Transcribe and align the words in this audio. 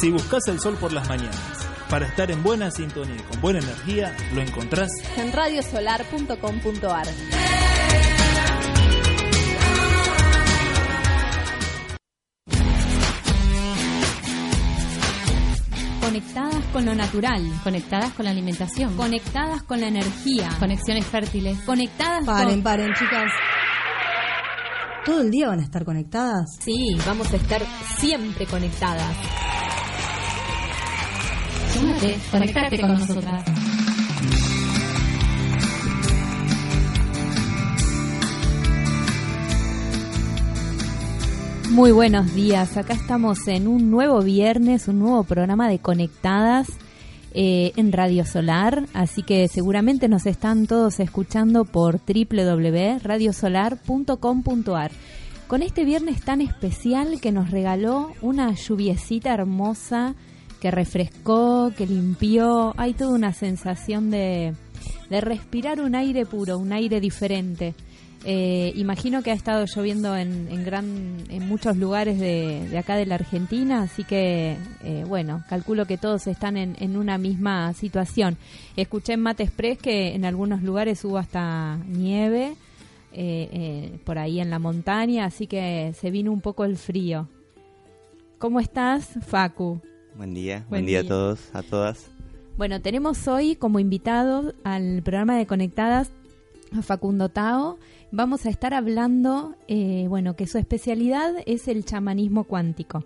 Si 0.00 0.12
buscas 0.12 0.46
el 0.46 0.60
sol 0.60 0.76
por 0.76 0.92
las 0.92 1.08
mañanas, 1.08 1.68
para 1.90 2.06
estar 2.06 2.30
en 2.30 2.40
buena 2.44 2.70
sintonía 2.70 3.16
y 3.16 3.22
con 3.22 3.40
buena 3.40 3.58
energía, 3.58 4.16
lo 4.32 4.40
encontrás 4.40 4.88
en 5.16 5.32
radiosolar.com.ar. 5.32 7.06
Conectadas 16.00 16.64
con 16.72 16.84
lo 16.84 16.94
natural, 16.94 17.42
conectadas 17.64 18.12
con 18.12 18.26
la 18.26 18.30
alimentación, 18.30 18.96
conectadas 18.96 19.64
con 19.64 19.80
la 19.80 19.88
energía, 19.88 20.50
conexiones 20.60 21.06
fértiles, 21.06 21.58
conectadas 21.62 22.24
Paren, 22.24 22.50
con... 22.50 22.62
paren, 22.62 22.94
chicas. 22.94 23.32
¿Todo 25.04 25.22
el 25.22 25.30
día 25.32 25.48
van 25.48 25.58
a 25.58 25.64
estar 25.64 25.84
conectadas? 25.84 26.56
Sí, 26.60 26.96
vamos 27.04 27.32
a 27.32 27.36
estar 27.36 27.62
siempre 27.98 28.46
conectadas. 28.46 29.47
Súmate, 31.98 32.18
conectate 32.30 32.80
con 32.80 32.92
nosotras. 32.92 33.44
Muy 41.70 41.90
buenos 41.92 42.34
días, 42.34 42.76
acá 42.76 42.92
estamos 42.94 43.48
en 43.48 43.68
un 43.68 43.90
nuevo 43.90 44.22
viernes, 44.22 44.88
un 44.88 44.98
nuevo 45.00 45.24
programa 45.24 45.68
de 45.68 45.80
Conectadas 45.80 46.68
eh, 47.34 47.72
en 47.76 47.92
Radio 47.92 48.24
Solar, 48.24 48.86
así 48.94 49.22
que 49.22 49.46
seguramente 49.48 50.08
nos 50.08 50.24
están 50.26 50.66
todos 50.66 50.98
escuchando 51.00 51.64
por 51.64 52.00
www.radiosolar.com.ar. 52.00 54.90
Con 55.46 55.62
este 55.62 55.84
viernes 55.84 56.22
tan 56.22 56.40
especial 56.42 57.20
que 57.20 57.32
nos 57.32 57.50
regaló 57.50 58.12
una 58.22 58.54
lluviecita 58.54 59.34
hermosa 59.34 60.14
que 60.60 60.70
refrescó, 60.70 61.72
que 61.76 61.86
limpió, 61.86 62.74
hay 62.76 62.94
toda 62.94 63.14
una 63.14 63.32
sensación 63.32 64.10
de, 64.10 64.54
de 65.10 65.20
respirar 65.20 65.80
un 65.80 65.94
aire 65.94 66.26
puro, 66.26 66.58
un 66.58 66.72
aire 66.72 67.00
diferente. 67.00 67.74
Eh, 68.24 68.72
imagino 68.74 69.22
que 69.22 69.30
ha 69.30 69.34
estado 69.34 69.64
lloviendo 69.64 70.16
en, 70.16 70.48
en, 70.50 70.64
gran, 70.64 71.18
en 71.28 71.48
muchos 71.48 71.76
lugares 71.76 72.18
de, 72.18 72.68
de 72.68 72.78
acá 72.78 72.96
de 72.96 73.06
la 73.06 73.14
Argentina, 73.14 73.82
así 73.82 74.02
que, 74.02 74.56
eh, 74.82 75.04
bueno, 75.06 75.44
calculo 75.48 75.86
que 75.86 75.98
todos 75.98 76.26
están 76.26 76.56
en, 76.56 76.74
en, 76.80 76.96
una 76.96 77.16
misma 77.16 77.72
situación. 77.74 78.36
Escuché 78.76 79.12
en 79.12 79.20
Mate 79.20 79.44
Express 79.44 79.78
que 79.78 80.14
en 80.16 80.24
algunos 80.24 80.62
lugares 80.62 81.04
hubo 81.04 81.16
hasta 81.16 81.76
nieve 81.86 82.56
eh, 83.12 83.98
por 84.04 84.18
ahí 84.18 84.40
en 84.40 84.50
la 84.50 84.58
montaña, 84.58 85.24
así 85.24 85.46
que 85.46 85.94
se 85.98 86.10
vino 86.10 86.32
un 86.32 86.40
poco 86.40 86.64
el 86.64 86.76
frío. 86.76 87.28
¿Cómo 88.38 88.58
estás, 88.58 89.16
Facu? 89.28 89.80
Buen 90.18 90.34
día, 90.34 90.56
buen, 90.68 90.68
buen 90.68 90.86
día, 90.86 91.02
día 91.02 91.06
a 91.06 91.14
todos, 91.14 91.40
a 91.52 91.62
todas. 91.62 92.10
Bueno, 92.56 92.82
tenemos 92.82 93.28
hoy 93.28 93.54
como 93.54 93.78
invitado 93.78 94.52
al 94.64 95.00
programa 95.04 95.36
de 95.38 95.46
Conectadas 95.46 96.10
a 96.76 96.82
Facundo 96.82 97.28
Tao. 97.28 97.78
Vamos 98.10 98.44
a 98.44 98.50
estar 98.50 98.74
hablando, 98.74 99.54
eh, 99.68 100.06
bueno, 100.08 100.34
que 100.34 100.48
su 100.48 100.58
especialidad 100.58 101.34
es 101.46 101.68
el 101.68 101.84
chamanismo 101.84 102.42
cuántico. 102.42 103.04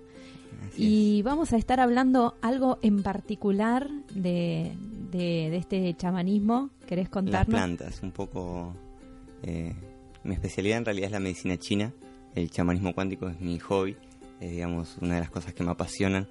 Así 0.66 0.82
y 0.82 1.18
es. 1.18 1.24
vamos 1.24 1.52
a 1.52 1.58
estar 1.58 1.80
hablando 1.80 2.34
algo 2.40 2.78
en 2.80 3.02
particular 3.02 3.90
de, 4.14 4.72
de, 5.10 5.50
de 5.50 5.56
este 5.58 5.94
chamanismo. 5.94 6.70
¿Querés 6.86 7.04
Las 7.04 7.12
contarnos? 7.12 7.54
plantas, 7.54 8.02
un 8.02 8.12
poco... 8.12 8.74
Eh, 9.42 9.74
mi 10.24 10.32
especialidad 10.32 10.78
en 10.78 10.86
realidad 10.86 11.06
es 11.08 11.12
la 11.12 11.20
medicina 11.20 11.58
china. 11.58 11.92
El 12.34 12.50
chamanismo 12.50 12.94
cuántico 12.94 13.28
es 13.28 13.38
mi 13.38 13.58
hobby, 13.58 13.98
es 14.40 14.50
digamos 14.50 14.96
una 15.02 15.16
de 15.16 15.20
las 15.20 15.30
cosas 15.30 15.52
que 15.52 15.62
me 15.62 15.72
apasionan. 15.72 16.26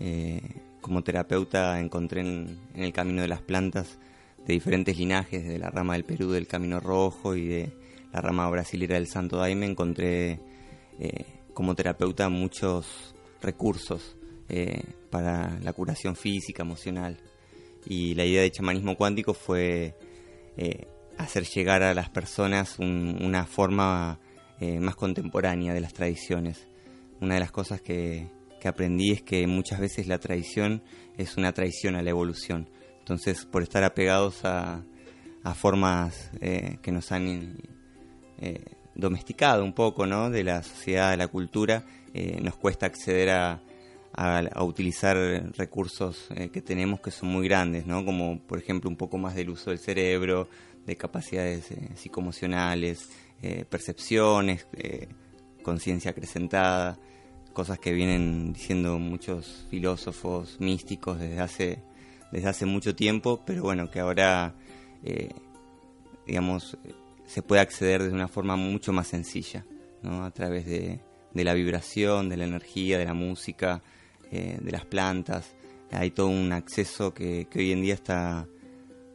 Eh, 0.00 0.40
como 0.80 1.02
terapeuta 1.02 1.80
encontré 1.80 2.20
en, 2.20 2.58
el 2.74 2.92
camino 2.92 3.22
de 3.22 3.28
las 3.28 3.42
plantas 3.42 3.98
de 4.46 4.54
diferentes 4.54 4.96
linajes, 4.96 5.46
de 5.46 5.58
la 5.58 5.70
rama 5.70 5.94
del 5.94 6.04
Perú 6.04 6.30
del 6.30 6.46
Camino 6.46 6.80
Rojo 6.80 7.34
y 7.34 7.46
de 7.46 7.72
la 8.12 8.20
rama 8.20 8.48
brasilera 8.48 8.94
del 8.94 9.08
Santo 9.08 9.36
Daime, 9.36 9.66
encontré 9.66 10.40
eh, 10.98 11.24
como 11.52 11.74
terapeuta 11.74 12.28
muchos 12.28 13.14
recursos 13.42 14.16
eh, 14.48 14.82
para 15.10 15.58
la 15.60 15.72
curación 15.72 16.16
física, 16.16 16.62
emocional. 16.62 17.18
Y 17.84 18.14
la 18.14 18.24
idea 18.24 18.42
de 18.42 18.50
chamanismo 18.50 18.96
cuántico 18.96 19.34
fue 19.34 19.94
hacer 21.16 21.44
llegar 21.44 21.82
a 21.82 21.94
las 21.94 22.10
personas 22.10 22.78
un, 22.78 23.18
una 23.22 23.46
forma 23.46 24.18
más 24.80 24.96
contemporánea 24.96 25.72
de 25.72 25.80
las 25.80 25.94
tradiciones. 25.94 26.66
Una 27.20 27.34
de 27.34 27.40
las 27.40 27.52
cosas 27.52 27.80
que, 27.80 28.28
que 28.58 28.68
aprendí 28.68 29.12
es 29.12 29.22
que 29.22 29.46
muchas 29.46 29.80
veces 29.80 30.06
la 30.06 30.18
tradición 30.18 30.82
es 31.16 31.36
una 31.36 31.52
traición 31.52 31.96
a 31.96 32.02
la 32.02 32.10
evolución. 32.10 32.68
Entonces, 33.00 33.44
por 33.46 33.62
estar 33.62 33.84
apegados 33.84 34.44
a, 34.44 34.84
formas 35.54 36.30
eh, 36.42 36.76
que 36.82 36.92
nos 36.92 37.10
han 37.10 37.56
eh, 38.38 38.64
domesticado 38.94 39.64
un 39.64 39.72
poco, 39.72 40.04
¿no? 40.04 40.28
De 40.28 40.44
la 40.44 40.62
sociedad, 40.62 41.12
de 41.12 41.16
la 41.16 41.28
cultura, 41.28 41.86
eh, 42.12 42.38
nos 42.42 42.54
cuesta 42.56 42.84
acceder 42.84 43.30
a, 43.30 43.62
a, 44.12 44.62
utilizar 44.62 45.16
recursos 45.56 46.28
que 46.52 46.60
tenemos 46.60 47.00
que 47.00 47.10
son 47.10 47.30
muy 47.30 47.48
grandes, 47.48 47.86
¿no? 47.86 48.04
Como, 48.04 48.40
por 48.40 48.58
ejemplo, 48.58 48.90
un 48.90 48.96
poco 48.96 49.16
más 49.16 49.34
del 49.34 49.48
uso 49.48 49.70
del 49.70 49.78
cerebro, 49.78 50.50
de 50.84 50.96
capacidades 50.96 51.68
psicoemocionales, 51.94 53.08
eh, 53.40 53.64
percepciones, 53.68 54.66
conciencia 55.62 56.10
acrecentada, 56.10 56.98
cosas 57.52 57.78
que 57.78 57.92
vienen 57.92 58.52
diciendo 58.52 58.98
muchos 58.98 59.66
filósofos 59.70 60.56
místicos 60.60 61.18
desde 61.18 61.40
hace 61.40 61.88
desde 62.30 62.48
hace 62.48 62.66
mucho 62.66 62.94
tiempo, 62.94 63.40
pero 63.44 63.62
bueno, 63.62 63.90
que 63.90 64.00
ahora, 64.00 64.54
eh, 65.04 65.30
digamos, 66.26 66.76
se 67.26 67.42
puede 67.42 67.60
acceder 67.60 68.02
de 68.02 68.12
una 68.12 68.28
forma 68.28 68.56
mucho 68.56 68.92
más 68.92 69.08
sencilla, 69.08 69.64
¿no? 70.02 70.24
A 70.24 70.30
través 70.30 70.66
de, 70.66 71.00
de 71.32 71.44
la 71.44 71.54
vibración, 71.54 72.28
de 72.28 72.36
la 72.36 72.44
energía, 72.44 72.98
de 72.98 73.04
la 73.04 73.14
música, 73.14 73.82
eh, 74.30 74.58
de 74.60 74.72
las 74.72 74.84
plantas. 74.84 75.54
Hay 75.90 76.10
todo 76.10 76.28
un 76.28 76.52
acceso 76.52 77.14
que, 77.14 77.46
que, 77.50 77.60
hoy 77.60 77.72
en 77.72 77.82
día 77.82 77.94
está, 77.94 78.46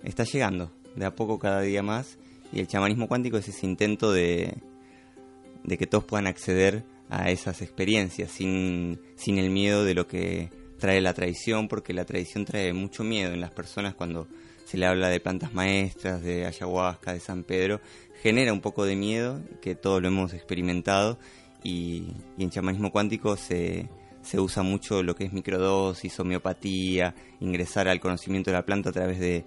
está 0.03 0.23
llegando, 0.23 0.71
de 0.95 1.05
a 1.05 1.15
poco 1.15 1.37
cada 1.37 1.61
día 1.61 1.83
más, 1.83 2.17
y 2.51 2.59
el 2.59 2.67
chamanismo 2.67 3.07
cuántico 3.07 3.37
es 3.37 3.47
ese 3.47 3.65
intento 3.65 4.11
de, 4.11 4.55
de 5.63 5.77
que 5.77 5.87
todos 5.87 6.03
puedan 6.03 6.27
acceder 6.27 6.83
a 7.13 7.29
esas 7.29 7.61
experiencias 7.61 8.31
sin, 8.31 8.99
sin 9.15 9.37
el 9.37 9.51
miedo 9.51 9.85
de 9.85 9.93
lo 9.93 10.07
que 10.07 10.49
trae 10.79 10.99
la 10.99 11.13
tradición, 11.13 11.67
porque 11.67 11.93
la 11.93 12.05
tradición 12.05 12.43
trae 12.43 12.73
mucho 12.73 13.03
miedo 13.03 13.33
en 13.33 13.39
las 13.39 13.51
personas 13.51 13.93
cuando 13.93 14.27
se 14.65 14.77
le 14.77 14.87
habla 14.87 15.09
de 15.09 15.19
plantas 15.19 15.53
maestras, 15.53 16.23
de 16.23 16.45
ayahuasca, 16.45 17.13
de 17.13 17.19
San 17.19 17.43
Pedro, 17.43 17.81
genera 18.23 18.51
un 18.51 18.61
poco 18.61 18.83
de 18.85 18.95
miedo, 18.95 19.41
que 19.61 19.75
todos 19.75 20.01
lo 20.01 20.07
hemos 20.07 20.33
experimentado, 20.33 21.19
y, 21.63 22.07
en 22.37 22.49
chamanismo 22.49 22.91
cuántico 22.91 23.37
se, 23.37 23.87
se, 24.23 24.39
usa 24.39 24.63
mucho 24.63 25.03
lo 25.03 25.15
que 25.15 25.25
es 25.25 25.33
microdosis, 25.33 26.19
homeopatía, 26.19 27.13
ingresar 27.39 27.87
al 27.87 27.99
conocimiento 27.99 28.49
de 28.49 28.57
la 28.57 28.65
planta 28.65 28.89
a 28.89 28.93
través 28.93 29.19
de, 29.19 29.45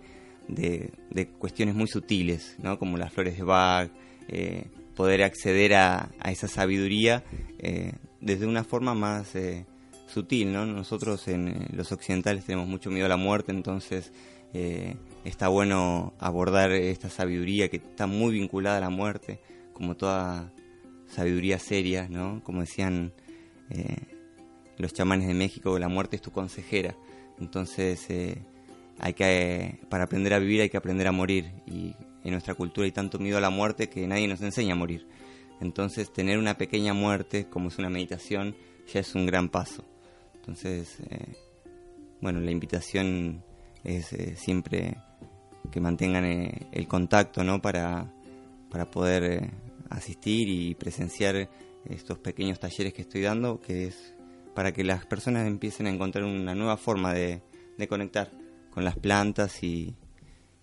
de, 0.48 0.90
de 1.10 1.28
cuestiones 1.28 1.74
muy 1.74 1.88
sutiles, 1.88 2.54
¿no? 2.58 2.78
como 2.78 2.96
las 2.96 3.12
flores 3.12 3.36
de 3.36 3.42
Bach, 3.42 3.90
eh, 4.28 4.68
poder 4.96 5.22
acceder 5.22 5.74
a, 5.74 6.10
esa 6.24 6.48
sabiduría 6.48 7.22
eh, 7.60 7.92
desde 8.20 8.46
una 8.46 8.64
forma 8.64 8.94
más... 8.94 9.36
Eh, 9.36 9.66
sutil, 10.06 10.52
¿no? 10.52 10.64
Nosotros 10.66 11.28
en 11.28 11.48
eh, 11.48 11.66
los 11.72 11.92
occidentales 11.92 12.44
tenemos 12.44 12.66
mucho 12.68 12.90
miedo 12.90 13.06
a 13.06 13.10
la 13.10 13.16
muerte, 13.16 13.52
entonces 13.52 14.12
eh, 14.54 14.96
está 15.24 15.48
bueno 15.48 16.14
abordar 16.18 16.72
esta 16.72 17.10
sabiduría 17.10 17.68
que 17.68 17.76
está 17.76 18.06
muy 18.06 18.32
vinculada 18.32 18.78
a 18.78 18.80
la 18.80 18.90
muerte, 18.90 19.40
como 19.72 19.96
toda 19.96 20.52
sabiduría 21.08 21.58
seria, 21.58 22.08
¿no? 22.08 22.42
Como 22.44 22.60
decían 22.60 23.12
eh, 23.70 23.96
los 24.78 24.92
chamanes 24.92 25.28
de 25.28 25.34
México, 25.34 25.78
la 25.78 25.88
muerte 25.88 26.16
es 26.16 26.22
tu 26.22 26.30
consejera. 26.30 26.96
Entonces, 27.38 28.06
hay 28.98 29.12
que, 29.12 29.78
para 29.90 30.04
aprender 30.04 30.32
a 30.32 30.38
vivir 30.38 30.62
hay 30.62 30.70
que 30.70 30.78
aprender 30.78 31.06
a 31.06 31.12
morir. 31.12 31.50
Y 31.66 31.94
en 32.26 32.32
nuestra 32.32 32.54
cultura 32.54 32.84
hay 32.84 32.92
tanto 32.92 33.18
miedo 33.18 33.38
a 33.38 33.40
la 33.40 33.50
muerte 33.50 33.88
que 33.88 34.06
nadie 34.06 34.26
nos 34.26 34.40
enseña 34.40 34.72
a 34.72 34.76
morir. 34.76 35.06
Entonces, 35.60 36.12
tener 36.12 36.38
una 36.38 36.58
pequeña 36.58 36.92
muerte, 36.92 37.46
como 37.48 37.68
es 37.68 37.78
una 37.78 37.88
meditación, 37.88 38.56
ya 38.92 39.00
es 39.00 39.14
un 39.14 39.26
gran 39.26 39.48
paso. 39.48 39.84
Entonces, 40.34 40.98
eh, 41.08 41.34
bueno, 42.20 42.40
la 42.40 42.50
invitación 42.50 43.44
es 43.84 44.12
eh, 44.12 44.34
siempre 44.36 44.96
que 45.70 45.80
mantengan 45.80 46.24
eh, 46.24 46.68
el 46.72 46.88
contacto, 46.88 47.44
¿no? 47.44 47.62
Para, 47.62 48.12
para 48.70 48.90
poder 48.90 49.50
asistir 49.88 50.48
y 50.48 50.74
presenciar 50.74 51.48
estos 51.84 52.18
pequeños 52.18 52.58
talleres 52.58 52.92
que 52.92 53.02
estoy 53.02 53.22
dando, 53.22 53.60
que 53.60 53.86
es 53.86 54.14
para 54.54 54.72
que 54.72 54.82
las 54.82 55.06
personas 55.06 55.46
empiecen 55.46 55.86
a 55.86 55.90
encontrar 55.90 56.24
una 56.24 56.54
nueva 56.54 56.76
forma 56.76 57.14
de, 57.14 57.42
de 57.78 57.88
conectar 57.88 58.32
con 58.70 58.84
las 58.84 58.96
plantas 58.96 59.62
y, 59.62 59.94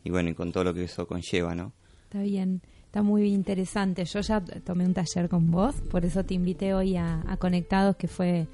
y, 0.04 0.10
bueno, 0.10 0.30
y 0.30 0.34
con 0.34 0.52
todo 0.52 0.64
lo 0.66 0.74
que 0.74 0.84
eso 0.84 1.08
conlleva, 1.08 1.56
¿no? 1.56 1.72
Está 2.04 2.22
bien. 2.22 2.62
Está 2.86 3.02
muy 3.02 3.34
interesante. 3.34 4.06
Yo 4.06 4.20
ya 4.22 4.40
tomé 4.40 4.86
un 4.86 4.94
taller 4.94 5.28
con 5.28 5.50
vos, 5.50 5.74
por 5.90 6.06
eso 6.06 6.24
te 6.24 6.36
invité 6.36 6.76
hoy 6.76 6.96
a, 6.96 7.24
Conectados, 7.40 7.96
que 7.96 8.08
fue 8.08 8.48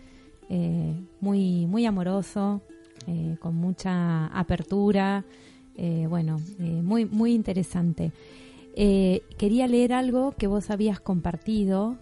eh, 0.50 0.94
muy, 1.20 1.66
muy 1.66 1.86
amoroso, 1.86 2.62
eh, 3.06 3.36
con 3.42 3.56
mucha 3.56 4.28
apertura, 4.28 5.26
eh, 5.76 6.06
bueno, 6.08 6.40
muy, 6.58 7.04
muy 7.06 7.34
interesante. 7.34 8.14
Quería 9.38 9.68
leer 9.68 9.92
algo 9.92 10.32
que 10.38 10.48
vos 10.48 10.70
habías 10.70 11.02
compartido 11.02 11.98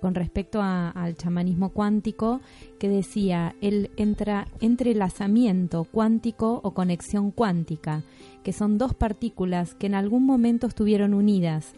con 0.00 0.14
respecto 0.14 0.62
al 0.62 1.16
chamanismo 1.16 1.68
cuántico, 1.68 2.40
que 2.78 2.88
decía 2.88 3.54
el 3.60 3.90
entra- 3.98 4.46
entrelazamiento 4.60 5.84
cuántico 5.84 6.60
o 6.62 6.70
conexión 6.70 7.30
cuántica, 7.30 8.04
que 8.42 8.52
son 8.52 8.78
dos 8.78 8.94
partículas 8.94 9.74
que 9.74 9.86
en 9.86 9.94
algún 9.94 10.24
momento 10.24 10.66
estuvieron 10.66 11.14
unidas, 11.14 11.72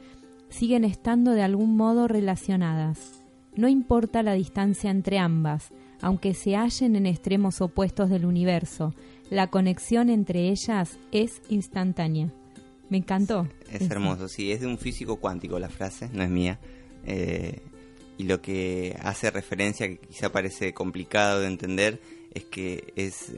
siguen 0.49 0.85
estando 0.85 1.33
de 1.33 1.43
algún 1.43 1.77
modo 1.77 2.09
relacionadas. 2.09 3.23
No 3.55 3.69
importa 3.69 4.23
la 4.23 4.35
distancia 4.35 4.91
entre 4.91 5.19
ambas, 5.19 5.71
aunque 6.01 6.35
se 6.35 6.57
hallen 6.57 6.97
en 6.97 7.07
extremos 7.07 7.61
opuestos 7.61 8.11
del 8.11 8.25
universo, 8.25 8.95
la 9.31 9.47
conexión 9.47 10.11
entre 10.11 10.51
ellas 10.51 10.99
es 11.11 11.41
instantánea. 11.49 12.29
Me 12.91 12.99
encantó. 12.99 13.49
Es 13.71 13.91
hermoso, 13.91 14.29
sí, 14.29 14.53
es 14.53 14.61
de 14.61 14.67
un 14.67 14.77
físico 14.77 15.17
cuántico 15.17 15.59
la 15.59 15.71
frase, 15.71 16.11
no 16.13 16.23
es 16.23 16.29
mía. 16.29 16.59
Eh, 17.07 17.61
y 18.19 18.25
lo 18.25 18.43
que 18.43 18.97
hace 19.01 19.31
referencia, 19.31 19.89
que 19.89 19.97
quizá 19.97 20.31
parece 20.31 20.75
complicado 20.75 21.41
de 21.41 21.47
entender, 21.47 22.01
es 22.35 22.45
que 22.45 22.93
es, 22.97 23.33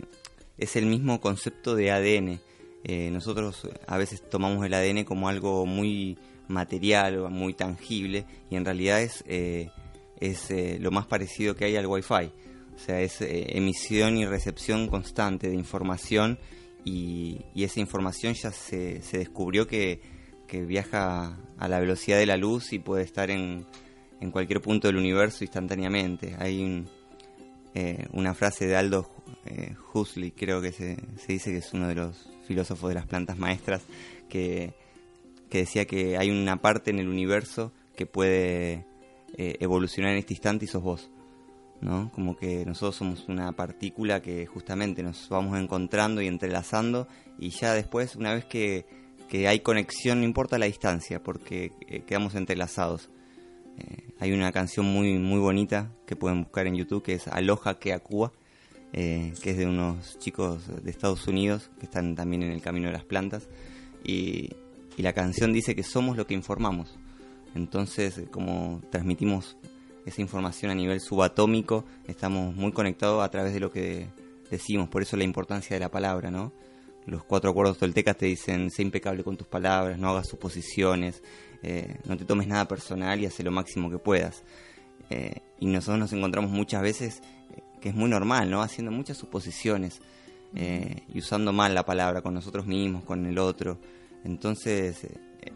es 0.58 0.74
el 0.74 0.86
mismo 0.86 1.20
concepto 1.20 1.76
de 1.76 1.92
ADN. 1.92 2.40
Eh, 2.84 3.10
nosotros 3.10 3.68
a 3.86 3.96
veces 3.96 4.22
tomamos 4.28 4.64
el 4.64 4.74
ADN 4.74 5.04
como 5.04 5.28
algo 5.28 5.66
muy 5.66 6.18
material 6.48 7.18
o 7.18 7.30
muy 7.30 7.54
tangible 7.54 8.26
y 8.50 8.56
en 8.56 8.64
realidad 8.64 9.02
es, 9.02 9.24
eh, 9.26 9.70
es 10.20 10.50
eh, 10.50 10.78
lo 10.80 10.90
más 10.90 11.06
parecido 11.06 11.56
que 11.56 11.64
hay 11.64 11.76
al 11.76 11.86
Wi-Fi. 11.86 12.30
O 12.74 12.78
sea, 12.78 13.00
es 13.00 13.20
eh, 13.20 13.56
emisión 13.56 14.16
y 14.16 14.26
recepción 14.26 14.88
constante 14.88 15.48
de 15.48 15.54
información 15.54 16.38
y, 16.84 17.40
y 17.54 17.64
esa 17.64 17.80
información 17.80 18.34
ya 18.34 18.50
se, 18.50 19.00
se 19.02 19.18
descubrió 19.18 19.66
que, 19.66 20.00
que 20.46 20.64
viaja 20.64 21.38
a 21.58 21.68
la 21.68 21.80
velocidad 21.80 22.18
de 22.18 22.26
la 22.26 22.36
luz 22.36 22.72
y 22.72 22.78
puede 22.78 23.04
estar 23.04 23.30
en, 23.30 23.64
en 24.20 24.30
cualquier 24.30 24.60
punto 24.60 24.88
del 24.88 24.96
universo 24.96 25.44
instantáneamente. 25.44 26.36
Hay 26.38 26.62
un, 26.62 26.88
eh, 27.74 28.06
una 28.12 28.34
frase 28.34 28.66
de 28.66 28.76
Aldo 28.76 29.08
eh, 29.46 29.74
Huxley, 29.92 30.32
creo 30.32 30.60
que 30.60 30.72
se, 30.72 30.96
se 31.16 31.32
dice 31.32 31.52
que 31.52 31.58
es 31.58 31.72
uno 31.72 31.88
de 31.88 31.94
los 31.94 32.28
filósofos 32.44 32.88
de 32.88 32.94
las 32.94 33.06
plantas 33.06 33.38
maestras, 33.38 33.82
que, 34.28 34.74
que 35.50 35.58
decía 35.58 35.86
que 35.86 36.16
hay 36.16 36.30
una 36.30 36.60
parte 36.60 36.90
en 36.90 36.98
el 36.98 37.08
universo 37.08 37.72
que 37.96 38.06
puede 38.06 38.86
eh, 39.36 39.56
evolucionar 39.60 40.12
en 40.12 40.18
este 40.18 40.34
instante 40.34 40.64
y 40.64 40.68
sos 40.68 40.82
vos. 40.82 41.10
¿no? 41.80 42.10
Como 42.14 42.36
que 42.36 42.64
nosotros 42.64 42.96
somos 42.96 43.28
una 43.28 43.52
partícula 43.52 44.22
que 44.22 44.46
justamente 44.46 45.02
nos 45.02 45.28
vamos 45.28 45.58
encontrando 45.58 46.22
y 46.22 46.26
entrelazando 46.26 47.08
y 47.38 47.50
ya 47.50 47.74
después, 47.74 48.16
una 48.16 48.32
vez 48.32 48.44
que, 48.44 48.86
que 49.28 49.48
hay 49.48 49.60
conexión, 49.60 50.20
no 50.20 50.24
importa 50.24 50.58
la 50.58 50.66
distancia, 50.66 51.22
porque 51.22 51.72
eh, 51.88 52.02
quedamos 52.06 52.34
entrelazados. 52.36 53.10
Eh, 53.78 54.08
hay 54.20 54.32
una 54.32 54.52
canción 54.52 54.86
muy 54.86 55.18
muy 55.18 55.40
bonita 55.40 55.92
que 56.06 56.16
pueden 56.16 56.44
buscar 56.44 56.66
en 56.66 56.76
YouTube 56.76 57.02
que 57.02 57.14
es 57.14 57.26
Aloha 57.28 57.78
que 57.78 57.92
Acúa, 57.92 58.32
eh, 58.94 59.34
que 59.42 59.50
es 59.50 59.58
de 59.58 59.66
unos 59.66 60.18
chicos 60.20 60.62
de 60.82 60.90
Estados 60.90 61.26
Unidos 61.26 61.68
que 61.80 61.86
están 61.86 62.14
también 62.14 62.44
en 62.44 62.52
el 62.52 62.62
camino 62.62 62.86
de 62.86 62.92
las 62.92 63.04
plantas 63.04 63.48
y, 64.04 64.50
y 64.96 65.02
la 65.02 65.12
canción 65.12 65.52
dice 65.52 65.74
que 65.74 65.82
somos 65.82 66.16
lo 66.16 66.26
que 66.26 66.34
informamos. 66.34 66.96
Entonces, 67.56 68.18
eh, 68.18 68.28
como 68.30 68.80
transmitimos 68.90 69.56
esa 70.06 70.20
información 70.20 70.70
a 70.70 70.74
nivel 70.74 71.00
subatómico, 71.00 71.84
estamos 72.06 72.54
muy 72.54 72.72
conectados 72.72 73.24
a 73.24 73.30
través 73.30 73.52
de 73.52 73.60
lo 73.60 73.72
que 73.72 74.06
decimos, 74.50 74.88
por 74.88 75.02
eso 75.02 75.16
la 75.16 75.24
importancia 75.24 75.74
de 75.74 75.80
la 75.80 75.90
palabra, 75.90 76.30
¿no? 76.30 76.52
Los 77.06 77.24
cuatro 77.24 77.50
acuerdos 77.50 77.78
toltecas 77.78 78.16
te 78.16 78.26
dicen, 78.26 78.70
sé 78.70 78.82
impecable 78.82 79.24
con 79.24 79.36
tus 79.36 79.46
palabras, 79.46 79.98
no 79.98 80.10
hagas 80.10 80.28
suposiciones, 80.28 81.22
eh, 81.62 81.98
no 82.04 82.16
te 82.16 82.24
tomes 82.24 82.46
nada 82.46 82.66
personal 82.66 83.20
y 83.20 83.26
haz 83.26 83.38
lo 83.40 83.50
máximo 83.50 83.90
que 83.90 83.98
puedas. 83.98 84.42
Eh, 85.10 85.40
y 85.60 85.66
nosotros 85.66 85.98
nos 85.98 86.12
encontramos 86.12 86.50
muchas 86.50 86.82
veces, 86.82 87.22
que 87.84 87.90
es 87.90 87.94
muy 87.94 88.08
normal, 88.08 88.50
¿no? 88.50 88.62
Haciendo 88.62 88.90
muchas 88.90 89.18
suposiciones 89.18 90.00
eh, 90.54 91.02
y 91.12 91.18
usando 91.18 91.52
mal 91.52 91.74
la 91.74 91.84
palabra 91.84 92.22
con 92.22 92.32
nosotros 92.32 92.66
mismos, 92.66 93.04
con 93.04 93.26
el 93.26 93.36
otro. 93.36 93.78
Entonces, 94.24 95.04
eh, 95.04 95.52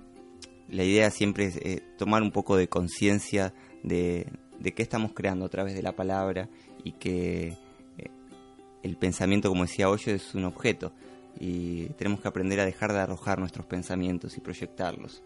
la 0.68 0.84
idea 0.84 1.10
siempre 1.10 1.46
es 1.46 1.56
eh, 1.56 1.82
tomar 1.96 2.22
un 2.22 2.30
poco 2.30 2.58
de 2.58 2.68
conciencia 2.68 3.54
de, 3.82 4.30
de 4.58 4.74
qué 4.74 4.82
estamos 4.82 5.14
creando 5.14 5.46
a 5.46 5.48
través 5.48 5.74
de 5.74 5.80
la 5.80 5.96
palabra 5.96 6.50
y 6.84 6.92
que 6.92 7.56
el 8.82 8.96
pensamiento, 8.98 9.48
como 9.48 9.62
decía 9.62 9.88
Hoyo, 9.88 10.12
es 10.12 10.34
un 10.34 10.44
objeto 10.44 10.92
y 11.40 11.86
tenemos 11.96 12.20
que 12.20 12.28
aprender 12.28 12.60
a 12.60 12.66
dejar 12.66 12.92
de 12.92 12.98
arrojar 12.98 13.38
nuestros 13.38 13.64
pensamientos 13.64 14.36
y 14.36 14.42
proyectarlos. 14.42 15.22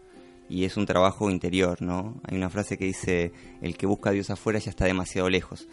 Y 0.47 0.63
es 0.63 0.77
un 0.77 0.85
trabajo 0.85 1.29
interior, 1.29 1.81
¿no? 1.81 2.15
Hay 2.23 2.37
una 2.37 2.49
frase 2.49 2.77
que 2.77 2.85
dice, 2.85 3.33
el 3.61 3.75
que 3.75 3.87
busca 3.87 4.11
a 4.11 4.13
Dios 4.13 4.29
afuera 4.29 4.57
ya 4.59 4.69
está 4.69 4.85
demasiado 4.85 5.29
lejos. 5.29 5.67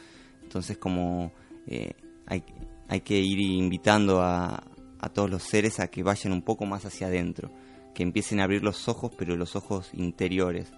Entonces 0.50 0.78
como 0.78 1.30
eh, 1.68 1.92
hay, 2.26 2.42
hay 2.88 3.02
que 3.02 3.20
ir 3.20 3.38
invitando 3.38 4.20
a, 4.20 4.64
a 4.98 5.08
todos 5.08 5.30
los 5.30 5.44
seres 5.44 5.78
a 5.78 5.86
que 5.86 6.02
vayan 6.02 6.32
un 6.32 6.42
poco 6.42 6.66
más 6.66 6.84
hacia 6.84 7.06
adentro, 7.06 7.52
que 7.94 8.02
empiecen 8.02 8.40
a 8.40 8.44
abrir 8.44 8.64
los 8.64 8.88
ojos, 8.88 9.12
pero 9.16 9.36
los 9.36 9.54
ojos 9.54 9.90
interiores. 9.94 10.72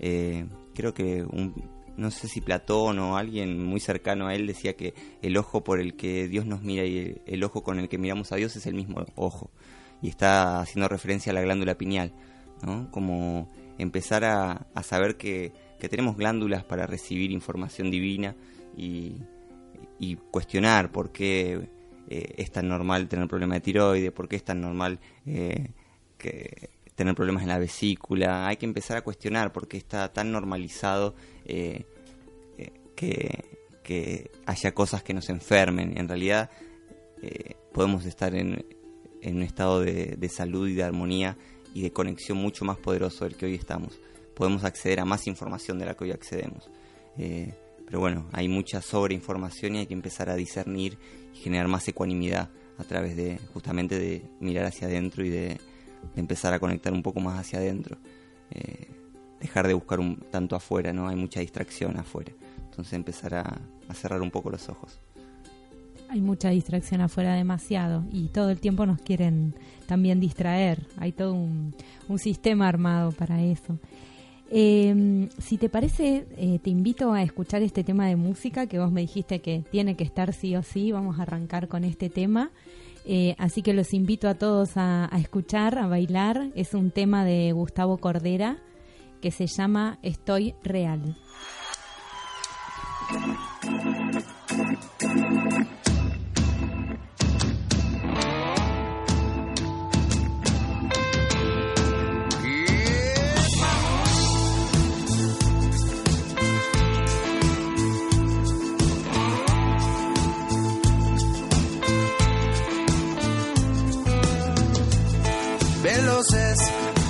Eh, 0.00 0.44
creo 0.74 0.92
que 0.92 1.22
un, 1.22 1.54
no 1.96 2.10
sé 2.10 2.26
si 2.26 2.40
Platón 2.40 2.98
o 2.98 3.16
alguien 3.16 3.64
muy 3.64 3.78
cercano 3.78 4.26
a 4.26 4.34
él 4.34 4.48
decía 4.48 4.74
que 4.74 4.92
el 5.22 5.36
ojo 5.36 5.62
por 5.62 5.78
el 5.78 5.94
que 5.94 6.26
Dios 6.26 6.44
nos 6.44 6.62
mira 6.62 6.84
y 6.84 6.98
el, 6.98 7.22
el 7.24 7.44
ojo 7.44 7.62
con 7.62 7.78
el 7.78 7.88
que 7.88 7.98
miramos 7.98 8.32
a 8.32 8.36
Dios 8.36 8.56
es 8.56 8.66
el 8.66 8.74
mismo 8.74 9.06
ojo. 9.14 9.52
Y 10.02 10.08
está 10.08 10.58
haciendo 10.58 10.88
referencia 10.88 11.30
a 11.30 11.34
la 11.36 11.42
glándula 11.42 11.78
pineal, 11.78 12.12
¿no? 12.66 12.90
Como 12.90 13.48
empezar 13.78 14.24
a, 14.24 14.66
a 14.74 14.82
saber 14.82 15.16
que, 15.16 15.52
que 15.78 15.88
tenemos 15.88 16.16
glándulas 16.16 16.64
para 16.64 16.88
recibir 16.88 17.30
información 17.30 17.88
divina 17.88 18.34
y, 18.76 19.16
cuestionar 20.30 20.90
por 20.90 21.12
qué 21.12 21.68
eh, 22.08 22.34
es 22.36 22.50
tan 22.50 22.68
normal 22.68 23.08
tener 23.08 23.28
problemas 23.28 23.56
de 23.56 23.60
tiroides, 23.60 24.12
por 24.12 24.28
qué 24.28 24.36
es 24.36 24.44
tan 24.44 24.60
normal 24.60 24.98
eh, 25.26 25.70
tener 26.94 27.14
problemas 27.14 27.42
en 27.42 27.48
la 27.48 27.58
vesícula. 27.58 28.48
Hay 28.48 28.56
que 28.56 28.66
empezar 28.66 28.96
a 28.96 29.02
cuestionar 29.02 29.52
por 29.52 29.68
qué 29.68 29.76
está 29.76 30.12
tan 30.12 30.32
normalizado 30.32 31.14
eh, 31.44 31.84
que, 32.96 34.30
haya 34.46 34.72
cosas 34.72 35.02
que 35.02 35.12
nos 35.12 35.28
enfermen. 35.28 35.98
En 35.98 36.08
realidad 36.08 36.50
podemos 37.72 38.06
estar 38.06 38.34
en, 38.34 38.64
un 39.24 39.42
estado 39.42 39.80
de, 39.80 40.28
salud 40.28 40.68
y 40.68 40.74
de 40.74 40.82
armonía 40.82 41.36
y 41.74 41.82
de 41.82 41.92
conexión 41.92 42.38
mucho 42.38 42.64
más 42.64 42.78
poderoso 42.78 43.24
del 43.24 43.36
que 43.36 43.46
hoy 43.46 43.54
estamos. 43.54 44.00
Podemos 44.34 44.64
acceder 44.64 45.00
a 45.00 45.04
más 45.04 45.26
información 45.26 45.78
de 45.78 45.86
la 45.86 45.94
que 45.94 46.04
hoy 46.04 46.10
accedemos. 46.12 46.70
Pero 47.92 48.00
bueno, 48.00 48.24
hay 48.32 48.48
mucha 48.48 48.80
sobreinformación 48.80 49.76
y 49.76 49.78
hay 49.80 49.86
que 49.86 49.92
empezar 49.92 50.30
a 50.30 50.34
discernir 50.34 50.96
y 51.34 51.40
generar 51.40 51.68
más 51.68 51.86
ecuanimidad 51.86 52.48
a 52.78 52.84
través 52.84 53.18
de 53.18 53.38
justamente 53.52 53.98
de 53.98 54.24
mirar 54.40 54.64
hacia 54.64 54.88
adentro 54.88 55.22
y 55.22 55.28
de, 55.28 55.60
empezar 56.16 56.54
a 56.54 56.58
conectar 56.58 56.90
un 56.90 57.02
poco 57.02 57.20
más 57.20 57.38
hacia 57.38 57.58
adentro. 57.58 57.98
Eh, 58.50 58.88
dejar 59.40 59.68
de 59.68 59.74
buscar 59.74 60.00
un, 60.00 60.16
tanto 60.30 60.56
afuera, 60.56 60.94
¿no? 60.94 61.06
Hay 61.06 61.16
mucha 61.16 61.40
distracción 61.40 61.98
afuera. 61.98 62.32
Entonces 62.64 62.94
empezar 62.94 63.34
a, 63.34 63.60
cerrar 63.92 64.22
un 64.22 64.30
poco 64.30 64.48
los 64.48 64.70
ojos. 64.70 64.98
Hay 66.08 66.22
mucha 66.22 66.48
distracción 66.48 67.02
afuera 67.02 67.34
demasiado 67.34 68.04
y 68.10 68.28
todo 68.28 68.48
el 68.48 68.58
tiempo 68.58 68.86
nos 68.86 69.02
quieren 69.02 69.54
también 69.84 70.18
distraer. 70.18 70.78
Hay 70.96 71.12
todo 71.12 71.34
un 71.34 71.74
sistema 72.18 72.68
armado 72.68 73.12
para 73.12 73.42
eso. 73.42 73.78
Eh, 74.54 75.28
si 75.38 75.56
te 75.56 75.70
parece, 75.70 76.26
eh, 76.36 76.58
te 76.62 76.68
invito 76.68 77.14
a 77.14 77.22
escuchar 77.22 77.62
este 77.62 77.84
tema 77.84 78.06
de 78.06 78.16
música 78.16 78.66
que 78.66 78.78
vos 78.78 78.92
me 78.92 79.00
dijiste 79.00 79.40
que 79.40 79.64
tiene 79.70 79.96
que 79.96 80.04
estar 80.04 80.34
sí 80.34 80.54
o 80.56 80.62
sí. 80.62 80.92
Vamos 80.92 81.18
a 81.18 81.22
arrancar 81.22 81.68
con 81.68 81.84
este 81.84 82.10
tema. 82.10 82.50
Eh, 83.06 83.34
así 83.38 83.62
que 83.62 83.72
los 83.72 83.94
invito 83.94 84.28
a 84.28 84.34
todos 84.34 84.76
a 84.76 85.08
escuchar, 85.18 85.78
a 85.78 85.86
bailar. 85.86 86.50
Es 86.54 86.74
un 86.74 86.90
tema 86.90 87.24
de 87.24 87.52
Gustavo 87.52 87.96
Cordera 87.96 88.58
que 89.22 89.30
se 89.30 89.46
llama 89.46 89.98
Estoy 90.02 90.54
Real. 90.62 91.16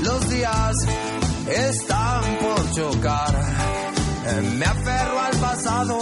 Los 0.00 0.30
días 0.30 0.74
están 1.46 2.22
por 2.38 2.72
chocar. 2.72 3.34
Me 4.56 4.64
aferro 4.64 5.20
al 5.20 5.36
pasado, 5.36 5.98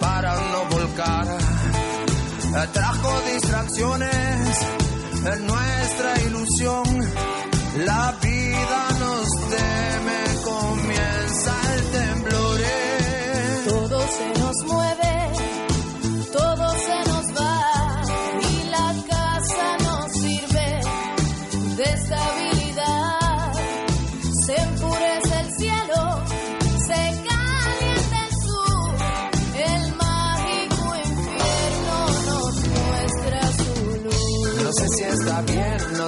para 0.00 0.34
no 0.34 0.64
volcar. 0.76 1.38
Trajo 2.72 3.20
distracciones 3.32 4.58
en 5.24 5.46
nuestra 5.46 5.87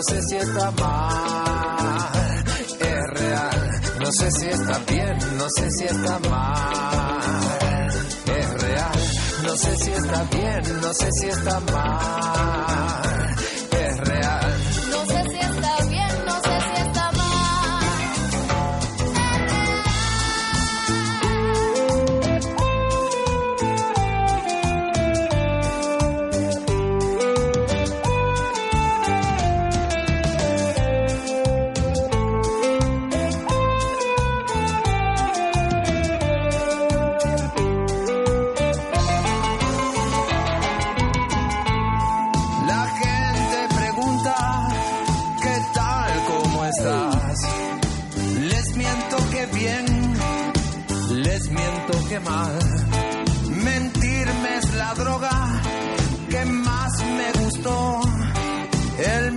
no 0.01 0.05
sé 0.05 0.23
si 0.23 0.37
está 0.37 0.71
mal. 0.71 2.09
Es 2.81 3.21
real. 3.21 3.81
No 3.99 4.13
sé 4.13 4.31
si 4.31 4.47
está 4.47 4.79
bien, 4.89 5.19
no 5.37 5.47
sé 5.51 5.71
si 5.73 5.85
está 5.85 6.19
mal. 6.21 7.91
Es 8.25 8.63
real. 8.63 9.01
No 9.45 9.57
sé 9.59 9.77
si 9.77 9.91
está 9.91 10.25
bien, 10.25 10.81
no 10.81 10.95
sé 10.95 11.09
si 11.13 11.27
está 11.29 11.61
mal. 11.61 13.10
Les 46.73 48.77
miento 48.77 49.17
que 49.33 49.47
bien, 49.47 49.87
les 51.11 51.51
miento 51.51 52.09
que 52.09 52.21
mal. 52.21 52.59
Mentirme 53.49 54.59
es 54.59 54.75
la 54.75 54.95
droga 54.95 55.63
que 56.29 56.45
más 56.45 56.93
me 57.03 57.33
gustó. 57.43 58.03
El 58.99 59.33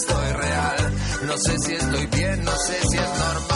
Estoy 0.00 0.32
real, 0.32 0.92
no 1.26 1.36
sé 1.36 1.58
si 1.58 1.74
estoy 1.74 2.06
bien, 2.06 2.42
no 2.42 2.52
sé 2.52 2.80
si 2.90 2.96
es 2.96 3.18
normal. 3.18 3.49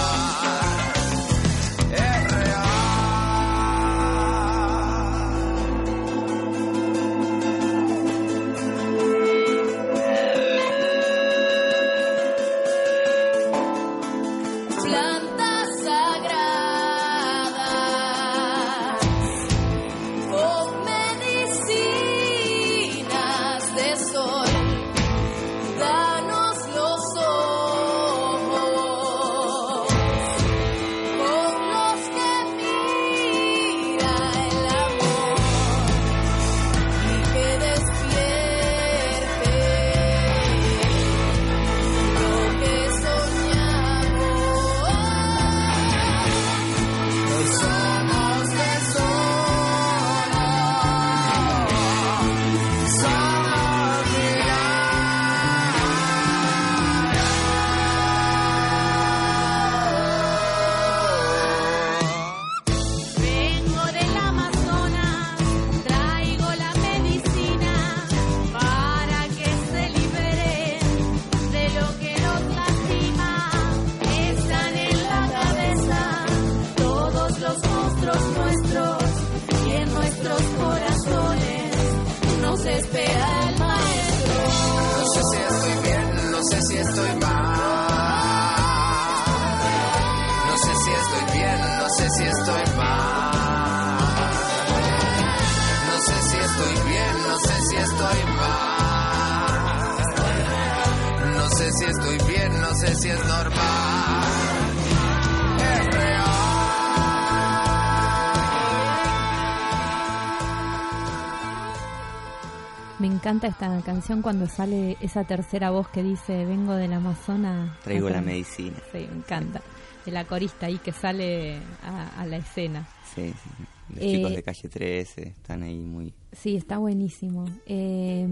Encanta 113.25 113.47
esta 113.47 113.81
canción 113.81 114.21
cuando 114.21 114.47
sale 114.47 114.99
esa 115.00 115.25
tercera 115.25 115.71
voz 115.71 115.88
que 115.88 116.02
dice 116.02 116.45
vengo 116.45 116.75
del 116.75 116.93
Amazonas. 116.93 117.81
Traigo 117.81 118.11
la 118.11 118.21
medicina. 118.21 118.76
Sí, 118.93 118.99
me 119.11 119.16
encanta. 119.16 119.62
De 120.04 120.12
la 120.12 120.26
corista 120.26 120.66
ahí 120.66 120.76
que 120.76 120.93
sale 120.93 121.57
a, 121.83 122.21
a 122.21 122.26
la 122.26 122.37
escena. 122.37 122.87
Sí, 123.14 123.28
sí. 123.33 123.64
Los 123.95 124.02
Eh, 124.02 124.16
chicos 124.16 124.31
de 124.37 124.43
calle 124.43 124.69
13 124.69 125.23
están 125.28 125.62
ahí 125.62 125.78
muy... 125.78 126.12
Sí, 126.33 126.54
está 126.57 126.76
buenísimo. 126.76 127.47
Eh, 127.64 128.26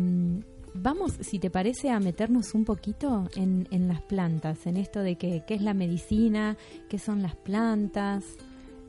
vamos, 0.74 1.12
si 1.22 1.38
te 1.38 1.48
parece, 1.48 1.88
a 1.88 1.98
meternos 1.98 2.52
un 2.54 2.66
poquito 2.66 3.30
en, 3.34 3.66
en 3.70 3.88
las 3.88 4.02
plantas, 4.02 4.66
en 4.66 4.76
esto 4.76 5.00
de 5.00 5.16
que, 5.16 5.42
qué 5.46 5.54
es 5.54 5.62
la 5.62 5.72
medicina, 5.72 6.58
qué 6.90 6.98
son 6.98 7.22
las 7.22 7.34
plantas. 7.36 8.24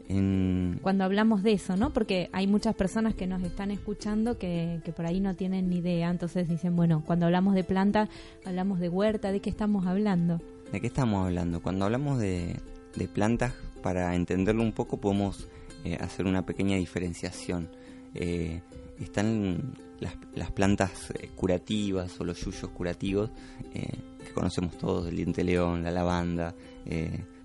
En, 0.10 0.80
Cuando 0.82 1.04
hablamos 1.04 1.44
de 1.44 1.54
eso, 1.54 1.78
¿no? 1.78 1.92
Porque 1.92 2.30
hay 2.34 2.48
muchas 2.48 2.76
personas 2.76 3.16
que 3.16 3.26
nos 3.26 3.42
están 3.44 3.72
escuchando 3.72 4.38
que, 4.38 4.82
que 4.84 4.92
por 4.92 5.06
ahí 5.06 5.20
no 5.20 5.36
tienen 5.36 5.70
ni 5.70 5.78
idea. 5.78 6.10
Entonces 6.10 6.48
dicen, 6.48 6.76
bueno, 6.76 7.04
cuando 7.06 7.26
hablamos 7.26 7.56
de 7.56 7.64
planta, 7.64 8.10
hablamos 8.46 8.80
de 8.80 8.90
huerta, 8.90 9.32
¿de 9.32 9.40
qué 9.40 9.50
estamos 9.50 9.88
hablando? 9.88 10.42
¿De 10.72 10.82
qué 10.82 10.88
estamos 10.88 11.26
hablando? 11.26 11.62
Cuando 11.62 11.86
hablamos 11.86 12.20
de, 12.20 12.60
de 12.96 13.08
plantas, 13.08 13.54
para 13.84 14.16
entenderlo 14.16 14.64
un 14.64 14.72
poco, 14.72 14.98
podemos 14.98 15.48
eh, 15.84 15.98
hacer 16.00 16.26
una 16.26 16.46
pequeña 16.46 16.78
diferenciación. 16.78 17.70
Eh, 18.16 18.62
están 19.00 19.74
las, 20.00 20.16
las 20.34 20.52
plantas 20.52 21.12
eh, 21.12 21.30
curativas 21.36 22.20
o 22.20 22.24
los 22.24 22.40
yuyos 22.44 22.70
curativos 22.72 23.30
eh, 23.74 23.86
que 24.26 24.32
conocemos 24.34 24.78
todos, 24.78 25.08
el 25.10 25.18
diente 25.18 25.44
león, 25.44 25.84
la 25.84 25.92
lavanda, 25.92 26.56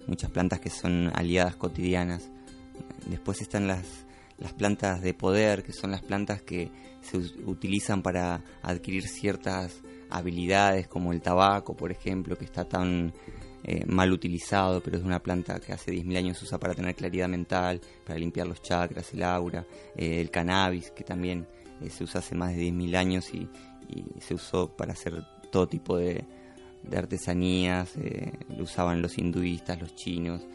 muchas 0.07 0.31
plantas 0.31 0.61
que 0.61 0.71
son 0.71 1.11
aliadas 1.15 1.57
cotidianas. 1.57 2.31
Después 3.07 3.41
están 3.41 3.67
las, 3.67 4.07
las 4.39 4.53
plantas 4.53 5.01
de 5.03 5.15
poder, 5.15 5.63
que 5.63 5.73
son 5.73 5.91
las 5.91 6.03
plantas 6.03 6.43
que 6.43 6.71
se 7.01 7.17
utilizan 7.17 8.03
para 8.03 8.43
adquirir 8.63 9.09
ciertas 9.09 9.83
habilidades, 10.11 10.89
como 10.89 11.13
el 11.13 11.21
tabaco, 11.21 11.77
por 11.77 11.91
ejemplo, 11.91 12.37
que 12.37 12.45
está 12.45 12.65
tan 12.65 13.13
eh, 13.65 13.85
mal 13.87 14.13
utilizado, 14.13 14.83
pero 14.83 14.99
es 14.99 15.05
una 15.05 15.23
planta 15.23 15.61
que 15.61 15.73
hace 15.73 15.93
10.000 15.93 16.17
años 16.17 16.39
se 16.39 16.45
usa 16.45 16.59
para 16.59 16.75
tener 16.75 16.95
claridad 16.95 17.29
mental, 17.29 17.81
para 18.05 18.19
limpiar 18.19 18.47
los 18.47 18.63
chakras, 18.63 19.13
el 19.13 19.23
aura, 19.23 19.67
eh, 19.97 20.21
el 20.21 20.31
cannabis, 20.31 20.91
que 20.91 21.05
también 21.05 21.47
eh, 21.83 21.91
se 21.91 22.05
usa 22.05 22.21
hace 22.21 22.35
más 22.35 22.55
de 22.55 22.63
10.000 22.63 22.97
años 22.97 23.35
y, 23.35 23.49
y 23.89 24.21
se 24.21 24.35
usó 24.35 24.69
para 24.77 24.93
hacer 24.93 25.23
todo 25.51 25.67
tipo 25.67 25.97
de, 25.97 26.25
de 26.83 26.97
artesanías, 26.97 27.97
eh, 27.97 28.33
lo 28.57 28.65
usaban 28.65 29.03
los 29.03 29.19
hinduistas, 29.19 29.81
los 29.81 29.95
chinos. 29.95 30.47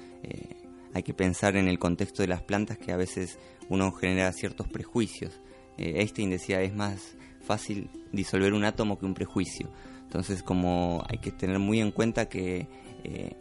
Hay 0.94 1.04
que 1.04 1.14
pensar 1.14 1.56
en 1.56 1.68
el 1.68 1.80
contexto 1.80 2.22
de 2.22 2.28
las 2.28 2.42
plantas 2.42 2.78
que 2.78 2.92
a 2.92 2.98
veces 2.98 3.40
uno 3.70 3.92
genera 3.92 4.32
ciertos 4.32 4.68
prejuicios. 4.68 5.40
Eh, 5.78 6.00
Einstein 6.00 6.30
decía, 6.30 6.62
es 6.62 6.74
más 6.74 7.16
fácil 7.46 7.90
disolver 8.12 8.54
un 8.54 8.64
átomo 8.64 9.00
que 9.00 9.06
un 9.06 9.14
prejuicio. 9.14 9.70
Entonces, 10.04 10.44
como 10.44 11.04
hay 11.10 11.18
que 11.18 11.32
tener 11.32 11.60
muy 11.60 11.80
en 11.80 11.92
cuenta 11.92 12.30
que 12.30 12.68
eh, 13.04 13.36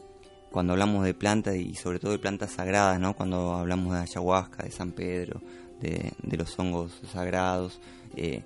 cuando 0.50 0.73
hablamos 0.73 1.04
de 1.04 1.14
plantas 1.14 1.56
y 1.56 1.75
sobre 1.75 1.99
todo 1.99 2.12
de 2.12 2.18
plantas 2.18 2.52
sagradas, 2.52 2.99
¿no? 3.00 3.14
cuando 3.14 3.54
hablamos 3.54 3.94
de 3.94 4.00
ayahuasca, 4.00 4.62
de 4.64 4.71
San 4.71 4.92
Pedro, 4.92 5.40
de, 5.80 6.12
de 6.23 6.37
los 6.37 6.59
hongos 6.59 7.00
sagrados, 7.12 7.80
eh, 8.16 8.42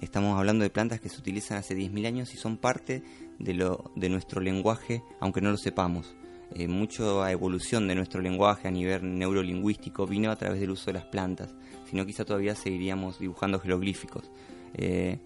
estamos 0.00 0.38
hablando 0.38 0.64
de 0.64 0.70
plantas 0.70 1.00
que 1.00 1.08
se 1.08 1.18
utilizan 1.18 1.58
hace 1.58 1.74
10.000 1.74 2.06
años 2.06 2.34
y 2.34 2.36
son 2.36 2.56
parte 2.56 3.02
de, 3.38 3.54
lo, 3.54 3.90
de 3.96 4.08
nuestro 4.08 4.40
lenguaje, 4.40 5.02
aunque 5.20 5.40
no 5.40 5.50
lo 5.50 5.56
sepamos. 5.56 6.14
Eh, 6.54 6.68
mucha 6.68 7.30
evolución 7.30 7.88
de 7.88 7.94
nuestro 7.94 8.20
lenguaje 8.20 8.68
a 8.68 8.70
nivel 8.70 9.18
neurolingüístico 9.18 10.06
vino 10.06 10.30
a 10.30 10.36
través 10.36 10.60
del 10.60 10.70
uso 10.70 10.86
de 10.86 10.94
las 10.94 11.04
plantas, 11.06 11.54
si 11.88 11.96
no 11.96 12.04
quizá 12.04 12.24
todavía 12.24 12.54
seguiríamos 12.54 13.18
dibujando 13.18 13.58
jeroglíficos. 13.58 14.30
Eh, 14.74 15.18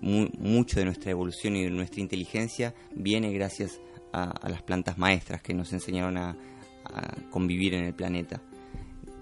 mu- 0.00 0.28
mucho 0.38 0.78
de 0.80 0.84
nuestra 0.86 1.10
evolución 1.10 1.56
y 1.56 1.64
de 1.64 1.70
nuestra 1.70 2.00
inteligencia 2.00 2.74
viene 2.94 3.32
gracias 3.32 3.80
a, 4.12 4.48
las 4.48 4.62
plantas 4.62 4.98
maestras 4.98 5.42
que 5.42 5.54
nos 5.54 5.72
enseñaron 5.72 6.16
a, 6.16 6.36
a 6.84 7.14
convivir 7.30 7.74
en 7.74 7.84
el 7.84 7.94
planeta. 7.94 8.40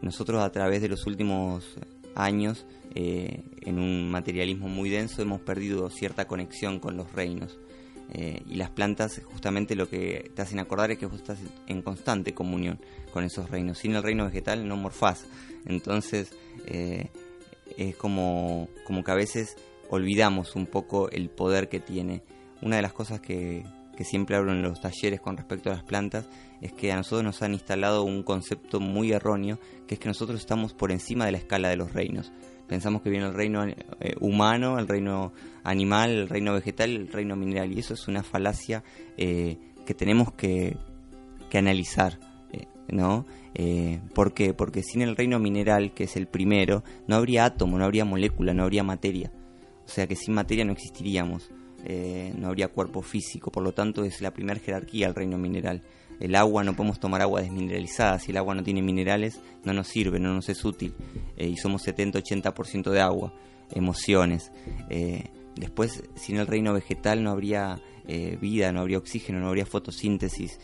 Nosotros 0.00 0.42
a 0.42 0.50
través 0.52 0.82
de 0.82 0.88
los 0.88 1.06
últimos 1.06 1.76
años, 2.14 2.66
eh, 2.94 3.42
en 3.62 3.78
un 3.78 4.10
materialismo 4.10 4.68
muy 4.68 4.90
denso, 4.90 5.22
hemos 5.22 5.40
perdido 5.40 5.88
cierta 5.90 6.26
conexión 6.26 6.78
con 6.78 6.96
los 6.96 7.10
reinos. 7.12 7.58
Eh, 8.10 8.42
y 8.46 8.56
las 8.56 8.70
plantas 8.70 9.22
justamente 9.24 9.74
lo 9.74 9.88
que 9.88 10.30
te 10.34 10.42
hacen 10.42 10.58
acordar 10.58 10.90
es 10.90 10.98
que 10.98 11.06
vos 11.06 11.16
estás 11.16 11.38
en 11.66 11.82
constante 11.82 12.34
comunión 12.34 12.78
con 13.12 13.24
esos 13.24 13.50
reinos. 13.50 13.78
Sin 13.78 13.94
el 13.94 14.02
reino 14.02 14.24
vegetal 14.24 14.66
no 14.66 14.76
morfás. 14.76 15.24
Entonces 15.66 16.30
eh, 16.66 17.08
es 17.76 17.96
como, 17.96 18.68
como 18.84 19.02
que 19.02 19.10
a 19.10 19.16
veces 19.16 19.56
olvidamos 19.88 20.56
un 20.56 20.66
poco 20.66 21.10
el 21.10 21.30
poder 21.30 21.68
que 21.68 21.80
tiene. 21.80 22.22
Una 22.60 22.76
de 22.76 22.82
las 22.82 22.92
cosas 22.92 23.20
que, 23.20 23.64
que 23.96 24.04
siempre 24.04 24.36
hablo 24.36 24.52
en 24.52 24.62
los 24.62 24.80
talleres 24.80 25.20
con 25.20 25.36
respecto 25.36 25.70
a 25.70 25.74
las 25.74 25.84
plantas 25.84 26.26
es 26.60 26.72
que 26.72 26.92
a 26.92 26.96
nosotros 26.96 27.24
nos 27.24 27.42
han 27.42 27.54
instalado 27.54 28.04
un 28.04 28.22
concepto 28.22 28.78
muy 28.78 29.12
erróneo, 29.12 29.58
que 29.86 29.94
es 29.94 30.00
que 30.00 30.08
nosotros 30.08 30.40
estamos 30.40 30.74
por 30.74 30.92
encima 30.92 31.26
de 31.26 31.32
la 31.32 31.38
escala 31.38 31.68
de 31.68 31.76
los 31.76 31.92
reinos. 31.92 32.32
Pensamos 32.72 33.02
que 33.02 33.10
viene 33.10 33.26
el 33.26 33.34
reino 33.34 33.66
eh, 33.66 33.76
humano, 34.18 34.78
el 34.78 34.88
reino 34.88 35.34
animal, 35.62 36.10
el 36.10 36.28
reino 36.30 36.54
vegetal, 36.54 36.88
el 36.88 37.08
reino 37.08 37.36
mineral, 37.36 37.70
y 37.70 37.80
eso 37.80 37.92
es 37.92 38.08
una 38.08 38.22
falacia 38.22 38.82
eh, 39.18 39.58
que 39.84 39.92
tenemos 39.92 40.32
que, 40.32 40.78
que 41.50 41.58
analizar, 41.58 42.18
eh, 42.50 42.68
¿no? 42.88 43.26
Eh, 43.52 44.00
¿Por 44.14 44.32
qué? 44.32 44.54
Porque 44.54 44.82
sin 44.82 45.02
el 45.02 45.16
reino 45.16 45.38
mineral, 45.38 45.92
que 45.92 46.04
es 46.04 46.16
el 46.16 46.28
primero, 46.28 46.82
no 47.06 47.16
habría 47.16 47.44
átomo, 47.44 47.76
no 47.76 47.84
habría 47.84 48.06
molécula, 48.06 48.54
no 48.54 48.62
habría 48.62 48.82
materia. 48.82 49.30
O 49.84 49.88
sea 49.88 50.06
que 50.06 50.16
sin 50.16 50.32
materia 50.32 50.64
no 50.64 50.72
existiríamos, 50.72 51.50
eh, 51.84 52.32
no 52.38 52.48
habría 52.48 52.68
cuerpo 52.68 53.02
físico, 53.02 53.52
por 53.52 53.64
lo 53.64 53.72
tanto 53.72 54.02
es 54.02 54.22
la 54.22 54.30
primera 54.30 54.58
jerarquía 54.58 55.08
el 55.08 55.14
reino 55.14 55.36
mineral. 55.36 55.82
El 56.20 56.34
agua 56.36 56.62
no 56.64 56.74
podemos 56.76 57.00
tomar 57.00 57.20
agua 57.22 57.40
desmineralizada, 57.42 58.18
si 58.18 58.30
el 58.30 58.36
agua 58.36 58.54
no 58.54 58.62
tiene 58.62 58.80
minerales 58.82 59.40
no 59.64 59.72
nos 59.72 59.88
sirve, 59.88 60.18
no 60.20 60.32
nos 60.34 60.48
es 60.48 60.64
útil. 60.64 60.94
Eh, 61.36 61.48
y 61.48 61.56
somos 61.56 61.86
70-80% 61.86 62.90
de 62.90 63.00
agua, 63.00 63.32
emociones. 63.70 64.52
Eh, 64.88 65.24
después, 65.56 66.02
sin 66.14 66.36
el 66.36 66.46
reino 66.46 66.72
vegetal 66.72 67.22
no 67.22 67.30
habría 67.30 67.80
eh, 68.06 68.38
vida, 68.40 68.72
no 68.72 68.80
habría 68.80 68.98
oxígeno, 68.98 69.40
no 69.40 69.48
habría 69.48 69.66
fotosíntesis, 69.66 70.58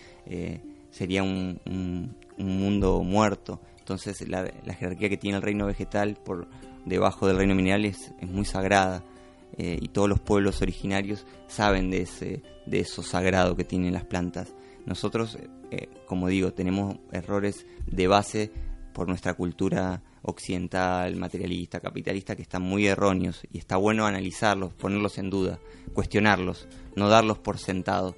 sería 0.90 1.22
un, 1.22 1.60
un- 1.66 2.16
un 2.38 2.58
mundo 2.60 3.02
muerto. 3.02 3.60
Entonces 3.78 4.28
la, 4.28 4.50
jerarquía 4.78 5.08
que 5.08 5.16
tiene 5.16 5.36
el 5.38 5.42
reino 5.42 5.66
vegetal 5.66 6.16
por 6.24 6.46
debajo 6.84 7.26
del 7.26 7.36
reino 7.38 7.54
mineral 7.54 7.84
es, 7.84 8.12
muy 8.22 8.44
sagrada. 8.44 9.02
y 9.56 9.88
todos 9.88 10.08
los 10.08 10.20
pueblos 10.20 10.60
originarios 10.62 11.26
saben 11.48 11.90
de, 11.90 12.02
ese, 12.02 12.42
de 12.66 12.80
eso 12.80 13.02
sagrado 13.02 13.56
que 13.56 13.64
tienen 13.64 13.92
las 13.94 14.04
plantas. 14.04 14.54
Nosotros, 14.88 15.36
eh, 15.70 15.88
como 16.06 16.28
digo, 16.28 16.54
tenemos 16.54 16.96
errores 17.12 17.66
de 17.86 18.06
base 18.06 18.50
por 18.94 19.06
nuestra 19.06 19.34
cultura 19.34 20.02
occidental, 20.22 21.14
materialista, 21.14 21.78
capitalista, 21.78 22.34
que 22.34 22.40
están 22.40 22.62
muy 22.62 22.86
erróneos 22.86 23.42
y 23.52 23.58
está 23.58 23.76
bueno 23.76 24.06
analizarlos, 24.06 24.72
ponerlos 24.72 25.18
en 25.18 25.28
duda, 25.28 25.58
cuestionarlos, 25.92 26.68
no 26.96 27.10
darlos 27.10 27.38
por 27.38 27.58
sentado. 27.58 28.16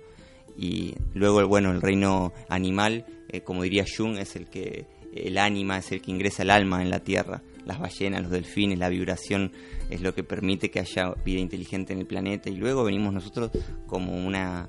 Y 0.57 0.95
luego, 1.13 1.45
bueno, 1.49 1.73
el 1.73 1.83
reino 1.83 2.33
animal, 2.49 3.05
eh, 3.31 3.41
como 3.41 3.65
diría 3.65 3.85
Jung, 3.85 4.17
es 4.19 4.37
el 4.37 4.47
que, 4.47 4.87
el 5.13 5.39
ánima 5.39 5.79
es 5.79 5.91
el 5.91 6.01
que 6.01 6.13
ingresa 6.13 6.45
el 6.45 6.51
alma 6.51 6.83
en 6.83 6.91
la 6.91 7.01
tierra. 7.01 7.43
Las 7.67 7.81
ballenas, 7.81 8.23
los 8.23 8.31
delfines, 8.31 8.79
la 8.79 8.89
vibración 8.89 9.51
es 9.91 10.03
lo 10.03 10.15
que 10.15 10.23
permite 10.23 10.71
que 10.71 10.79
haya 10.79 11.15
vida 11.25 11.41
inteligente 11.41 11.93
en 11.93 11.99
el 11.99 12.07
planeta. 12.07 12.49
Y 12.49 12.55
luego 12.55 12.85
venimos 12.85 13.13
nosotros 13.13 13.51
como 13.89 14.25
una 14.25 14.69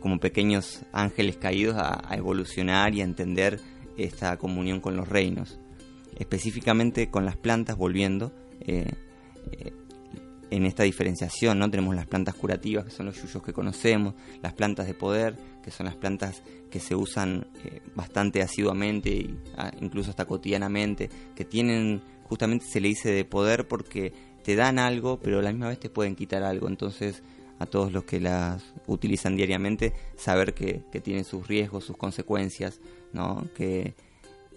como 0.00 0.18
pequeños 0.18 0.80
ángeles 0.92 1.36
caídos 1.36 1.76
a, 1.76 2.02
a 2.08 2.16
evolucionar 2.16 2.94
y 2.94 3.00
a 3.00 3.04
entender 3.04 3.60
esta 3.96 4.36
comunión 4.36 4.80
con 4.80 4.96
los 4.96 5.08
reinos. 5.08 5.58
Específicamente 6.16 7.10
con 7.10 7.24
las 7.24 7.36
plantas, 7.36 7.76
volviendo, 7.76 8.32
eh, 8.60 8.90
eh, 9.52 9.72
en 10.50 10.64
esta 10.64 10.82
diferenciación, 10.82 11.58
¿no? 11.58 11.70
Tenemos 11.70 11.94
las 11.94 12.06
plantas 12.06 12.34
curativas, 12.34 12.86
que 12.86 12.90
son 12.90 13.06
los 13.06 13.20
yuyos 13.20 13.42
que 13.42 13.52
conocemos, 13.52 14.14
las 14.42 14.54
plantas 14.54 14.86
de 14.86 14.94
poder, 14.94 15.36
que 15.62 15.70
son 15.70 15.86
las 15.86 15.96
plantas 15.96 16.42
que 16.70 16.80
se 16.80 16.94
usan 16.94 17.46
eh, 17.64 17.82
bastante 17.94 18.40
asiduamente, 18.40 19.28
ah, 19.56 19.70
incluso 19.80 20.10
hasta 20.10 20.24
cotidianamente, 20.24 21.10
que 21.34 21.44
tienen, 21.44 22.00
justamente 22.24 22.64
se 22.64 22.80
le 22.80 22.88
dice 22.88 23.10
de 23.10 23.24
poder 23.24 23.68
porque 23.68 24.12
te 24.42 24.56
dan 24.56 24.78
algo, 24.78 25.20
pero 25.20 25.38
a 25.40 25.42
la 25.42 25.50
misma 25.52 25.68
vez 25.68 25.78
te 25.78 25.90
pueden 25.90 26.16
quitar 26.16 26.42
algo. 26.42 26.68
Entonces, 26.68 27.22
a 27.58 27.66
todos 27.66 27.92
los 27.92 28.04
que 28.04 28.20
las 28.20 28.62
utilizan 28.86 29.36
diariamente, 29.36 29.92
saber 30.16 30.54
que, 30.54 30.82
que 30.92 31.00
tienen 31.00 31.24
sus 31.24 31.46
riesgos, 31.46 31.84
sus 31.84 31.96
consecuencias, 31.96 32.80
¿no? 33.12 33.46
Que, 33.54 33.94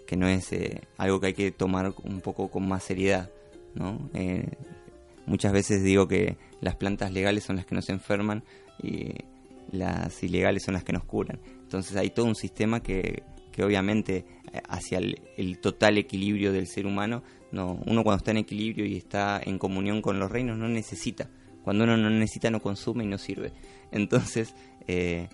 que 0.05 0.17
no 0.17 0.27
es 0.27 0.51
eh, 0.53 0.81
algo 0.97 1.19
que 1.19 1.27
hay 1.27 1.33
que 1.33 1.51
tomar 1.51 1.93
un 2.03 2.21
poco 2.21 2.49
con 2.49 2.67
más 2.67 2.83
seriedad, 2.83 3.29
¿no? 3.75 4.09
Eh, 4.13 4.45
muchas 5.25 5.53
veces 5.53 5.83
digo 5.83 6.07
que 6.07 6.37
las 6.59 6.75
plantas 6.75 7.11
legales 7.11 7.43
son 7.43 7.55
las 7.55 7.65
que 7.65 7.75
nos 7.75 7.89
enferman 7.89 8.43
y 8.81 9.13
las 9.71 10.21
ilegales 10.23 10.63
son 10.63 10.73
las 10.73 10.83
que 10.83 10.93
nos 10.93 11.03
curan. 11.03 11.39
Entonces 11.61 11.95
hay 11.95 12.09
todo 12.09 12.25
un 12.25 12.35
sistema 12.35 12.81
que, 12.81 13.23
que 13.51 13.63
obviamente 13.63 14.25
eh, 14.51 14.61
hacia 14.67 14.99
el, 14.99 15.21
el 15.37 15.59
total 15.59 15.97
equilibrio 15.97 16.51
del 16.51 16.67
ser 16.67 16.85
humano, 16.85 17.23
no, 17.51 17.79
uno 17.85 18.03
cuando 18.03 18.17
está 18.17 18.31
en 18.31 18.37
equilibrio 18.37 18.85
y 18.85 18.97
está 18.97 19.41
en 19.43 19.57
comunión 19.57 20.01
con 20.01 20.19
los 20.19 20.31
reinos 20.31 20.57
no 20.57 20.67
necesita. 20.67 21.29
Cuando 21.63 21.83
uno 21.83 21.97
no 21.97 22.09
necesita 22.09 22.49
no 22.49 22.61
consume 22.61 23.03
y 23.03 23.07
no 23.07 23.17
sirve. 23.17 23.53
Entonces 23.91 24.55
eh, 24.87 25.29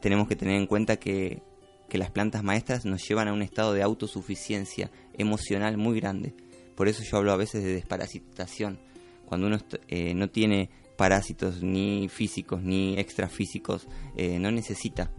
tenemos 0.00 0.28
que 0.28 0.36
tener 0.36 0.56
en 0.56 0.66
cuenta 0.66 0.96
que, 0.96 1.42
que 1.88 1.98
las 1.98 2.10
plantas 2.10 2.42
maestras 2.42 2.84
nos 2.84 3.06
llevan 3.06 3.28
a 3.28 3.32
un 3.32 3.42
estado 3.42 3.72
de 3.72 3.82
autosuficiencia 3.82 4.90
emocional 5.18 5.76
muy 5.76 6.00
grande. 6.00 6.34
Por 6.74 6.88
eso 6.88 7.02
yo 7.02 7.18
hablo 7.18 7.32
a 7.32 7.36
veces 7.36 7.62
de 7.62 7.74
desparasitación. 7.74 8.78
Cuando 9.26 9.48
uno 9.48 9.58
eh, 9.88 10.14
no 10.14 10.30
tiene 10.30 10.70
parásitos 10.96 11.62
ni 11.62 12.08
físicos 12.08 12.62
ni 12.62 12.98
extrafísicos, 12.98 13.86
eh, 14.16 14.38
no 14.38 14.50
necesita, 14.50 15.10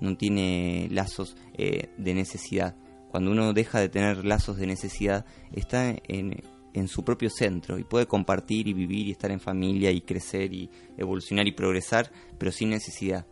no 0.00 0.16
tiene 0.16 0.88
lazos 0.90 1.36
eh, 1.56 1.88
de 1.96 2.14
necesidad. 2.14 2.76
Cuando 3.10 3.30
uno 3.30 3.52
deja 3.52 3.78
de 3.78 3.88
tener 3.88 4.24
lazos 4.24 4.56
de 4.56 4.66
necesidad, 4.66 5.24
está 5.52 5.94
en, 6.08 6.42
en 6.74 6.88
su 6.88 7.04
propio 7.04 7.30
centro 7.30 7.78
y 7.78 7.84
puede 7.84 8.06
compartir 8.06 8.68
y 8.68 8.74
vivir 8.74 9.06
y 9.06 9.12
estar 9.12 9.30
en 9.30 9.40
familia 9.40 9.90
y 9.90 10.00
crecer 10.00 10.52
y 10.52 10.68
evolucionar 10.98 11.46
y 11.46 11.52
progresar, 11.52 12.10
pero 12.38 12.52
sin 12.52 12.70
necesidad. 12.70 13.26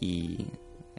Y 0.00 0.46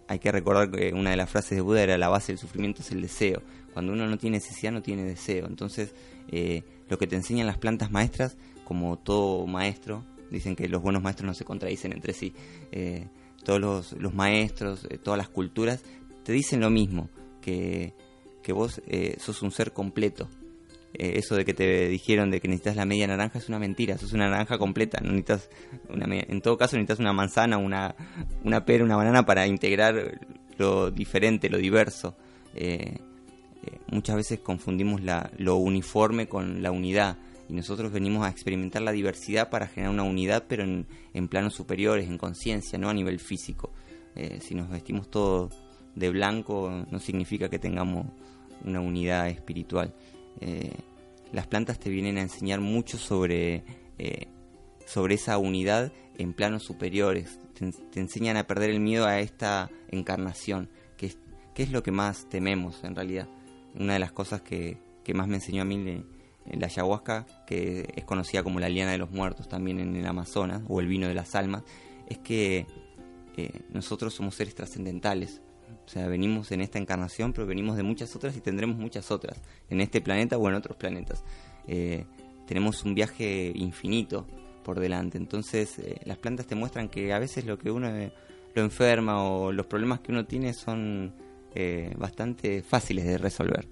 hay 0.07 0.19
que 0.19 0.31
recordar 0.31 0.69
que 0.69 0.93
una 0.93 1.11
de 1.11 1.17
las 1.17 1.29
frases 1.29 1.57
de 1.57 1.61
Buda 1.61 1.81
era 1.81 1.97
la 1.97 2.09
base 2.09 2.33
del 2.33 2.39
sufrimiento 2.39 2.81
es 2.81 2.91
el 2.91 3.01
deseo. 3.01 3.41
Cuando 3.73 3.93
uno 3.93 4.07
no 4.07 4.17
tiene 4.17 4.37
necesidad, 4.37 4.71
no 4.71 4.81
tiene 4.81 5.03
deseo. 5.03 5.47
Entonces, 5.47 5.95
eh, 6.29 6.63
lo 6.89 6.97
que 6.97 7.07
te 7.07 7.15
enseñan 7.15 7.47
las 7.47 7.57
plantas 7.57 7.91
maestras, 7.91 8.37
como 8.65 8.97
todo 8.97 9.47
maestro, 9.47 10.05
dicen 10.29 10.55
que 10.55 10.67
los 10.67 10.81
buenos 10.81 11.01
maestros 11.01 11.27
no 11.27 11.33
se 11.33 11.45
contradicen 11.45 11.93
entre 11.93 12.13
sí. 12.13 12.33
Eh, 12.71 13.07
todos 13.43 13.93
los, 13.93 14.13
maestros, 14.13 14.85
eh, 14.89 14.97
todas 14.97 15.17
las 15.17 15.29
culturas, 15.29 15.83
te 16.23 16.33
dicen 16.33 16.59
lo 16.59 16.69
mismo, 16.69 17.09
que, 17.41 17.93
que 18.41 18.53
vos 18.53 18.81
eh, 18.87 19.15
sos 19.19 19.41
un 19.43 19.51
ser 19.51 19.71
completo. 19.71 20.27
Eh, 20.97 21.17
eso 21.17 21.35
de 21.35 21.43
que 21.43 21.53
te 21.53 21.89
dijeron 21.89 22.31
de 22.31 22.39
que 22.39 22.47
necesitas 22.47 22.77
la 22.77 22.85
media 22.85 23.05
naranja 23.07 23.39
es 23.39 23.49
una 23.49 23.59
mentira, 23.59 23.97
sos 23.97 24.13
una 24.13 24.29
naranja 24.29 24.57
completa, 24.57 24.99
no 25.01 25.11
necesitas 25.11 25.49
una 25.89 26.05
en 26.05 26.41
todo 26.41 26.57
caso 26.57 26.77
necesitas 26.77 26.99
una 26.99 27.11
manzana, 27.11 27.57
una, 27.57 27.95
una 28.43 28.63
pera, 28.63 28.83
una 28.83 28.95
banana 28.95 29.25
para 29.25 29.45
integrar 29.45 30.21
lo 30.57 30.91
diferente, 30.91 31.49
lo 31.49 31.57
diverso. 31.57 32.15
Eh, 32.53 32.97
eh, 33.63 33.79
muchas 33.91 34.15
veces 34.15 34.39
confundimos 34.39 35.01
la, 35.01 35.29
lo 35.37 35.57
uniforme 35.57 36.27
con 36.27 36.63
la 36.63 36.71
unidad 36.71 37.17
y 37.49 37.53
nosotros 37.53 37.91
venimos 37.91 38.25
a 38.25 38.29
experimentar 38.29 38.81
la 38.81 38.93
diversidad 38.93 39.49
para 39.49 39.67
generar 39.67 39.93
una 39.93 40.03
unidad 40.03 40.45
pero 40.47 40.63
en, 40.63 40.87
en 41.13 41.27
planos 41.27 41.55
superiores, 41.55 42.07
en 42.07 42.17
conciencia, 42.17 42.79
no 42.79 42.89
a 42.89 42.93
nivel 42.93 43.19
físico. 43.19 43.71
Si 44.39 44.55
nos 44.55 44.69
vestimos 44.69 45.09
todos 45.09 45.53
de 45.93 46.09
blanco 46.09 46.85
no 46.89 46.99
significa 46.99 47.49
que 47.49 47.59
tengamos 47.59 48.05
una 48.63 48.79
unidad 48.79 49.27
espiritual. 49.27 49.93
Eh, 50.41 50.73
las 51.31 51.47
plantas 51.47 51.79
te 51.79 51.89
vienen 51.89 52.17
a 52.17 52.21
enseñar 52.21 52.61
mucho 52.61 52.97
sobre, 52.97 53.63
eh, 53.97 54.27
sobre 54.85 55.15
esa 55.15 55.37
unidad 55.37 55.91
en 56.17 56.33
planos 56.33 56.63
superiores. 56.63 57.39
Te, 57.91 57.99
enseñan 57.99 58.37
a 58.37 58.47
perder 58.47 58.69
el 58.69 58.79
miedo 58.79 59.05
a 59.05 59.19
esta 59.19 59.69
encarnación, 59.89 60.69
que 60.97 61.07
es, 61.07 61.17
es 61.55 61.71
lo 61.71 61.83
que 61.83 61.91
más 61.91 62.27
tememos 62.29 62.83
en 62.83 62.95
realidad. 62.95 63.27
Una 63.73 63.93
de 63.93 63.99
las 63.99 64.11
cosas 64.11 64.41
que, 64.41 64.77
que 65.03 65.13
más 65.13 65.27
me 65.27 65.35
enseñó 65.35 65.61
a 65.61 65.65
mí 65.65 66.03
la 66.51 66.67
ayahuasca, 66.67 67.25
que 67.45 67.93
es 67.95 68.03
conocida 68.05 68.43
como 68.43 68.59
la 68.59 68.69
liana 68.69 68.91
de 68.91 68.97
los 68.97 69.11
muertos 69.11 69.47
también 69.47 69.79
en 69.79 69.95
el 69.95 70.05
Amazonas, 70.05 70.61
o 70.67 70.79
el 70.79 70.87
vino 70.87 71.07
de 71.07 71.13
las 71.13 71.35
almas, 71.35 71.63
es 72.07 72.19
que 72.19 72.67
eh, 73.37 73.61
nosotros 73.69 74.13
somos 74.13 74.35
seres 74.35 74.55
trascendentales. 74.55 75.41
O 75.85 75.89
sea, 75.89 76.07
venimos 76.07 76.51
en 76.51 76.61
esta 76.61 76.79
encarnación, 76.79 77.31
pero 77.31 77.45
venimos 77.45 77.77
de 77.77 77.83
muchas 77.83 78.15
otras 78.15 78.35
y 78.35 78.41
tendremos 78.41 78.77
muchas 78.77 79.11
otras, 79.11 79.39
en 79.69 79.81
este 79.81 80.01
planeta 80.01 80.37
o 80.37 80.49
en 80.49 80.55
otros 80.55 80.77
planetas. 80.77 81.23
Eh, 81.67 82.05
tenemos 82.47 82.83
un 82.83 82.95
viaje 82.95 83.51
infinito 83.55 84.25
por 84.63 84.79
delante. 84.79 85.17
Entonces, 85.17 85.77
eh, 85.79 86.01
las 86.05 86.17
plantas 86.17 86.47
te 86.47 86.55
muestran 86.55 86.89
que 86.89 87.13
a 87.13 87.19
veces 87.19 87.45
lo 87.45 87.57
que 87.59 87.69
uno 87.69 87.89
eh, 87.89 88.11
lo 88.55 88.63
enferma 88.63 89.23
o 89.23 89.51
los 89.51 89.67
problemas 89.67 89.99
que 89.99 90.11
uno 90.11 90.25
tiene 90.25 90.53
son 90.53 91.13
bastante 91.97 92.61
fáciles 92.63 93.05
de 93.05 93.17
resolver. 93.17 93.65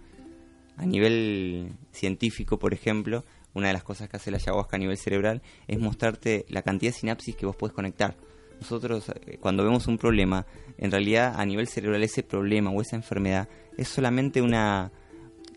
A 0.78 0.86
nivel 0.86 1.74
científico, 1.92 2.58
por 2.58 2.74
ejemplo, 2.74 3.26
una 3.54 3.68
de 3.68 3.74
las 3.74 3.84
cosas 3.84 4.08
que 4.08 4.16
hace 4.16 4.32
la 4.32 4.38
ayahuasca 4.38 4.78
a 4.78 4.80
nivel 4.80 4.98
cerebral 4.98 5.42
es 5.68 5.80
mostrarte 5.80 6.46
la 6.48 6.62
cantidad 6.62 6.94
de 6.94 6.98
sinapsis 6.98 7.36
que 7.36 7.46
vos 7.46 7.58
podés 7.58 7.74
conectar. 7.74 8.16
Nosotros, 8.64 9.10
eh, 9.10 9.38
cuando 9.42 9.62
vemos 9.66 9.88
un 9.88 9.98
problema, 9.98 10.46
en 10.78 10.90
realidad 10.90 11.36
a 11.38 11.46
nivel 11.46 11.68
cerebral 11.68 12.02
ese 12.02 12.24
problema 12.24 12.72
o 12.72 12.82
esa 12.82 12.96
enfermedad 12.96 13.50
es 13.78 13.90
solamente 13.90 14.42
una 14.42 14.90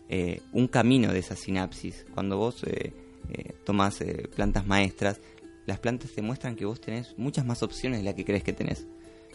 eh, 0.09 0.41
un 0.51 0.67
camino 0.67 1.13
de 1.13 1.19
esa 1.19 1.37
sinapsis. 1.37 2.05
Cuando 2.13 2.37
vos 2.37 2.65
eh, 2.65 2.91
eh, 3.29 3.53
eh, 4.01 4.27
plantas 4.35 4.67
maestras, 4.67 5.21
las 5.65 5.79
plantas 5.79 6.11
te 6.11 6.21
muestran 6.21 6.57
que 6.57 6.65
vos 6.65 6.81
tenés 6.81 7.17
muchas 7.17 7.45
más 7.45 7.63
opciones 7.63 7.99
de 7.99 8.03
las 8.03 8.13
que 8.13 8.25
crees 8.25 8.43
que 8.43 8.51
tenés. 8.51 8.85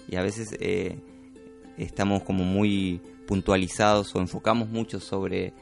Y 0.07 0.17
a 0.17 0.23
veces 0.23 0.55
eh, 0.61 0.99
estamos 1.79 2.25
como 2.25 2.45
muy 2.45 3.01
puntualizados 3.27 4.15
o 4.15 4.21
enfocamos 4.21 4.69
mucho 4.69 5.01
sobre 5.01 5.55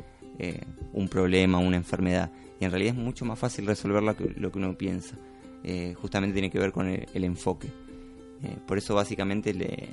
un 0.95 1.07
problema, 1.07 1.59
una 1.59 1.77
enfermedad. 1.77 2.33
Y 2.59 2.65
en 2.65 2.73
realidad 2.73 2.97
es 2.97 3.01
mucho 3.01 3.25
más 3.25 3.39
fácil 3.39 3.67
resolver 3.67 4.03
lo 4.03 4.17
que, 4.17 4.33
lo 4.37 4.51
que 4.51 4.59
uno 4.59 4.77
piensa. 4.77 5.17
Justamente 6.01 6.33
tiene 6.33 6.51
que 6.51 6.59
ver 6.59 6.73
con 6.73 6.89
el 6.89 7.25
enfoque. 7.25 7.69
Eh, 8.43 8.57
por 8.67 8.79
eso 8.79 8.95
básicamente 8.95 9.53
le, 9.53 9.89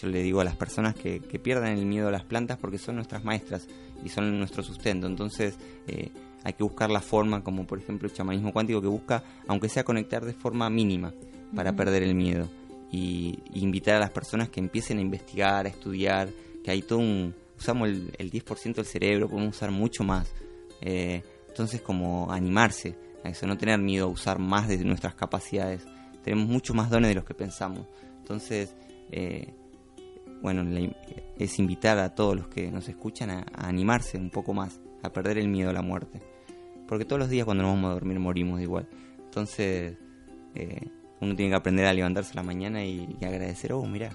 yo 0.00 0.08
le 0.08 0.22
digo 0.22 0.40
a 0.40 0.44
las 0.44 0.56
personas 0.56 0.94
que, 0.94 1.20
que 1.20 1.38
pierdan 1.38 1.76
el 1.76 1.86
miedo 1.86 2.08
a 2.08 2.10
las 2.10 2.24
plantas 2.24 2.58
porque 2.58 2.78
son 2.78 2.96
nuestras 2.96 3.24
maestras 3.24 3.66
y 4.04 4.08
son 4.08 4.38
nuestro 4.38 4.62
sustento. 4.62 5.06
Entonces 5.06 5.56
eh, 5.86 6.10
hay 6.44 6.52
que 6.52 6.62
buscar 6.62 6.90
la 6.90 7.00
forma, 7.00 7.42
como 7.42 7.66
por 7.66 7.78
ejemplo 7.78 8.08
el 8.08 8.14
chamanismo 8.14 8.52
cuántico 8.52 8.80
que 8.80 8.88
busca, 8.88 9.22
aunque 9.48 9.68
sea 9.68 9.84
conectar 9.84 10.24
de 10.24 10.32
forma 10.32 10.68
mínima 10.70 11.12
para 11.54 11.74
perder 11.74 12.02
el 12.02 12.14
miedo. 12.14 12.48
Y, 12.90 13.40
y 13.52 13.60
invitar 13.60 13.96
a 13.96 14.00
las 14.00 14.10
personas 14.10 14.48
que 14.48 14.60
empiecen 14.60 14.98
a 14.98 15.00
investigar, 15.00 15.66
a 15.66 15.68
estudiar, 15.68 16.28
que 16.62 16.70
hay 16.70 16.82
todo 16.82 17.00
un... 17.00 17.34
Usamos 17.58 17.88
el, 17.88 18.12
el 18.18 18.30
10% 18.30 18.74
del 18.74 18.84
cerebro, 18.84 19.28
podemos 19.28 19.56
usar 19.56 19.70
mucho 19.70 20.04
más. 20.04 20.30
Eh, 20.82 21.22
entonces 21.48 21.80
como 21.80 22.30
animarse 22.30 22.96
a 23.24 23.30
eso, 23.30 23.46
no 23.46 23.56
tener 23.56 23.78
miedo 23.78 24.06
a 24.06 24.08
usar 24.08 24.38
más 24.38 24.68
de 24.68 24.78
nuestras 24.84 25.14
capacidades. 25.14 25.86
Tenemos 26.26 26.48
mucho 26.48 26.74
más 26.74 26.90
dones 26.90 27.08
de 27.08 27.14
los 27.14 27.24
que 27.24 27.34
pensamos. 27.34 27.86
Entonces, 28.18 28.74
eh, 29.12 29.54
bueno, 30.42 30.62
la- 30.64 30.90
es 31.38 31.58
invitar 31.58 31.98
a 31.98 32.14
todos 32.14 32.34
los 32.36 32.48
que 32.48 32.70
nos 32.70 32.88
escuchan 32.88 33.30
a, 33.30 33.46
a 33.54 33.68
animarse 33.68 34.18
un 34.18 34.30
poco 34.30 34.52
más, 34.52 34.80
a 35.02 35.10
perder 35.12 35.38
el 35.38 35.46
miedo 35.48 35.70
a 35.70 35.72
la 35.72 35.82
muerte. 35.82 36.20
Porque 36.88 37.04
todos 37.04 37.20
los 37.20 37.28
días 37.30 37.44
cuando 37.44 37.62
nos 37.62 37.74
vamos 37.74 37.90
a 37.90 37.94
dormir 37.94 38.18
morimos 38.18 38.60
igual. 38.60 38.88
Entonces, 39.24 39.96
eh, 40.54 40.80
uno 41.20 41.34
tiene 41.36 41.50
que 41.50 41.56
aprender 41.56 41.86
a 41.86 41.92
levantarse 41.92 42.32
a 42.32 42.36
la 42.36 42.42
mañana 42.42 42.84
y, 42.84 43.16
y 43.20 43.24
agradecer, 43.24 43.72
oh, 43.72 43.84
mira, 43.86 44.10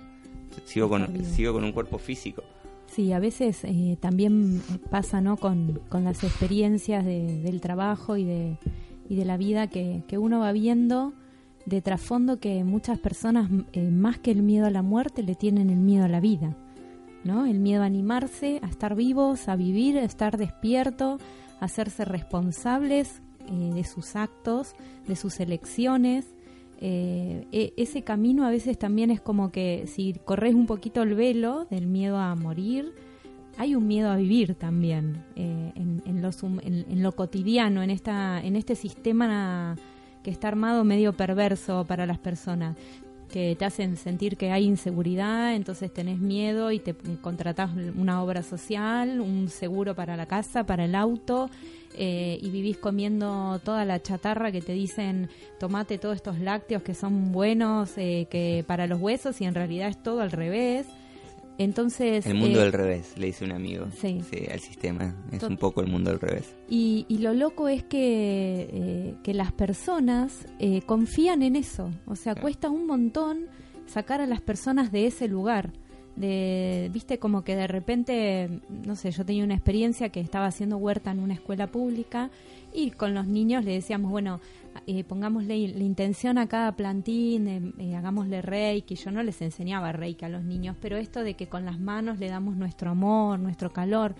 sigo 0.65 0.89
con, 0.89 1.23
sigo 1.25 1.53
con 1.53 1.63
un 1.63 1.71
cuerpo 1.71 1.97
físico. 1.97 2.43
Sí, 2.87 3.13
a 3.13 3.19
veces 3.19 3.63
eh, 3.63 3.97
también 4.01 4.61
pasa 4.89 5.21
¿no? 5.21 5.37
con, 5.37 5.79
con 5.87 6.03
las 6.03 6.23
experiencias 6.25 7.05
de- 7.05 7.41
del 7.41 7.61
trabajo 7.61 8.17
y 8.17 8.25
de, 8.25 8.57
y 9.09 9.15
de 9.15 9.23
la 9.25 9.37
vida 9.37 9.67
que, 9.67 10.03
que 10.09 10.17
uno 10.17 10.39
va 10.41 10.51
viendo 10.51 11.13
de 11.65 11.81
trasfondo 11.81 12.39
que 12.39 12.63
muchas 12.63 12.99
personas, 12.99 13.49
eh, 13.73 13.89
más 13.89 14.17
que 14.19 14.31
el 14.31 14.41
miedo 14.41 14.65
a 14.65 14.71
la 14.71 14.81
muerte, 14.81 15.23
le 15.23 15.35
tienen 15.35 15.69
el 15.69 15.79
miedo 15.79 16.05
a 16.05 16.07
la 16.09 16.19
vida. 16.19 16.55
¿no? 17.23 17.45
El 17.45 17.59
miedo 17.59 17.83
a 17.83 17.85
animarse, 17.85 18.59
a 18.63 18.67
estar 18.67 18.95
vivos, 18.95 19.47
a 19.47 19.55
vivir, 19.55 19.97
a 19.97 20.03
estar 20.03 20.37
despierto, 20.37 21.19
a 21.59 21.65
hacerse 21.65 22.03
responsables 22.03 23.21
eh, 23.47 23.71
de 23.75 23.83
sus 23.83 24.15
actos, 24.15 24.73
de 25.07 25.15
sus 25.15 25.39
elecciones. 25.39 26.33
Eh, 26.79 27.45
e- 27.51 27.73
ese 27.77 28.01
camino 28.03 28.43
a 28.45 28.49
veces 28.49 28.79
también 28.79 29.11
es 29.11 29.21
como 29.21 29.51
que 29.51 29.85
si 29.85 30.13
corres 30.25 30.55
un 30.55 30.65
poquito 30.65 31.03
el 31.03 31.13
velo 31.13 31.67
del 31.69 31.85
miedo 31.85 32.17
a 32.17 32.33
morir, 32.35 32.91
hay 33.57 33.75
un 33.75 33.85
miedo 33.85 34.09
a 34.09 34.15
vivir 34.15 34.55
también 34.55 35.23
eh, 35.35 35.73
en, 35.75 36.01
en 36.07 36.23
lo 36.23 36.29
en- 36.63 36.85
en 36.89 37.03
lo 37.03 37.11
cotidiano, 37.11 37.83
en, 37.83 37.91
esta, 37.91 38.41
en 38.43 38.55
este 38.55 38.75
sistema 38.75 39.75
que 40.23 40.31
está 40.31 40.47
armado 40.47 40.83
medio 40.83 41.13
perverso 41.13 41.85
para 41.85 42.05
las 42.05 42.17
personas 42.17 42.75
que 43.31 43.55
te 43.55 43.65
hacen 43.65 43.97
sentir 43.97 44.37
que 44.37 44.51
hay 44.51 44.65
inseguridad, 44.65 45.55
entonces 45.55 45.91
tenés 45.91 46.19
miedo 46.19 46.71
y 46.71 46.79
te 46.79 46.93
contratás 47.21 47.71
una 47.95 48.21
obra 48.21 48.43
social, 48.43 49.21
un 49.21 49.47
seguro 49.49 49.95
para 49.95 50.17
la 50.17 50.25
casa, 50.25 50.65
para 50.65 50.85
el 50.85 50.95
auto, 50.95 51.49
eh, 51.97 52.39
y 52.41 52.49
vivís 52.49 52.77
comiendo 52.77 53.59
toda 53.63 53.85
la 53.85 54.01
chatarra 54.01 54.51
que 54.51 54.61
te 54.61 54.73
dicen 54.73 55.29
tomate 55.59 55.97
todos 55.97 56.15
estos 56.15 56.39
lácteos 56.39 56.83
que 56.83 56.93
son 56.93 57.31
buenos 57.31 57.97
eh, 57.97 58.27
que 58.29 58.63
para 58.65 58.87
los 58.87 59.01
huesos 59.01 59.41
y 59.41 59.45
en 59.45 59.55
realidad 59.55 59.89
es 59.89 60.01
todo 60.01 60.21
al 60.21 60.31
revés. 60.31 60.87
Entonces 61.63 62.25
El 62.25 62.35
mundo 62.35 62.59
eh, 62.59 62.63
del 62.63 62.73
revés, 62.73 63.13
le 63.17 63.27
dice 63.27 63.45
un 63.45 63.51
amigo. 63.51 63.87
Sí. 63.99 64.19
al 64.51 64.59
sistema. 64.59 65.15
Es 65.31 65.43
un 65.43 65.57
poco 65.57 65.81
el 65.81 65.87
mundo 65.87 66.09
del 66.09 66.19
revés. 66.19 66.55
Y, 66.67 67.05
y 67.07 67.19
lo 67.19 67.33
loco 67.33 67.67
es 67.67 67.83
que, 67.83 68.69
eh, 68.71 69.15
que 69.23 69.33
las 69.33 69.51
personas 69.51 70.47
eh, 70.59 70.81
confían 70.85 71.43
en 71.43 71.55
eso. 71.55 71.91
O 72.07 72.15
sea, 72.15 72.35
cuesta 72.35 72.69
un 72.69 72.87
montón 72.87 73.47
sacar 73.85 74.21
a 74.21 74.25
las 74.25 74.41
personas 74.41 74.91
de 74.91 75.05
ese 75.05 75.27
lugar. 75.27 75.71
De, 76.15 76.89
Viste, 76.91 77.19
como 77.19 77.43
que 77.43 77.55
de 77.55 77.67
repente, 77.67 78.61
no 78.85 78.95
sé, 78.95 79.11
yo 79.11 79.25
tenía 79.25 79.43
una 79.43 79.55
experiencia 79.55 80.09
que 80.09 80.19
estaba 80.19 80.45
haciendo 80.45 80.77
huerta 80.77 81.11
en 81.11 81.19
una 81.19 81.33
escuela 81.33 81.67
pública 81.67 82.29
y 82.73 82.91
con 82.91 83.13
los 83.13 83.27
niños 83.27 83.63
le 83.63 83.71
decíamos, 83.71 84.11
bueno, 84.11 84.39
eh, 84.87 85.03
pongámosle 85.03 85.69
la 85.69 85.83
intención 85.83 86.37
a 86.37 86.47
cada 86.47 86.73
plantín, 86.73 87.47
eh, 87.47 87.73
eh, 87.77 87.95
hagámosle 87.95 88.41
reiki. 88.41 88.95
Yo 88.95 89.11
no 89.11 89.23
les 89.23 89.41
enseñaba 89.41 89.91
reiki 89.91 90.25
a 90.25 90.29
los 90.29 90.43
niños, 90.43 90.75
pero 90.81 90.97
esto 90.97 91.23
de 91.23 91.33
que 91.35 91.47
con 91.47 91.65
las 91.65 91.79
manos 91.79 92.19
le 92.19 92.29
damos 92.29 92.55
nuestro 92.55 92.91
amor, 92.91 93.39
nuestro 93.39 93.71
calor. 93.71 94.15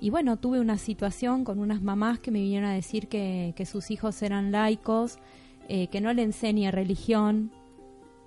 Y 0.00 0.10
bueno, 0.10 0.36
tuve 0.36 0.60
una 0.60 0.76
situación 0.76 1.44
con 1.44 1.58
unas 1.58 1.82
mamás 1.82 2.18
que 2.18 2.30
me 2.30 2.40
vinieron 2.40 2.68
a 2.68 2.74
decir 2.74 3.08
que, 3.08 3.54
que 3.56 3.64
sus 3.64 3.90
hijos 3.90 4.20
eran 4.22 4.52
laicos, 4.52 5.18
eh, 5.68 5.86
que 5.88 6.00
no 6.00 6.12
le 6.12 6.22
enseñe 6.22 6.70
religión. 6.70 7.50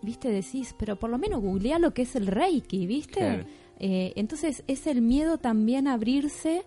¿Viste? 0.01 0.29
Decís, 0.29 0.75
pero 0.77 0.95
por 0.95 1.09
lo 1.09 1.17
menos 1.17 1.41
googlea 1.41 1.79
lo 1.79 1.93
que 1.93 2.03
es 2.03 2.15
el 2.15 2.27
Reiki, 2.27 2.85
¿viste? 2.87 3.19
Claro. 3.19 3.45
Eh, 3.79 4.13
entonces 4.15 4.63
es 4.67 4.87
el 4.87 5.01
miedo 5.01 5.37
también 5.37 5.87
a 5.87 5.93
abrirse 5.93 6.63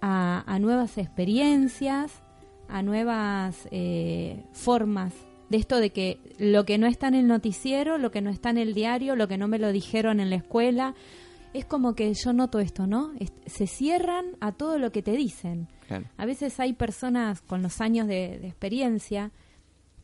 a, 0.00 0.44
a 0.46 0.58
nuevas 0.58 0.98
experiencias, 0.98 2.22
a 2.68 2.82
nuevas 2.82 3.66
eh, 3.70 4.42
formas 4.52 5.14
de 5.48 5.56
esto 5.56 5.78
de 5.78 5.90
que 5.90 6.18
lo 6.38 6.64
que 6.64 6.76
no 6.78 6.86
está 6.86 7.08
en 7.08 7.14
el 7.14 7.26
noticiero, 7.26 7.96
lo 7.96 8.10
que 8.10 8.20
no 8.20 8.28
está 8.30 8.50
en 8.50 8.58
el 8.58 8.74
diario, 8.74 9.16
lo 9.16 9.28
que 9.28 9.38
no 9.38 9.48
me 9.48 9.58
lo 9.58 9.72
dijeron 9.72 10.20
en 10.20 10.28
la 10.30 10.36
escuela, 10.36 10.94
es 11.54 11.64
como 11.64 11.94
que 11.94 12.12
yo 12.12 12.32
noto 12.34 12.58
esto, 12.60 12.86
¿no? 12.86 13.12
Es- 13.18 13.32
se 13.46 13.66
cierran 13.66 14.26
a 14.40 14.52
todo 14.52 14.78
lo 14.78 14.92
que 14.92 15.00
te 15.02 15.12
dicen. 15.12 15.66
Claro. 15.86 16.04
A 16.18 16.26
veces 16.26 16.60
hay 16.60 16.74
personas 16.74 17.40
con 17.40 17.62
los 17.62 17.80
años 17.80 18.06
de, 18.06 18.38
de 18.38 18.46
experiencia 18.48 19.32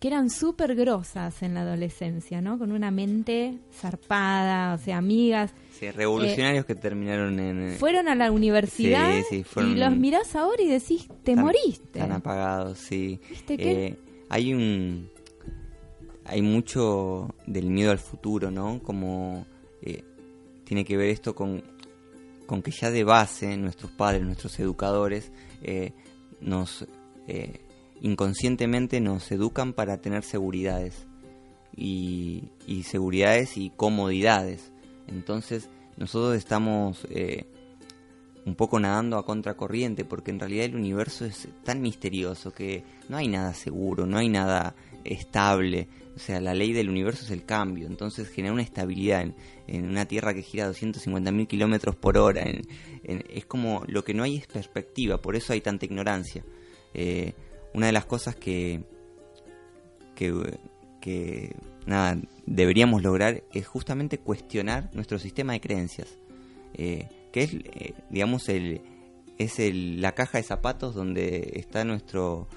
que 0.05 0.09
eran 0.09 0.29
súper 0.29 0.75
grosas 0.75 1.43
en 1.43 1.55
la 1.55 1.63
adolescencia, 1.63 2.43
¿no? 2.43 2.59
Con 2.59 2.73
una 2.73 2.91
mente 2.91 3.57
zarpada, 3.73 4.75
o 4.75 4.77
sea, 4.79 4.99
amigas. 4.99 5.55
Sí, 5.81 5.91
revolucionarios 5.91 6.67
que 6.67 6.75
terminaron 6.75 7.41
en... 7.41 7.71
eh, 7.71 7.77
Fueron 7.79 8.09
a 8.09 8.15
la 8.15 8.31
universidad 8.31 9.11
Sí, 9.23 9.23
sí, 9.39 9.45
fueron- 9.45 9.73
y 9.73 9.77
los 9.77 9.97
mirás 9.97 10.37
ahora 10.37 10.63
y 10.63 10.69
decís, 10.69 11.09
te 11.23 11.35
tan- 11.35 11.43
moriste. 11.47 12.01
Tan 12.01 12.13
apagados, 12.13 12.79
sí. 12.81 13.19
¿Viste 13.31 13.57
qué? 13.57 13.87
Eh, 13.87 13.99
hay 14.29 14.53
un... 14.53 15.09
Hay 16.27 16.43
mucho 16.43 17.35
del 17.47 17.71
miedo 17.71 17.91
al 17.91 17.99
futuro, 17.99 18.51
¿no? 18.51 18.81
Como 18.83 19.47
eh, 19.81 20.05
tiene 20.65 20.85
que 20.85 20.99
ver 20.99 21.09
esto 21.09 21.35
con, 21.35 21.65
con 22.45 22.61
que 22.61 22.73
ya 22.73 22.91
de 22.91 23.05
base 23.05 23.57
nuestros 23.57 23.91
padres, 23.93 24.21
nuestros 24.23 24.61
educadores, 24.61 25.33
nos 26.43 26.87
eh, 27.27 27.61
inconscientemente 28.05 29.01
nos 29.01 29.33
educan 29.33 29.73
para 29.73 29.97
tener 29.97 30.25
seguridades 30.25 31.07
y, 31.75 32.45
seguridades 32.85 33.57
y 33.57 33.71
comodidades. 33.71 34.73
Entonces 35.09 35.71
nosotros 35.97 36.37
estamos 36.37 37.07
eh, 37.11 37.47
un 38.45 38.55
poco 38.57 38.79
nadando 38.79 39.17
a 39.17 39.25
contracorriente 39.25 40.05
porque 40.05 40.31
en 40.31 40.39
realidad 40.41 40.67
el 40.67 40.77
universo 40.77 41.25
es 41.25 41.49
tan 41.65 41.81
misterioso 41.81 42.53
que 42.53 42.85
no 43.09 43.17
hay 43.17 43.29
nada 43.29 43.55
seguro, 43.55 44.05
no 44.05 44.19
hay 44.19 44.29
nada 44.29 44.75
estable. 45.03 45.89
O 46.15 46.19
sea, 46.19 46.41
la 46.43 46.53
ley 46.55 46.73
del 46.75 46.91
universo 46.91 47.25
es 47.25 47.31
el 47.31 47.45
cambio. 47.47 47.87
Entonces 47.87 48.29
generar 48.29 48.53
una 48.53 48.63
estabilidad 48.63 49.23
en, 49.23 49.35
en 49.67 49.89
una 49.89 50.05
Tierra 50.05 50.35
que 50.35 50.43
gira 50.43 50.67
a 50.67 50.71
250.000 50.73 51.47
kilómetros 51.47 51.97
por 51.97 52.19
hora 52.19 52.43
en- 52.43 52.67
en- 53.03 53.25
es 53.31 53.47
como 53.47 53.83
lo 53.89 54.05
que 54.05 54.13
no 54.13 54.23
hay 54.25 54.37
es 54.37 54.47
perspectiva. 54.47 55.23
Por 55.23 55.37
eso 55.37 55.55
hay 55.55 55.63
tanta 55.63 55.87
ignorancia. 55.87 56.45
Eh, 56.93 57.33
una 57.75 57.87
de 57.87 57.93
las 57.93 58.07
cosas 58.07 58.37
que, 58.37 58.85
que, 60.15 61.55
nada, 61.87 62.19
deberíamos 62.47 63.03
lograr 63.03 63.43
es 63.53 63.67
justamente 63.67 64.19
cuestionar 64.19 64.91
nuestro 64.95 65.19
sistema 65.19 65.53
de 65.53 65.61
creencias. 65.61 66.09
Eh, 66.75 67.09
que 67.33 67.43
es, 67.43 67.55
eh, 67.55 67.95
digamos, 68.11 68.49
el, 68.49 68.81
es 69.39 69.59
el, 69.59 70.01
la 70.01 70.13
caja 70.13 70.39
de 70.39 70.45
zapatos 70.45 70.95
donde 70.95 71.53
está 71.57 71.85
nuestro, 71.85 72.49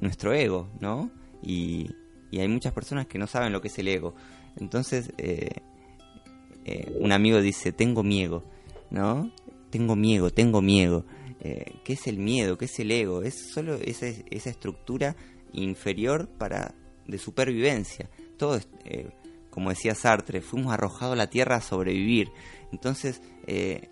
nuestro 0.00 0.34
ego, 0.34 0.68
¿no? 0.80 1.10
Y, 1.42 1.90
y 2.32 2.40
hay 2.40 2.48
muchas 2.48 2.72
personas 2.72 3.06
que 3.06 3.18
no 3.18 3.28
saben 3.28 3.52
lo 3.52 3.60
que 3.60 3.68
es 3.68 3.78
el 3.78 3.88
ego. 3.88 4.14
Entonces, 4.56 5.12
eh, 5.18 5.62
un 6.98 7.12
amigo 7.12 7.40
dice, 7.40 7.70
tengo 7.70 8.02
miedo, 8.02 8.42
¿no? 8.90 9.30
Tengo 9.70 9.94
miedo, 9.94 10.30
tengo 10.30 10.60
miedo. 10.60 11.04
Eh, 11.40 11.74
¿Qué 11.84 11.94
es 11.94 12.06
el 12.06 12.18
miedo? 12.18 12.56
¿Qué 12.56 12.64
es 12.64 12.78
el 12.78 12.90
ego? 12.90 13.22
Es 13.22 13.50
solo 13.52 13.74
esa, 13.74 14.06
estructura 14.30 15.16
inferior 15.52 16.28
para 16.28 16.74
de 17.06 17.18
supervivencia. 17.18 18.08
Todo, 18.36 18.58
eh, 18.84 19.10
como 19.50 19.70
decía 19.70 19.94
Sartre, 19.94 20.40
fuimos 20.40 20.72
arrojados 20.72 21.14
a 21.14 21.16
la 21.16 21.30
tierra 21.30 21.56
a 21.56 21.60
sobrevivir. 21.60 22.30
Entonces, 22.72 23.20
eh, 23.46 23.88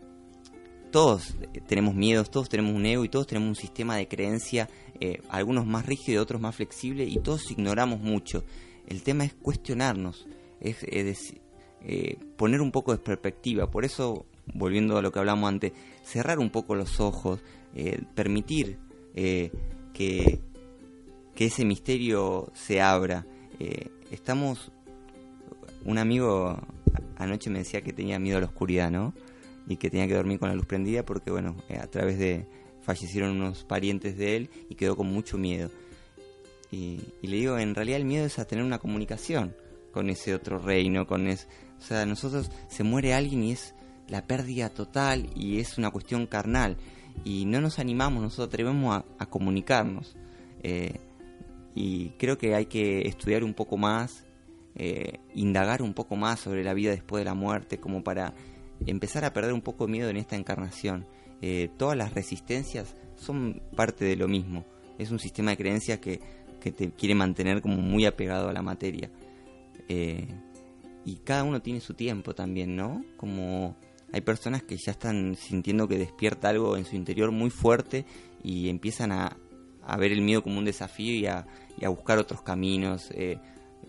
todos 0.90 1.34
tenemos 1.66 1.94
miedos, 1.94 2.30
todos 2.30 2.48
tenemos 2.48 2.74
un 2.74 2.86
ego 2.86 3.04
y 3.04 3.08
todos 3.08 3.26
tenemos 3.26 3.48
un 3.48 3.56
sistema 3.56 3.96
de 3.96 4.08
creencia, 4.08 4.68
eh, 5.00 5.20
algunos 5.28 5.66
más 5.66 5.86
rígido 5.86 6.22
otros 6.22 6.40
más 6.40 6.54
flexible, 6.54 7.04
y 7.04 7.18
todos 7.18 7.50
ignoramos 7.50 8.00
mucho. 8.00 8.44
El 8.86 9.02
tema 9.02 9.24
es 9.24 9.34
cuestionarnos, 9.34 10.26
es, 10.60 10.78
es 10.84 11.34
poner 12.36 12.60
un 12.60 12.70
poco 12.70 12.92
de 12.92 12.98
perspectiva. 12.98 13.70
Por 13.70 13.84
eso, 13.84 14.26
volviendo 14.52 14.98
a 14.98 15.02
lo 15.02 15.12
que 15.12 15.18
hablamos 15.18 15.48
antes, 15.48 15.72
cerrar 16.02 16.38
un 16.38 16.50
poco 16.50 16.74
los 16.74 17.00
ojos, 17.00 17.40
eh, 17.74 18.02
permitir 18.14 18.78
eh, 19.14 19.50
que, 19.92 20.40
que 21.34 21.46
ese 21.46 21.64
misterio 21.64 22.50
se 22.54 22.80
abra. 22.80 23.26
Eh, 23.58 23.88
estamos. 24.10 24.70
Un 25.84 25.98
amigo 25.98 26.58
anoche 27.16 27.50
me 27.50 27.58
decía 27.58 27.82
que 27.82 27.92
tenía 27.92 28.18
miedo 28.18 28.38
a 28.38 28.40
la 28.40 28.46
oscuridad, 28.46 28.90
¿no? 28.90 29.14
Y 29.68 29.76
que 29.76 29.90
tenía 29.90 30.06
que 30.06 30.14
dormir 30.14 30.38
con 30.38 30.48
la 30.48 30.54
luz 30.54 30.66
prendida 30.66 31.04
porque, 31.04 31.30
bueno, 31.30 31.56
a 31.80 31.86
través 31.86 32.18
de. 32.18 32.46
fallecieron 32.82 33.30
unos 33.30 33.64
parientes 33.64 34.16
de 34.16 34.36
él 34.36 34.50
y 34.68 34.74
quedó 34.74 34.96
con 34.96 35.06
mucho 35.06 35.38
miedo. 35.38 35.70
Y, 36.70 37.00
y 37.22 37.26
le 37.28 37.36
digo, 37.36 37.58
en 37.58 37.74
realidad 37.74 37.98
el 37.98 38.04
miedo 38.04 38.26
es 38.26 38.38
a 38.38 38.46
tener 38.46 38.64
una 38.64 38.78
comunicación 38.78 39.54
con 39.92 40.10
ese 40.10 40.34
otro 40.34 40.58
reino, 40.58 41.06
con 41.06 41.28
es, 41.28 41.46
o 41.78 41.82
sea, 41.82 42.04
nosotros 42.04 42.50
se 42.68 42.82
muere 42.82 43.14
alguien 43.14 43.44
y 43.44 43.52
es 43.52 43.74
la 44.08 44.26
pérdida 44.26 44.68
total 44.68 45.28
y 45.34 45.60
es 45.60 45.78
una 45.78 45.90
cuestión 45.90 46.26
carnal 46.26 46.76
y 47.24 47.44
no 47.46 47.60
nos 47.60 47.78
animamos, 47.78 48.22
nosotros 48.22 48.48
atrevemos 48.48 48.96
a, 48.96 49.04
a 49.18 49.26
comunicarnos 49.26 50.16
Eh, 50.66 50.98
y 51.74 52.08
creo 52.16 52.38
que 52.38 52.54
hay 52.54 52.64
que 52.66 53.06
estudiar 53.06 53.44
un 53.44 53.52
poco 53.52 53.76
más, 53.76 54.24
eh, 54.76 55.18
indagar 55.34 55.82
un 55.82 55.92
poco 55.92 56.16
más 56.16 56.40
sobre 56.40 56.64
la 56.64 56.72
vida 56.72 56.90
después 56.90 57.20
de 57.20 57.26
la 57.26 57.34
muerte, 57.34 57.76
como 57.78 58.02
para 58.02 58.32
empezar 58.86 59.26
a 59.26 59.32
perder 59.34 59.52
un 59.52 59.60
poco 59.60 59.84
de 59.84 59.92
miedo 59.92 60.08
en 60.08 60.16
esta 60.16 60.36
encarnación. 60.36 61.04
Eh, 61.42 61.68
todas 61.76 61.98
las 61.98 62.14
resistencias 62.14 62.96
son 63.16 63.60
parte 63.76 64.06
de 64.06 64.16
lo 64.16 64.26
mismo, 64.26 64.64
es 64.98 65.10
un 65.10 65.18
sistema 65.18 65.50
de 65.50 65.58
creencias 65.58 65.98
que, 65.98 66.18
que 66.60 66.72
te 66.72 66.92
quiere 66.92 67.14
mantener 67.14 67.60
como 67.60 67.76
muy 67.76 68.06
apegado 68.06 68.48
a 68.48 68.52
la 68.54 68.62
materia. 68.62 69.10
Y 71.04 71.16
cada 71.24 71.44
uno 71.44 71.60
tiene 71.60 71.80
su 71.80 71.92
tiempo 71.92 72.34
también, 72.34 72.74
¿no? 72.74 73.04
Como 73.18 73.76
hay 74.14 74.20
personas 74.20 74.62
que 74.62 74.76
ya 74.76 74.92
están 74.92 75.34
sintiendo 75.34 75.88
que 75.88 75.98
despierta 75.98 76.48
algo 76.48 76.76
en 76.76 76.84
su 76.84 76.94
interior 76.94 77.32
muy 77.32 77.50
fuerte 77.50 78.06
y 78.44 78.68
empiezan 78.68 79.10
a, 79.10 79.36
ver 79.98 80.12
el 80.12 80.20
miedo 80.22 80.40
como 80.40 80.60
un 80.60 80.64
desafío 80.64 81.12
y 81.14 81.26
a, 81.26 81.44
y 81.76 81.84
a 81.84 81.88
buscar 81.88 82.18
otros 82.18 82.40
caminos. 82.42 83.10
Eh, 83.10 83.40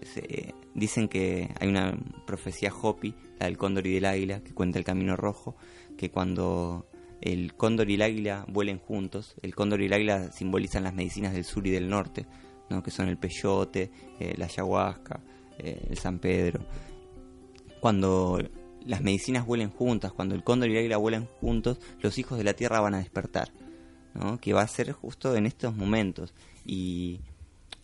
se- 0.02 0.56
dicen 0.74 1.10
que 1.10 1.52
hay 1.60 1.68
una 1.68 1.96
profecía 2.26 2.74
Hopi, 2.74 3.14
la 3.40 3.46
del 3.46 3.60
cóndor 3.60 3.86
y 3.86 3.94
del 3.94 4.06
águila, 4.06 4.44
que 4.44 4.52
cuenta 4.56 4.80
el 4.80 4.84
camino 4.84 5.16
rojo, 5.16 5.58
que 5.96 6.10
cuando 6.10 6.88
el 7.22 7.54
cóndor 7.54 7.92
y 7.92 7.94
el 7.94 8.02
águila 8.02 8.46
vuelen 8.48 8.80
juntos, 8.80 9.36
el 9.44 9.54
cóndor 9.54 9.82
y 9.82 9.86
el 9.86 9.94
águila 9.94 10.32
simbolizan 10.32 10.86
las 10.86 10.96
medicinas 10.96 11.34
del 11.34 11.44
sur 11.44 11.68
y 11.68 11.70
del 11.70 11.88
norte, 11.88 12.26
¿no? 12.72 12.82
que 12.82 12.90
son 12.90 13.10
el 13.10 13.20
peyote, 13.20 13.92
eh, 14.20 14.34
la 14.38 14.46
ayahuasca, 14.46 15.22
eh, 15.60 15.86
el 15.88 15.98
San 16.00 16.18
Pedro. 16.18 16.66
Cuando 17.80 18.40
las 18.86 19.02
medicinas 19.02 19.46
vuelen 19.46 19.70
juntas, 19.70 20.12
cuando 20.14 20.36
el 20.36 20.44
cóndor 20.44 20.70
y 20.70 20.74
el 20.74 20.80
águila 20.80 20.98
vuelan 20.98 21.28
juntos, 21.42 21.80
los 22.02 22.18
hijos 22.18 22.38
de 22.38 22.44
la 22.44 22.54
tierra 22.54 22.80
van 22.80 22.96
a 22.96 23.00
despertar, 23.00 23.50
¿no? 24.14 24.38
que 24.40 24.54
va 24.54 24.62
a 24.62 24.68
ser 24.68 24.92
justo 24.92 25.36
en 25.36 25.46
estos 25.46 25.76
momentos. 25.76 26.34
Y 26.66 27.20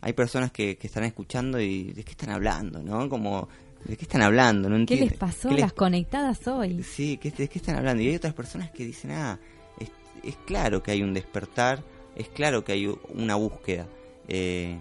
hay 0.01 0.13
personas 0.13 0.51
que, 0.51 0.77
que 0.77 0.87
están 0.87 1.03
escuchando 1.03 1.59
y 1.59 1.93
de 1.93 2.03
qué 2.03 2.11
están 2.11 2.29
hablando, 2.29 2.81
¿no? 2.81 3.09
Como, 3.09 3.47
¿de 3.85 3.97
qué 3.97 4.03
están 4.03 4.21
hablando? 4.21 4.69
No 4.69 4.85
¿Qué 4.85 4.97
les 4.97 5.13
pasó 5.13 5.49
¿Qué 5.49 5.55
les 5.55 5.63
las 5.63 5.73
conectadas 5.73 6.47
hoy? 6.47 6.83
Sí, 6.83 7.17
¿qué, 7.17 7.31
¿de 7.31 7.47
qué 7.47 7.59
están 7.59 7.75
hablando? 7.75 8.03
Y 8.03 8.07
hay 8.07 8.15
otras 8.15 8.33
personas 8.33 8.71
que 8.71 8.85
dicen, 8.85 9.11
ah, 9.11 9.39
es, 9.79 9.91
es 10.23 10.35
claro 10.45 10.81
que 10.81 10.91
hay 10.91 11.03
un 11.03 11.13
despertar, 11.13 11.83
es 12.15 12.29
claro 12.29 12.63
que 12.63 12.73
hay 12.73 12.93
una 13.09 13.35
búsqueda. 13.35 13.87
Eh, 14.27 14.79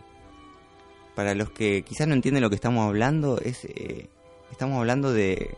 para 1.14 1.34
los 1.34 1.50
que 1.50 1.82
quizás 1.82 2.06
no 2.06 2.14
entienden 2.14 2.42
lo 2.42 2.50
que 2.50 2.56
estamos 2.56 2.86
hablando, 2.86 3.38
es 3.40 3.64
eh, 3.64 4.08
estamos 4.50 4.78
hablando 4.78 5.12
de, 5.12 5.56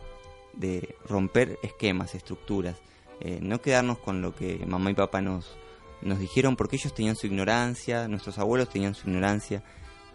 de 0.53 0.95
romper 1.07 1.59
esquemas, 1.63 2.15
estructuras. 2.15 2.77
Eh, 3.19 3.39
no 3.41 3.61
quedarnos 3.61 3.97
con 3.99 4.21
lo 4.21 4.35
que 4.35 4.65
mamá 4.65 4.91
y 4.91 4.93
papá 4.95 5.21
nos, 5.21 5.55
nos 6.01 6.19
dijeron 6.19 6.55
porque 6.55 6.75
ellos 6.75 6.93
tenían 6.93 7.15
su 7.15 7.27
ignorancia, 7.27 8.07
nuestros 8.07 8.37
abuelos 8.39 8.69
tenían 8.69 8.95
su 8.95 9.07
ignorancia. 9.07 9.63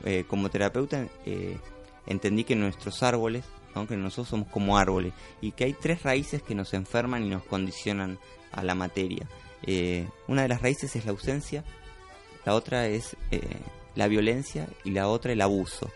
Eh, 0.04 0.24
como 0.28 0.48
terapeuta 0.48 1.06
eh, 1.26 1.58
entendí 2.06 2.44
que 2.44 2.54
nuestros 2.54 3.02
árboles, 3.02 3.44
¿no? 3.74 3.86
que 3.86 3.96
nosotros 3.96 4.28
somos 4.28 4.48
como 4.48 4.78
árboles, 4.78 5.12
y 5.40 5.52
que 5.52 5.64
hay 5.64 5.72
tres 5.72 6.02
raíces 6.02 6.42
que 6.42 6.54
nos 6.54 6.72
enferman 6.74 7.24
y 7.24 7.28
nos 7.28 7.42
condicionan 7.44 8.18
a 8.52 8.62
la 8.62 8.74
materia. 8.74 9.28
Eh, 9.64 10.06
una 10.28 10.42
de 10.42 10.48
las 10.48 10.62
raíces 10.62 10.94
es 10.94 11.04
la 11.04 11.10
ausencia, 11.10 11.64
la 12.44 12.54
otra 12.54 12.86
es 12.86 13.16
la 13.96 14.06
violencia 14.06 14.68
y 14.84 14.90
la 14.92 15.08
otra 15.08 15.32
el 15.32 15.40
abuso. 15.40 15.90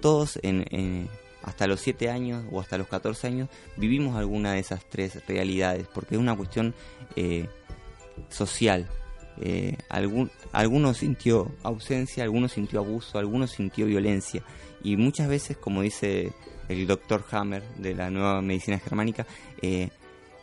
Todos 0.00 0.38
en, 0.42 0.66
en- 0.70 1.08
hasta 1.46 1.66
los 1.66 1.80
7 1.80 2.10
años 2.10 2.44
o 2.50 2.60
hasta 2.60 2.76
los 2.76 2.88
14 2.88 3.26
años 3.28 3.48
vivimos 3.76 4.16
alguna 4.16 4.52
de 4.52 4.58
esas 4.58 4.84
tres 4.84 5.26
realidades, 5.26 5.86
porque 5.92 6.16
es 6.16 6.20
una 6.20 6.36
cuestión 6.36 6.74
eh, 7.14 7.48
social. 8.28 8.86
Eh, 9.40 9.76
algún, 9.88 10.30
algunos 10.52 10.98
sintió 10.98 11.50
ausencia, 11.62 12.24
algunos 12.24 12.52
sintió 12.52 12.80
abuso, 12.80 13.18
algunos 13.18 13.52
sintió 13.52 13.86
violencia. 13.86 14.42
Y 14.82 14.96
muchas 14.96 15.28
veces, 15.28 15.56
como 15.56 15.82
dice 15.82 16.32
el 16.68 16.86
doctor 16.86 17.24
Hammer 17.30 17.62
de 17.76 17.94
la 17.94 18.10
nueva 18.10 18.42
medicina 18.42 18.78
germánica, 18.78 19.26
eh, 19.62 19.90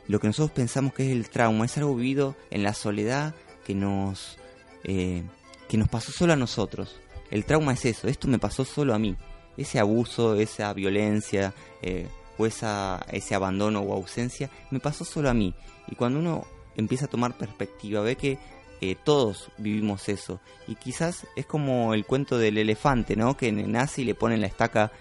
lo 0.07 0.19
que 0.19 0.27
nosotros 0.27 0.51
pensamos 0.51 0.93
que 0.93 1.05
es 1.05 1.11
el 1.11 1.29
trauma 1.29 1.65
es 1.65 1.77
algo 1.77 1.95
vivido 1.95 2.35
en 2.49 2.63
la 2.63 2.73
soledad 2.73 3.35
que 3.65 3.73
nos, 3.73 4.37
eh, 4.83 5.23
que 5.67 5.77
nos 5.77 5.89
pasó 5.89 6.11
solo 6.11 6.33
a 6.33 6.37
nosotros. 6.37 6.99
El 7.31 7.45
trauma 7.45 7.73
es 7.73 7.85
eso, 7.85 8.07
esto 8.07 8.27
me 8.27 8.39
pasó 8.39 8.65
solo 8.65 8.93
a 8.93 8.99
mí. 8.99 9.15
Ese 9.57 9.79
abuso, 9.79 10.35
esa 10.35 10.73
violencia, 10.73 11.53
eh, 11.81 12.07
o 12.37 12.45
esa, 12.45 13.05
ese 13.11 13.35
abandono 13.35 13.81
o 13.81 13.93
ausencia, 13.93 14.49
me 14.71 14.79
pasó 14.79 15.05
solo 15.05 15.29
a 15.29 15.33
mí. 15.33 15.53
Y 15.87 15.95
cuando 15.95 16.19
uno 16.19 16.45
empieza 16.75 17.05
a 17.05 17.09
tomar 17.09 17.37
perspectiva, 17.37 18.01
ve 18.01 18.15
que 18.15 18.37
eh, 18.81 18.95
todos 19.03 19.49
vivimos 19.57 20.09
eso. 20.09 20.39
Y 20.67 20.75
quizás 20.75 21.27
es 21.35 21.45
como 21.45 21.93
el 21.93 22.05
cuento 22.05 22.37
del 22.37 22.57
elefante, 22.57 23.15
¿no? 23.15 23.37
Que 23.37 23.51
nace 23.51 24.01
y 24.01 24.05
le 24.05 24.15
ponen 24.15 24.41
la 24.41 24.47
estaca 24.47 24.91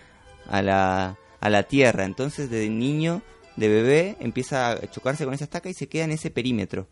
a 0.48 0.62
la, 0.62 1.18
a 1.40 1.50
la 1.50 1.62
tierra. 1.64 2.04
Entonces, 2.04 2.50
de 2.50 2.68
niño, 2.68 3.22
de 3.56 3.68
bebé, 3.68 4.16
empieza 4.20 4.72
a 4.72 4.90
chocarse 4.90 5.24
con 5.24 5.34
esa 5.34 5.44
estaca 5.44 5.68
y 5.68 5.74
se 5.74 5.88
queda 5.88 6.04
en 6.04 6.12
ese 6.12 6.30
perímetro. 6.30 6.88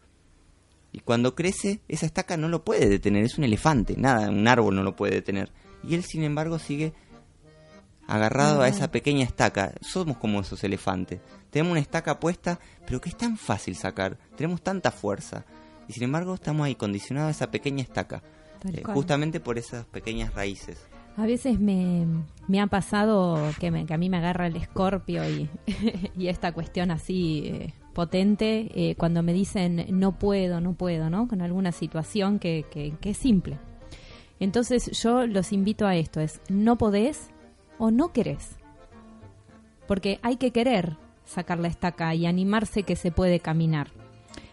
Y 0.93 1.01
cuando 1.01 1.35
crece, 1.35 1.81
esa 1.89 2.07
estaca 2.07 2.37
no 2.37 2.49
lo 2.49 2.65
puede 2.65 2.89
detener, 2.89 3.25
es 3.25 3.39
un 3.39 3.45
elefante, 3.45 3.95
nada, 3.97 4.29
un 4.29 4.49
árbol 4.49 4.75
no 4.75 4.83
lo 4.83 4.97
puede 4.97 5.15
detener. 5.15 5.53
Y 5.85 5.95
él, 5.95 6.03
sin 6.03 6.25
embargo, 6.25 6.59
sigue 6.59 6.93
agarrado 8.15 8.63
a 8.63 8.69
esa 8.69 8.91
pequeña 8.91 9.25
estaca. 9.25 9.73
Somos 9.81 10.17
como 10.19 10.41
esos 10.41 10.63
elefantes. 10.65 11.21
Tenemos 11.51 11.73
una 11.73 11.81
estaca 11.81 12.21
puesta, 12.21 12.59
pero 12.87 13.01
que 13.01 13.09
es 13.09 13.17
tan 13.17 13.37
fácil 13.37 13.75
sacar. 13.77 14.19
Tenemos 14.37 14.63
tanta 14.63 14.91
fuerza. 14.91 15.45
Y 15.89 15.93
sin 15.93 16.05
embargo, 16.05 16.35
estamos 16.35 16.67
ahí 16.67 16.75
condicionados 16.75 17.29
a 17.29 17.31
esa 17.33 17.51
pequeña 17.51 17.83
estaca. 17.83 18.23
Eh, 18.69 18.83
justamente 18.85 19.41
por 19.41 19.59
esas 19.59 19.87
pequeñas 19.87 20.35
raíces. 20.35 20.79
A 21.17 21.27
veces 21.27 21.59
me, 21.59 22.07
me 22.47 22.61
ha 22.61 22.67
pasado 22.69 23.39
que, 23.59 23.71
me- 23.71 23.85
que 23.87 23.95
a 23.95 23.99
mí 23.99 24.09
me 24.09 24.19
agarra 24.19 24.47
el 24.47 24.57
escorpio 24.57 25.29
y, 25.29 25.49
y 26.17 26.29
esta 26.29 26.53
cuestión 26.53 26.91
así 26.91 27.43
eh, 27.47 27.75
potente 27.95 28.71
eh, 28.75 28.95
cuando 28.97 29.23
me 29.23 29.33
dicen 29.33 29.87
no 29.91 30.19
puedo, 30.19 30.61
no 30.61 30.75
puedo, 30.75 31.11
¿no? 31.11 31.27
Con 31.27 31.43
alguna 31.43 31.73
situación 31.73 32.39
que, 32.39 32.65
que, 32.71 32.95
que 33.01 33.11
es 33.11 33.17
simple. 33.17 33.59
Entonces 34.39 34.91
yo 35.03 35.27
los 35.27 35.53
invito 35.53 35.87
a 35.87 35.97
esto, 35.97 36.21
es 36.21 36.41
no 36.49 36.79
podés 36.79 37.31
o 37.81 37.91
no 37.91 38.13
querés. 38.13 38.57
Porque 39.89 40.21
hay 40.23 40.37
que 40.37 40.53
querer 40.53 40.97
sacar 41.25 41.59
la 41.59 41.67
estaca 41.67 42.15
y 42.15 42.27
animarse 42.27 42.85
que 42.85 42.95
se 42.95 43.11
puede 43.11 43.41
caminar. 43.41 43.89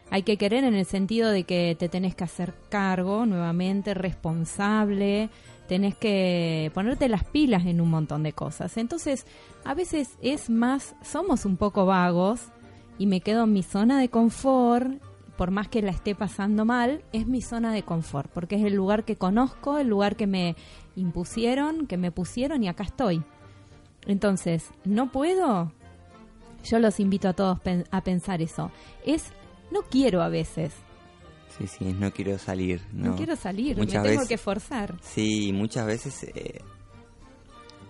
Hay 0.10 0.24
que 0.24 0.38
querer 0.38 0.64
en 0.64 0.74
el 0.74 0.86
sentido 0.86 1.30
de 1.30 1.44
que 1.44 1.76
te 1.78 1.90
tenés 1.90 2.16
que 2.16 2.24
hacer 2.24 2.56
cargo 2.70 3.26
nuevamente, 3.26 3.94
responsable, 3.94 5.30
tenés 5.68 5.96
que 5.96 6.72
ponerte 6.74 7.10
las 7.10 7.26
pilas 7.26 7.66
en 7.66 7.82
un 7.82 7.90
montón 7.90 8.24
de 8.24 8.32
cosas. 8.32 8.78
Entonces, 8.78 9.26
a 9.66 9.74
veces 9.74 10.18
es 10.22 10.50
más, 10.50 10.96
somos 11.04 11.44
un 11.44 11.58
poco 11.58 11.86
vagos 11.86 12.40
y 12.98 13.06
me 13.06 13.20
quedo 13.20 13.44
en 13.44 13.54
mi 13.54 13.64
zona 13.64 14.00
de 14.00 14.10
confort, 14.10 15.02
por 15.38 15.52
más 15.52 15.68
que 15.68 15.82
la 15.82 15.92
esté 15.92 16.16
pasando 16.16 16.66
mal, 16.66 17.04
es 17.14 17.28
mi 17.28 17.42
zona 17.42 17.72
de 17.72 17.84
confort, 17.84 18.30
porque 18.32 18.56
es 18.56 18.64
el 18.64 18.74
lugar 18.76 19.06
que 19.06 19.16
conozco, 19.16 19.78
el 19.78 19.88
lugar 19.88 20.16
que 20.16 20.28
me 20.28 20.56
impusieron, 20.96 21.86
que 21.88 21.98
me 21.98 22.12
pusieron 22.12 22.64
y 22.64 22.68
acá 22.68 22.84
estoy. 22.84 23.24
Entonces, 24.06 24.66
¿no 24.86 25.12
puedo? 25.12 25.72
Yo 26.64 26.80
los 26.80 27.00
invito 27.00 27.30
a 27.30 27.34
todos 27.34 27.60
pen- 27.60 27.86
a 27.92 28.02
pensar 28.04 28.42
eso. 28.42 28.72
Es, 29.06 29.26
no 29.72 29.82
quiero 29.84 30.22
a 30.22 30.30
veces, 30.30 30.74
Sí, 31.58 31.66
sí, 31.68 31.86
no 32.00 32.12
quiero 32.12 32.38
salir. 32.38 32.82
no, 32.94 33.12
No, 33.12 33.16
quiero 33.16 33.36
salir, 33.36 33.78
Muchas 33.78 34.04
me 34.04 34.10
tengo 34.10 34.22
veces- 34.22 34.28
que 34.30 34.38
forzar. 34.38 34.96
Sí, 35.02 35.52
muchas 35.54 35.86
veces 35.88 36.24
eh, 36.36 36.62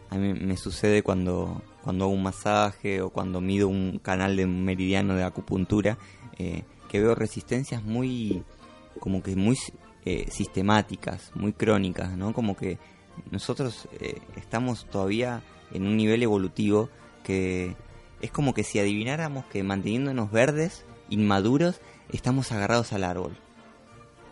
a 0.10 0.16
mí 0.18 0.34
me 0.34 0.56
sucede 0.56 1.04
cuando, 1.04 1.62
cuando 1.84 2.06
hago 2.06 2.14
un 2.14 2.24
masaje 2.24 3.02
o 3.02 3.10
cuando 3.10 3.42
mido 3.42 3.68
un 3.68 4.00
canal 4.02 4.38
de 4.38 4.46
un 4.46 4.64
meridiano 4.64 5.16
de 5.16 5.24
acupuntura, 5.24 5.98
eh, 6.40 6.64
que 6.88 7.00
veo 7.00 7.16
resistencias 7.16 7.84
muy, 7.84 8.44
como 9.00 9.22
que 9.22 9.36
muy 9.36 9.58
eh, 10.06 10.28
sistemáticas, 10.32 11.32
muy 11.36 11.54
crónicas, 11.54 12.16
¿no? 12.18 12.34
Como 12.34 12.56
que 12.56 12.78
nosotros 13.32 13.88
eh, 14.00 14.22
estamos 14.36 14.86
todavía 14.90 15.44
en 15.74 15.86
un 15.86 15.98
nivel 15.98 16.24
evolutivo 16.24 16.90
que 17.24 17.76
es 18.22 18.32
como 18.32 18.54
que 18.54 18.64
si 18.64 18.80
adivináramos 18.80 19.46
que 19.46 19.64
manteniéndonos 19.64 20.32
verdes, 20.32 20.86
inmaduros, 21.10 21.82
estamos 22.12 22.52
agarrados 22.52 22.94
al 22.94 23.04
árbol. 23.04 23.38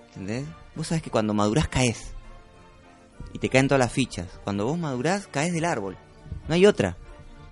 ¿Entendés? 0.08 0.46
Vos 0.76 0.88
sabés 0.88 1.04
que 1.04 1.10
cuando 1.10 1.34
madurás 1.34 1.68
caes. 1.68 2.14
Y 3.34 3.40
te 3.40 3.50
caen 3.50 3.68
todas 3.68 3.80
las 3.80 3.92
fichas. 3.92 4.28
Cuando 4.44 4.66
vos 4.66 4.78
madurás, 4.78 5.28
caes 5.28 5.54
del 5.54 5.66
árbol. 5.66 5.98
No 6.48 6.56
hay 6.56 6.66
otra. 6.66 6.98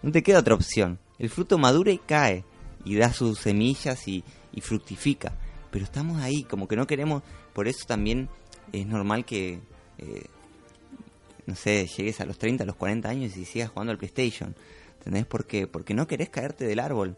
No 0.01 0.11
te 0.11 0.23
queda 0.23 0.39
otra 0.39 0.55
opción. 0.55 0.99
El 1.19 1.29
fruto 1.29 1.57
madura 1.57 1.91
y 1.91 1.97
cae. 1.97 2.45
Y 2.85 2.95
da 2.95 3.13
sus 3.13 3.39
semillas 3.39 4.07
y, 4.07 4.23
y 4.53 4.61
fructifica. 4.61 5.37
Pero 5.71 5.85
estamos 5.85 6.21
ahí, 6.21 6.43
como 6.43 6.67
que 6.67 6.75
no 6.75 6.85
queremos. 6.87 7.23
Por 7.53 7.67
eso 7.67 7.85
también 7.87 8.29
es 8.71 8.85
normal 8.85 9.25
que, 9.25 9.59
eh, 9.97 10.25
no 11.45 11.55
sé, 11.55 11.87
llegues 11.97 12.21
a 12.21 12.25
los 12.25 12.37
30, 12.37 12.63
a 12.63 12.67
los 12.67 12.75
40 12.75 13.09
años 13.09 13.35
y 13.37 13.45
sigas 13.45 13.69
jugando 13.69 13.91
al 13.91 13.97
PlayStation. 13.97 14.55
¿Entendés 14.99 15.25
por 15.25 15.45
qué? 15.45 15.67
Porque 15.67 15.93
no 15.93 16.07
querés 16.07 16.29
caerte 16.29 16.65
del 16.65 16.79
árbol. 16.79 17.17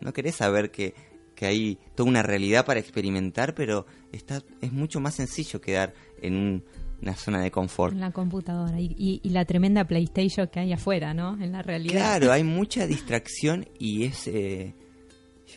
No 0.00 0.12
querés 0.12 0.36
saber 0.36 0.70
que, 0.70 0.94
que 1.34 1.46
hay 1.46 1.78
toda 1.94 2.08
una 2.08 2.22
realidad 2.22 2.64
para 2.64 2.80
experimentar, 2.80 3.54
pero 3.54 3.84
está, 4.12 4.42
es 4.60 4.72
mucho 4.72 5.00
más 5.00 5.14
sencillo 5.16 5.60
quedar 5.60 5.92
en 6.22 6.34
un- 6.36 6.64
una 7.02 7.14
zona 7.14 7.40
de 7.42 7.50
confort. 7.52 7.92
En 7.92 8.00
la 8.00 8.10
computadora 8.10 8.80
y, 8.80 8.86
y- 8.98 9.20
y 9.22 9.28
la 9.30 9.44
tremenda 9.44 9.84
PlayStation 9.84 10.48
que 10.48 10.58
hay 10.60 10.72
afuera, 10.72 11.14
¿no? 11.14 11.34
En 11.40 11.52
la 11.52 11.62
realidad. 11.62 11.92
Claro, 12.18 12.32
hay 12.32 12.42
mucha 12.44 12.86
distracción 12.86 13.68
y 13.78 14.04
es... 14.04 14.26
eh, 14.28 14.74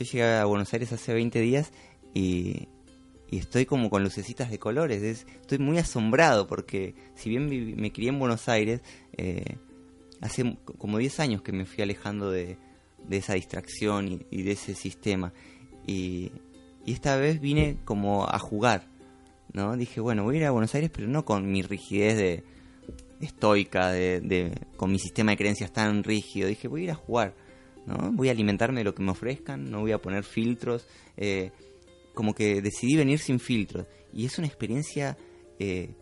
yo 0.03 0.11
llegué 0.11 0.23
a 0.35 0.45
Buenos 0.45 0.71
Aires 0.73 0.91
hace 0.91 1.13
20 1.13 1.39
días 1.39 1.71
y, 2.13 2.67
estoy 3.31 3.65
como 3.65 3.89
con 3.89 4.03
lucecitas 4.03 4.51
de 4.51 4.59
colores. 4.59 5.01
es- 5.03 5.25
estoy 5.39 5.57
muy 5.59 5.77
asombrado 5.77 6.47
porque 6.47 6.95
si 7.15 7.29
bien 7.29 7.49
viví- 7.49 7.75
me 7.75 7.91
crié 7.93 8.09
en 8.09 8.19
Buenos 8.19 8.49
Aires, 8.49 8.81
eh, 9.17 9.55
hace 10.19 10.57
como 10.77 10.97
10 10.97 11.19
años 11.21 11.41
que 11.41 11.53
me 11.53 11.65
fui 11.65 11.81
alejando 11.83 12.29
de, 12.29 12.57
esa 13.09 13.33
distracción 13.33 14.25
y, 14.29 14.43
de 14.43 14.51
ese 14.51 14.75
sistema. 14.75 15.33
Y, 15.87 16.31
esta 16.85 17.15
vez 17.15 17.39
vine 17.39 17.77
como 17.85 18.27
a 18.27 18.37
jugar, 18.39 18.87
¿no? 19.53 19.77
Dije, 19.77 20.01
bueno, 20.01 20.23
voy 20.23 20.35
a 20.35 20.39
ir 20.39 20.45
a 20.45 20.51
Buenos 20.51 20.73
Aires, 20.75 20.89
pero 20.93 21.07
no 21.07 21.23
con 21.25 21.49
mi 21.51 21.61
rigidez 21.61 22.17
de 22.17 22.43
estoica, 23.21 23.91
de- 23.91 24.53
con 24.77 24.91
mi 24.91 24.99
sistema 24.99 25.31
de 25.31 25.37
creencias 25.37 25.71
tan 25.71 26.03
rígido. 26.03 26.47
Dije, 26.47 26.67
voy 26.67 26.81
a 26.81 26.83
ir 26.85 26.91
a 26.91 26.95
jugar, 26.95 27.33
¿no? 27.85 28.11
Voy 28.11 28.29
a 28.29 28.31
alimentarme 28.31 28.79
de 28.79 28.83
lo 28.85 28.95
que 28.95 29.03
me 29.03 29.11
ofrezcan, 29.11 29.69
no 29.69 29.81
voy 29.81 29.91
a 29.91 30.01
poner 30.01 30.23
filtros. 30.23 30.87
eh, 31.17 31.51
como 32.13 32.33
que 32.33 32.61
decidí 32.61 32.97
venir 32.97 33.19
sin 33.19 33.39
filtros. 33.39 33.87
Y 34.13 34.25
es 34.25 34.37
una 34.37 34.47
experiencia 34.47 35.17
eh, 35.59 35.95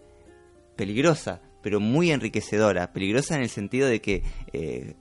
peligrosa, 0.75 1.41
pero 1.61 1.79
muy 1.79 2.11
enriquecedora. 2.11 2.91
Peligrosa 2.93 3.35
en 3.35 3.41
el 3.41 3.49
sentido 3.49 3.87
de 3.87 4.01
que 4.01 4.23
eh, 4.53 4.95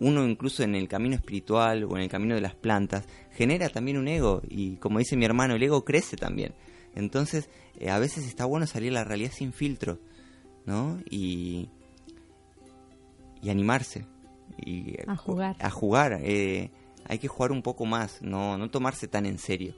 uno 0.00 0.26
incluso 0.28 0.62
en 0.62 0.74
el 0.74 0.88
camino 0.88 1.14
espiritual 1.16 1.84
o 1.84 1.96
en 1.96 2.02
el 2.02 2.10
camino 2.10 2.34
de 2.34 2.42
las 2.42 2.54
plantas 2.54 3.06
genera 3.30 3.70
también 3.70 3.96
un 3.96 4.06
ego 4.06 4.42
y 4.46 4.76
como 4.76 4.98
dice 4.98 5.16
mi 5.16 5.24
hermano, 5.24 5.54
el 5.54 5.62
ego 5.62 5.84
crece 5.84 6.16
también. 6.18 6.52
Entonces 6.94 7.48
a 7.88 7.98
veces 7.98 8.26
está 8.26 8.44
bueno 8.44 8.66
salir 8.66 8.90
a 8.90 8.96
la 8.96 9.04
realidad 9.04 9.32
sin 9.32 9.54
filtro, 9.54 9.98
¿no? 10.66 11.00
Y, 11.08 11.70
y 13.40 13.48
animarse. 13.48 14.04
Y, 14.58 14.96
A 15.06 15.16
jugar. 15.16 15.56
A 15.60 15.70
jugar. 15.70 16.18
eh, 16.22 16.70
hay 17.06 17.18
que 17.18 17.28
jugar 17.28 17.52
un 17.52 17.62
poco 17.62 17.84
más, 17.84 18.22
no, 18.22 18.56
no 18.58 18.70
tomarse 18.70 19.08
tan 19.08 19.26
en 19.26 19.38
serio. 19.38 19.74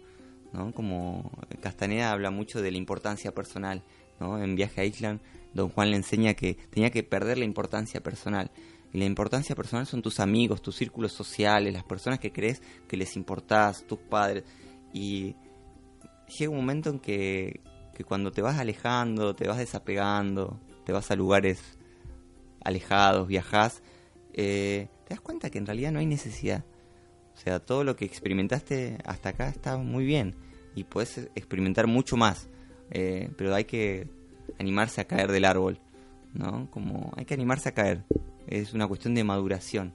¿no? 0.52 0.72
Como 0.72 1.30
Castaneda 1.60 2.12
habla 2.12 2.30
mucho 2.30 2.62
de 2.62 2.70
la 2.70 2.78
importancia 2.78 3.34
personal, 3.34 3.82
¿no? 4.20 4.40
En 4.42 4.54
Viaje 4.54 4.80
a 4.80 4.84
Island, 4.84 5.20
Don 5.52 5.68
Juan 5.68 5.90
le 5.90 5.96
enseña 5.96 6.34
que 6.34 6.54
tenía 6.70 6.90
que 6.90 7.02
perder 7.02 7.38
la 7.38 7.44
importancia 7.44 8.02
personal. 8.02 8.50
Y 8.92 8.98
la 8.98 9.04
importancia 9.04 9.56
personal 9.56 9.86
son 9.86 10.02
tus 10.02 10.20
amigos, 10.20 10.62
tus 10.62 10.76
círculos 10.76 11.12
sociales, 11.12 11.72
las 11.72 11.82
personas 11.82 12.20
que 12.20 12.32
crees 12.32 12.62
que 12.86 12.96
les 12.96 13.16
importás, 13.16 13.84
tus 13.84 13.98
padres. 13.98 14.44
Y 14.92 15.34
llega 16.38 16.50
un 16.52 16.58
momento 16.58 16.90
en 16.90 17.00
que, 17.00 17.60
que 17.96 18.04
cuando 18.04 18.30
te 18.30 18.40
vas 18.40 18.58
alejando, 18.58 19.34
te 19.34 19.48
vas 19.48 19.58
desapegando, 19.58 20.60
te 20.84 20.92
vas 20.92 21.10
a 21.10 21.16
lugares 21.16 21.60
alejados, 22.64 23.26
viajás, 23.26 23.82
eh, 24.34 24.88
te 25.04 25.14
das 25.14 25.20
cuenta 25.20 25.50
que 25.50 25.58
en 25.58 25.66
realidad 25.66 25.92
no 25.92 26.00
hay 26.00 26.06
necesidad. 26.06 26.64
O 27.34 27.36
sea, 27.36 27.60
todo 27.60 27.84
lo 27.84 27.96
que 27.96 28.04
experimentaste 28.04 28.98
hasta 29.04 29.30
acá 29.30 29.48
está 29.48 29.76
muy 29.76 30.04
bien 30.04 30.34
y 30.74 30.84
puedes 30.84 31.18
experimentar 31.34 31.86
mucho 31.86 32.16
más, 32.16 32.48
eh, 32.90 33.30
pero 33.36 33.54
hay 33.54 33.64
que 33.64 34.08
animarse 34.58 35.00
a 35.00 35.06
caer 35.06 35.32
del 35.32 35.44
árbol, 35.44 35.78
¿no? 36.32 36.68
Como 36.70 37.12
hay 37.16 37.24
que 37.24 37.34
animarse 37.34 37.68
a 37.68 37.74
caer, 37.74 38.04
es 38.46 38.74
una 38.74 38.86
cuestión 38.86 39.14
de 39.14 39.24
maduración 39.24 39.92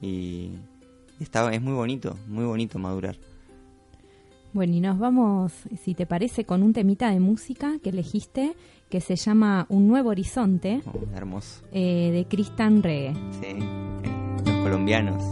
y 0.00 0.52
está, 1.20 1.52
es 1.52 1.60
muy 1.62 1.74
bonito, 1.74 2.18
muy 2.26 2.44
bonito 2.44 2.78
madurar. 2.78 3.16
Bueno, 4.52 4.74
y 4.74 4.80
nos 4.80 4.98
vamos, 4.98 5.52
si 5.82 5.94
te 5.94 6.04
parece, 6.06 6.44
con 6.44 6.62
un 6.62 6.72
temita 6.74 7.10
de 7.10 7.20
música 7.20 7.78
que 7.82 7.88
elegiste 7.90 8.54
que 8.90 9.00
se 9.00 9.16
llama 9.16 9.64
Un 9.70 9.88
Nuevo 9.88 10.10
Horizonte 10.10 10.82
Oh, 10.86 11.16
hermoso, 11.16 11.62
eh, 11.72 12.10
de 12.12 12.26
Cristian 12.26 12.82
Reggae. 12.82 13.14
sí, 13.40 13.46
eh, 13.46 14.42
los 14.44 14.56
colombianos. 14.62 15.22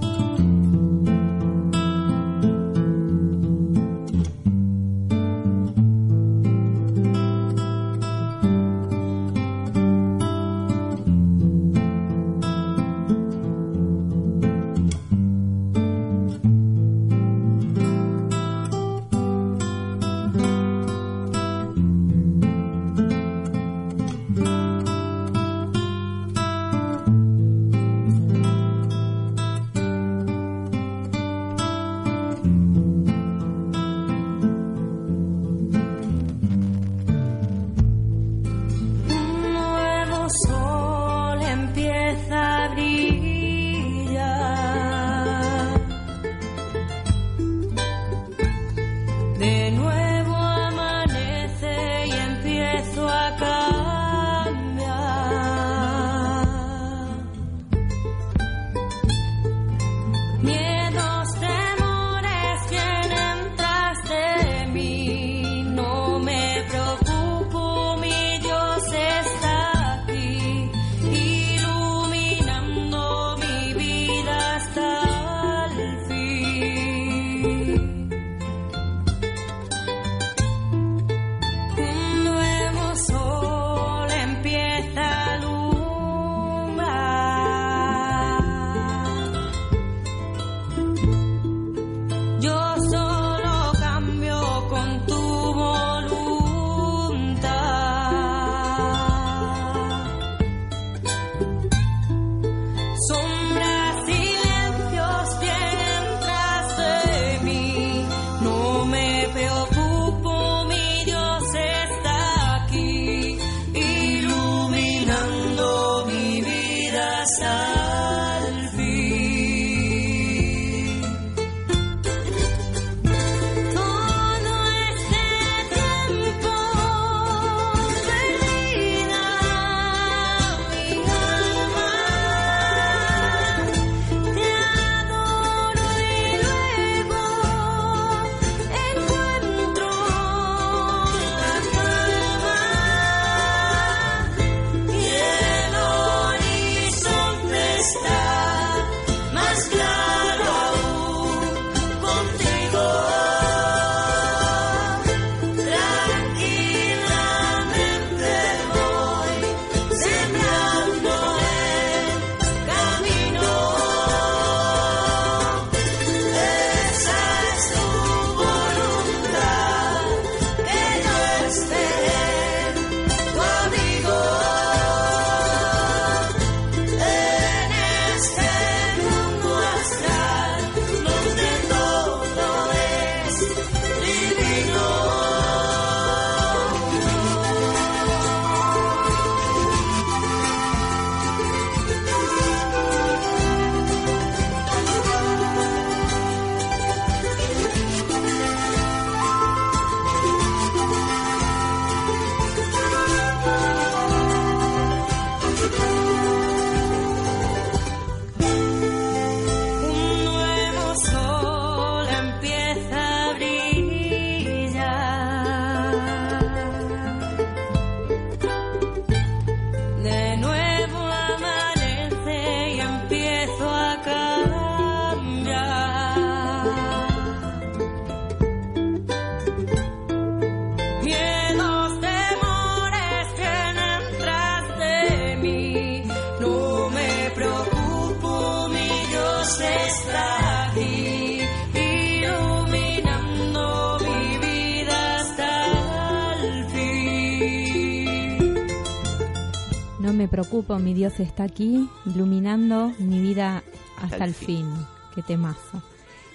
Preocupo, 250.30 250.78
mi 250.78 250.94
Dios 250.94 251.20
está 251.20 251.44
aquí, 251.44 251.88
iluminando 252.06 252.92
mi 252.98 253.20
vida 253.20 253.62
hasta, 254.00 254.24
el 254.24 254.34
fin. 254.34 254.66
Qué 255.14 255.22
temazo. 255.22 255.82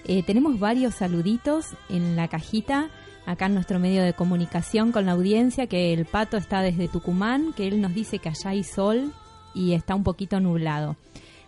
Eh, 0.04 0.22
tenemos 0.22 0.60
varios 0.60 0.94
saluditos 0.94 1.74
en 1.88 2.14
la 2.14 2.28
cajita, 2.28 2.90
acá 3.24 3.46
en 3.46 3.54
nuestro 3.54 3.80
medio 3.80 4.04
de 4.04 4.12
comunicación 4.12 4.92
con 4.92 5.06
la 5.06 5.12
audiencia, 5.12 5.66
que 5.66 5.92
el 5.92 6.04
pato 6.04 6.36
está 6.36 6.62
desde 6.62 6.88
Tucumán, 6.88 7.52
que 7.54 7.66
él 7.66 7.80
nos 7.80 7.94
dice 7.94 8.18
que 8.18 8.28
allá 8.28 8.50
hay 8.50 8.62
sol 8.62 9.12
y 9.54 9.72
está 9.72 9.94
un 9.94 10.04
poquito 10.04 10.38
nublado. 10.38 10.96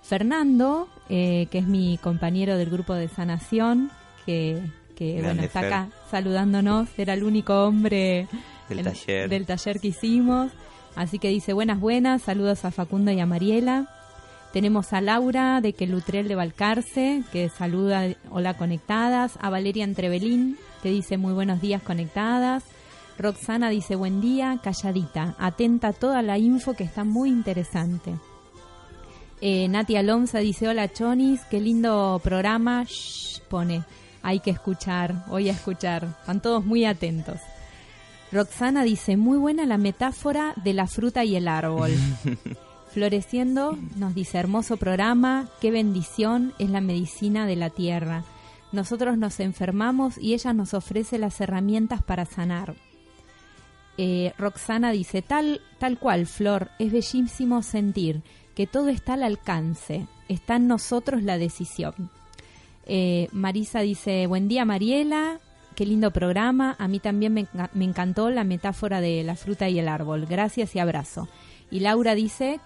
Fernando, 0.03 0.88
eh, 1.09 1.46
que 1.51 1.59
es 1.59 1.66
mi 1.66 1.99
compañero 1.99 2.57
del 2.57 2.70
grupo 2.70 2.94
de 2.94 3.09
sanación, 3.09 3.90
que, 4.24 4.61
que 4.96 5.20
bueno, 5.22 5.42
está 5.42 5.61
acá 5.61 5.88
saludándonos, 6.11 6.88
era 6.99 7.12
el 7.12 7.22
único 7.22 7.64
hombre 7.64 8.26
del, 8.68 8.82
taller. 8.82 9.28
del 9.28 9.46
taller 9.46 9.80
que 9.80 9.88
hicimos. 9.88 10.51
Así 10.97 11.18
que 11.18 11.28
dice 11.28 11.53
buenas, 11.53 11.80
buenas, 11.80 12.22
saludos 12.22 12.64
a 12.64 12.70
Facundo 12.70 13.11
y 13.11 13.20
a 13.20 13.26
Mariela. 13.26 13.89
Tenemos 14.53 14.93
a 14.93 15.01
Laura 15.01 15.61
de 15.61 15.74
Quelutrel 15.74 16.26
de 16.26 16.34
Balcarce, 16.34 17.22
que 17.32 17.49
saluda, 17.49 18.09
hola 18.30 18.55
conectadas. 18.55 19.39
A 19.41 19.51
Valeria 19.51 19.84
Entrevelín, 19.84 20.57
que 20.82 20.91
dice 20.91 21.18
muy 21.18 21.34
buenos 21.34 21.61
días 21.61 21.82
conectadas. 21.82 22.64
Roxana 23.18 23.68
dice 23.68 23.95
buen 23.95 24.20
día, 24.20 24.59
calladita, 24.62 25.34
atenta 25.39 25.89
a 25.89 25.93
toda 25.93 26.22
la 26.22 26.39
info 26.39 26.74
que 26.74 26.84
está 26.84 27.05
muy 27.05 27.30
interesante. 27.30 28.14
Eh, 29.41 29.68
Nati 29.68 29.97
Alonso 29.97 30.39
dice 30.39 30.68
hola 30.68 30.93
Chonis, 30.93 31.41
qué 31.51 31.61
lindo 31.61 32.20
programa, 32.24 32.84
Shh, 32.84 33.41
pone, 33.49 33.82
hay 34.22 34.41
que 34.41 34.51
escuchar, 34.51 35.26
voy 35.26 35.49
a 35.49 35.53
escuchar, 35.53 36.05
están 36.20 36.41
todos 36.41 36.64
muy 36.64 36.84
atentos. 36.84 37.39
Roxana 38.31 38.85
dice, 38.85 39.16
muy 39.16 39.39
buena 39.39 39.64
la 39.64 39.79
metáfora 39.79 40.53
de 40.62 40.74
la 40.74 40.87
fruta 40.87 41.24
y 41.24 41.37
el 41.37 41.49
árbol. 41.49 41.93
Floreciendo 42.93 43.79
nos 43.97 44.14
dice, 44.14 44.39
hermoso 44.39 44.76
programa, 44.76 45.49
qué 45.61 45.70
bendición 45.70 46.53
es 46.59 46.70
la 46.70 46.81
medicina 46.81 47.47
de 47.47 47.57
la 47.57 47.70
tierra. 47.70 48.24
Nosotros 48.72 49.16
nos 49.16 49.41
enfermamos 49.41 50.18
y 50.18 50.35
ella 50.35 50.53
nos 50.53 50.74
ofrece 50.74 51.18
las 51.18 51.41
herramientas 51.41 52.03
para 52.03 52.26
sanar. 52.26 52.74
Eh, 53.97 54.33
Roxana 54.39 54.93
dice, 54.93 55.22
tal, 55.22 55.61
tal 55.79 55.99
cual, 55.99 56.26
Flor, 56.26 56.70
es 56.79 56.93
bellísimo 56.93 57.62
sentir 57.62 58.22
que 58.55 58.66
todo 58.66 58.89
está 58.89 59.14
al 59.14 59.22
alcance, 59.22 60.07
está 60.29 60.57
en 60.57 60.68
nosotros 60.68 61.22
la 61.22 61.39
decisión. 61.39 62.11
Eh, 62.87 63.29
Marisa 63.33 63.81
dice, 63.81 64.26
buen 64.26 64.49
día 64.49 64.64
Mariela, 64.64 65.41
qué 65.79 65.87
lindo 65.87 66.11
programa, 66.11 66.74
a 66.81 66.89
mí 66.89 66.99
también 66.99 67.33
me, 67.33 67.47
me 67.72 67.85
encantó 67.85 68.31
la 68.31 68.43
metáfora 68.43 69.01
de 69.01 69.22
la 69.22 69.37
fruta 69.37 69.68
y 69.68 69.79
el 69.79 69.87
árbol, 69.87 70.26
gracias 70.26 70.74
y 70.74 70.81
abrazo. 70.81 71.29
Y 71.70 71.79
Laura 71.79 72.16
dice, 72.16 72.59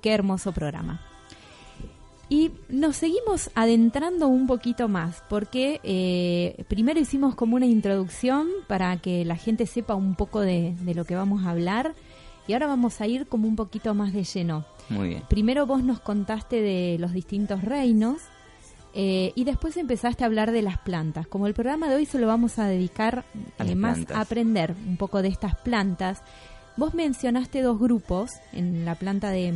qué 0.00 0.12
hermoso 0.12 0.50
programa. 0.52 1.02
Y 2.30 2.52
nos 2.70 2.96
seguimos 2.96 3.50
adentrando 3.54 4.28
un 4.28 4.46
poquito 4.46 4.88
más, 4.88 5.22
porque 5.28 5.78
eh, 5.82 6.64
primero 6.66 6.98
hicimos 6.98 7.34
como 7.34 7.56
una 7.56 7.66
introducción 7.66 8.48
para 8.66 8.96
que 8.96 9.26
la 9.26 9.36
gente 9.36 9.66
sepa 9.66 9.94
un 9.94 10.14
poco 10.14 10.40
de, 10.40 10.74
de, 10.80 10.94
lo 10.94 11.04
que 11.04 11.16
vamos 11.16 11.44
a 11.44 11.50
hablar, 11.50 11.94
y 12.48 12.54
ahora 12.54 12.66
vamos 12.66 12.98
a 13.02 13.06
ir 13.06 13.26
como 13.26 13.46
un 13.46 13.56
poquito 13.56 13.92
más 13.92 14.14
de 14.14 14.24
lleno. 14.24 14.64
Muy 14.88 15.08
bien. 15.08 15.22
Primero 15.28 15.66
vos 15.66 15.84
nos 15.84 16.00
contaste 16.00 16.62
de 16.62 16.96
los 16.98 17.12
distintos 17.12 17.60
reinos, 17.60 18.22
eh, 18.94 19.32
y 19.34 19.44
después 19.44 19.76
empezaste 19.76 20.24
a 20.24 20.26
hablar 20.26 20.52
de 20.52 20.62
las 20.62 20.78
plantas. 20.78 21.26
Como 21.26 21.46
el 21.46 21.54
programa 21.54 21.88
de 21.88 21.96
hoy 21.96 22.06
se 22.06 22.18
lo 22.18 22.26
vamos 22.26 22.58
a 22.58 22.66
dedicar 22.66 23.24
eh, 23.58 23.74
más 23.74 23.96
plantas. 23.96 24.16
a 24.16 24.20
aprender 24.20 24.74
un 24.86 24.96
poco 24.96 25.22
de 25.22 25.28
estas 25.28 25.56
plantas, 25.56 26.22
Vos 26.76 26.92
mencionaste 26.92 27.62
dos 27.62 27.78
grupos 27.78 28.32
en 28.52 28.84
la 28.84 28.96
planta 28.96 29.30
de, 29.30 29.54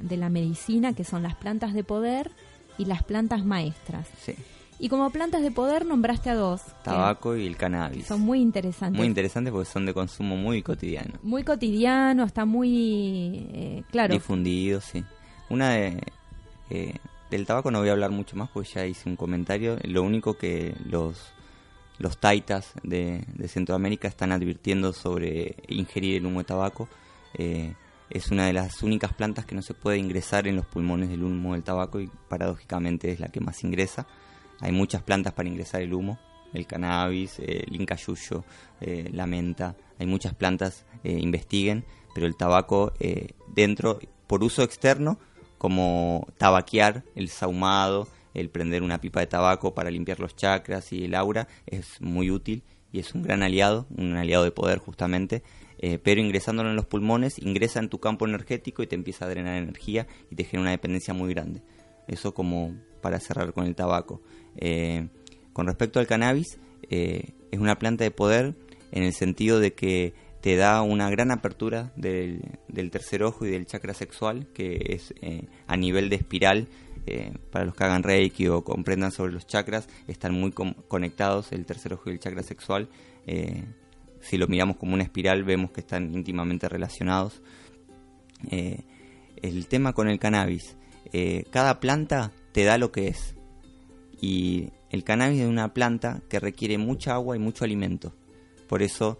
de, 0.00 0.16
la 0.16 0.28
medicina, 0.28 0.92
que 0.92 1.02
son 1.02 1.24
las 1.24 1.34
plantas 1.34 1.74
de 1.74 1.82
poder 1.82 2.30
y 2.78 2.84
las 2.84 3.02
plantas 3.02 3.44
maestras. 3.44 4.06
Sí. 4.24 4.36
Y 4.78 4.88
como 4.88 5.10
plantas 5.10 5.42
de 5.42 5.50
poder 5.50 5.84
nombraste 5.84 6.30
a 6.30 6.34
dos. 6.34 6.62
Tabaco 6.82 7.36
y 7.36 7.46
el 7.46 7.56
cannabis. 7.56 8.06
Son 8.06 8.22
muy 8.22 8.40
interesantes. 8.40 8.96
Muy 8.96 9.06
interesantes 9.06 9.52
porque 9.52 9.68
son 9.68 9.84
de 9.84 9.92
consumo 9.92 10.36
muy 10.36 10.62
cotidiano. 10.62 11.18
Muy 11.22 11.42
cotidiano, 11.42 12.24
está 12.24 12.46
muy, 12.46 13.48
eh, 13.52 13.82
claro. 13.90 14.14
Difundido, 14.14 14.80
sí. 14.80 15.04
Una 15.50 15.70
de... 15.70 16.00
Eh, 16.70 16.94
del 17.30 17.46
tabaco 17.46 17.70
no 17.70 17.80
voy 17.80 17.88
a 17.88 17.92
hablar 17.92 18.10
mucho 18.10 18.36
más 18.36 18.48
porque 18.50 18.68
ya 18.70 18.86
hice 18.86 19.08
un 19.08 19.16
comentario. 19.16 19.78
Lo 19.84 20.02
único 20.02 20.36
que 20.36 20.74
los 20.84 21.32
los 22.00 22.16
taitas 22.16 22.72
de, 22.82 23.24
de, 23.34 23.46
Centroamérica 23.46 24.08
están 24.08 24.32
advirtiendo 24.32 24.94
sobre 24.94 25.56
ingerir 25.68 26.16
el 26.16 26.26
humo 26.26 26.38
de 26.38 26.46
tabaco. 26.46 26.88
Eh, 27.34 27.74
es 28.08 28.30
una 28.30 28.46
de 28.46 28.54
las 28.54 28.82
únicas 28.82 29.12
plantas 29.12 29.44
que 29.44 29.54
no 29.54 29.60
se 29.60 29.74
puede 29.74 29.98
ingresar 29.98 30.48
en 30.48 30.56
los 30.56 30.64
pulmones 30.64 31.10
del 31.10 31.22
humo 31.22 31.52
del 31.52 31.62
tabaco 31.62 32.00
y 32.00 32.10
paradójicamente 32.28 33.12
es 33.12 33.20
la 33.20 33.28
que 33.28 33.40
más 33.40 33.62
ingresa. 33.64 34.06
Hay 34.60 34.72
muchas 34.72 35.02
plantas 35.02 35.34
para 35.34 35.50
ingresar 35.50 35.82
el 35.82 35.92
humo, 35.92 36.18
el 36.54 36.66
cannabis, 36.66 37.38
el 37.38 37.76
incayuyo, 37.76 38.44
eh, 38.80 39.10
la 39.12 39.26
menta, 39.26 39.76
hay 39.98 40.06
muchas 40.06 40.34
plantas, 40.34 40.86
eh, 41.04 41.18
investiguen, 41.20 41.84
pero 42.14 42.26
el 42.26 42.34
tabaco 42.34 42.94
dentro, 43.54 43.98
por 44.26 44.42
uso 44.42 44.62
externo, 44.62 45.18
como 45.60 46.26
tabaquear, 46.38 47.04
el 47.14 47.28
sahumado, 47.28 48.08
el 48.32 48.48
prender 48.48 48.82
una 48.82 48.98
pipa 49.02 49.20
de 49.20 49.26
tabaco 49.26 49.74
para 49.74 49.90
limpiar 49.90 50.18
los 50.18 50.34
chakras 50.34 50.90
y 50.90 51.04
el 51.04 51.14
aura 51.14 51.48
es 51.66 52.00
muy 52.00 52.30
útil 52.30 52.62
y 52.92 52.98
es 52.98 53.14
un 53.14 53.20
gran 53.20 53.42
aliado, 53.42 53.86
un 53.94 54.16
aliado 54.16 54.44
de 54.44 54.52
poder 54.52 54.78
justamente, 54.78 55.42
eh, 55.76 55.98
pero 56.02 56.22
ingresándolo 56.22 56.70
en 56.70 56.76
los 56.76 56.86
pulmones 56.86 57.38
ingresa 57.38 57.78
en 57.78 57.90
tu 57.90 58.00
campo 58.00 58.26
energético 58.26 58.82
y 58.82 58.86
te 58.86 58.94
empieza 58.94 59.26
a 59.26 59.28
drenar 59.28 59.56
energía 59.56 60.06
y 60.30 60.34
te 60.34 60.44
genera 60.44 60.62
una 60.62 60.70
dependencia 60.70 61.12
muy 61.12 61.34
grande. 61.34 61.60
Eso 62.08 62.32
como 62.32 62.74
para 63.02 63.20
cerrar 63.20 63.52
con 63.52 63.66
el 63.66 63.74
tabaco. 63.74 64.22
Eh, 64.56 65.08
con 65.52 65.66
respecto 65.66 66.00
al 66.00 66.06
cannabis, 66.06 66.58
eh, 66.88 67.34
es 67.50 67.60
una 67.60 67.78
planta 67.78 68.04
de 68.04 68.10
poder 68.10 68.54
en 68.92 69.02
el 69.02 69.12
sentido 69.12 69.60
de 69.60 69.74
que 69.74 70.14
te 70.40 70.56
da 70.56 70.82
una 70.82 71.10
gran 71.10 71.30
apertura 71.30 71.92
del, 71.96 72.42
del 72.68 72.90
tercer 72.90 73.22
ojo 73.22 73.44
y 73.46 73.50
del 73.50 73.66
chakra 73.66 73.92
sexual, 73.92 74.46
que 74.54 74.94
es 74.94 75.14
eh, 75.20 75.44
a 75.66 75.76
nivel 75.76 76.08
de 76.08 76.16
espiral 76.16 76.68
eh, 77.06 77.32
para 77.50 77.66
los 77.66 77.74
que 77.74 77.84
hagan 77.84 78.02
reiki 78.02 78.48
o 78.48 78.64
comprendan 78.64 79.12
sobre 79.12 79.32
los 79.32 79.46
chakras, 79.46 79.88
están 80.08 80.32
muy 80.34 80.52
conectados 80.52 81.52
el 81.52 81.66
tercer 81.66 81.92
ojo 81.92 82.08
y 82.08 82.14
el 82.14 82.20
chakra 82.20 82.42
sexual. 82.42 82.88
Eh, 83.26 83.64
si 84.20 84.38
lo 84.38 84.48
miramos 84.48 84.76
como 84.76 84.94
una 84.94 85.02
espiral, 85.02 85.44
vemos 85.44 85.72
que 85.72 85.80
están 85.80 86.14
íntimamente 86.14 86.68
relacionados. 86.68 87.42
El 88.50 89.66
tema 89.66 89.94
con 89.94 90.08
el 90.08 90.18
cannabis, 90.18 90.76
cada 91.50 91.80
planta 91.80 92.30
te 92.52 92.64
da 92.64 92.76
lo 92.76 92.92
que 92.92 93.08
es. 93.08 93.34
Y 94.20 94.72
el 94.90 95.04
cannabis 95.04 95.40
es 95.40 95.48
una 95.48 95.72
planta 95.72 96.20
que 96.28 96.38
requiere 96.38 96.76
mucha 96.76 97.14
agua 97.14 97.34
y 97.34 97.38
mucho 97.38 97.64
alimento. 97.64 98.14
Por 98.68 98.82
eso, 98.82 99.18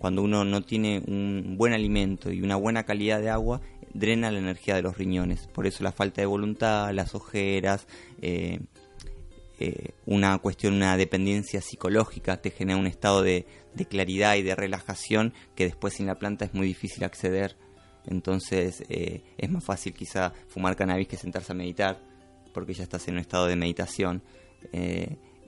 cuando 0.00 0.22
uno 0.22 0.46
no 0.46 0.62
tiene 0.62 1.02
un 1.06 1.56
buen 1.58 1.74
alimento 1.74 2.32
y 2.32 2.40
una 2.40 2.56
buena 2.56 2.84
calidad 2.84 3.20
de 3.20 3.28
agua, 3.28 3.60
drena 3.92 4.30
la 4.30 4.38
energía 4.38 4.74
de 4.74 4.80
los 4.80 4.96
riñones. 4.96 5.46
Por 5.48 5.66
eso 5.66 5.84
la 5.84 5.92
falta 5.92 6.22
de 6.22 6.26
voluntad, 6.26 6.90
las 6.94 7.14
ojeras, 7.14 7.86
eh, 8.22 8.60
eh, 9.58 9.90
una 10.06 10.38
cuestión, 10.38 10.72
una 10.72 10.96
dependencia 10.96 11.60
psicológica, 11.60 12.40
te 12.40 12.50
genera 12.50 12.78
un 12.78 12.86
estado 12.86 13.20
de, 13.20 13.44
claridad 13.90 14.36
y 14.36 14.42
de 14.42 14.54
relajación 14.54 15.34
que 15.54 15.64
después 15.64 15.92
sin 15.92 16.06
la 16.06 16.18
planta 16.18 16.46
es 16.46 16.54
muy 16.54 16.66
difícil 16.66 17.04
acceder. 17.04 17.58
Entonces 18.06 18.82
eh, 18.88 19.22
es 19.36 19.50
más 19.50 19.62
fácil 19.62 19.92
quizá 19.92 20.32
fumar 20.48 20.76
cannabis 20.76 21.08
que 21.08 21.18
sentarse 21.18 21.52
a 21.52 21.56
meditar, 21.56 22.00
porque 22.54 22.72
ya 22.72 22.84
estás 22.84 23.06
en 23.08 23.16
un 23.16 23.20
estado 23.20 23.48
de 23.48 23.56
meditación. 23.56 24.22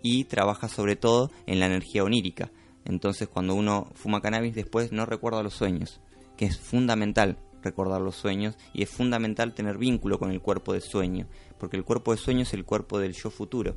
Y 0.03 0.25
trabaja 0.25 0.69
sobre 0.69 0.97
todo 0.97 1.31
en 1.47 1.59
la 1.59 1.67
energía 1.67 2.05
onírica. 2.05 2.51
Entonces 2.85 3.29
cuando 3.29 3.55
uno 3.55 3.91
fuma 3.95 4.21
cannabis 4.21 4.55
después 4.55 4.93
no 4.93 5.07
recuerda 5.07 5.43
los 5.43 5.55
sueños, 5.55 6.01
que 6.37 6.47
es 6.47 6.59
fundamental 6.59 7.39
recordar 7.63 8.01
los 8.01 8.17
sueños 8.17 8.57
y 8.75 8.83
es 8.83 8.91
fundamental 8.91 9.55
tener 9.55 9.79
vínculo 9.79 10.19
con 10.19 10.31
el 10.31 10.41
cuerpo 10.41 10.73
de 10.73 10.81
sueño, 10.81 11.27
porque 11.59 11.77
el 11.77 11.85
cuerpo 11.85 12.13
de 12.13 12.19
sueño 12.19 12.43
es 12.43 12.53
el 12.55 12.65
cuerpo 12.65 12.99
del 12.99 13.13
yo 13.13 13.31
futuro. 13.31 13.77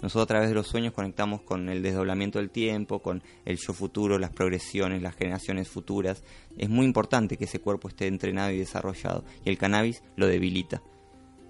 Nosotros 0.00 0.22
a 0.22 0.26
través 0.26 0.48
de 0.48 0.54
los 0.54 0.68
sueños 0.68 0.92
conectamos 0.92 1.42
con 1.42 1.68
el 1.68 1.82
desdoblamiento 1.82 2.38
del 2.38 2.50
tiempo, 2.50 3.00
con 3.00 3.22
el 3.44 3.56
yo 3.58 3.72
futuro, 3.72 4.18
las 4.18 4.30
progresiones, 4.30 5.02
las 5.02 5.16
generaciones 5.16 5.68
futuras. 5.68 6.22
Es 6.56 6.68
muy 6.68 6.86
importante 6.86 7.36
que 7.36 7.44
ese 7.44 7.58
cuerpo 7.58 7.88
esté 7.88 8.06
entrenado 8.06 8.52
y 8.52 8.58
desarrollado 8.58 9.24
y 9.44 9.50
el 9.50 9.58
cannabis 9.58 10.02
lo 10.14 10.28
debilita. 10.28 10.82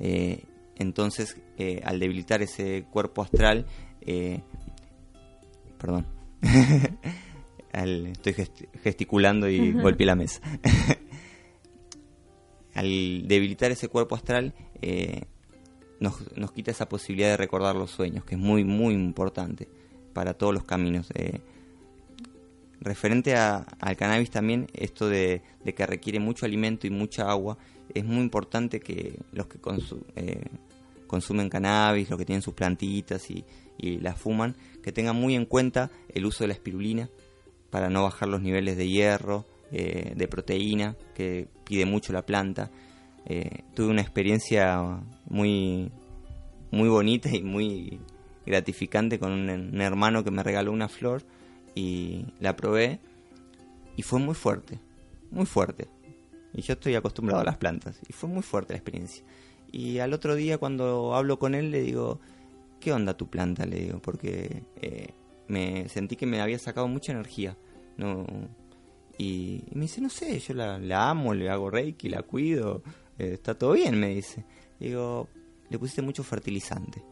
Eh, 0.00 0.44
entonces, 0.76 1.36
eh, 1.58 1.82
al 1.84 2.00
debilitar 2.00 2.40
ese 2.40 2.86
cuerpo 2.90 3.20
astral, 3.20 3.66
eh, 4.00 4.40
perdón, 5.76 6.06
al, 7.72 8.06
estoy 8.06 8.34
gesticulando 8.82 9.48
y 9.48 9.72
golpeé 9.72 10.06
la 10.06 10.16
mesa. 10.16 10.40
al 12.74 13.26
debilitar 13.26 13.70
ese 13.72 13.88
cuerpo 13.88 14.14
astral, 14.14 14.54
eh, 14.82 15.22
nos, 16.00 16.36
nos, 16.36 16.52
quita 16.52 16.70
esa 16.70 16.88
posibilidad 16.88 17.30
de 17.30 17.36
recordar 17.36 17.74
los 17.74 17.90
sueños, 17.90 18.24
que 18.24 18.36
es 18.36 18.40
muy, 18.40 18.64
muy 18.64 18.94
importante 18.94 19.68
para 20.12 20.34
todos 20.34 20.54
los 20.54 20.64
caminos. 20.64 21.08
Eh, 21.14 21.40
referente 22.80 23.34
a- 23.34 23.66
al 23.80 23.96
cannabis 23.96 24.30
también, 24.30 24.68
esto 24.74 25.08
de, 25.08 25.42
de 25.64 25.74
que 25.74 25.86
requiere 25.86 26.20
mucho 26.20 26.46
alimento 26.46 26.86
y 26.86 26.90
mucha 26.90 27.28
agua, 27.28 27.58
es 27.92 28.04
muy 28.04 28.18
importante 28.18 28.78
que 28.80 29.18
los 29.32 29.46
que 29.48 29.58
consu- 29.60 30.04
eh, 30.14 30.44
consumen 31.08 31.48
cannabis, 31.48 32.08
los 32.10 32.18
que 32.18 32.24
tienen 32.24 32.42
sus 32.42 32.54
plantitas 32.54 33.28
y, 33.30 33.44
y 33.78 33.98
las 34.00 34.18
fuman, 34.20 34.56
que 34.82 34.92
tengan 34.92 35.16
muy 35.16 35.34
en 35.34 35.46
cuenta 35.46 35.90
el 36.08 36.26
uso 36.26 36.44
de 36.44 36.48
la 36.48 36.54
espirulina 36.54 37.08
para 37.70 37.88
no 37.88 38.02
bajar 38.02 38.28
los 38.28 38.42
niveles 38.42 38.76
de 38.76 38.88
hierro, 38.88 39.46
eh, 39.70 40.12
de 40.16 40.28
proteína, 40.28 40.96
que 41.14 41.48
pide 41.64 41.86
mucho 41.86 42.12
la 42.12 42.26
planta. 42.26 42.70
Eh, 43.26 43.64
tuve 43.74 43.88
una 43.88 44.02
experiencia 44.02 45.00
muy, 45.28 45.90
muy 46.70 46.88
bonita 46.88 47.28
y 47.34 47.42
muy 47.42 48.00
gratificante 48.46 49.18
con 49.18 49.32
un, 49.32 49.50
un 49.50 49.80
hermano 49.80 50.24
que 50.24 50.30
me 50.30 50.42
regaló 50.42 50.72
una 50.72 50.88
flor 50.88 51.22
y 51.74 52.24
la 52.40 52.56
probé 52.56 52.98
y 53.96 54.02
fue 54.02 54.18
muy 54.18 54.34
fuerte, 54.34 54.78
muy 55.30 55.44
fuerte. 55.44 55.88
Y 56.54 56.62
yo 56.62 56.74
estoy 56.74 56.94
acostumbrado 56.94 57.42
a 57.42 57.44
las 57.44 57.58
plantas 57.58 58.00
y 58.08 58.12
fue 58.12 58.30
muy 58.30 58.42
fuerte 58.42 58.72
la 58.72 58.78
experiencia. 58.78 59.22
Y 59.70 59.98
al 59.98 60.14
otro 60.14 60.34
día 60.34 60.56
cuando 60.56 61.14
hablo 61.14 61.38
con 61.38 61.54
él 61.54 61.70
le 61.70 61.82
digo, 61.82 62.20
¿qué 62.80 62.92
onda 62.92 63.16
tu 63.16 63.28
planta? 63.28 63.66
Le 63.66 63.80
digo, 63.80 64.00
porque 64.00 64.62
eh, 64.80 65.14
me 65.48 65.88
sentí 65.88 66.16
que 66.16 66.26
me 66.26 66.40
había 66.40 66.58
sacado 66.58 66.88
mucha 66.88 67.12
energía. 67.12 67.56
No, 67.96 68.24
y, 69.18 69.64
me 69.72 69.82
dice, 69.82 70.00
no 70.00 70.08
sé, 70.08 70.38
yo 70.38 70.54
la, 70.54 71.10
amo, 71.10 71.34
le 71.34 71.50
hago 71.50 71.70
reiki, 71.70 72.08
la 72.08 72.22
cuido, 72.22 72.82
eh, 73.18 73.32
está 73.34 73.58
todo 73.58 73.72
bien, 73.72 73.98
me 73.98 74.14
dice. 74.14 74.44
Digo, 74.78 75.28
le 75.68 75.78
pusiste 75.78 76.02
mucho 76.02 76.22
fertilizante, 76.22 77.02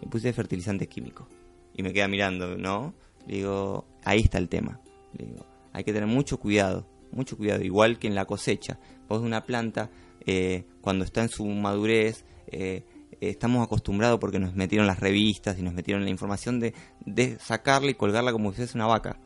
le 0.00 0.08
pusiste 0.08 0.32
fertilizante 0.32 0.88
químico. 0.88 1.28
Y 1.74 1.82
me 1.82 1.92
queda 1.92 2.08
mirando, 2.08 2.56
¿no? 2.56 2.94
Le 3.26 3.36
digo, 3.36 3.86
ahí 4.04 4.20
está 4.20 4.38
el 4.38 4.48
tema. 4.48 4.80
Le 5.16 5.26
digo, 5.26 5.46
hay 5.72 5.84
que 5.84 5.92
tener 5.92 6.08
mucho 6.08 6.40
cuidado, 6.40 6.86
mucho 7.12 7.36
cuidado, 7.36 7.62
igual 7.62 7.98
que 7.98 8.08
en 8.08 8.14
la 8.14 8.24
cosecha. 8.24 8.78
Vos 9.08 9.20
de 9.20 9.26
una 9.26 9.44
planta, 9.44 9.90
eh, 10.24 10.64
cuando 10.80 11.04
está 11.04 11.22
en 11.22 11.28
su 11.28 11.44
madurez, 11.44 12.24
eh, 12.46 12.84
estamos 13.20 13.64
acostumbrados 13.64 14.18
porque 14.18 14.38
nos 14.38 14.54
metieron 14.54 14.86
las 14.86 15.00
revistas 15.00 15.58
y 15.58 15.62
nos 15.62 15.74
metieron 15.74 16.04
la 16.04 16.10
información 16.10 16.60
de, 16.60 16.74
de 17.04 17.38
sacarla 17.38 17.90
y 17.90 17.94
colgarla 17.94 18.32
como 18.32 18.50
si 18.50 18.58
fuese 18.58 18.76
una 18.76 18.86
vaca 18.86 19.18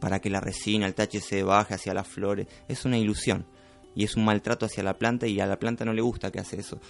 para 0.00 0.20
que 0.20 0.30
la 0.30 0.40
resina, 0.40 0.86
el 0.86 0.94
THC 0.94 1.44
baje 1.44 1.74
hacia 1.74 1.94
las 1.94 2.08
flores. 2.08 2.48
Es 2.68 2.84
una 2.84 2.98
ilusión 2.98 3.46
y 3.94 4.04
es 4.04 4.16
un 4.16 4.24
maltrato 4.24 4.66
hacia 4.66 4.82
la 4.82 4.98
planta 4.98 5.26
y 5.26 5.38
a 5.40 5.46
la 5.46 5.58
planta 5.58 5.84
no 5.84 5.92
le 5.92 6.02
gusta 6.02 6.30
que 6.30 6.40
hace 6.40 6.58
eso. 6.58 6.80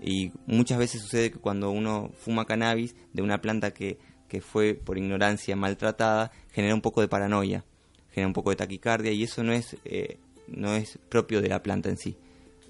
Y 0.00 0.30
muchas 0.46 0.78
veces 0.78 1.02
sucede 1.02 1.32
que 1.32 1.38
cuando 1.38 1.70
uno 1.70 2.10
fuma 2.18 2.44
cannabis 2.44 2.94
de 3.12 3.22
una 3.22 3.40
planta 3.40 3.72
que, 3.72 3.98
que 4.28 4.40
fue 4.40 4.74
por 4.74 4.98
ignorancia 4.98 5.56
maltratada, 5.56 6.30
genera 6.52 6.74
un 6.74 6.82
poco 6.82 7.00
de 7.00 7.08
paranoia, 7.08 7.64
genera 8.10 8.28
un 8.28 8.34
poco 8.34 8.50
de 8.50 8.56
taquicardia 8.56 9.12
y 9.12 9.24
eso 9.24 9.42
no 9.42 9.52
es, 9.52 9.76
eh, 9.84 10.18
no 10.46 10.74
es 10.74 10.98
propio 11.08 11.40
de 11.40 11.48
la 11.48 11.62
planta 11.62 11.88
en 11.88 11.96
sí. 11.96 12.16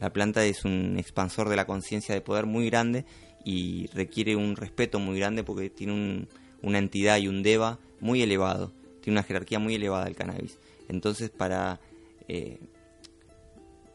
La 0.01 0.13
planta 0.13 0.45
es 0.45 0.65
un 0.65 0.97
expansor 0.99 1.49
de 1.49 1.57
la 1.57 1.67
conciencia 1.67 2.15
de 2.15 2.21
poder 2.21 2.47
muy 2.47 2.67
grande 2.71 3.05
y 3.45 3.87
requiere 3.89 4.37
un 4.37 4.57
respeto 4.57 4.99
muy 5.01 5.19
grande 5.19 5.43
porque 5.45 5.71
tiene 5.71 5.93
un- 5.93 6.29
una 6.63 6.79
entidad 6.79 7.19
y 7.19 7.29
un 7.29 7.43
deva 7.43 7.79
muy 8.01 8.23
elevado, 8.23 8.73
tiene 9.01 9.19
una 9.19 9.23
jerarquía 9.27 9.59
muy 9.59 9.75
elevada 9.75 10.07
el 10.07 10.15
cannabis. 10.17 10.59
Entonces 10.89 11.31
para, 11.31 11.81
eh, 12.29 12.59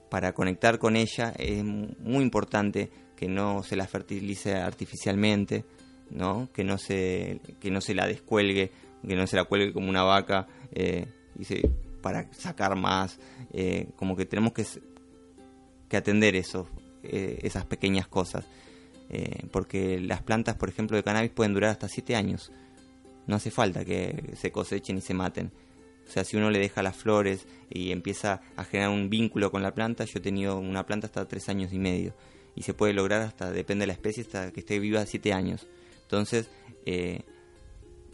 para 0.09 0.33
conectar 0.33 0.77
con 0.79 0.95
ella 0.95 1.33
es 1.37 1.63
muy 1.63 2.23
importante 2.23 2.89
que 3.15 3.27
no 3.27 3.63
se 3.63 3.75
la 3.75 3.87
fertilice 3.87 4.55
artificialmente, 4.55 5.65
¿no? 6.11 6.49
Que 6.53 6.63
no 6.63 6.77
se, 6.77 7.39
que 7.59 7.71
no 7.71 7.81
se 7.81 7.95
la 7.95 8.05
descuelgue, 8.07 8.71
que 9.07 9.15
no 9.15 9.25
se 9.27 9.35
la 9.37 9.45
cuelgue 9.45 9.73
como 9.73 9.89
una 9.89 10.03
vaca 10.03 10.47
eh, 10.73 11.05
y 11.39 11.45
se- 11.45 11.67
para 12.01 12.31
sacar 12.33 12.75
más. 12.75 13.17
eh, 13.53 13.87
como 13.95 14.15
que 14.15 14.25
tenemos 14.25 14.51
que, 14.53 14.65
que 15.93 15.97
atender 15.97 16.35
eso, 16.35 16.67
eh, 17.03 17.37
esas 17.43 17.65
pequeñas 17.65 18.07
cosas. 18.07 18.45
Eh, 19.11 19.45
porque 19.51 19.99
las 19.99 20.23
plantas, 20.23 20.55
por 20.55 20.67
ejemplo, 20.67 20.97
de 20.97 21.03
cannabis 21.03 21.29
pueden 21.29 21.53
durar 21.53 21.69
hasta 21.69 21.87
7 21.87 22.15
años. 22.15 22.51
No 23.27 23.35
hace 23.35 23.51
falta 23.51 23.85
que 23.85 24.33
se 24.35 24.51
cosechen 24.51 24.97
y 24.97 25.01
se 25.01 25.13
maten. 25.13 25.51
O 26.07 26.11
sea, 26.11 26.23
si 26.23 26.35
uno 26.35 26.49
le 26.49 26.57
deja 26.57 26.81
las 26.81 26.95
flores 26.95 27.45
y 27.69 27.91
empieza 27.91 28.41
a 28.55 28.63
generar 28.63 28.89
un 28.89 29.11
vínculo 29.11 29.51
con 29.51 29.61
la 29.61 29.75
planta, 29.75 30.05
yo 30.05 30.17
he 30.17 30.21
tenido 30.21 30.57
una 30.57 30.83
planta 30.87 31.05
hasta 31.05 31.27
tres 31.27 31.47
años 31.47 31.71
y 31.73 31.77
medio. 31.77 32.15
Y 32.55 32.63
se 32.63 32.73
puede 32.73 32.93
lograr 32.93 33.21
hasta, 33.21 33.51
depende 33.51 33.83
de 33.83 33.87
la 33.87 33.93
especie, 33.93 34.23
hasta 34.23 34.51
que 34.51 34.61
esté 34.61 34.79
viva 34.79 35.05
siete 35.05 35.31
años. 35.31 35.67
Entonces, 36.01 36.49
eh, 36.87 37.21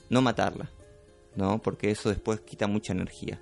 no 0.10 0.22
matarla, 0.22 0.70
¿no? 1.38 1.62
Porque 1.62 1.92
eso 1.92 2.10
después 2.10 2.42
quita 2.42 2.68
mucha 2.68 2.92
energía. 2.92 3.40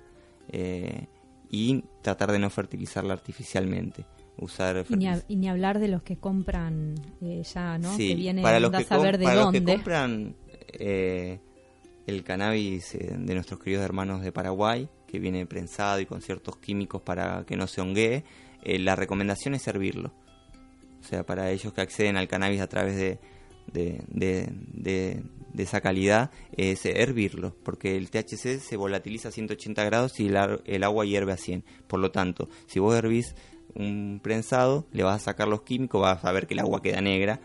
Y 1.50 1.82
tratar 2.02 2.30
de 2.30 2.38
no 2.38 2.50
fertilizarla 2.50 3.14
artificialmente. 3.14 4.06
Usar 4.40 4.84
Y 4.88 4.96
ni, 4.96 5.08
y 5.28 5.46
hablar 5.48 5.78
de 5.80 5.88
los 5.88 6.02
que 6.02 6.16
compran 6.16 6.94
eh, 7.20 7.42
ya, 7.42 7.76
¿no? 7.78 7.96
Sí, 7.96 8.08
que 8.08 8.14
viene 8.14 8.42
para 8.42 8.60
los 8.60 8.70
que, 8.70 8.84
saber 8.84 9.18
de 9.18 9.24
para 9.24 9.36
los 9.42 9.50
que 9.52 9.58
dónde. 9.60 9.74
compran 9.74 10.36
eh, 10.72 11.40
el 12.06 12.22
cannabis 12.24 12.94
eh, 12.94 13.14
de 13.18 13.34
nuestros 13.34 13.60
queridos 13.60 13.84
hermanos 13.84 14.22
de 14.22 14.30
Paraguay, 14.32 14.88
que 15.06 15.18
viene 15.18 15.44
prensado 15.46 16.00
y 16.00 16.06
con 16.06 16.22
ciertos 16.22 16.56
químicos 16.58 17.02
para 17.02 17.44
que 17.46 17.56
no 17.56 17.66
se 17.66 17.80
honguee, 17.80 18.24
eh, 18.62 18.78
la 18.78 18.94
recomendación 18.96 19.54
es 19.54 19.62
servirlo. 19.62 20.12
O 21.00 21.04
sea, 21.04 21.24
para 21.24 21.50
ellos 21.50 21.72
que 21.72 21.80
acceden 21.80 22.16
al 22.16 22.28
cannabis 22.28 22.60
a 22.60 22.66
través 22.68 22.96
de, 22.96 23.18
de, 23.72 24.02
de- 24.08 24.48
de- 24.72 25.22
de 25.52 25.62
esa 25.62 25.80
calidad, 25.80 26.30
es 26.56 26.84
hervirlo, 26.86 27.56
porque 27.64 27.96
el 27.96 28.10
THC 28.10 28.60
se 28.60 28.76
volatiliza 28.76 29.30
a 29.30 29.32
180 29.32 29.82
grados 29.84 30.20
y 30.20 30.26
el, 30.28 30.36
el 30.66 30.84
agua 30.84 31.04
hierve 31.06 31.32
a 31.32 31.36
100. 31.36 31.64
Por 31.88 31.98
lo 32.00 32.10
tanto, 32.12 32.48
si 32.66 32.78
vos 32.78 32.94
hervís 32.94 33.34
un 33.74 34.20
prensado, 34.22 34.86
le 34.92 35.02
vas 35.02 35.16
a 35.22 35.24
sacar 35.26 35.48
los 35.48 35.62
químicos, 35.62 36.00
vas 36.00 36.24
a 36.24 36.32
ver 36.32 36.46
que 36.46 36.54
el 36.54 36.60
agua 36.60 36.82
queda 36.82 37.00
negra 37.00 37.40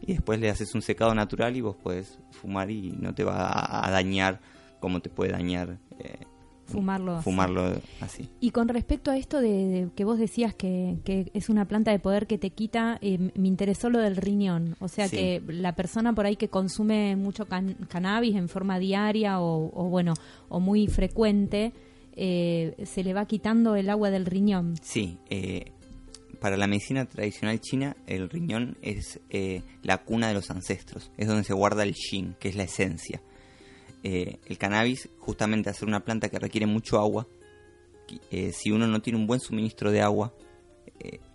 y 0.00 0.12
después 0.14 0.40
le 0.40 0.50
haces 0.50 0.74
un 0.74 0.82
secado 0.82 1.14
natural 1.14 1.56
y 1.56 1.60
vos 1.60 1.76
puedes 1.82 2.18
fumar 2.30 2.70
y 2.70 2.92
no 2.92 3.14
te 3.14 3.24
va 3.24 3.86
a, 3.86 3.90
dañar 3.90 4.40
como 4.80 5.00
te 5.00 5.08
puede 5.10 5.32
dañar 5.32 5.78
eh, 6.00 6.16
Fumarlo 6.64 7.16
así. 7.16 7.24
fumarlo 7.24 7.72
así. 8.00 8.28
Y 8.40 8.50
con 8.50 8.68
respecto 8.68 9.10
a 9.10 9.16
esto 9.18 9.40
de, 9.40 9.48
de 9.66 9.88
que 9.94 10.04
vos 10.04 10.18
decías 10.18 10.54
que, 10.54 10.96
que 11.04 11.30
es 11.34 11.48
una 11.50 11.66
planta 11.66 11.90
de 11.90 11.98
poder 11.98 12.26
que 12.26 12.38
te 12.38 12.50
quita, 12.50 12.98
eh, 13.02 13.18
me 13.34 13.48
interesó 13.48 13.90
lo 13.90 13.98
del 13.98 14.16
riñón. 14.16 14.76
O 14.80 14.88
sea 14.88 15.06
Sí. 15.08 15.16
que 15.16 15.42
la 15.48 15.74
persona 15.74 16.14
por 16.14 16.24
ahí 16.24 16.36
que 16.36 16.48
consume 16.48 17.14
mucho 17.16 17.46
can- 17.46 17.76
cannabis 17.88 18.36
en 18.36 18.48
forma 18.48 18.78
diaria 18.78 19.40
o, 19.40 19.70
o 19.74 19.88
bueno, 19.88 20.14
o 20.48 20.60
muy 20.60 20.86
frecuente, 20.86 21.72
eh, 22.14 22.74
se 22.84 23.02
le 23.02 23.14
va 23.14 23.26
quitando 23.26 23.76
el 23.76 23.88
agua 23.90 24.10
del 24.10 24.26
riñón. 24.26 24.74
Sí, 24.82 25.18
eh, 25.30 25.72
para 26.40 26.56
la 26.56 26.66
medicina 26.66 27.06
tradicional 27.06 27.60
china 27.60 27.96
el 28.06 28.28
riñón 28.28 28.76
es 28.82 29.20
eh, 29.30 29.62
la 29.82 29.98
cuna 29.98 30.28
de 30.28 30.34
los 30.34 30.50
ancestros, 30.50 31.10
es 31.16 31.28
donde 31.28 31.44
se 31.44 31.54
guarda 31.54 31.82
el 31.84 31.94
yin, 31.94 32.34
que 32.38 32.48
es 32.48 32.56
la 32.56 32.64
esencia. 32.64 33.22
El 34.04 34.58
cannabis, 34.58 35.08
justamente 35.20 35.68
al 35.68 35.76
ser 35.76 35.86
una 35.86 36.04
planta 36.04 36.28
que 36.28 36.40
requiere 36.40 36.66
mucho 36.66 36.98
agua, 36.98 37.28
si 38.52 38.72
uno 38.72 38.88
no 38.88 39.00
tiene 39.00 39.16
un 39.16 39.28
buen 39.28 39.38
suministro 39.38 39.92
de 39.92 40.02
agua, 40.02 40.34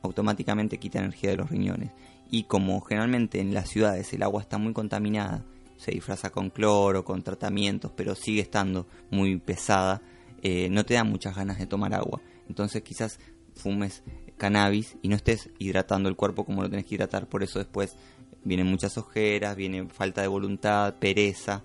automáticamente 0.02 0.78
quita 0.78 1.00
energía 1.00 1.30
de 1.30 1.38
los 1.38 1.50
riñones. 1.50 1.92
Y 2.30 2.44
como 2.44 2.82
generalmente 2.82 3.40
en 3.40 3.54
las 3.54 3.70
ciudades 3.70 4.12
el 4.12 4.22
agua 4.22 4.42
está 4.42 4.58
muy 4.58 4.74
contaminada, 4.74 5.46
se 5.78 5.92
disfraza 5.92 6.30
con 6.30 6.50
cloro, 6.50 7.06
con 7.06 7.24
tratamientos, 7.24 7.92
pero 7.96 8.16
sigue 8.16 8.42
estando 8.42 8.86
muy 9.12 9.38
pesada, 9.38 10.02
eh, 10.42 10.70
no 10.70 10.86
te 10.86 10.96
da 10.96 11.04
muchas 11.04 11.36
ganas 11.36 11.58
de 11.58 11.68
tomar 11.68 11.94
agua. 11.94 12.22
Entonces 12.48 12.82
quizás 12.84 13.20
fumes 13.56 14.04
cannabis 14.38 14.98
y 15.02 15.08
no 15.08 15.16
estés 15.16 15.50
hidratando 15.60 16.10
el 16.10 16.16
cuerpo 16.16 16.46
como 16.46 16.62
lo 16.62 16.70
tenés 16.70 16.86
que 16.86 16.96
hidratar, 16.96 17.28
por 17.28 17.44
eso 17.44 17.60
después 17.60 17.96
vienen 18.44 18.68
muchas 18.68 18.98
ojeras, 18.98 19.56
viene 19.56 19.88
falta 19.88 20.22
de 20.22 20.28
voluntad, 20.28 20.96
pereza. 20.96 21.64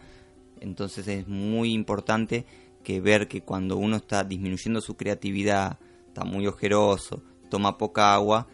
Entonces 0.60 1.06
es 1.08 1.28
muy 1.28 1.72
importante 1.72 2.46
que 2.82 3.00
ver 3.00 3.28
que 3.28 3.42
cuando 3.42 3.76
uno 3.76 3.96
está 3.96 4.24
disminuyendo 4.24 4.80
su 4.80 4.96
creatividad, 4.96 5.78
está 6.08 6.24
muy 6.24 6.46
ojeroso, 6.46 7.22
toma 7.48 7.78
poca 7.78 8.14
agua, 8.14 8.48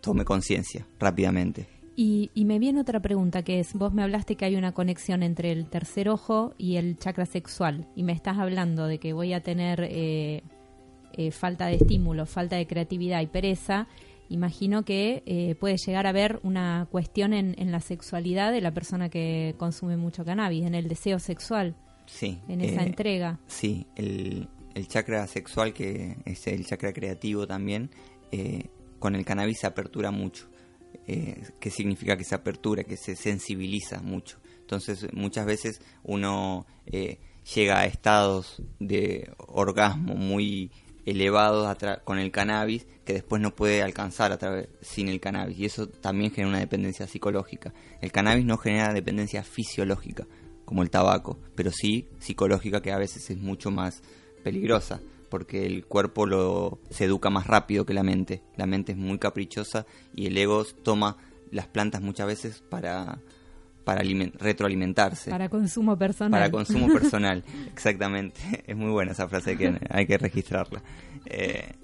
tome 0.00 0.24
conciencia 0.24 0.86
rápidamente. 0.98 1.81
Y, 1.94 2.30
y 2.34 2.44
me 2.46 2.58
viene 2.58 2.80
otra 2.80 3.00
pregunta 3.00 3.42
que 3.42 3.60
es, 3.60 3.74
vos 3.74 3.92
me 3.92 4.02
hablaste 4.02 4.36
que 4.36 4.46
hay 4.46 4.56
una 4.56 4.72
conexión 4.72 5.22
entre 5.22 5.52
el 5.52 5.66
tercer 5.68 6.08
ojo 6.08 6.54
y 6.56 6.76
el 6.76 6.96
chakra 6.96 7.26
sexual 7.26 7.86
y 7.94 8.02
me 8.02 8.12
estás 8.12 8.38
hablando 8.38 8.86
de 8.86 8.98
que 8.98 9.12
voy 9.12 9.34
a 9.34 9.42
tener 9.42 9.86
eh, 9.90 10.42
eh, 11.12 11.30
falta 11.32 11.66
de 11.66 11.74
estímulo, 11.74 12.24
falta 12.24 12.56
de 12.56 12.66
creatividad 12.66 13.20
y 13.20 13.26
pereza. 13.26 13.88
Imagino 14.30 14.84
que 14.86 15.22
eh, 15.26 15.54
puede 15.56 15.76
llegar 15.76 16.06
a 16.06 16.10
haber 16.10 16.40
una 16.42 16.88
cuestión 16.90 17.34
en, 17.34 17.54
en 17.58 17.70
la 17.70 17.80
sexualidad 17.80 18.52
de 18.52 18.62
la 18.62 18.70
persona 18.72 19.10
que 19.10 19.54
consume 19.58 19.98
mucho 19.98 20.24
cannabis, 20.24 20.64
en 20.64 20.74
el 20.74 20.88
deseo 20.88 21.18
sexual, 21.18 21.74
Sí. 22.06 22.38
en 22.48 22.62
esa 22.62 22.82
eh, 22.82 22.86
entrega. 22.86 23.38
Sí, 23.46 23.86
el, 23.96 24.48
el 24.74 24.88
chakra 24.88 25.26
sexual, 25.26 25.74
que 25.74 26.16
es 26.24 26.46
el 26.46 26.64
chakra 26.64 26.94
creativo 26.94 27.46
también, 27.46 27.90
eh, 28.30 28.68
con 28.98 29.14
el 29.14 29.26
cannabis 29.26 29.58
se 29.60 29.66
apertura 29.66 30.10
mucho. 30.10 30.48
Eh, 31.06 31.42
¿Qué 31.60 31.70
significa 31.70 32.16
que 32.16 32.24
se 32.24 32.34
apertura? 32.34 32.84
Que 32.84 32.96
se 32.96 33.16
sensibiliza 33.16 34.00
mucho. 34.00 34.38
Entonces, 34.60 35.06
muchas 35.12 35.46
veces 35.46 35.80
uno 36.02 36.66
eh, 36.86 37.18
llega 37.54 37.80
a 37.80 37.86
estados 37.86 38.62
de 38.78 39.30
orgasmo 39.38 40.14
muy 40.14 40.70
elevados 41.04 41.76
con 42.04 42.18
el 42.18 42.30
cannabis 42.30 42.86
que 43.04 43.14
después 43.14 43.42
no 43.42 43.54
puede 43.54 43.82
alcanzar 43.82 44.30
a 44.30 44.38
través 44.38 44.68
sin 44.80 45.08
el 45.08 45.20
cannabis 45.20 45.58
y 45.58 45.64
eso 45.64 45.88
también 45.88 46.30
genera 46.30 46.50
una 46.50 46.60
dependencia 46.60 47.06
psicológica. 47.06 47.74
El 48.00 48.12
cannabis 48.12 48.44
no 48.44 48.56
genera 48.56 48.92
dependencia 48.92 49.42
fisiológica 49.42 50.26
como 50.64 50.82
el 50.82 50.90
tabaco, 50.90 51.38
pero 51.54 51.72
sí 51.72 52.08
psicológica 52.20 52.80
que 52.80 52.92
a 52.92 52.98
veces 52.98 53.28
es 53.30 53.36
mucho 53.36 53.70
más 53.70 54.02
peligrosa 54.44 55.00
porque 55.32 55.64
el 55.64 55.86
cuerpo 55.86 56.26
lo 56.26 56.78
se 56.90 57.06
educa 57.06 57.30
más 57.30 57.46
rápido 57.46 57.86
que 57.86 57.94
la 57.94 58.02
mente. 58.02 58.42
La 58.56 58.66
mente 58.66 58.92
es 58.92 58.98
muy 58.98 59.16
caprichosa 59.18 59.86
y 60.14 60.26
el 60.26 60.36
ego 60.36 60.62
toma 60.82 61.16
las 61.50 61.66
plantas 61.68 62.02
muchas 62.02 62.26
veces 62.26 62.62
para 62.68 63.18
para 63.84 64.02
alimen- 64.02 64.34
retroalimentarse 64.38 65.30
Para 65.30 65.48
consumo 65.48 65.96
personal. 65.96 66.38
para 66.38 66.50
consumo 66.50 66.86
personal, 66.92 67.42
exactamente. 67.72 68.42
Es 68.66 68.76
muy 68.76 68.90
buena 68.90 69.12
esa 69.12 69.26
frase, 69.26 69.52
hay 69.52 69.56
que, 69.56 69.80
hay 69.88 70.06
que 70.06 70.18
registrarla. 70.18 70.82
Eh, 71.24 71.76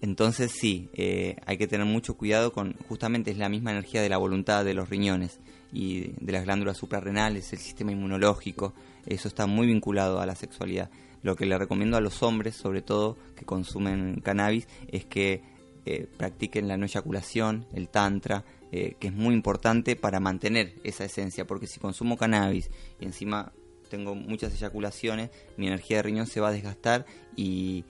entonces 0.00 0.50
sí, 0.50 0.88
eh, 0.94 1.36
hay 1.44 1.58
que 1.58 1.66
tener 1.66 1.86
mucho 1.86 2.16
cuidado 2.16 2.52
con, 2.54 2.72
justamente 2.88 3.30
es 3.30 3.36
la 3.36 3.50
misma 3.50 3.70
energía 3.72 4.00
de 4.00 4.08
la 4.08 4.16
voluntad 4.16 4.64
de 4.64 4.72
los 4.72 4.88
riñones 4.88 5.40
y 5.74 6.12
de 6.18 6.32
las 6.32 6.44
glándulas 6.44 6.78
suprarrenales, 6.78 7.52
el 7.52 7.58
sistema 7.58 7.92
inmunológico, 7.92 8.72
eso 9.04 9.28
está 9.28 9.46
muy 9.46 9.66
vinculado 9.66 10.20
a 10.20 10.26
la 10.26 10.34
sexualidad. 10.34 10.88
Lo 11.22 11.36
que 11.36 11.46
le 11.46 11.58
recomiendo 11.58 11.96
a 11.96 12.00
los 12.00 12.22
hombres, 12.22 12.56
sobre 12.56 12.82
todo 12.82 13.16
que 13.36 13.44
consumen 13.44 14.20
cannabis, 14.22 14.68
es 14.88 15.04
que 15.04 15.42
eh, 15.86 16.06
practiquen 16.16 16.68
la 16.68 16.76
no 16.76 16.86
eyaculación, 16.86 17.66
el 17.72 17.88
tantra, 17.88 18.44
eh, 18.72 18.96
que 18.98 19.08
es 19.08 19.14
muy 19.14 19.34
importante 19.34 19.96
para 19.96 20.20
mantener 20.20 20.74
esa 20.84 21.04
esencia, 21.04 21.46
porque 21.46 21.66
si 21.66 21.80
consumo 21.80 22.16
cannabis 22.16 22.70
y 23.00 23.06
encima 23.06 23.52
tengo 23.88 24.14
muchas 24.14 24.54
eyaculaciones, 24.54 25.30
mi 25.56 25.66
energía 25.66 25.98
de 25.98 26.02
riñón 26.04 26.26
se 26.26 26.40
va 26.40 26.48
a 26.48 26.52
desgastar 26.52 27.06
y 27.36 27.84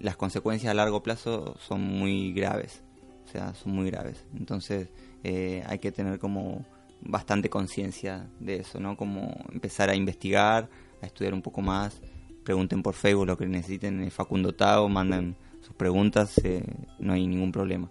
las 0.00 0.16
consecuencias 0.16 0.70
a 0.70 0.74
largo 0.74 1.02
plazo 1.02 1.56
son 1.58 1.80
muy 1.82 2.32
graves, 2.32 2.82
o 3.24 3.28
sea, 3.28 3.54
son 3.54 3.72
muy 3.72 3.90
graves. 3.90 4.24
Entonces 4.36 4.88
eh, 5.24 5.64
hay 5.66 5.78
que 5.78 5.92
tener 5.92 6.18
como 6.18 6.64
bastante 7.00 7.48
conciencia 7.50 8.28
de 8.38 8.56
eso, 8.56 8.78
¿no? 8.78 8.96
Como 8.96 9.44
empezar 9.52 9.90
a 9.90 9.96
investigar, 9.96 10.68
a 11.00 11.06
estudiar 11.06 11.34
un 11.34 11.42
poco 11.42 11.60
más, 11.60 12.00
pregunten 12.44 12.82
por 12.82 12.94
Facebook 12.94 13.26
lo 13.26 13.36
que 13.36 13.46
necesiten, 13.46 14.10
Facundo 14.10 14.54
Tao, 14.54 14.88
mandan 14.88 15.36
sus 15.60 15.74
preguntas, 15.74 16.38
eh, 16.44 16.64
no 16.98 17.12
hay 17.12 17.26
ningún 17.26 17.52
problema. 17.52 17.90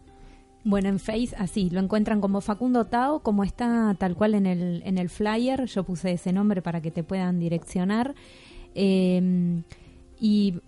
Bueno, 0.64 0.90
en 0.90 1.00
Face 1.00 1.34
así, 1.38 1.70
lo 1.70 1.80
encuentran 1.80 2.22
como 2.22 2.42
Facundo 2.42 2.86
Tao, 2.86 3.22
como 3.22 3.44
está 3.44 3.96
tal 3.98 4.16
cual 4.16 4.36
en 4.36 4.46
el, 4.46 4.84
en 4.86 4.98
el 4.98 5.10
flyer, 5.10 5.66
yo 5.66 5.84
puse 5.84 6.12
ese 6.12 6.32
nombre 6.34 6.62
para 6.62 6.82
que 6.82 6.92
te 6.92 7.04
puedan 7.04 7.40
direccionar. 7.40 8.14
Eh, 8.76 9.64
y 10.20 10.62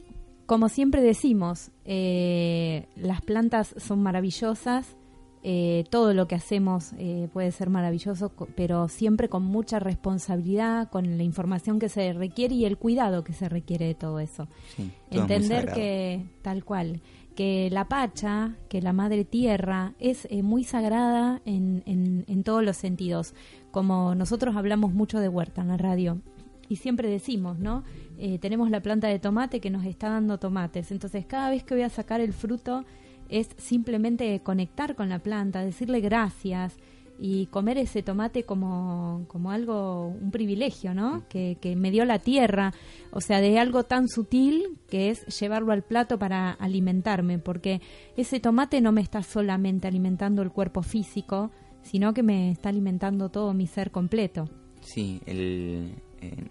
como 0.45 0.67
siempre 0.69 1.01
decimos, 1.01 1.71
eh, 1.85 2.87
las 2.95 3.21
plantas 3.21 3.75
son 3.77 4.01
maravillosas, 4.03 4.95
eh, 5.43 5.83
todo 5.89 6.13
lo 6.13 6.27
que 6.27 6.35
hacemos 6.35 6.93
eh, 6.97 7.27
puede 7.33 7.51
ser 7.51 7.69
maravilloso, 7.69 8.31
pero 8.55 8.87
siempre 8.87 9.27
con 9.27 9.43
mucha 9.43 9.79
responsabilidad, 9.79 10.89
con 10.89 11.17
la 11.17 11.23
información 11.23 11.79
que 11.79 11.89
se 11.89 12.13
requiere 12.13 12.55
y 12.55 12.65
el 12.65 12.77
cuidado 12.77 13.23
que 13.23 13.33
se 13.33 13.49
requiere 13.49 13.85
de 13.85 13.95
todo 13.95 14.19
eso. 14.19 14.47
Sí, 14.75 14.91
todo 15.09 15.21
Entender 15.21 15.73
que, 15.73 16.25
tal 16.41 16.63
cual, 16.63 17.01
que 17.35 17.69
la 17.71 17.89
Pacha, 17.89 18.55
que 18.69 18.81
la 18.81 18.93
Madre 18.93 19.25
Tierra, 19.25 19.93
es 19.99 20.27
eh, 20.31 20.43
muy 20.43 20.63
sagrada 20.63 21.41
en, 21.45 21.83
en, 21.85 22.23
en 22.27 22.43
todos 22.43 22.63
los 22.63 22.77
sentidos. 22.77 23.33
Como 23.71 24.15
nosotros 24.15 24.55
hablamos 24.55 24.93
mucho 24.93 25.19
de 25.19 25.27
huerta 25.27 25.61
en 25.61 25.67
la 25.67 25.77
radio, 25.77 26.21
y 26.69 26.77
siempre 26.77 27.09
decimos, 27.09 27.59
¿no? 27.59 27.83
Eh, 28.17 28.39
tenemos 28.39 28.69
la 28.69 28.81
planta 28.81 29.07
de 29.07 29.19
tomate 29.19 29.59
que 29.59 29.69
nos 29.69 29.85
está 29.85 30.09
dando 30.09 30.39
tomates. 30.39 30.91
Entonces, 30.91 31.25
cada 31.25 31.49
vez 31.49 31.63
que 31.63 31.75
voy 31.75 31.83
a 31.83 31.89
sacar 31.89 32.21
el 32.21 32.33
fruto, 32.33 32.85
es 33.33 33.49
simplemente 33.57 34.39
conectar 34.41 34.95
con 34.95 35.09
la 35.09 35.19
planta, 35.19 35.65
decirle 35.65 36.01
gracias 36.01 36.77
y 37.17 37.47
comer 37.47 37.79
ese 37.79 38.03
tomate 38.03 38.43
como, 38.43 39.25
como 39.27 39.51
algo, 39.51 40.07
un 40.07 40.29
privilegio, 40.29 40.93
¿no? 40.93 41.27
Que, 41.29 41.57
que 41.59 41.75
me 41.75 41.89
dio 41.89 42.05
la 42.05 42.19
tierra, 42.19 42.73
o 43.11 43.21
sea, 43.21 43.41
de 43.41 43.57
algo 43.57 43.83
tan 43.83 44.07
sutil 44.07 44.77
que 44.87 45.09
es 45.09 45.25
llevarlo 45.39 45.71
al 45.71 45.83
plato 45.83 46.19
para 46.19 46.51
alimentarme, 46.51 47.39
porque 47.39 47.81
ese 48.17 48.39
tomate 48.39 48.81
no 48.81 48.91
me 48.91 49.01
está 49.01 49.23
solamente 49.23 49.87
alimentando 49.87 50.43
el 50.43 50.51
cuerpo 50.51 50.83
físico, 50.83 51.49
sino 51.81 52.13
que 52.13 52.21
me 52.21 52.51
está 52.51 52.69
alimentando 52.69 53.29
todo 53.29 53.53
mi 53.53 53.65
ser 53.65 53.89
completo. 53.89 54.47
Sí, 54.81 55.21
el, 55.25 55.95
eh, 56.21 56.49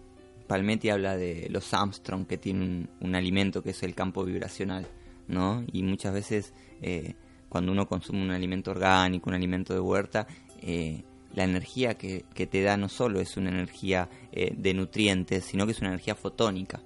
Palmetti 0.48 0.90
habla 0.90 1.16
de 1.16 1.46
los 1.48 1.72
Armstrong 1.72 2.26
que 2.26 2.38
tienen 2.38 2.88
un, 3.00 3.08
un 3.08 3.14
alimento 3.14 3.62
que 3.62 3.70
es 3.70 3.82
el 3.84 3.94
campo 3.94 4.24
vibracional, 4.24 4.86
¿no? 5.32 5.64
Y 5.72 5.82
muchas 5.82 6.14
veces 6.14 6.54
eh, 6.80 7.14
cuando 7.48 7.72
uno 7.72 7.86
consume 7.86 8.22
un 8.22 8.30
alimento 8.30 8.70
orgánico, 8.70 9.30
un 9.30 9.34
alimento 9.34 9.74
de 9.74 9.80
huerta, 9.80 10.26
eh, 10.60 11.02
la 11.34 11.44
energía 11.44 11.94
que, 11.94 12.24
que 12.34 12.46
te 12.46 12.62
da 12.62 12.76
no 12.76 12.88
solo 12.88 13.20
es 13.20 13.36
una 13.36 13.50
energía 13.50 14.08
eh, 14.32 14.54
de 14.56 14.74
nutrientes, 14.74 15.44
sino 15.44 15.66
que 15.66 15.72
es 15.72 15.80
una 15.80 15.88
energía 15.88 16.14
fotónica, 16.14 16.80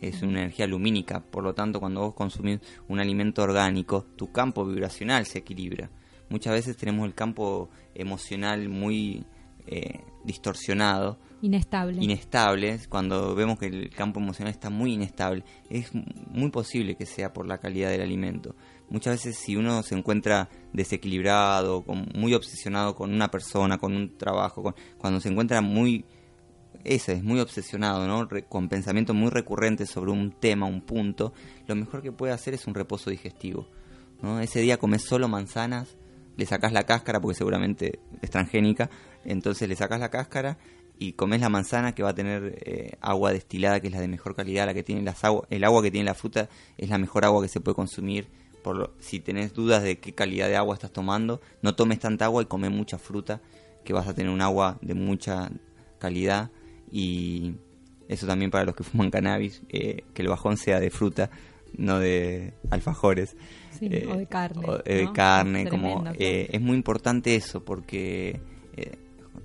es 0.00 0.22
una 0.22 0.40
energía 0.40 0.66
lumínica. 0.66 1.20
Por 1.20 1.42
lo 1.42 1.54
tanto, 1.54 1.80
cuando 1.80 2.02
vos 2.02 2.14
consumís 2.14 2.60
un 2.88 3.00
alimento 3.00 3.42
orgánico, 3.42 4.04
tu 4.16 4.30
campo 4.30 4.64
vibracional 4.64 5.26
se 5.26 5.38
equilibra. 5.38 5.90
Muchas 6.28 6.52
veces 6.52 6.76
tenemos 6.76 7.06
el 7.06 7.14
campo 7.14 7.70
emocional 7.94 8.68
muy 8.68 9.24
eh, 9.66 10.00
distorsionado, 10.28 11.18
Inestable. 11.42 12.02
inestable, 12.02 12.78
cuando 12.88 13.34
vemos 13.34 13.58
que 13.58 13.66
el 13.66 13.90
campo 13.90 14.20
emocional 14.20 14.52
está 14.52 14.70
muy 14.70 14.94
inestable, 14.94 15.42
es 15.70 15.90
muy 16.30 16.50
posible 16.50 16.94
que 16.96 17.06
sea 17.06 17.32
por 17.32 17.46
la 17.46 17.58
calidad 17.58 17.90
del 17.90 18.02
alimento. 18.02 18.54
Muchas 18.90 19.14
veces 19.14 19.36
si 19.36 19.56
uno 19.56 19.82
se 19.82 19.94
encuentra 19.96 20.48
desequilibrado, 20.72 21.82
con- 21.82 22.08
muy 22.14 22.34
obsesionado 22.34 22.94
con 22.94 23.12
una 23.12 23.30
persona, 23.30 23.78
con 23.78 23.94
un 23.94 24.16
trabajo, 24.16 24.62
con- 24.62 24.74
cuando 24.98 25.20
se 25.20 25.28
encuentra 25.28 25.60
muy 25.60 26.04
ese 26.84 27.12
es 27.14 27.24
muy 27.24 27.40
obsesionado, 27.40 28.06
¿no? 28.06 28.24
Re- 28.24 28.44
con 28.44 28.68
pensamientos 28.68 29.14
muy 29.14 29.30
recurrentes 29.30 29.90
sobre 29.90 30.12
un 30.12 30.30
tema, 30.30 30.66
un 30.66 30.80
punto, 30.80 31.32
lo 31.66 31.74
mejor 31.74 32.02
que 32.02 32.12
puede 32.12 32.32
hacer 32.32 32.54
es 32.54 32.66
un 32.66 32.74
reposo 32.74 33.10
digestivo, 33.10 33.66
¿no? 34.22 34.40
Ese 34.40 34.60
día 34.60 34.78
comes 34.78 35.02
solo 35.02 35.28
manzanas, 35.28 35.96
le 36.36 36.46
sacas 36.46 36.72
la 36.72 36.84
cáscara 36.84 37.20
porque 37.20 37.36
seguramente 37.36 37.98
es 38.22 38.30
transgénica, 38.30 38.88
entonces 39.30 39.68
le 39.68 39.76
sacas 39.76 40.00
la 40.00 40.10
cáscara 40.10 40.58
y 40.98 41.12
comes 41.12 41.40
la 41.40 41.48
manzana 41.48 41.94
que 41.94 42.02
va 42.02 42.10
a 42.10 42.14
tener 42.14 42.58
eh, 42.64 42.96
agua 43.00 43.32
destilada 43.32 43.78
que 43.80 43.86
es 43.86 43.92
la 43.92 44.00
de 44.00 44.08
mejor 44.08 44.34
calidad, 44.34 44.66
la 44.66 44.74
que 44.74 44.82
tiene 44.82 45.02
las 45.02 45.22
agua, 45.24 45.46
el 45.50 45.62
agua 45.64 45.82
que 45.82 45.90
tiene 45.92 46.06
la 46.06 46.14
fruta 46.14 46.48
es 46.76 46.88
la 46.88 46.98
mejor 46.98 47.24
agua 47.24 47.40
que 47.42 47.48
se 47.48 47.60
puede 47.60 47.76
consumir. 47.76 48.26
Por 48.64 48.76
lo- 48.76 48.92
si 48.98 49.20
tenés 49.20 49.54
dudas 49.54 49.82
de 49.84 49.98
qué 49.98 50.12
calidad 50.12 50.48
de 50.48 50.56
agua 50.56 50.74
estás 50.74 50.90
tomando, 50.92 51.40
no 51.62 51.76
tomes 51.76 52.00
tanta 52.00 52.24
agua 52.24 52.42
y 52.42 52.46
come 52.46 52.68
mucha 52.68 52.98
fruta, 52.98 53.40
que 53.84 53.92
vas 53.92 54.08
a 54.08 54.14
tener 54.14 54.30
un 54.32 54.40
agua 54.42 54.78
de 54.82 54.94
mucha 54.94 55.50
calidad 56.00 56.50
y 56.90 57.54
eso 58.08 58.26
también 58.26 58.50
para 58.50 58.64
los 58.64 58.74
que 58.74 58.82
fuman 58.84 59.10
cannabis, 59.10 59.62
eh, 59.68 60.02
que 60.14 60.22
el 60.22 60.28
bajón 60.28 60.56
sea 60.56 60.80
de 60.80 60.90
fruta, 60.90 61.30
no 61.76 61.98
de 62.00 62.54
alfajores. 62.70 63.36
Sí, 63.78 63.86
o 63.86 64.16
de 64.16 64.26
carne, 64.26 64.64
o 64.66 64.78
de 64.78 65.04
¿no? 65.04 65.12
carne, 65.12 65.68
como 65.68 66.02
eh, 66.18 66.48
es 66.50 66.60
muy 66.60 66.76
importante 66.76 67.36
eso 67.36 67.64
porque 67.64 68.40
eh, 68.76 68.96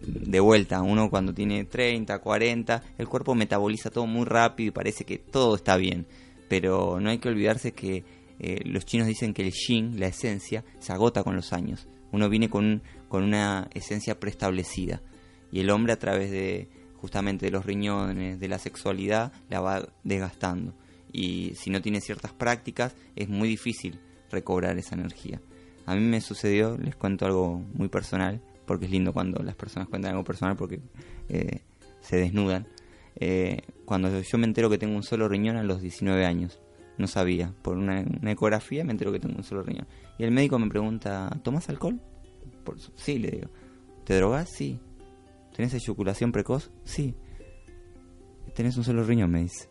de 0.06 0.39
vuelta, 0.39 0.82
uno 0.82 1.10
cuando 1.10 1.34
tiene 1.34 1.66
30, 1.66 2.20
40, 2.20 2.84
el 2.97 3.08
cuerpo 3.08 3.36
metaboliza 3.36 3.89
todo 3.89 4.06
muy 4.06 4.26
rápido 4.26 4.70
y 4.70 4.72
parece 4.72 5.06
que 5.06 5.18
todo 5.18 5.56
está 5.56 5.78
bien, 5.78 6.06
pero 6.47 6.99
no 6.99 7.10
hay 7.10 7.20
que 7.20 7.30
olvidarse 7.30 7.74
que 7.74 8.04
eh, 8.39 8.62
los 8.66 8.86
chinos 8.86 9.08
dicen 9.08 9.34
que 9.34 9.43
el 9.43 9.51
yin, 9.51 9.99
la 9.99 10.08
esencia, 10.08 10.64
se 10.80 10.93
agota 10.93 11.24
con 11.24 11.36
los 11.36 11.54
años. 11.54 11.88
Uno 12.12 12.30
viene 12.30 12.49
con, 12.49 12.84
con 13.08 13.24
una 13.24 13.70
esencia 13.74 14.20
preestablecida 14.20 15.01
y 15.51 15.62
el 15.62 15.70
hombre 15.70 15.93
a 15.93 15.99
través 15.99 16.32
de 16.32 16.68
justamente 16.95 17.45
de 17.45 17.51
los 17.51 17.66
riñones, 17.66 18.39
de 18.39 18.47
la 18.47 18.60
sexualidad, 18.60 19.34
la 19.49 19.60
va 19.60 19.88
desgastando. 20.04 20.74
Y 21.12 21.54
si 21.56 21.70
no 21.70 21.82
tiene 21.82 22.01
ciertas 22.01 22.34
prácticas, 22.34 22.95
es 23.16 23.30
muy 23.30 23.47
difícil 23.47 23.99
recobrar 24.32 24.78
esa 24.78 24.95
energía. 24.95 25.41
A 25.86 25.95
mí 25.95 26.01
me 26.01 26.22
sucedió, 26.22 26.78
les 26.78 26.95
cuento 26.95 27.26
algo 27.26 27.62
muy 27.74 27.89
personal, 27.89 28.41
porque 28.66 28.86
es 28.86 28.91
lindo 28.91 29.14
cuando 29.14 29.41
las 29.43 29.55
personas 29.55 29.88
cuentan 29.89 30.11
algo 30.11 30.24
personal 30.24 30.55
porque 30.55 30.82
eh, 31.30 31.61
se 32.01 32.18
desnudan. 32.18 32.68
Eh, 33.16 33.61
cuando 33.86 34.22
yo 34.22 34.38
me 34.38 34.45
entero 34.45 34.70
que 34.70 34.78
tengo 34.78 34.95
un 34.95 35.03
solo 35.03 35.28
riñón 35.28 35.57
a 35.57 35.64
los 35.64 35.82
19 35.82 36.26
años, 36.26 36.59
no 36.97 37.07
sabía, 37.07 37.53
por 37.61 37.78
una, 37.78 38.05
ecografía 38.32 38.84
me 38.84 38.91
entero 38.91 39.11
que 39.11 39.20
tengo 39.20 39.36
un 39.36 39.43
solo 39.43 39.64
riñón. 39.64 39.88
Y 40.18 40.24
el 40.24 40.32
médico 40.32 40.59
me 40.59 40.70
pregunta, 40.70 41.30
¿tomas 41.43 41.70
alcohol? 41.70 41.99
Por 42.64 42.78
sí, 42.95 43.20
le 43.20 43.32
digo. 43.32 43.49
¿Te 44.03 44.16
drogas? 44.16 44.49
Sí. 44.49 44.80
¿Tenés 45.55 45.74
eyaculación 45.74 46.32
precoz? 46.32 46.72
Sí. 46.84 47.16
Tenés 48.55 48.78
un 48.78 48.84
solo 48.84 49.03
riñón, 49.03 49.32
me 49.32 49.41
dice. 49.41 49.70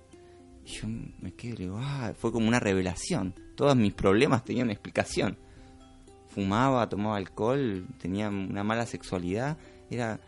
Y 0.65 0.69
yo 0.71 0.89
me 0.89 1.33
quedo 1.33 1.55
y 1.55 1.57
le 1.57 1.65
digo, 1.65 1.79
ah, 1.81 2.13
fue 2.17 2.33
como 2.33 2.49
una 2.49 2.61
revelación. 2.61 3.35
Todos 3.57 3.77
mis 3.77 3.93
problemas 3.93 4.45
tenían 4.45 4.71
explicación. 4.71 5.39
Fumaba, 6.35 6.89
tomaba 6.89 7.17
alcohol, 7.17 7.87
tenía 7.99 8.29
una 8.29 8.65
mala 8.65 8.87
sexualidad. 8.87 9.59
Era 9.91 10.21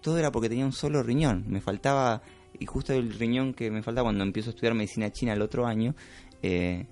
todo 0.00 0.18
era 0.18 0.30
porque 0.32 0.48
tenía 0.48 0.66
un 0.66 0.72
solo 0.72 1.02
riñón. 1.02 1.44
Me 1.48 1.60
faltaba 1.60 2.22
y 2.58 2.66
justo 2.66 2.92
el 2.92 3.12
riñón 3.12 3.54
que 3.54 3.70
me 3.70 3.82
falta 3.82 4.02
cuando 4.02 4.22
empiezo 4.24 4.50
a 4.50 4.52
estudiar 4.52 4.74
medicina 4.74 5.10
china 5.10 5.32
el 5.32 5.42
otro 5.42 5.66
año, 5.66 5.94
eh, 6.42 6.86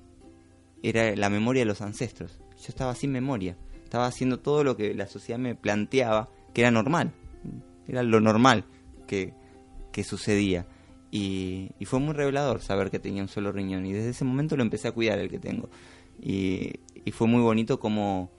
era 0.82 1.14
la 1.16 1.30
memoria 1.30 1.62
de 1.62 1.66
los 1.66 1.80
ancestros. 1.80 2.40
Yo 2.56 2.66
estaba 2.68 2.94
sin 2.94 3.12
memoria, 3.12 3.56
estaba 3.84 4.06
haciendo 4.06 4.40
todo 4.40 4.64
lo 4.64 4.76
que 4.76 4.94
la 4.94 5.06
sociedad 5.06 5.38
me 5.38 5.54
planteaba 5.54 6.28
que 6.54 6.62
era 6.62 6.70
normal, 6.70 7.12
era 7.86 8.02
lo 8.02 8.20
normal 8.20 8.64
que, 9.06 9.34
que 9.92 10.04
sucedía. 10.04 10.66
Y, 11.12 11.70
y, 11.80 11.86
fue 11.86 11.98
muy 11.98 12.14
revelador 12.14 12.62
saber 12.62 12.88
que 12.88 13.00
tenía 13.00 13.20
un 13.20 13.28
solo 13.28 13.50
riñón 13.50 13.84
y 13.84 13.92
desde 13.92 14.10
ese 14.10 14.24
momento 14.24 14.56
lo 14.56 14.62
empecé 14.62 14.86
a 14.86 14.92
cuidar 14.92 15.18
el 15.18 15.28
que 15.28 15.40
tengo. 15.40 15.68
Y, 16.20 16.72
y 17.04 17.10
fue 17.10 17.26
muy 17.26 17.42
bonito 17.42 17.80
como 17.80 18.30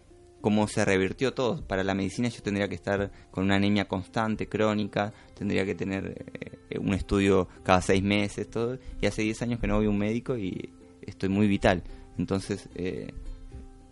cómo 0.42 0.68
se 0.68 0.84
revirtió 0.84 1.34
todo. 1.34 1.66
Para 1.66 1.84
la 1.84 1.94
medicina 1.94 2.28
yo 2.28 2.42
tendría 2.42 2.68
que 2.68 2.76
estar 2.76 3.12
con 3.32 3.46
una 3.46 3.56
anemia 3.56 3.88
constante, 3.88 4.48
crónica, 4.48 5.14
tendría 5.38 5.66
que 5.66 5.76
tener 5.76 6.26
eh, 6.70 6.80
un 6.80 6.94
estudio 6.94 7.48
cada 7.64 7.82
seis 7.82 8.04
meses, 8.04 8.50
todo. 8.50 8.78
Y 9.02 9.06
hace 9.06 9.22
10 9.22 9.42
años 9.44 9.60
que 9.60 9.68
no 9.68 9.78
voy 9.78 9.86
a 9.86 9.90
un 9.90 9.98
médico 9.98 10.38
y 10.38 10.70
estoy 11.02 11.30
muy 11.30 11.48
vital. 11.48 11.84
Entonces, 12.18 12.68
eh, 12.76 13.14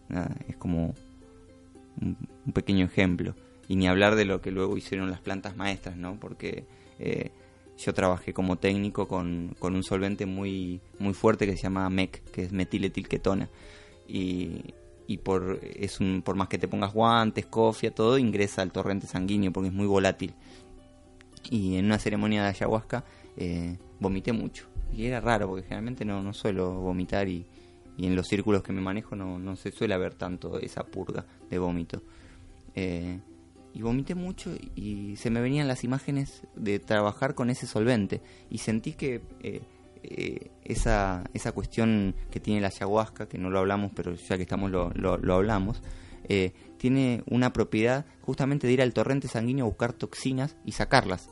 nada, 0.09 0.35
es 0.47 0.57
como 0.57 0.93
un, 2.01 2.17
un, 2.45 2.53
pequeño 2.53 2.85
ejemplo. 2.85 3.35
Y 3.67 3.75
ni 3.75 3.87
hablar 3.87 4.15
de 4.15 4.25
lo 4.25 4.41
que 4.41 4.51
luego 4.51 4.75
hicieron 4.75 5.11
las 5.11 5.21
plantas 5.21 5.55
maestras, 5.55 5.95
¿no? 5.95 6.19
Porque 6.19 6.65
eh, 6.97 7.31
yo 7.77 7.93
trabajé 7.93 8.33
como 8.33 8.57
técnico 8.57 9.07
con, 9.07 9.55
con, 9.59 9.75
un 9.75 9.83
solvente 9.83 10.25
muy, 10.25 10.81
muy 10.99 11.13
fuerte 11.13 11.45
que 11.45 11.55
se 11.55 11.63
llama 11.63 11.89
MEC, 11.89 12.23
que 12.31 12.43
es 12.43 12.51
metiletilketona. 12.51 13.49
Y, 14.07 14.73
y 15.09 15.17
por 15.17 15.59
es 15.63 15.99
un 15.99 16.21
por 16.23 16.35
más 16.35 16.49
que 16.49 16.59
te 16.59 16.67
pongas 16.67 16.93
guantes, 16.93 17.47
cofia, 17.47 17.89
todo 17.89 18.19
ingresa 18.19 18.61
al 18.61 18.71
torrente 18.71 19.07
sanguíneo 19.07 19.51
porque 19.51 19.69
es 19.69 19.73
muy 19.73 19.87
volátil. 19.87 20.35
Y 21.49 21.77
en 21.77 21.85
una 21.85 21.97
ceremonia 21.97 22.43
de 22.43 22.49
ayahuasca 22.49 23.03
eh, 23.35 23.75
vomité 23.99 24.33
mucho. 24.33 24.67
Y 24.95 25.05
era 25.05 25.19
raro 25.19 25.47
porque 25.47 25.63
generalmente 25.63 26.05
no, 26.05 26.21
no 26.21 26.31
suelo 26.31 26.73
vomitar 26.75 27.27
y, 27.27 27.43
y 27.97 28.05
en 28.05 28.15
los 28.15 28.27
círculos 28.27 28.61
que 28.61 28.71
me 28.71 28.81
manejo 28.81 29.15
no, 29.15 29.39
no 29.39 29.55
se 29.55 29.71
suele 29.71 29.97
ver 29.97 30.13
tanto 30.13 30.59
esa 30.59 30.83
purga 30.83 31.25
de 31.49 31.57
vómito. 31.57 32.03
Eh, 32.75 33.19
y 33.73 33.81
vomité 33.81 34.13
mucho 34.13 34.51
y 34.75 35.15
se 35.15 35.31
me 35.31 35.41
venían 35.41 35.67
las 35.67 35.83
imágenes 35.83 36.43
de 36.55 36.77
trabajar 36.77 37.33
con 37.33 37.49
ese 37.49 37.65
solvente 37.65 38.21
y 38.51 38.59
sentí 38.59 38.93
que 38.93 39.21
eh, 39.41 39.61
eh, 40.03 40.51
esa, 40.63 41.23
esa 41.33 41.51
cuestión 41.51 42.15
que 42.31 42.39
tiene 42.39 42.61
la 42.61 42.67
ayahuasca, 42.67 43.27
que 43.27 43.37
no 43.37 43.49
lo 43.49 43.59
hablamos, 43.59 43.91
pero 43.95 44.13
ya 44.13 44.37
que 44.37 44.43
estamos 44.43 44.71
lo, 44.71 44.91
lo, 44.91 45.17
lo 45.17 45.35
hablamos, 45.35 45.81
eh, 46.27 46.53
tiene 46.77 47.23
una 47.27 47.51
propiedad 47.51 48.05
justamente 48.21 48.67
de 48.67 48.73
ir 48.73 48.81
al 48.81 48.93
torrente 48.93 49.27
sanguíneo 49.27 49.65
a 49.65 49.69
buscar 49.69 49.93
toxinas 49.93 50.55
y 50.65 50.73
sacarlas, 50.73 51.29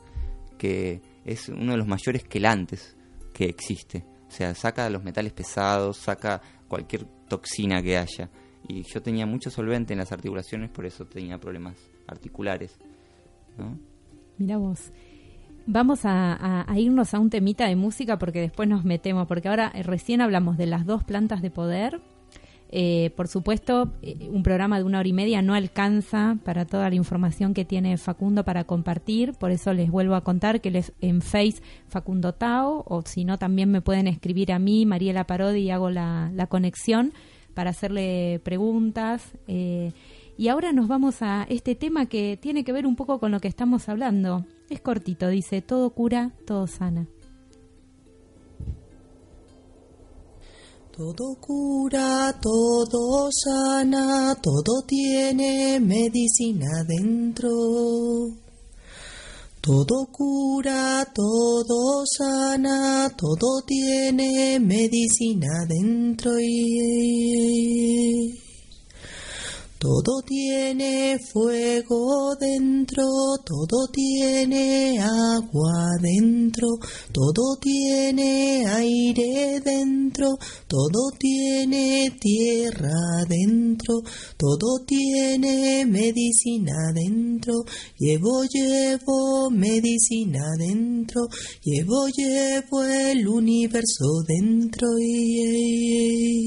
que 0.58 1.00
es 1.24 1.48
uno 1.48 1.72
de 1.72 1.78
los 1.78 1.86
mayores 1.86 2.24
quelantes 2.24 2.96
que 3.32 3.44
existe. 3.44 4.04
O 4.26 4.30
sea, 4.30 4.54
saca 4.54 4.90
los 4.90 5.04
metales 5.04 5.32
pesados, 5.32 5.96
saca 5.96 6.42
cualquier 6.66 7.04
toxina 7.28 7.82
que 7.82 7.96
haya. 7.96 8.28
Y 8.66 8.82
yo 8.82 9.00
tenía 9.00 9.24
mucho 9.24 9.50
solvente 9.50 9.94
en 9.94 10.00
las 10.00 10.12
articulaciones, 10.12 10.70
por 10.70 10.84
eso 10.84 11.06
tenía 11.06 11.38
problemas 11.38 11.76
articulares. 12.06 12.78
¿no? 13.56 13.78
Mira 14.36 14.58
vos. 14.58 14.92
Vamos 15.70 16.00
a, 16.04 16.64
irnos 16.78 17.12
a 17.12 17.18
un 17.18 17.28
temita 17.28 17.66
de 17.66 17.76
música 17.76 18.18
porque 18.18 18.40
después 18.40 18.66
nos 18.66 18.86
metemos, 18.86 19.26
porque 19.26 19.48
ahora 19.48 19.70
eh, 19.74 19.82
recién 19.82 20.22
hablamos 20.22 20.56
de 20.56 20.64
las 20.64 20.86
dos 20.86 21.04
plantas 21.04 21.42
de 21.42 21.50
poder. 21.50 22.00
Eh, 22.70 23.12
por 23.16 23.28
supuesto, 23.28 23.92
eh, 24.00 24.30
un 24.32 24.42
programa 24.42 24.78
de 24.78 24.84
una 24.84 25.00
hora 25.00 25.08
y 25.08 25.12
media 25.12 25.42
no 25.42 25.52
alcanza 25.52 26.38
para 26.42 26.64
toda 26.64 26.88
la 26.88 26.94
información 26.94 27.52
que 27.52 27.66
tiene 27.66 27.98
Facundo 27.98 28.46
para 28.46 28.64
compartir, 28.64 29.34
por 29.34 29.50
eso 29.50 29.74
les 29.74 29.90
vuelvo 29.90 30.14
a 30.14 30.24
contar 30.24 30.62
que 30.62 30.70
les 30.70 30.94
en 31.02 31.20
Face 31.20 31.60
Facundo 31.86 32.32
Tao, 32.32 32.82
o 32.86 33.02
si 33.02 33.26
no 33.26 33.36
también 33.36 33.70
me 33.70 33.82
pueden 33.82 34.06
escribir 34.06 34.52
a 34.52 34.58
mí, 34.58 34.86
Mariela 34.86 35.26
Parodi, 35.26 35.60
y 35.60 35.70
hago 35.70 35.90
la, 35.90 36.30
la 36.34 36.46
conexión 36.46 37.12
para 37.52 37.70
hacerle 37.70 38.40
preguntas. 38.42 39.32
Eh, 39.46 39.92
y 40.38 40.48
ahora 40.48 40.72
nos 40.72 40.88
vamos 40.88 41.20
a 41.20 41.44
este 41.50 41.74
tema 41.74 42.06
que 42.06 42.38
tiene 42.40 42.64
que 42.64 42.72
ver 42.72 42.86
un 42.86 42.96
poco 42.96 43.20
con 43.20 43.32
lo 43.32 43.40
que 43.40 43.48
estamos 43.48 43.90
hablando. 43.90 44.46
Es 44.70 44.80
cortito, 44.82 45.28
dice, 45.28 45.62
todo 45.62 45.90
cura, 45.90 46.32
todo 46.46 46.66
sana. 46.66 47.08
Todo 50.94 51.36
cura, 51.40 52.34
todo 52.42 53.30
sana, 53.32 54.36
todo 54.42 54.82
tiene 54.86 55.80
medicina 55.80 56.84
dentro. 56.86 57.48
Todo 59.60 60.06
cura, 60.12 61.06
todo 61.14 62.04
sana, 62.04 63.08
todo 63.16 63.62
tiene 63.64 64.58
medicina 64.60 65.64
dentro. 65.66 66.32
Y... 66.40 67.68
Todo 69.78 70.22
tiene 70.26 71.20
fuego 71.20 72.34
dentro, 72.34 73.04
todo 73.44 73.86
tiene 73.92 74.98
agua 74.98 75.96
dentro, 76.02 76.66
todo 77.12 77.56
tiene 77.60 78.66
aire 78.66 79.60
dentro, 79.64 80.36
todo 80.66 81.12
tiene 81.16 82.10
tierra 82.18 83.24
dentro, 83.28 84.02
todo 84.36 84.84
tiene 84.84 85.86
medicina 85.86 86.92
dentro. 86.92 87.64
Llevo, 87.98 88.42
llevo 88.46 89.48
medicina 89.48 90.56
dentro, 90.58 91.28
llevo, 91.62 92.08
llevo 92.08 92.82
el 92.82 93.28
universo 93.28 94.24
dentro. 94.26 94.88
Y... 94.98 96.38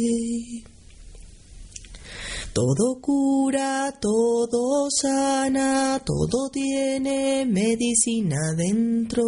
Todo 2.54 3.00
cura, 3.00 3.94
todo 4.02 4.90
sana, 4.92 6.02
todo 6.06 6.50
tiene 6.52 7.46
medicina 7.46 8.54
dentro. 8.58 9.24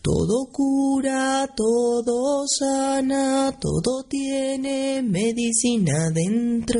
Todo 0.00 0.46
cura, 0.52 1.48
todo 1.56 2.44
sana, 2.46 3.52
todo 3.60 4.04
tiene 4.08 5.02
medicina 5.02 6.08
dentro. 6.10 6.78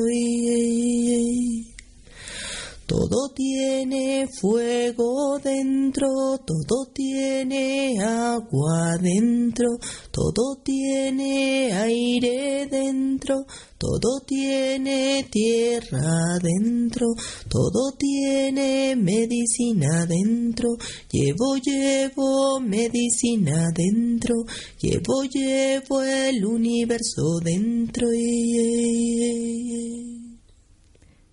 Todo 2.86 3.30
tiene 3.34 4.28
fuego 4.28 5.40
dentro, 5.42 6.06
todo 6.46 6.86
tiene 6.94 8.00
agua 8.00 8.96
dentro, 9.00 9.76
todo 10.12 10.60
tiene 10.62 11.72
aire 11.72 12.68
dentro, 12.70 13.44
todo 13.76 14.20
tiene 14.24 15.26
tierra 15.28 16.38
dentro, 16.40 17.08
todo 17.48 17.90
tiene 17.98 18.94
medicina 18.94 20.06
dentro. 20.06 20.76
Llevo, 21.10 21.56
llevo 21.56 22.60
medicina 22.60 23.68
dentro, 23.74 24.44
llevo, 24.80 25.24
llevo 25.24 26.02
el 26.02 26.44
universo 26.44 27.40
dentro. 27.42 28.06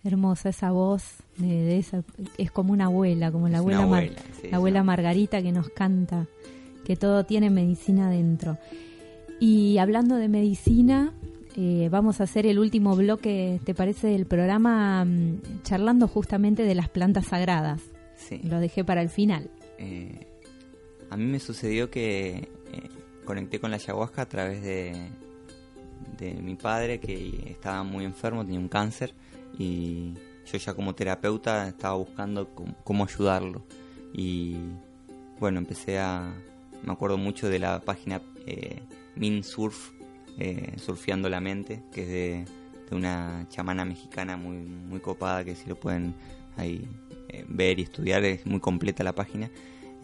Hermosa 0.03 0.49
esa 0.49 0.71
voz 0.71 1.03
de, 1.37 1.47
de 1.47 1.77
esa, 1.77 2.03
es 2.37 2.51
como 2.51 2.73
una 2.73 2.85
abuela, 2.85 3.31
como 3.31 3.47
la 3.47 3.59
abuela, 3.59 3.83
abuela, 3.83 4.11
Mar, 4.11 4.23
sí, 4.41 4.49
la 4.49 4.57
abuela 4.57 4.83
Margarita 4.83 5.41
que 5.41 5.51
nos 5.51 5.69
canta 5.69 6.27
que 6.83 6.95
todo 6.95 7.25
tiene 7.25 7.49
medicina 7.49 8.09
dentro. 8.09 8.57
Y 9.39 9.77
hablando 9.77 10.15
de 10.15 10.29
medicina, 10.29 11.13
eh, 11.55 11.87
vamos 11.91 12.21
a 12.21 12.25
hacer 12.25 12.45
el 12.45 12.59
último 12.59 12.95
bloque, 12.95 13.59
¿te 13.63 13.73
parece, 13.73 14.07
del 14.07 14.25
programa 14.25 15.03
um, 15.03 15.39
charlando 15.63 16.07
justamente 16.07 16.63
de 16.63 16.75
las 16.75 16.89
plantas 16.89 17.27
sagradas? 17.27 17.81
Sí. 18.15 18.39
Lo 18.43 18.59
dejé 18.59 18.83
para 18.83 19.01
el 19.01 19.09
final. 19.09 19.49
Eh, 19.77 20.27
a 21.09 21.17
mí 21.17 21.25
me 21.25 21.39
sucedió 21.39 21.89
que 21.89 22.49
eh, 22.71 22.89
conecté 23.25 23.59
con 23.59 23.71
la 23.71 23.77
ayahuasca 23.77 24.23
a 24.23 24.29
través 24.29 24.61
de, 24.61 24.93
de 26.17 26.33
mi 26.35 26.55
padre 26.55 26.99
que 26.99 27.51
estaba 27.51 27.83
muy 27.83 28.05
enfermo, 28.05 28.43
tenía 28.43 28.59
un 28.59 28.69
cáncer 28.69 29.13
y 29.57 30.13
yo 30.51 30.57
ya 30.57 30.73
como 30.73 30.95
terapeuta 30.95 31.67
estaba 31.67 31.95
buscando 31.95 32.49
cómo, 32.83 33.05
ayudarlo. 33.05 33.65
Y 34.13 34.57
bueno 35.39 35.59
empecé 35.59 35.99
a 35.99 36.33
me 36.83 36.91
acuerdo 36.91 37.17
mucho 37.17 37.49
de 37.49 37.59
la 37.59 37.79
página 37.79 38.21
eh, 38.45 38.81
Minsurf 39.15 39.91
eh, 40.37 40.73
surfeando 40.77 41.29
la 41.29 41.39
mente 41.39 41.83
que 41.91 42.01
es 42.01 42.09
de, 42.09 42.45
una 42.91 43.47
chamana 43.49 43.85
mexicana 43.85 44.37
muy 44.37 44.57
muy 44.57 44.99
copada 44.99 45.43
que 45.43 45.55
si 45.55 45.67
lo 45.67 45.75
pueden 45.75 46.13
ahí 46.57 46.87
eh, 47.29 47.43
ver 47.47 47.79
y 47.79 47.83
estudiar 47.83 48.23
es 48.23 48.45
muy 48.45 48.59
completa 48.59 49.03
la 49.03 49.15
página. 49.15 49.49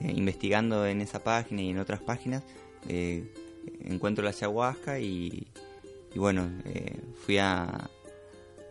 Eh, 0.01 0.11
investigando 0.15 0.87
en 0.87 1.01
esa 1.01 1.23
página 1.23 1.61
y 1.61 1.69
en 1.69 1.77
otras 1.77 2.01
páginas 2.01 2.43
encuentro 3.81 4.23
la 4.23 4.31
ayahuasca 4.31 4.99
y, 4.99 5.45
y 6.15 6.17
bueno 6.17 6.49
fui 7.25 7.37
a 7.37 7.89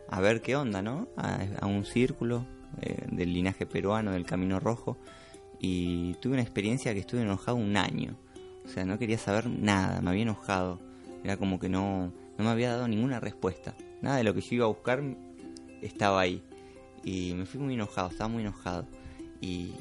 a 0.09 0.21
ver 0.21 0.41
qué 0.41 0.57
onda, 0.57 0.83
¿no? 0.83 1.09
A, 1.17 1.41
a 1.61 1.67
un 1.67 1.85
círculo 1.85 2.47
eh, 2.81 3.07
del 3.11 3.33
linaje 3.33 3.67
peruano, 3.67 4.13
del 4.13 4.25
Camino 4.25 4.61
Rojo, 4.61 4.97
y 5.59 6.15
tuve 6.15 6.35
una 6.35 6.43
experiencia 6.43 6.95
que 6.95 7.01
estuve 7.01 7.23
enojado 7.23 7.57
un 7.57 7.77
año. 7.77 8.17
O 8.65 8.69
sea, 8.69 8.85
no 8.85 8.99
quería 8.99 9.19
saber 9.19 9.49
nada, 9.49 10.01
me 10.01 10.11
había 10.11 10.23
enojado. 10.23 10.79
Era 11.25 11.37
como 11.37 11.59
que 11.59 11.69
no, 11.69 12.13
no 12.37 12.45
me 12.45 12.51
había 12.51 12.71
dado 12.71 12.87
ninguna 12.87 13.19
respuesta. 13.19 13.75
Nada 14.03 14.19
de 14.19 14.25
lo 14.25 14.35
que 14.35 14.41
yo 14.41 14.57
iba 14.57 14.65
a 14.67 14.69
buscar 14.69 15.03
estaba 15.83 16.21
ahí. 16.21 16.43
Y 17.03 17.35
me 17.35 17.47
fui 17.47 17.61
muy 17.61 17.75
enojado, 17.75 18.11
estaba 18.11 18.29
muy 18.29 18.43
enojado. 18.43 18.87
Y, 19.41 19.73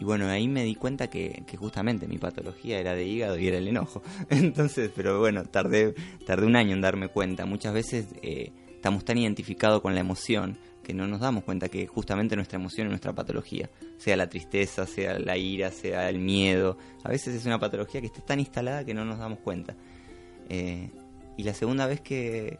y 0.00 0.04
bueno, 0.04 0.26
ahí 0.28 0.48
me 0.48 0.64
di 0.64 0.74
cuenta 0.74 1.08
que, 1.08 1.44
que, 1.46 1.56
justamente 1.56 2.08
mi 2.08 2.18
patología 2.18 2.80
era 2.80 2.94
de 2.94 3.06
hígado 3.06 3.38
y 3.38 3.46
era 3.46 3.58
el 3.58 3.68
enojo. 3.68 4.02
Entonces, 4.30 4.90
pero 4.94 5.20
bueno, 5.20 5.44
tardé, 5.44 5.94
tardé 6.26 6.46
un 6.46 6.56
año 6.56 6.72
en 6.72 6.80
darme 6.80 7.08
cuenta. 7.08 7.46
Muchas 7.46 7.74
veces 7.74 8.08
eh, 8.22 8.52
estamos 8.78 9.04
tan 9.04 9.18
identificados 9.18 9.82
con 9.82 9.94
la 9.96 10.00
emoción 10.00 10.56
que 10.84 10.94
no 10.94 11.08
nos 11.08 11.18
damos 11.18 11.42
cuenta 11.42 11.68
que 11.68 11.88
justamente 11.88 12.36
nuestra 12.36 12.58
emoción 12.60 12.86
es 12.86 12.92
nuestra 12.92 13.12
patología. 13.12 13.68
Sea 13.98 14.16
la 14.16 14.28
tristeza, 14.28 14.86
sea 14.86 15.18
la 15.18 15.36
ira, 15.36 15.72
sea 15.72 16.08
el 16.08 16.20
miedo. 16.20 16.78
A 17.02 17.08
veces 17.08 17.34
es 17.34 17.44
una 17.44 17.58
patología 17.58 18.00
que 18.00 18.06
está 18.06 18.20
tan 18.20 18.38
instalada 18.38 18.84
que 18.84 18.94
no 18.94 19.04
nos 19.04 19.18
damos 19.18 19.40
cuenta. 19.40 19.74
Eh, 20.48 20.90
y 21.36 21.42
la 21.42 21.54
segunda 21.54 21.86
vez 21.86 22.00
que, 22.00 22.56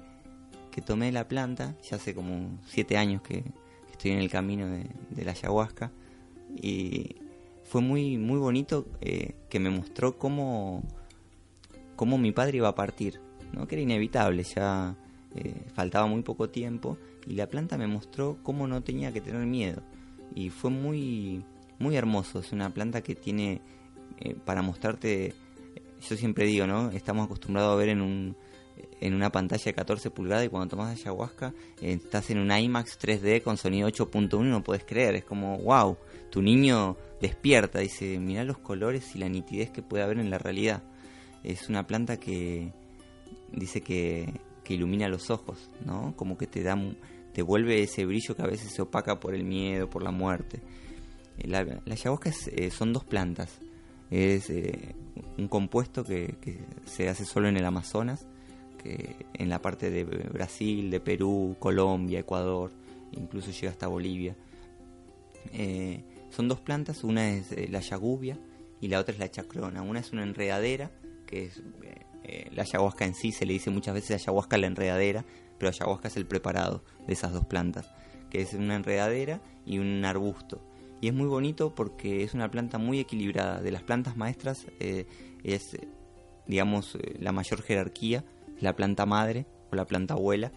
que 0.72 0.82
tomé 0.82 1.12
la 1.12 1.28
planta, 1.28 1.76
ya 1.88 1.96
hace 1.96 2.14
como 2.14 2.58
siete 2.66 2.98
años 2.98 3.22
que, 3.22 3.44
estoy 3.92 4.10
en 4.10 4.18
el 4.18 4.28
camino 4.30 4.66
de, 4.66 4.86
de, 5.10 5.24
la 5.24 5.32
ayahuasca, 5.32 5.90
y 6.54 7.16
fue 7.64 7.80
muy, 7.80 8.18
muy 8.18 8.38
bonito 8.38 8.86
eh, 9.00 9.34
que 9.48 9.58
me 9.58 9.70
mostró 9.70 10.18
cómo, 10.18 10.82
cómo 11.96 12.18
mi 12.18 12.32
padre 12.32 12.58
iba 12.58 12.68
a 12.68 12.74
partir, 12.74 13.20
¿no? 13.52 13.66
que 13.66 13.76
era 13.76 13.82
inevitable, 13.82 14.42
ya 14.42 14.96
eh, 15.44 15.54
faltaba 15.74 16.06
muy 16.06 16.22
poco 16.22 16.50
tiempo, 16.50 16.98
y 17.26 17.34
la 17.34 17.48
planta 17.48 17.76
me 17.76 17.86
mostró 17.86 18.38
cómo 18.42 18.66
no 18.66 18.82
tenía 18.82 19.12
que 19.12 19.20
tener 19.20 19.46
miedo. 19.46 19.82
Y 20.34 20.50
fue 20.50 20.70
muy, 20.70 21.44
muy 21.78 21.96
hermoso, 21.96 22.40
es 22.40 22.52
una 22.52 22.72
planta 22.72 23.02
que 23.02 23.14
tiene 23.14 23.60
eh, 24.20 24.34
para 24.44 24.62
mostrarte, 24.62 25.34
yo 26.08 26.16
siempre 26.16 26.46
digo, 26.46 26.66
¿no? 26.66 26.90
Estamos 26.90 27.26
acostumbrados 27.26 27.72
a 27.72 27.76
ver 27.76 27.90
en 27.90 28.00
un 28.00 28.36
en 29.00 29.14
una 29.14 29.30
pantalla 29.30 29.64
de 29.64 29.74
14 29.74 30.10
pulgadas 30.10 30.46
y 30.46 30.48
cuando 30.48 30.68
tomas 30.68 30.98
ayahuasca 30.98 31.52
eh, 31.80 31.98
estás 32.02 32.30
en 32.30 32.38
un 32.38 32.50
IMAX 32.50 32.98
3D 33.00 33.42
con 33.42 33.56
sonido 33.56 33.88
8.1 33.88 34.44
no 34.44 34.62
puedes 34.62 34.84
creer, 34.84 35.14
es 35.16 35.24
como 35.24 35.58
wow, 35.58 35.96
tu 36.30 36.42
niño 36.42 36.96
despierta, 37.20 37.80
dice, 37.80 38.18
mira 38.18 38.44
los 38.44 38.58
colores 38.58 39.14
y 39.14 39.18
la 39.18 39.28
nitidez 39.28 39.70
que 39.70 39.82
puede 39.82 40.04
haber 40.04 40.18
en 40.18 40.30
la 40.30 40.38
realidad. 40.38 40.82
Es 41.42 41.68
una 41.68 41.86
planta 41.86 42.18
que 42.18 42.72
dice 43.52 43.80
que, 43.80 44.40
que 44.68 44.74
ilumina 44.74 45.08
los 45.08 45.30
ojos, 45.30 45.70
¿no? 45.86 46.14
Como 46.14 46.36
que 46.36 46.46
te 46.46 46.62
da 46.62 46.78
te 47.32 47.40
vuelve 47.40 47.82
ese 47.82 48.04
brillo 48.04 48.36
que 48.36 48.42
a 48.42 48.46
veces 48.46 48.70
se 48.70 48.82
opaca 48.82 49.18
por 49.18 49.34
el 49.34 49.44
miedo, 49.44 49.88
por 49.88 50.02
la 50.02 50.10
muerte. 50.10 50.60
La, 51.42 51.64
la 51.64 51.94
es, 51.94 52.48
eh, 52.48 52.70
son 52.70 52.92
dos 52.92 53.04
plantas. 53.04 53.60
Es 54.10 54.50
eh, 54.50 54.94
un 55.38 55.48
compuesto 55.48 56.04
que, 56.04 56.36
se 56.84 57.08
hace 57.08 57.24
solo 57.24 57.48
en 57.48 57.56
el 57.56 57.64
Amazonas, 57.64 58.26
que 58.82 59.24
en 59.32 59.48
la 59.48 59.62
parte 59.62 59.90
de 59.90 60.04
Brasil, 60.04 60.90
de 60.90 61.00
Perú, 61.00 61.56
Colombia, 61.58 62.18
Ecuador, 62.18 62.70
incluso 63.12 63.50
llega 63.50 63.70
hasta 63.70 63.86
Bolivia. 63.86 64.36
Eh, 65.54 66.02
son 66.28 66.46
dos 66.46 66.60
plantas, 66.60 67.04
una 67.04 67.30
es 67.30 67.52
eh, 67.52 67.68
la 67.70 67.80
yagubia 67.80 68.38
y 68.82 68.88
la 68.88 69.00
otra 69.00 69.14
es 69.14 69.18
la 69.18 69.30
chacrona. 69.30 69.80
Una 69.80 70.00
es 70.00 70.12
una 70.12 70.24
enredadera, 70.24 70.90
que 71.26 71.46
es 71.46 71.62
eh, 72.28 72.50
la 72.52 72.62
ayahuasca 72.62 73.04
en 73.04 73.14
sí, 73.14 73.32
se 73.32 73.46
le 73.46 73.54
dice 73.54 73.70
muchas 73.70 73.94
veces 73.94 74.22
ayahuasca 74.22 74.58
la 74.58 74.66
enredadera, 74.66 75.24
pero 75.58 75.70
ayahuasca 75.70 76.08
es 76.08 76.16
el 76.16 76.26
preparado 76.26 76.84
de 77.06 77.12
esas 77.12 77.32
dos 77.32 77.46
plantas, 77.46 77.90
que 78.30 78.42
es 78.42 78.54
una 78.54 78.76
enredadera 78.76 79.40
y 79.66 79.78
un 79.78 80.04
arbusto. 80.04 80.60
Y 81.00 81.08
es 81.08 81.14
muy 81.14 81.26
bonito 81.26 81.74
porque 81.74 82.22
es 82.24 82.34
una 82.34 82.50
planta 82.50 82.78
muy 82.78 82.98
equilibrada. 82.98 83.60
De 83.60 83.70
las 83.70 83.82
plantas 83.82 84.16
maestras 84.16 84.66
es, 84.80 85.76
digamos, 86.46 86.98
la 87.20 87.30
mayor 87.30 87.62
jerarquía 87.62 88.24
la 88.60 88.74
planta 88.74 89.06
madre 89.06 89.46
o 89.70 89.76
la 89.76 89.86
planta 89.86 90.14
abuela 90.14 90.52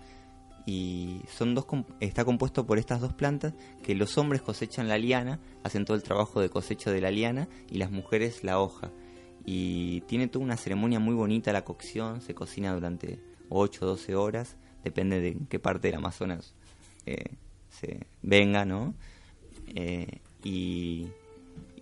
y 0.66 1.22
son 1.28 1.56
dos 1.56 1.66
está 2.00 2.24
compuesto 2.24 2.66
por 2.66 2.78
estas 2.78 3.02
dos 3.02 3.14
plantas 3.14 3.54
que 3.84 3.96
los 3.96 4.18
hombres 4.18 4.42
cosechan 4.42 4.88
la 4.88 4.98
liana, 4.98 5.40
hacen 5.64 5.86
todo 5.86 5.98
el 5.98 6.04
trabajo 6.04 6.40
de 6.40 6.50
cosecha 6.50 6.92
de 6.92 7.02
la 7.02 7.12
liana 7.12 7.48
y 7.70 7.78
las 7.78 7.92
mujeres 7.92 8.44
la 8.44 8.60
hoja. 8.60 8.92
Y 9.46 10.02
tiene 10.02 10.28
toda 10.28 10.46
una 10.46 10.58
ceremonia 10.58 11.00
muy 11.00 11.16
bonita 11.16 11.52
la 11.52 11.66
cocción, 11.66 12.22
se 12.22 12.36
cocina 12.36 12.74
durante 12.74 13.20
8 13.50 13.86
o 13.86 13.88
12 13.90 14.16
horas, 14.16 14.56
depende 14.84 15.20
de 15.20 15.38
qué 15.50 15.60
parte 15.60 15.88
del 15.88 15.98
Amazonas 15.98 16.54
eh, 17.06 17.36
se 17.70 18.06
venga, 18.22 18.66
¿no? 18.66 18.94
Eh, 19.76 20.20
y, 20.44 21.08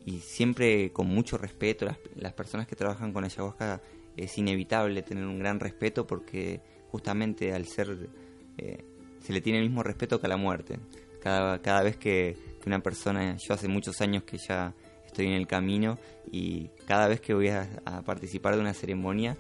y, 0.06 0.20
siempre 0.20 0.92
con 0.92 1.08
mucho 1.08 1.38
respeto, 1.38 1.86
las, 1.86 1.98
las 2.16 2.34
personas 2.34 2.68
que 2.68 2.76
trabajan 2.76 3.14
con 3.14 3.24
ayahuasca 3.24 3.82
es 4.16 4.38
inevitable 4.38 5.02
tener 5.02 5.26
un 5.26 5.40
gran 5.40 5.60
respeto 5.60 6.06
porque 6.06 6.62
justamente 6.92 7.54
al 7.54 7.66
ser 7.66 8.10
eh, 8.58 8.84
se 9.22 9.34
le 9.34 9.42
tiene 9.42 9.60
el 9.60 9.66
mismo 9.66 9.84
respeto 9.84 10.20
que 10.20 10.28
a 10.28 10.30
la 10.30 10.38
muerte. 10.38 10.80
Cada, 11.22 11.62
cada 11.62 11.84
vez 11.84 11.98
que, 11.98 12.38
que, 12.62 12.70
una 12.70 12.82
persona, 12.82 13.36
yo 13.38 13.54
hace 13.54 13.68
muchos 13.68 14.00
años 14.02 14.24
que 14.24 14.38
ya 14.38 14.74
estoy 15.10 15.28
en 15.28 15.34
el 15.34 15.48
camino 15.48 15.98
y 16.32 16.70
cada 16.86 17.08
vez 17.08 17.22
que 17.22 17.34
voy 17.34 17.50
a, 17.50 17.68
a 17.86 18.02
participar 18.02 18.56
de 18.56 18.62
una 18.62 18.74
ceremonia 18.74 19.38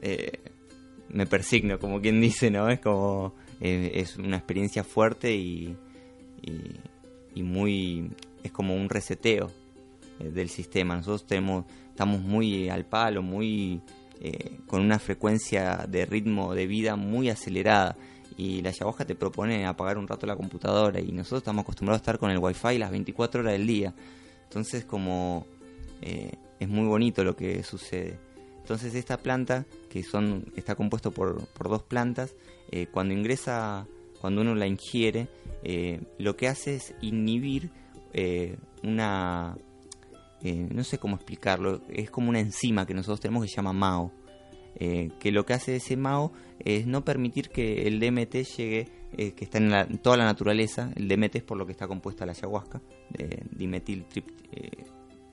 eh, 0.00 0.40
me 1.08 1.26
persigno, 1.26 1.78
como 1.78 2.00
quien 2.00 2.20
dice, 2.20 2.50
¿no? 2.50 2.68
Es 2.68 2.80
como, 2.80 3.34
eh, 3.60 3.92
es 3.94 4.16
una 4.16 4.36
experiencia 4.36 4.84
fuerte 4.84 5.34
y, 5.34 5.76
y, 7.34 7.42
muy, 7.42 8.10
es 8.42 8.50
como 8.50 8.74
un 8.74 8.88
reseteo 8.88 9.50
del 10.18 10.48
sistema. 10.48 10.96
Nosotros 10.96 11.26
tenemos, 11.26 11.64
estamos 11.90 12.20
muy 12.20 12.68
al 12.68 12.84
palo, 12.86 13.22
muy 13.22 13.80
eh, 14.20 14.58
con 14.66 14.80
una 14.82 14.98
frecuencia 14.98 15.86
de 15.88 16.06
ritmo 16.06 16.54
de 16.54 16.66
vida 16.66 16.96
muy 16.96 17.28
acelerada 17.28 17.96
y 18.36 18.62
la 18.62 18.70
ayahuasca 18.70 19.04
te 19.04 19.14
propone 19.14 19.66
apagar 19.66 19.98
un 19.98 20.08
rato 20.08 20.26
la 20.26 20.36
computadora 20.36 21.00
y 21.00 21.12
nosotros 21.12 21.40
estamos 21.40 21.62
acostumbrados 21.62 22.00
a 22.00 22.02
estar 22.02 22.18
con 22.18 22.30
el 22.30 22.38
wifi 22.38 22.78
las 22.78 22.90
24 22.90 23.40
horas 23.40 23.52
del 23.52 23.66
día 23.66 23.94
entonces 24.48 24.84
como 24.84 25.46
eh, 26.02 26.32
es 26.60 26.68
muy 26.68 26.86
bonito 26.86 27.24
lo 27.24 27.36
que 27.36 27.62
sucede. 27.62 28.18
Entonces 28.58 28.94
esta 28.94 29.18
planta 29.18 29.66
que 29.90 30.02
son 30.02 30.52
está 30.56 30.74
compuesto 30.74 31.10
por, 31.10 31.46
dos 31.58 31.82
plantas 31.82 32.34
eh, 32.70 32.86
cuando 32.90 33.14
ingresa 33.14 33.86
cuando 34.20 34.40
uno 34.40 34.54
la 34.54 34.66
ingiere 34.66 35.28
eh, 35.62 36.00
lo 36.18 36.36
que 36.36 36.48
hace 36.48 36.76
es 36.76 36.94
inhibir 37.00 37.70
una 38.82 39.56
no 40.42 40.84
sé 40.84 40.98
cómo 40.98 41.16
explicarlo, 41.16 41.82
es 41.88 42.10
como 42.10 42.30
una 42.30 42.40
enzima 42.40 42.86
que 42.86 42.94
nosotros 42.94 43.20
tenemos 43.20 43.42
que 43.42 43.48
se 43.48 43.56
llama 43.56 43.72
MAO, 43.72 44.12
que 44.78 45.32
lo 45.32 45.44
que 45.44 45.52
hace 45.52 45.76
ese 45.76 45.96
MAO 45.96 46.32
es 46.60 46.86
no 46.86 47.04
permitir 47.04 47.50
que 47.50 47.86
el 47.86 48.00
DMT 48.00 48.36
llegue, 48.56 48.88
que 49.16 49.44
está 49.44 49.58
en, 49.58 49.70
la, 49.70 49.82
en, 49.82 49.98
toda 49.98 50.16
la 50.16 50.24
naturaleza, 50.24 50.92
el 50.94 51.08
DMT 51.08 51.36
es 51.36 51.42
por 51.42 51.58
lo 51.58 51.66
que 51.66 51.72
está 51.72 51.88
compuesta 51.88 52.24
la 52.24 52.32
ayahuasca, 52.32 52.80
eh, 53.14 53.42
dimetil 53.50 54.04
trip, 54.04 54.28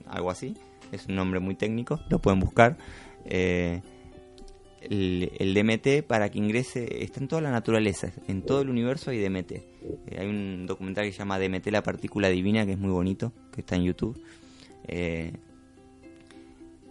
algo 0.08 0.32
así, 0.32 0.56
es 0.92 1.08
un 1.08 1.16
nombre 1.16 1.40
muy 1.40 1.56
técnico, 1.56 2.00
lo 2.10 2.20
pueden 2.20 2.40
buscar. 2.40 2.78
El, 3.26 3.82
el, 5.40 5.54
DMT 5.54 6.06
para 6.06 6.30
que 6.30 6.40
ingrese 6.40 7.04
está 7.04 7.22
en 7.22 7.30
toda 7.30 7.42
la 7.42 7.52
naturaleza, 7.52 8.12
en 8.28 8.42
todo 8.42 8.62
el 8.62 8.70
universo 8.70 9.12
hay 9.12 9.24
DMT. 9.24 9.52
hay 10.18 10.28
un 10.28 10.66
documental 10.66 11.06
que 11.06 11.14
se 11.14 11.20
llama 11.20 11.40
DMT, 11.40 11.68
la 11.68 11.84
partícula 11.84 12.28
divina, 12.30 12.66
que 12.66 12.74
es 12.74 12.78
muy 12.78 12.92
bonito, 12.92 13.32
que 13.54 13.62
está 13.62 13.78
en 13.78 13.84
YouTube. 13.84 14.22
Eh, 14.88 15.32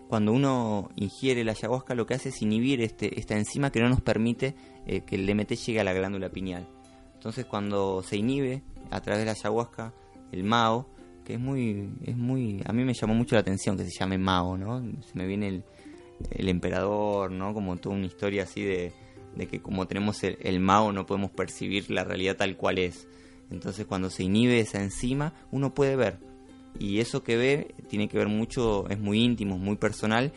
cuando 0.09 0.33
uno 0.33 0.91
ingiere 0.97 1.45
la 1.45 1.53
ayahuasca 1.53 1.95
lo 1.95 2.07
que 2.07 2.15
hace 2.15 2.31
es 2.31 2.43
inhibir 2.43 2.83
este, 2.83 3.19
esta 3.19 3.37
enzima 3.37 3.73
que 3.73 3.81
no 3.81 3.89
nos 3.89 4.03
permite 4.03 4.55
eh, 4.87 5.03
que 5.03 5.17
el 5.17 5.27
DMT 5.27 5.53
llegue 5.53 5.81
a 5.81 5.85
la 5.85 5.93
glándula 5.93 6.29
pineal. 6.29 6.67
Entonces 7.15 7.47
cuando 7.47 8.03
se 8.03 8.17
inhibe 8.17 8.63
a 8.91 9.01
través 9.01 9.21
de 9.21 9.27
la 9.27 9.33
ayahuasca, 9.33 9.95
el 10.33 10.45
MAO, 10.45 10.89
que 11.25 11.35
es 11.35 11.41
muy, 11.41 11.89
es 12.05 12.17
muy, 12.17 12.61
a 12.65 12.73
mí 12.73 12.85
me 12.85 12.95
llamó 12.95 13.15
mucho 13.15 13.37
la 13.37 13.41
atención 13.41 13.77
que 13.77 13.85
se 13.85 13.99
llame 13.99 14.19
MAO, 14.19 14.59
¿no? 14.59 14.81
Se 15.03 15.17
me 15.17 15.27
viene 15.27 15.49
el, 15.49 15.65
el 16.31 16.49
emperador, 16.49 17.31
¿no? 17.31 17.55
Como 17.55 17.77
toda 17.77 17.95
una 17.95 18.07
historia 18.07 18.43
así 18.43 18.63
de, 18.63 18.93
de 19.37 19.47
que 19.47 19.61
como 19.61 19.87
tenemos 19.87 20.23
el, 20.25 20.61
MAO 20.61 20.93
no 20.93 21.07
podemos 21.07 21.31
percibir 21.31 21.91
la 21.91 22.05
realidad 22.05 22.37
tal 22.37 22.57
cual 22.57 22.79
es. 22.79 23.07
Entonces 23.51 23.87
cuando 23.87 24.11
se 24.11 24.25
inhibe 24.25 24.61
esa 24.61 24.83
enzima, 24.83 25.35
uno 25.51 25.75
puede 25.75 25.97
ver 25.97 26.19
y 26.79 27.01
eso 27.01 27.23
que 27.23 27.37
ve 27.37 27.75
tiene 27.89 28.09
que 28.09 28.19
ver 28.19 28.29
mucho, 28.29 28.89
es 28.89 28.99
muy 28.99 29.23
íntimo, 29.23 29.57
es 29.57 29.61
muy 29.61 29.77
personal, 29.77 30.33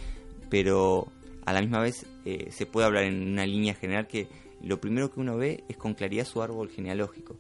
pero 0.50 1.08
a 1.46 1.54
la 1.54 1.62
misma 1.62 1.80
vez 1.80 2.06
eh, 2.26 2.50
se 2.52 2.66
puede 2.66 2.88
hablar 2.88 3.04
en 3.04 3.32
una 3.32 3.46
línea 3.46 3.74
general 3.74 4.08
que 4.08 4.28
lo 4.62 4.82
primero 4.82 5.12
que 5.12 5.20
uno 5.20 5.38
ve 5.38 5.64
es 5.70 5.78
con 5.78 5.94
claridad 5.94 6.26
su 6.26 6.42
árbol 6.42 6.70
genealógico. 6.70 7.38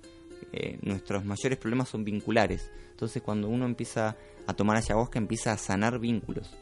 Eh, 0.51 0.77
nuestros 0.81 1.25
mayores 1.25 1.57
problemas 1.57 1.89
son 1.89 2.03
vinculares, 2.03 2.71
entonces 2.91 3.21
cuando 3.21 3.49
uno 3.49 3.65
empieza 3.65 4.15
a 4.47 4.53
tomar 4.53 4.77
ayahuasca 4.77 5.19
empieza 5.19 5.51
a 5.51 5.57
sanar 5.57 5.99
vínculos. 5.99 6.55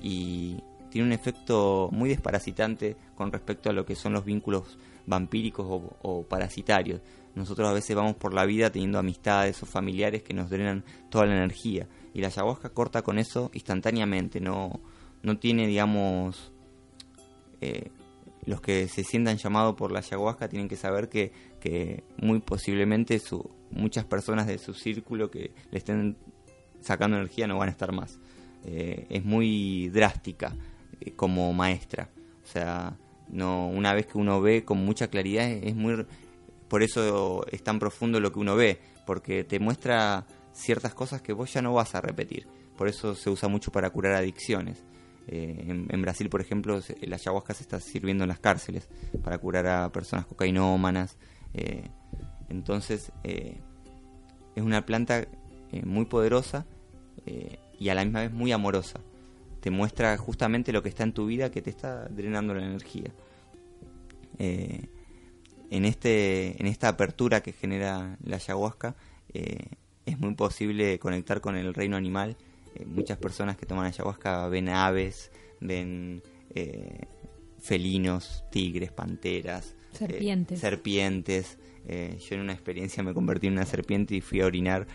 Y 0.00 0.58
tiene 0.90 1.06
un 1.06 1.12
efecto 1.12 1.88
muy 1.92 2.08
desparasitante 2.08 2.96
con 3.14 3.32
respecto 3.32 3.70
a 3.70 3.72
lo 3.72 3.84
que 3.84 3.94
son 3.94 4.12
los 4.12 4.24
vínculos 4.24 4.78
vampíricos 5.06 5.66
o, 5.68 5.96
o 6.02 6.22
parasitarios. 6.24 7.00
Nosotros 7.34 7.68
a 7.68 7.72
veces 7.72 7.96
vamos 7.96 8.16
por 8.16 8.34
la 8.34 8.44
vida 8.44 8.70
teniendo 8.70 8.98
amistades 8.98 9.62
o 9.62 9.66
familiares 9.66 10.22
que 10.22 10.34
nos 10.34 10.50
drenan 10.50 10.84
toda 11.08 11.26
la 11.26 11.34
energía. 11.34 11.88
Y 12.12 12.20
la 12.20 12.26
ayahuasca 12.28 12.68
corta 12.70 13.02
con 13.02 13.18
eso 13.18 13.50
instantáneamente, 13.54 14.38
no, 14.38 14.80
no 15.22 15.38
tiene, 15.38 15.66
digamos, 15.66 16.52
eh, 17.60 17.90
los 18.44 18.60
que 18.60 18.88
se 18.88 19.04
sientan 19.04 19.36
llamados 19.36 19.74
por 19.74 19.92
la 19.92 20.00
ayahuasca 20.00 20.48
tienen 20.48 20.68
que 20.68 20.76
saber 20.76 21.08
que, 21.08 21.32
que 21.60 22.02
muy 22.18 22.40
posiblemente 22.40 23.18
su, 23.18 23.50
muchas 23.70 24.04
personas 24.04 24.46
de 24.46 24.58
su 24.58 24.74
círculo 24.74 25.30
que 25.30 25.52
le 25.70 25.78
estén 25.78 26.16
sacando 26.80 27.16
energía 27.16 27.46
no 27.46 27.58
van 27.58 27.68
a 27.68 27.72
estar 27.72 27.92
más. 27.92 28.18
Eh, 28.64 29.06
es 29.10 29.24
muy 29.24 29.88
drástica 29.88 30.56
eh, 31.00 31.12
como 31.12 31.52
maestra. 31.52 32.10
O 32.42 32.46
sea, 32.46 32.96
no 33.28 33.68
una 33.68 33.94
vez 33.94 34.06
que 34.06 34.18
uno 34.18 34.40
ve 34.40 34.64
con 34.64 34.84
mucha 34.84 35.08
claridad 35.08 35.48
es 35.48 35.74
muy 35.74 36.04
por 36.72 36.82
eso 36.82 37.44
es 37.50 37.62
tan 37.62 37.78
profundo 37.78 38.18
lo 38.18 38.32
que 38.32 38.38
uno 38.38 38.56
ve, 38.56 38.80
porque 39.04 39.44
te 39.44 39.60
muestra 39.60 40.26
ciertas 40.54 40.94
cosas 40.94 41.20
que 41.20 41.34
vos 41.34 41.52
ya 41.52 41.60
no 41.60 41.74
vas 41.74 41.94
a 41.94 42.00
repetir. 42.00 42.48
Por 42.78 42.88
eso 42.88 43.14
se 43.14 43.28
usa 43.28 43.46
mucho 43.46 43.70
para 43.70 43.90
curar 43.90 44.14
adicciones. 44.14 44.82
Eh, 45.28 45.86
en, 45.88 46.02
Brasil, 46.02 46.28
por 46.28 46.40
ejemplo, 46.40 46.80
la 47.00 47.16
ayahuasca 47.16 47.54
se 47.54 47.62
está 47.62 47.80
sirviendo 47.80 48.24
en 48.24 48.28
las 48.28 48.40
cárceles 48.40 48.88
para 49.22 49.38
curar 49.38 49.66
a 49.66 49.92
personas 49.92 50.26
cocainómanas. 50.26 51.16
Eh, 51.54 51.84
entonces, 52.48 53.12
eh, 53.24 53.58
es 54.54 54.62
una 54.62 54.84
planta 54.84 55.26
muy 55.84 56.04
poderosa 56.04 56.66
y 57.78 57.88
a 57.88 57.94
la 57.94 58.04
misma 58.04 58.20
vez 58.20 58.32
muy 58.32 58.52
amorosa. 58.52 59.00
Te 59.60 59.70
muestra 59.70 60.16
justamente 60.18 60.72
lo 60.72 60.82
que 60.82 60.90
está 60.90 61.04
en 61.04 61.12
tu 61.12 61.26
vida 61.26 61.50
que 61.50 61.62
te 61.62 61.70
está 61.70 62.08
drenando 62.08 62.52
la 62.52 62.64
energía 62.64 63.10
en, 64.38 64.88
este, 65.84 66.60
en 66.60 66.66
esta 66.66 66.88
apertura 66.88 67.42
que 67.42 67.52
genera 67.52 68.18
la 68.24 68.36
ayahuasca 68.36 68.96
es 69.32 70.18
muy 70.18 70.34
posible 70.34 70.98
conectar 70.98 71.40
con 71.40 71.56
el 71.56 71.72
reino 71.72 71.96
animal. 71.96 72.36
Eh, 72.74 72.84
muchas 72.86 73.18
personas 73.18 73.56
que 73.56 73.66
toman 73.66 73.86
ayahuasca 73.86 74.48
ven 74.48 74.68
aves, 74.68 75.30
ven 75.60 76.22
eh, 76.54 77.00
felinos, 77.60 78.44
tigres, 78.50 78.92
panteras, 78.92 79.74
serpientes. 79.92 80.60
serpientes. 80.60 81.58
yo 81.86 82.36
en 82.36 82.40
una 82.40 82.52
experiencia 82.52 83.02
me 83.02 83.14
convertí 83.14 83.48
en 83.48 83.54
una 83.54 83.66
serpiente 83.66 84.14
y 84.14 84.20
fui 84.20 84.40
a 84.40 84.46
orinar 84.46 84.86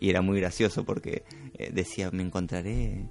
y 0.00 0.08
era 0.08 0.22
muy 0.22 0.40
gracioso 0.40 0.84
porque 0.84 1.24
decía, 1.72 2.10
me 2.12 2.22
encontraré, 2.22 3.08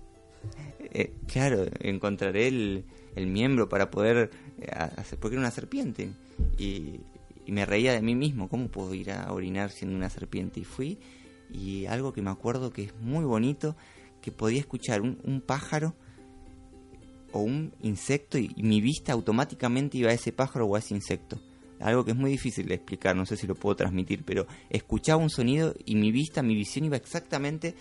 claro, 1.28 1.66
encontraré 1.80 2.48
el, 2.48 2.86
el 3.16 3.28
miembro 3.28 3.70
para 3.70 3.92
poder 3.92 4.32
hacer, 4.72 5.20
porque 5.20 5.36
era 5.36 5.42
una 5.42 5.52
serpiente 5.52 6.10
y, 6.58 7.02
me 7.48 7.66
reía 7.66 7.92
de 7.92 8.02
mí 8.02 8.16
mismo, 8.16 8.48
¿cómo 8.48 8.70
puedo 8.70 8.94
ir 8.94 9.12
a 9.12 9.34
orinar 9.34 9.72
siendo 9.72 9.98
una 9.98 10.10
serpiente? 10.10 10.62
Y 10.62 10.64
fui, 10.64 11.00
y 11.52 11.86
algo 11.86 12.14
que 12.14 12.22
me 12.22 12.32
acuerdo 12.32 12.72
que 12.72 12.84
es 12.84 12.96
muy 13.02 13.26
bonito, 13.26 13.76
que 14.22 14.32
podía 14.32 14.60
escuchar 14.60 15.02
un, 15.02 15.44
pájaro 15.46 15.96
o 17.32 17.40
un 17.40 17.74
insecto 17.82 18.38
y, 18.38 18.54
mi 18.58 18.82
vista 18.82 19.14
automáticamente 19.14 19.98
iba 19.98 20.12
a 20.12 20.14
ese 20.14 20.32
pájaro 20.32 20.68
o 20.68 20.76
a 20.76 20.80
ese 20.80 20.94
insecto. 20.94 21.42
Algo 21.80 22.06
que 22.06 22.12
es 22.12 22.18
muy 22.18 22.30
difícil 22.30 22.68
de 22.68 22.76
explicar, 22.76 23.16
no 23.16 23.26
sé 23.26 23.36
si 23.36 23.48
lo 23.48 23.56
puedo 23.56 23.76
transmitir, 23.76 24.24
pero 24.24 24.46
escuchaba 24.70 25.22
un 25.22 25.32
sonido 25.32 25.74
y 25.86 25.96
mi 25.96 26.12
vista, 26.12 26.44
mi 26.44 26.56
visión 26.56 26.86
iba 26.86 26.96
exactamente 26.96 27.74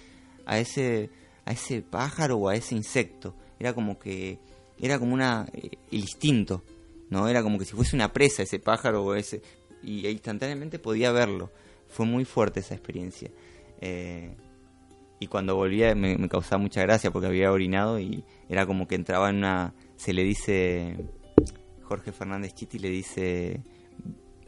a 0.46 0.58
ese, 0.58 1.10
a 1.44 1.52
ese 1.52 1.82
pájaro 1.82 2.38
o 2.38 2.48
a 2.48 2.56
ese 2.56 2.74
insecto. 2.74 3.34
Era 3.58 3.74
como 3.74 3.98
que, 3.98 4.38
era 4.78 4.98
como 4.98 5.12
una, 5.12 5.46
eh, 5.52 5.72
el 5.92 6.00
instinto, 6.00 6.64
¿no? 7.10 7.28
Era 7.28 7.42
como 7.42 7.58
que 7.58 7.66
si 7.66 7.74
fuese 7.74 7.94
una 7.94 8.12
presa 8.12 8.42
ese 8.42 8.58
pájaro 8.58 9.04
o 9.04 9.14
ese... 9.14 9.42
Y 9.82 10.06
instantáneamente 10.08 10.78
podía 10.78 11.10
verlo. 11.10 11.50
Fue 11.88 12.06
muy 12.06 12.24
fuerte 12.24 12.60
esa 12.60 12.74
experiencia. 12.74 13.30
Eh, 13.80 14.36
y 15.18 15.26
cuando 15.26 15.56
volvía 15.56 15.94
me, 15.94 16.28
causaba 16.28 16.62
mucha 16.62 16.82
gracia 16.82 17.10
porque 17.10 17.26
había 17.26 17.52
orinado 17.52 18.00
y 18.00 18.24
era 18.48 18.66
como 18.66 18.86
que 18.86 18.94
entraba 18.94 19.30
en 19.30 19.36
una... 19.36 19.74
Se 19.96 20.12
le 20.12 20.24
dice... 20.24 20.96
Jorge 21.82 22.12
Fernández 22.12 22.54
Chiti 22.54 22.78
le 22.78 22.88
dice 22.88 23.64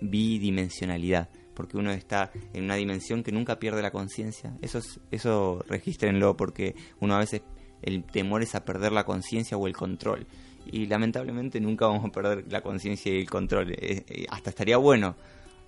bidimensionalidad 0.01 1.29
porque 1.55 1.77
uno 1.77 1.91
está 1.91 2.31
en 2.53 2.65
una 2.65 2.77
dimensión 2.77 3.23
que 3.23 3.33
nunca 3.33 3.59
pierde 3.59 3.83
la 3.83 3.91
conciencia. 3.91 4.57
Eso 4.63 4.79
es, 4.79 5.01
eso 5.11 5.65
regístrenlo 5.69 6.37
porque 6.37 6.75
uno 7.01 7.17
a 7.17 7.19
veces 7.19 7.43
el 7.83 8.05
temor 8.05 8.43
es 8.43 8.55
a 8.55 8.65
perder 8.65 8.93
la 8.93 9.05
conciencia 9.05 9.57
o 9.57 9.67
el 9.67 9.75
control 9.75 10.27
y 10.67 10.87
lamentablemente 10.87 11.61
nunca 11.61 11.87
vamos 11.87 12.05
a 12.05 12.13
perder 12.13 12.51
la 12.51 12.61
conciencia 12.61 13.13
y 13.13 13.21
el 13.21 13.31
control. 13.31 13.73
Eh, 13.73 14.05
eh, 14.09 14.27
hasta 14.31 14.51
estaría 14.51 14.77
bueno 14.77 15.17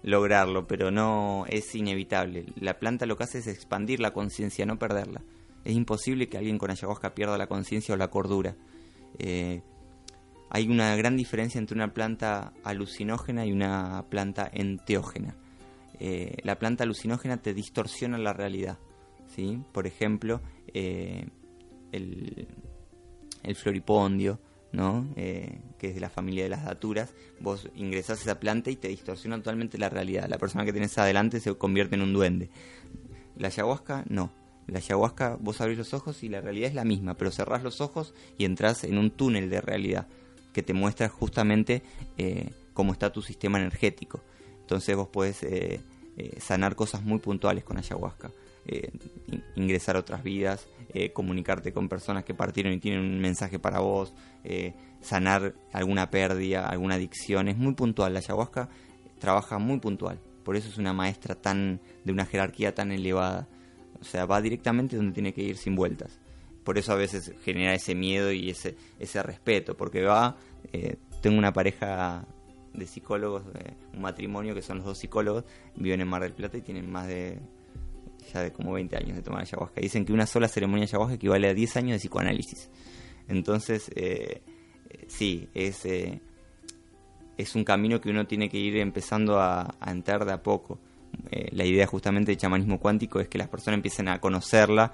lograrlo, 0.05 0.67
pero 0.69 0.91
no 0.91 1.45
es 1.49 1.75
inevitable. 1.75 2.47
La 2.61 2.79
planta 2.79 3.07
lo 3.07 3.17
que 3.17 3.25
hace 3.25 3.39
es 3.39 3.49
expandir 3.49 3.99
la 3.99 4.13
conciencia, 4.13 4.67
no 4.67 4.79
perderla. 4.79 5.23
Es 5.65 5.75
imposible 5.75 6.29
que 6.29 6.39
alguien 6.39 6.59
con 6.59 6.71
ayahuasca 6.71 7.15
pierda 7.15 7.39
la 7.39 7.47
conciencia 7.47 7.95
o 7.95 7.97
la 7.97 8.09
cordura. 8.09 8.55
Eh, 9.19 9.63
hay 10.51 10.69
una 10.69 10.95
gran 10.95 11.17
diferencia 11.17 11.59
entre 11.59 11.75
una 11.75 11.93
planta 11.93 12.53
alucinógena 12.63 13.47
y 13.47 13.53
una 13.53 14.05
planta 14.09 14.49
enteógena. 14.53 15.35
la 15.99 16.59
planta 16.59 16.85
alucinógena 16.85 17.39
te 17.39 17.55
distorsiona 17.55 18.19
la 18.19 18.35
realidad. 18.35 18.79
¿sí? 19.35 19.59
Por 19.73 19.87
ejemplo, 19.87 20.43
el, 20.75 22.47
el 23.43 23.55
floripondio, 23.57 24.39
¿no? 24.75 25.07
Eh, 25.15 25.61
que 25.79 25.89
es 25.89 25.95
de 25.95 26.01
la 26.01 26.11
familia 26.11 26.43
de 26.43 26.51
las 26.51 26.65
daturas, 26.65 27.15
vos 27.41 27.69
ingresás 27.77 28.19
a 28.19 28.23
esa 28.23 28.41
planta 28.41 28.71
y 28.71 28.77
te 28.77 28.89
distorsiona 28.89 29.37
totalmente 29.37 29.79
la 29.79 29.89
realidad. 29.89 30.29
La 30.29 30.39
persona 30.39 30.65
que 30.65 30.73
tenés 30.73 30.99
adelante 30.99 31.41
se 31.41 31.55
convierte 31.55 31.95
en 31.95 32.03
un 32.03 32.13
duende. 32.13 32.51
La 33.37 33.49
ayahuasca, 33.49 34.05
no. 34.09 34.33
La 34.67 34.79
ayahuasca, 34.79 35.37
vos 35.41 35.61
abrís 35.61 35.79
los 35.79 35.95
ojos 35.95 36.23
y 36.23 36.29
la 36.29 36.41
realidad 36.41 36.69
es 36.71 36.75
la 36.75 36.85
misma, 36.85 37.15
pero 37.15 37.31
cerrás 37.31 37.63
los 37.63 37.81
ojos 37.81 38.15
y 38.37 38.45
entras 38.45 38.83
en 38.85 38.99
un 38.99 39.11
túnel 39.11 39.49
de 39.49 39.61
realidad 39.61 40.09
que 40.53 40.63
te 40.63 40.73
muestra 40.73 41.09
justamente 41.09 41.83
eh, 42.17 42.51
cómo 42.73 42.93
está 42.93 43.13
tu 43.13 43.23
sistema 43.23 43.59
energético. 43.59 44.23
Entonces 44.61 44.97
vos 44.97 45.09
podés 45.09 45.43
eh, 45.43 45.81
sanar 46.39 46.75
cosas 46.75 47.03
muy 47.05 47.19
puntuales 47.19 47.63
con 47.63 47.77
ayahuasca. 47.77 48.31
Ingresar 49.57 49.97
a 49.97 50.01
otras 50.01 50.23
vidas, 50.23 50.67
eh, 50.97 51.11
comunicarte 51.13 51.73
con 51.73 51.89
personas 51.89 52.25
que 52.25 52.35
partieron 52.35 52.73
y 52.73 52.79
tienen 52.79 53.01
un 53.01 53.21
mensaje 53.21 53.59
para 53.59 53.81
vos, 53.81 54.15
eh, 54.45 54.75
sanar 55.01 55.55
alguna 55.73 56.09
pérdida, 56.09 56.69
alguna 56.69 56.95
adicción. 56.95 57.49
Es 57.49 57.57
muy 57.57 57.75
puntual. 57.75 58.13
La 58.13 58.21
ayahuasca 58.21 58.69
trabaja 59.19 59.59
muy 59.59 59.81
puntual. 59.81 60.21
Por 60.45 60.55
eso 60.55 60.69
es 60.69 60.79
una 60.79 60.93
maestra 60.93 61.35
tan 61.35 61.81
de 62.05 62.13
una 62.13 62.27
jerarquía 62.27 62.75
tan 62.75 62.93
elevada. 62.93 63.49
O 64.01 64.05
sea, 64.05 64.25
va 64.27 64.41
directamente 64.41 64.97
donde 64.97 65.13
tiene 65.13 65.33
que 65.33 65.43
ir 65.43 65.57
sin 65.57 65.75
vueltas. 65.75 66.21
Por 66.63 66.79
eso 66.79 66.93
a 66.93 66.97
veces 66.97 67.33
genera 67.43 67.75
ese 67.75 67.97
miedo 67.97 68.31
y 68.31 68.51
ese, 68.51 68.77
ese 69.01 69.21
respeto, 69.23 69.77
porque 69.77 70.03
va, 70.03 70.37
eh, 70.73 70.97
tengo 71.21 71.37
una 71.37 71.53
pareja 71.53 72.25
de 72.73 72.87
psicólogos, 72.87 73.43
un 73.93 74.01
matrimonio 74.01 74.55
que 74.55 74.63
son 74.63 74.79
los 74.79 74.87
dos 74.87 74.99
psicólogos, 74.99 75.45
viven 75.75 76.01
en 76.01 76.09
Mar 76.09 76.23
del 76.23 76.33
Plata 76.33 76.57
y 76.57 76.63
tienen 76.63 76.91
más 76.91 77.07
de 77.07 77.39
ya 78.33 78.43
de 78.43 78.53
como 78.53 78.73
20 78.73 78.97
años 78.97 79.17
de 79.17 79.23
tomar 79.23 79.43
ayahuasca. 79.43 79.81
Dicen 79.81 80.05
que 80.05 80.13
una 80.13 80.27
sola 80.27 80.49
ceremonia 80.49 80.85
ayahuasca 80.85 81.15
equivale 81.15 81.49
a 81.49 81.55
10 81.55 81.77
años 81.77 81.93
de 81.93 81.99
psicoanálisis. 81.99 82.71
Entonces, 83.29 83.91
eh, 83.95 84.43
sí, 85.07 85.49
es, 85.55 85.85
eh, 85.87 86.21
es 87.37 87.55
un 87.55 87.65
camino 87.65 88.01
que 88.01 88.11
uno 88.11 88.27
tiene 88.27 88.49
que 88.49 88.59
ir 88.59 88.77
empezando 88.77 89.41
a, 89.41 89.75
entrar 89.87 90.25
de 90.25 90.33
a 90.33 90.43
poco. 90.43 90.79
Eh, 91.31 91.49
la 91.53 91.65
idea 91.65 91.87
justamente 91.87 92.33
del 92.33 92.39
chamanismo 92.39 92.79
cuántico 92.79 93.21
es 93.21 93.29
que 93.29 93.39
las 93.39 93.49
personas 93.49 93.79
empiecen 93.79 94.09
a 94.09 94.21
conocerla 94.21 94.93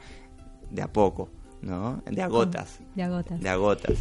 de 0.71 0.83
a 0.83 0.93
poco. 0.93 1.31
¿No? 1.63 2.03
De 2.11 2.23
agotas. 2.23 2.81
De 2.95 3.03
agotas. 3.03 3.41
De 3.41 3.49
agotas. 3.49 3.99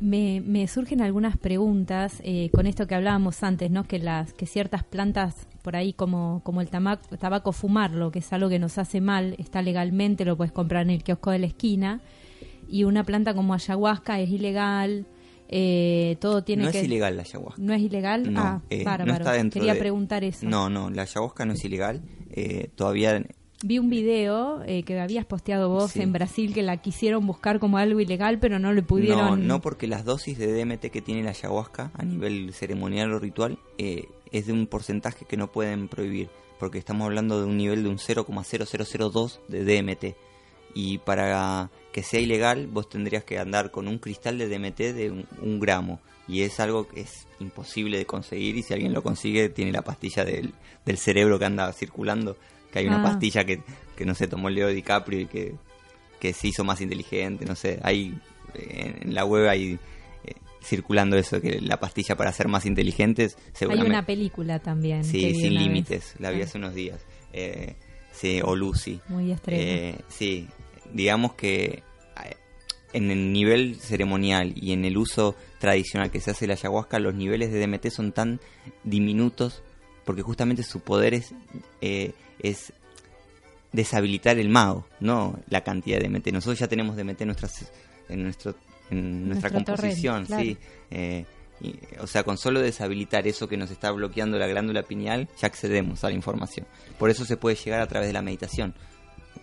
me, 0.00 0.40
me, 0.40 0.66
surgen 0.68 1.00
algunas 1.00 1.36
preguntas 1.36 2.22
con 2.52 2.66
esto 2.66 2.86
que 2.86 2.94
hablábamos 2.94 3.42
antes, 3.42 3.70
¿no? 3.70 3.84
Que 3.84 3.98
las 3.98 4.32
que 4.32 4.46
ciertas 4.46 4.84
plantas 4.84 5.46
por 5.62 5.76
ahí 5.76 5.92
como, 5.92 6.40
como 6.44 6.60
el 6.60 6.68
tabaco, 6.68 7.16
tabaco 7.16 7.52
fumarlo, 7.52 8.10
que 8.10 8.20
es 8.20 8.32
algo 8.32 8.48
que 8.48 8.58
nos 8.58 8.78
hace 8.78 9.00
mal, 9.00 9.34
está 9.38 9.62
legalmente, 9.62 10.24
lo 10.24 10.36
puedes 10.36 10.52
comprar 10.52 10.82
en 10.82 10.90
el 10.90 11.02
kiosco 11.02 11.30
de 11.30 11.38
la 11.38 11.46
esquina, 11.46 12.00
y 12.68 12.84
una 12.84 13.04
planta 13.04 13.34
como 13.34 13.54
ayahuasca 13.54 14.20
es 14.20 14.30
ilegal, 14.30 15.06
eh, 15.48 16.16
todo 16.20 16.44
tiene 16.44 16.64
no 16.64 16.70
que... 16.70 16.78
No 16.78 16.82
es 16.82 16.86
ilegal 16.86 17.16
la 17.16 17.22
ayahuasca. 17.22 17.62
¿No 17.62 17.72
es 17.72 17.82
ilegal? 17.82 18.32
No, 18.32 18.40
ah, 18.40 18.62
eh, 18.70 18.84
bárbaro. 18.84 19.50
Quería 19.50 19.78
preguntar 19.78 20.24
eso. 20.24 20.48
No, 20.48 20.70
no, 20.70 20.90
la 20.90 21.02
ayahuasca 21.02 21.44
no 21.44 21.52
es 21.54 21.64
ilegal, 21.64 22.02
eh, 22.30 22.70
todavía... 22.74 23.22
Vi 23.62 23.78
un 23.78 23.90
video 23.90 24.62
que 24.64 25.00
habías 25.00 25.26
posteado 25.26 25.68
vos 25.68 25.94
en 25.96 26.12
Brasil 26.12 26.54
que 26.54 26.62
la 26.62 26.78
quisieron 26.78 27.26
buscar 27.26 27.58
como 27.58 27.76
algo 27.76 28.00
ilegal, 28.00 28.38
pero 28.38 28.58
no 28.58 28.72
le 28.72 28.82
pudieron... 28.82 29.18
No, 29.18 29.36
no 29.36 29.60
porque 29.60 29.86
las 29.86 30.04
dosis 30.04 30.38
de 30.38 30.52
DMT 30.52 30.86
que 30.86 31.02
tiene 31.02 31.22
la 31.22 31.30
ayahuasca 31.30 31.90
a 31.94 32.02
nivel 32.04 32.54
ceremonial 32.54 33.12
o 33.12 33.18
ritual 33.18 33.58
es 33.78 34.46
de 34.46 34.52
un 34.52 34.66
porcentaje 34.66 35.24
que 35.26 35.36
no 35.36 35.52
pueden 35.52 35.88
prohibir, 35.88 36.30
porque 36.58 36.78
estamos 36.78 37.06
hablando 37.06 37.40
de 37.40 37.46
un 37.46 37.56
nivel 37.56 37.82
de 37.82 37.90
un 37.90 37.98
0,0002 37.98 39.40
de 39.48 39.64
DMT. 39.64 40.16
Y 40.74 40.98
para 40.98 41.70
que 41.92 42.02
sea 42.02 42.20
ilegal, 42.20 42.66
vos 42.68 42.88
tendrías 42.88 43.24
que 43.24 43.38
andar 43.38 43.70
con 43.70 43.88
un 43.88 43.98
cristal 43.98 44.38
de 44.38 44.48
DMT 44.48 44.78
de 44.94 45.26
un, 45.42 45.60
gramo. 45.60 46.00
Y 46.28 46.42
es 46.42 46.60
algo 46.60 46.86
que 46.86 47.00
es 47.00 47.26
imposible 47.40 47.98
de 47.98 48.06
conseguir. 48.06 48.56
Y 48.56 48.62
si 48.62 48.72
alguien 48.72 48.94
lo 48.94 49.02
consigue, 49.02 49.48
tiene 49.48 49.72
la 49.72 49.82
pastilla 49.82 50.24
del, 50.24 50.54
cerebro 50.96 51.38
que 51.38 51.44
anda 51.44 51.72
circulando. 51.72 52.36
Que 52.72 52.80
hay 52.80 52.86
una 52.86 53.00
ah. 53.00 53.02
pastilla 53.02 53.44
que, 53.44 53.62
que 53.96 54.04
no 54.04 54.14
se 54.14 54.28
tomó 54.28 54.50
Leo 54.50 54.68
DiCaprio 54.68 55.20
y 55.20 55.26
que 55.26 55.54
que 56.20 56.34
se 56.34 56.48
hizo 56.48 56.62
más 56.62 56.80
inteligente, 56.80 57.46
no 57.46 57.56
sé, 57.56 57.80
hay 57.82 58.14
en 58.54 59.14
la 59.14 59.24
web 59.24 59.48
hay 59.48 59.78
eh, 60.24 60.34
circulando 60.62 61.16
eso, 61.16 61.40
que 61.40 61.60
la 61.60 61.80
pastilla 61.80 62.16
para 62.16 62.32
ser 62.32 62.46
más 62.46 62.66
inteligentes, 62.66 63.36
Hay 63.60 63.80
una 63.80 64.04
película 64.04 64.58
también. 64.58 65.02
Sí, 65.02 65.34
sin 65.34 65.54
vez. 65.54 65.62
límites, 65.62 66.14
la 66.18 66.30
vi 66.30 66.42
Ah, 66.42 66.44
hace 66.44 66.58
unos 66.58 66.74
días. 66.74 67.00
Eh, 67.32 67.74
sí, 68.12 68.40
o 68.44 68.54
Lucy. 68.54 69.00
Muy. 69.08 69.34
Eh, 69.46 69.98
sí, 70.08 70.46
digamos 70.92 71.34
que 71.34 71.82
eh, 72.24 72.36
en 72.92 73.10
el 73.10 73.32
nivel 73.32 73.76
ceremonial 73.76 74.52
y 74.54 74.72
en 74.72 74.84
el 74.84 74.98
uso 74.98 75.36
tradicional 75.58 76.10
que 76.10 76.20
se 76.20 76.32
hace 76.32 76.46
la 76.46 76.54
ayahuasca, 76.54 76.98
los 76.98 77.14
niveles 77.14 77.50
de 77.50 77.66
DMT 77.66 77.88
son 77.88 78.12
tan 78.12 78.40
diminutos 78.84 79.62
porque 80.04 80.22
justamente 80.22 80.62
su 80.62 80.80
poder 80.80 81.14
es, 81.14 81.34
eh, 81.80 82.12
es 82.42 82.72
deshabilitar 83.72 84.38
el 84.38 84.48
mago, 84.48 84.86
no 85.00 85.38
la 85.48 85.62
cantidad 85.62 85.98
de 85.98 86.08
DMT. 86.08 86.28
Nosotros 86.28 86.58
ya 86.58 86.68
tenemos 86.68 86.96
DMT 86.96 87.20
en, 87.20 87.28
nuestras, 87.28 87.72
en, 88.08 88.22
nuestro, 88.24 88.54
en 88.90 89.28
nuestra 89.28 89.50
Nuestro 89.50 89.74
composición, 89.74 90.26
torrent, 90.26 90.42
sí. 90.42 90.58
Eh, 90.90 91.24
y, 91.60 91.74
o 92.00 92.06
sea, 92.06 92.24
con 92.24 92.38
solo 92.38 92.60
deshabilitar 92.60 93.26
eso 93.26 93.48
que 93.48 93.56
nos 93.56 93.70
está 93.70 93.90
bloqueando 93.92 94.38
la 94.38 94.46
glándula 94.46 94.82
pineal, 94.82 95.28
ya 95.38 95.46
accedemos 95.46 96.02
a 96.04 96.08
la 96.08 96.14
información. 96.14 96.66
Por 96.98 97.10
eso 97.10 97.24
se 97.24 97.36
puede 97.36 97.56
llegar 97.56 97.80
a 97.80 97.86
través 97.86 98.08
de 98.08 98.14
la 98.14 98.22
meditación. 98.22 98.74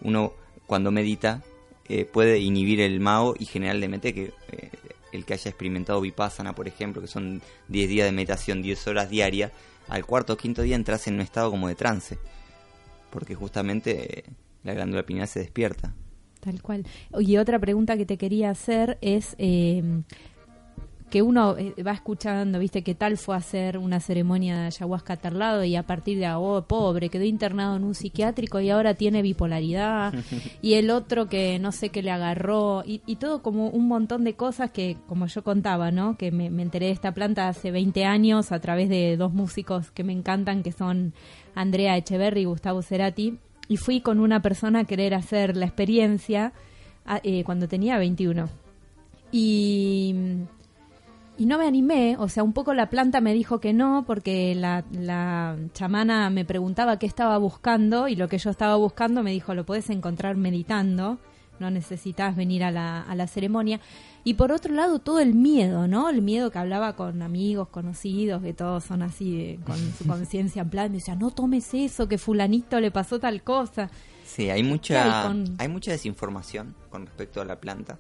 Uno, 0.02 0.34
cuando 0.66 0.92
medita, 0.92 1.44
eh, 1.88 2.06
puede 2.06 2.40
inhibir 2.40 2.82
el 2.82 3.00
Mao 3.00 3.36
y 3.38 3.46
generar 3.46 3.76
el 3.76 3.82
DMT, 3.82 4.02
que 4.02 4.34
eh, 4.52 4.72
el 5.12 5.26
que 5.26 5.34
haya 5.34 5.50
experimentado 5.50 6.02
Vipassana, 6.02 6.54
por 6.54 6.68
ejemplo, 6.68 7.02
que 7.02 7.08
son 7.08 7.42
10 7.70 7.90
días 7.90 8.06
de 8.06 8.12
meditación, 8.12 8.62
10 8.62 8.88
horas 8.88 9.10
diarias, 9.10 9.52
al 9.88 10.06
cuarto 10.06 10.34
o 10.34 10.38
quinto 10.38 10.62
día 10.64 10.76
entras 10.76 11.08
en 11.08 11.16
un 11.16 11.22
estado 11.22 11.50
como 11.50 11.68
de 11.68 11.76
trance. 11.76 12.18
Porque 13.18 13.34
justamente 13.34 14.26
la 14.62 14.76
glándula 14.76 15.04
pineal 15.04 15.28
se 15.28 15.40
despierta. 15.40 15.96
Tal 16.40 16.62
cual. 16.62 16.86
Y 17.18 17.38
otra 17.38 17.58
pregunta 17.58 17.98
que 17.98 18.06
te 18.06 18.16
quería 18.16 18.52
hacer 18.52 19.00
es 19.02 19.36
eh, 19.40 20.04
que 21.10 21.22
uno 21.22 21.56
eh, 21.58 21.74
va 21.84 21.94
escuchando, 21.94 22.60
viste, 22.60 22.82
que 22.84 22.94
tal 22.94 23.18
fue 23.18 23.36
a 23.36 23.38
hacer 23.38 23.78
una 23.78 24.02
ceremonia 24.02 24.58
de 24.58 24.66
ayahuasca 24.66 25.14
a 25.14 25.18
tal 25.18 25.40
lado 25.40 25.64
y 25.64 25.78
a 25.78 25.84
partir 25.84 26.18
de, 26.20 26.26
ah, 26.26 26.38
oh, 26.38 26.64
pobre, 26.64 27.08
quedó 27.10 27.24
internado 27.24 27.78
en 27.78 27.86
un 27.86 27.96
psiquiátrico 27.96 28.60
y 28.60 28.70
ahora 28.70 28.94
tiene 28.94 29.22
bipolaridad 29.22 30.14
y 30.62 30.74
el 30.74 30.90
otro 30.90 31.28
que 31.30 31.60
no 31.60 31.72
sé 31.72 31.90
qué 31.90 32.04
le 32.04 32.12
agarró 32.12 32.84
y, 32.86 33.02
y 33.06 33.16
todo 33.16 33.42
como 33.42 33.70
un 33.70 33.88
montón 33.88 34.26
de 34.26 34.34
cosas 34.34 34.70
que, 34.72 34.98
como 35.08 35.28
yo 35.28 35.44
contaba, 35.46 35.92
¿no? 35.92 36.18
Que 36.18 36.32
me, 36.32 36.50
me 36.50 36.62
enteré 36.64 36.88
de 36.88 36.92
esta 36.92 37.14
planta 37.14 37.48
hace 37.48 37.72
20 37.72 38.04
años 38.04 38.52
a 38.52 38.60
través 38.60 38.90
de 38.90 39.16
dos 39.16 39.32
músicos 39.34 39.92
que 39.92 40.04
me 40.04 40.12
encantan, 40.12 40.62
que 40.62 40.74
son 40.74 41.14
Andrea 41.56 41.96
Echeverry 41.96 42.42
y 42.42 42.46
Gustavo 42.46 42.82
Cerati 42.82 43.38
y 43.70 43.78
fui 43.78 44.02
con 44.02 44.20
una 44.20 44.42
persona 44.42 44.80
a 44.80 44.84
querer 44.84 45.14
hacer 45.14 45.56
la 45.56 45.66
experiencia 45.68 46.52
a- 47.06 47.22
eh, 47.24 47.44
cuando 47.46 47.70
tenía 47.70 47.98
21. 47.98 48.50
Y, 49.32 50.16
y 51.38 51.46
no 51.46 51.58
me 51.58 51.68
animé, 51.68 52.16
o 52.18 52.30
sea, 52.30 52.44
un 52.44 52.54
poco 52.54 52.74
la 52.74 52.90
planta 52.90 53.22
me 53.22 53.34
dijo 53.34 53.60
que 53.60 53.74
no, 53.74 54.04
porque 54.08 54.56
la, 54.56 54.84
la 54.92 55.56
chamana 55.74 56.30
me 56.30 56.46
preguntaba 56.46 56.98
qué 57.00 57.06
estaba 57.06 57.38
buscando 57.38 58.08
y 58.08 58.16
lo 58.16 58.28
que 58.28 58.38
yo 58.38 58.50
estaba 58.50 58.76
buscando 58.76 59.22
me 59.24 59.32
dijo, 59.32 59.54
lo 59.54 59.66
puedes 59.66 59.90
encontrar 59.90 60.36
meditando, 60.36 61.18
no 61.60 61.70
necesitas 61.72 62.36
venir 62.36 62.64
a 62.64 62.72
la, 62.72 63.02
a 63.02 63.16
la 63.16 63.28
ceremonia. 63.28 63.80
Y 64.24 64.34
por 64.34 64.52
otro 64.52 64.74
lado, 64.74 65.00
todo 65.00 65.20
el 65.20 65.34
miedo, 65.34 65.88
¿no? 65.88 66.10
El 66.10 66.22
miedo 66.22 66.52
que 66.52 66.60
hablaba 66.60 66.96
con 66.96 67.22
amigos, 67.22 67.70
conocidos, 67.70 68.42
que 68.44 68.54
todos 68.54 68.84
son 68.84 69.02
así, 69.02 69.38
de- 69.38 69.60
con 69.66 69.78
su 69.78 70.06
conciencia 70.08 70.64
en 70.64 70.70
plan, 70.70 70.92
me 70.92 70.98
decía, 70.98 71.16
no 71.16 71.32
tomes 71.32 71.74
eso, 71.74 72.08
que 72.08 72.18
fulanito 72.18 72.80
le 72.80 72.92
pasó 72.92 73.20
tal 73.20 73.42
cosa. 73.44 73.90
Sí, 74.26 74.50
hay 74.50 74.62
¿Qué 74.62 74.68
mucha, 74.68 75.22
hay 75.24 75.28
con- 75.28 75.56
hay 75.58 75.68
mucha 75.70 75.92
desinformación 75.92 76.76
con 76.90 77.06
respecto 77.06 77.42
a 77.42 77.46
la 77.46 77.60
planta. 77.60 77.98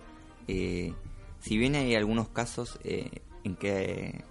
Eh, 0.47 0.93
si 1.47 1.57
bien 1.57 1.75
hay 1.75 1.95
algunos 1.95 2.29
casos 2.29 2.79
eh, 2.83 3.09
en 3.43 3.55
que 3.55 4.23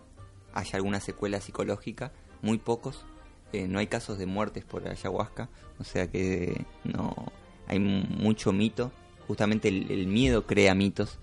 haya 0.52 0.76
alguna 0.76 1.00
secuela 1.00 1.40
psicológica, 1.40 2.12
muy 2.42 2.58
pocos. 2.58 3.04
Eh, 3.52 3.68
no 3.68 3.78
hay 3.78 3.86
casos 3.86 4.18
de 4.18 4.26
muertes 4.26 4.64
por 4.64 4.86
ayahuasca, 4.88 5.48
o 5.78 5.84
sea 5.84 6.10
que 6.10 6.64
no 6.84 7.14
hay 7.68 7.78
mu- 7.78 8.04
mucho 8.08 8.52
mito. 8.52 8.92
Justamente 9.28 9.68
el, 9.68 10.06
miedo 10.06 10.46
crea 10.46 10.74
mitos. 10.74 11.18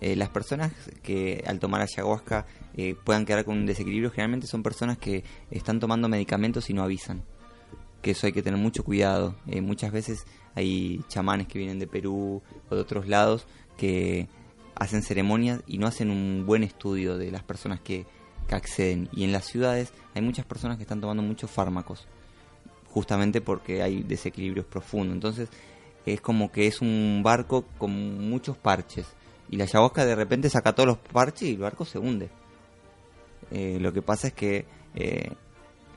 Eh, 0.00 0.14
las 0.16 0.28
personas 0.28 0.72
que 1.02 1.42
al 1.46 1.58
tomar 1.58 1.80
ayahuasca 1.82 2.46
eh, 2.76 2.94
puedan 3.04 3.24
quedar 3.24 3.44
con 3.44 3.58
un 3.58 3.66
desequilibrio 3.66 4.10
generalmente 4.10 4.46
son 4.46 4.62
personas 4.62 4.98
que 4.98 5.24
están 5.50 5.80
tomando 5.80 6.08
medicamentos 6.08 6.68
y 6.70 6.74
no 6.74 6.82
avisan 6.82 7.22
que 8.02 8.12
eso 8.12 8.26
hay 8.28 8.32
que 8.32 8.42
tener 8.42 8.60
mucho 8.60 8.84
cuidado. 8.84 9.34
Muchas 9.60 9.90
veces 9.90 10.24
hay 10.54 11.00
chamanes 11.08 11.48
que 11.48 11.58
vienen 11.58 11.78
de 11.80 11.88
Perú 11.88 12.42
o 12.70 12.74
de 12.74 12.80
otros 12.80 13.08
lados 13.08 13.46
que 13.76 14.28
hacen 14.78 15.02
ceremonias 15.02 15.60
y 15.66 15.78
no 15.78 15.86
hacen 15.86 16.10
un 16.10 16.44
buen 16.46 16.62
estudio 16.62 17.18
de 17.18 17.30
las 17.30 17.42
personas 17.42 17.80
que, 17.80 18.06
acceden. 18.50 19.10
Y 19.12 19.24
en 19.24 19.32
las 19.32 19.44
ciudades 19.44 19.92
hay 20.14 20.22
muchas 20.22 20.46
personas 20.46 20.78
que 20.78 20.84
están 20.84 21.02
tomando 21.02 21.22
muchos 21.22 21.50
fármacos, 21.50 22.06
justamente 22.86 23.42
porque 23.42 23.82
hay 23.82 24.02
desequilibrios 24.02 24.64
profundos. 24.64 25.14
Entonces 25.14 25.50
es 26.06 26.22
como 26.22 26.50
que 26.50 26.66
es 26.66 26.80
un 26.80 27.20
barco 27.22 27.66
con 27.76 28.26
muchos 28.30 28.56
parches. 28.56 29.06
Y 29.50 29.56
la 29.56 29.64
ayahuasca 29.64 30.06
de 30.06 30.14
repente 30.14 30.48
saca 30.48 30.74
todos 30.74 30.86
los 30.86 30.96
parches 30.96 31.42
y 31.42 31.52
el 31.52 31.58
barco 31.58 31.84
se 31.84 31.98
hunde. 31.98 32.30
Eh, 33.50 33.76
lo 33.80 33.92
que 33.92 34.00
pasa 34.00 34.28
es 34.28 34.32
que 34.32 34.64
eh, 34.94 35.30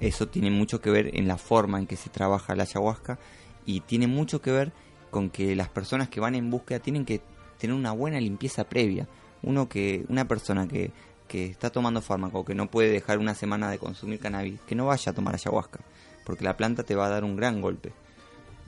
eso 0.01 0.27
tiene 0.27 0.51
mucho 0.51 0.81
que 0.81 0.89
ver 0.89 1.15
en 1.17 1.29
la 1.29 1.37
forma 1.37 1.79
en 1.79 1.87
que 1.87 1.95
se 1.95 2.09
trabaja 2.09 2.53
la 2.53 2.63
ayahuasca 2.63 3.17
y 3.65 3.79
tiene 3.79 4.07
mucho 4.07 4.41
que 4.41 4.51
ver 4.51 4.73
con 5.09 5.29
que 5.29 5.55
las 5.55 5.69
personas 5.69 6.09
que 6.09 6.19
van 6.19 6.35
en 6.35 6.49
búsqueda 6.49 6.79
tienen 6.79 7.05
que 7.05 7.21
tener 7.61 7.75
una 7.75 7.91
buena 7.91 8.19
limpieza 8.19 8.65
previa. 8.65 9.07
Uno 9.43 9.69
que 9.69 10.03
una 10.09 10.27
persona 10.27 10.67
que, 10.67 10.91
que 11.27 11.45
está 11.45 11.69
tomando 11.69 12.01
fármaco, 12.01 12.43
que 12.43 12.55
no 12.55 12.69
puede 12.69 12.89
dejar 12.89 13.19
una 13.19 13.35
semana 13.35 13.69
de 13.69 13.77
consumir 13.79 14.19
cannabis, 14.19 14.59
que 14.67 14.75
no 14.75 14.87
vaya 14.87 15.11
a 15.11 15.15
tomar 15.15 15.35
ayahuasca, 15.35 15.79
porque 16.25 16.43
la 16.43 16.57
planta 16.57 16.83
te 16.83 16.95
va 16.95 17.05
a 17.05 17.09
dar 17.09 17.23
un 17.23 17.35
gran 17.35 17.61
golpe. 17.61 17.93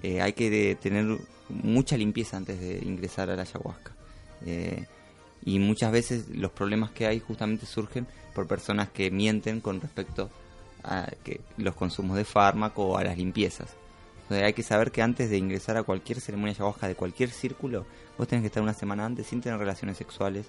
Eh, 0.02 0.22
hay 0.22 0.34
que 0.34 0.78
tener 0.82 1.18
mucha 1.50 1.98
limpieza 1.98 2.38
antes 2.38 2.60
de 2.60 2.80
ingresar 2.86 3.30
a 3.30 3.36
la 3.36 3.42
ayahuasca. 3.42 3.92
Eh, 4.46 4.86
y 5.46 5.60
muchas 5.60 5.92
veces 5.92 6.30
los 6.30 6.52
problemas 6.52 6.92
que 6.92 7.06
hay 7.06 7.20
justamente 7.20 7.66
surgen 7.66 8.08
por 8.34 8.48
personas 8.48 8.90
que 8.90 9.12
mienten 9.12 9.60
con 9.60 9.82
respecto 9.82 10.30
a 10.84 11.10
que 11.24 11.42
los 11.58 11.76
consumos 11.76 12.18
de 12.18 12.26
fármaco 12.26 12.86
o 12.86 12.98
a 12.98 13.04
las 13.04 13.18
limpiezas. 13.18 13.76
Hay 14.42 14.54
que 14.54 14.64
saber 14.64 14.92
que 14.92 15.02
antes 15.02 15.30
de 15.30 15.38
ingresar 15.38 15.78
a 15.78 15.84
cualquier 15.84 16.20
ceremonia 16.22 16.54
ayahuasca 16.54 16.88
de 16.88 16.96
cualquier 16.96 17.30
círculo, 17.30 17.86
vos 18.18 18.28
tenés 18.28 18.44
que 18.44 18.48
estar 18.48 18.64
una 18.64 18.74
semana 18.74 19.06
antes 19.06 19.28
sin 19.28 19.42
tener 19.42 19.60
relaciones 19.60 19.98
sexuales, 19.98 20.48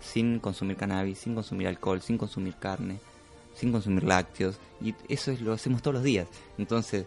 sin 0.00 0.38
consumir 0.38 0.76
cannabis, 0.76 1.18
sin 1.18 1.34
consumir 1.34 1.68
alcohol, 1.68 2.00
sin 2.00 2.18
consumir 2.18 2.54
carne, 2.56 2.98
sin 3.54 3.72
consumir 3.72 4.04
lácteos. 4.04 4.58
Y 4.80 4.94
eso 5.08 5.30
es, 5.30 5.40
lo 5.40 5.52
hacemos 5.52 5.82
todos 5.82 5.94
los 5.94 6.04
días. 6.04 6.26
Entonces, 6.58 7.06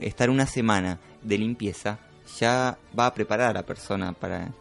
estar 0.00 0.30
una 0.30 0.46
semana 0.46 0.98
de 1.22 1.38
limpieza 1.38 1.98
ya 2.38 2.78
va 2.98 3.06
a 3.06 3.14
preparar 3.14 3.50
a 3.50 3.54
la 3.54 3.66
persona 3.66 4.12
para 4.12 4.52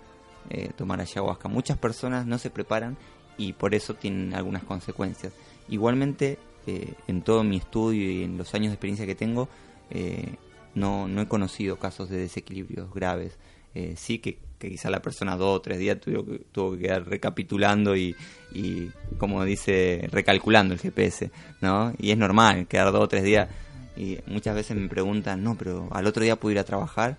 eh, 0.49 0.71
tomar 0.75 0.99
ayahuasca. 0.99 1.47
Muchas 1.47 1.77
personas 1.77 2.25
no 2.25 2.37
se 2.37 2.49
preparan 2.49 2.97
y 3.37 3.53
por 3.53 3.73
eso 3.73 3.93
tienen 3.93 4.33
algunas 4.33 4.63
consecuencias. 4.63 5.33
Igualmente, 5.69 6.37
eh, 6.67 6.93
en 7.07 7.21
todo 7.21 7.43
mi 7.43 7.57
estudio 7.57 8.11
y 8.11 8.23
en 8.23 8.37
los 8.37 8.53
años 8.53 8.69
de 8.69 8.73
experiencia 8.73 9.05
que 9.05 9.15
tengo, 9.15 9.47
eh, 9.89 10.35
no, 10.75 11.07
no 11.07 11.21
he 11.21 11.27
conocido 11.27 11.77
casos 11.77 12.09
de 12.09 12.17
desequilibrios 12.17 12.93
graves. 12.93 13.37
Eh, 13.73 13.95
sí 13.97 14.19
que, 14.19 14.37
que 14.59 14.69
quizá 14.69 14.89
la 14.89 15.01
persona 15.01 15.37
dos 15.37 15.57
o 15.57 15.61
tres 15.61 15.79
días 15.79 15.99
tuvo 15.99 16.23
tuvo 16.51 16.73
que 16.73 16.79
quedar 16.83 17.07
recapitulando 17.07 17.95
y, 17.95 18.15
y, 18.53 18.89
como 19.17 19.43
dice, 19.45 20.07
recalculando 20.11 20.73
el 20.73 20.79
GPS, 20.79 21.31
¿no? 21.61 21.93
Y 21.97 22.11
es 22.11 22.17
normal 22.17 22.67
quedar 22.67 22.91
dos 22.91 23.03
o 23.03 23.07
tres 23.07 23.23
días. 23.23 23.49
Y 23.95 24.19
muchas 24.27 24.55
veces 24.55 24.75
me 24.77 24.87
preguntan, 24.87 25.43
no, 25.43 25.55
pero 25.55 25.87
al 25.91 26.05
otro 26.07 26.23
día 26.23 26.35
puedo 26.35 26.51
ir 26.53 26.59
a 26.59 26.63
trabajar. 26.63 27.17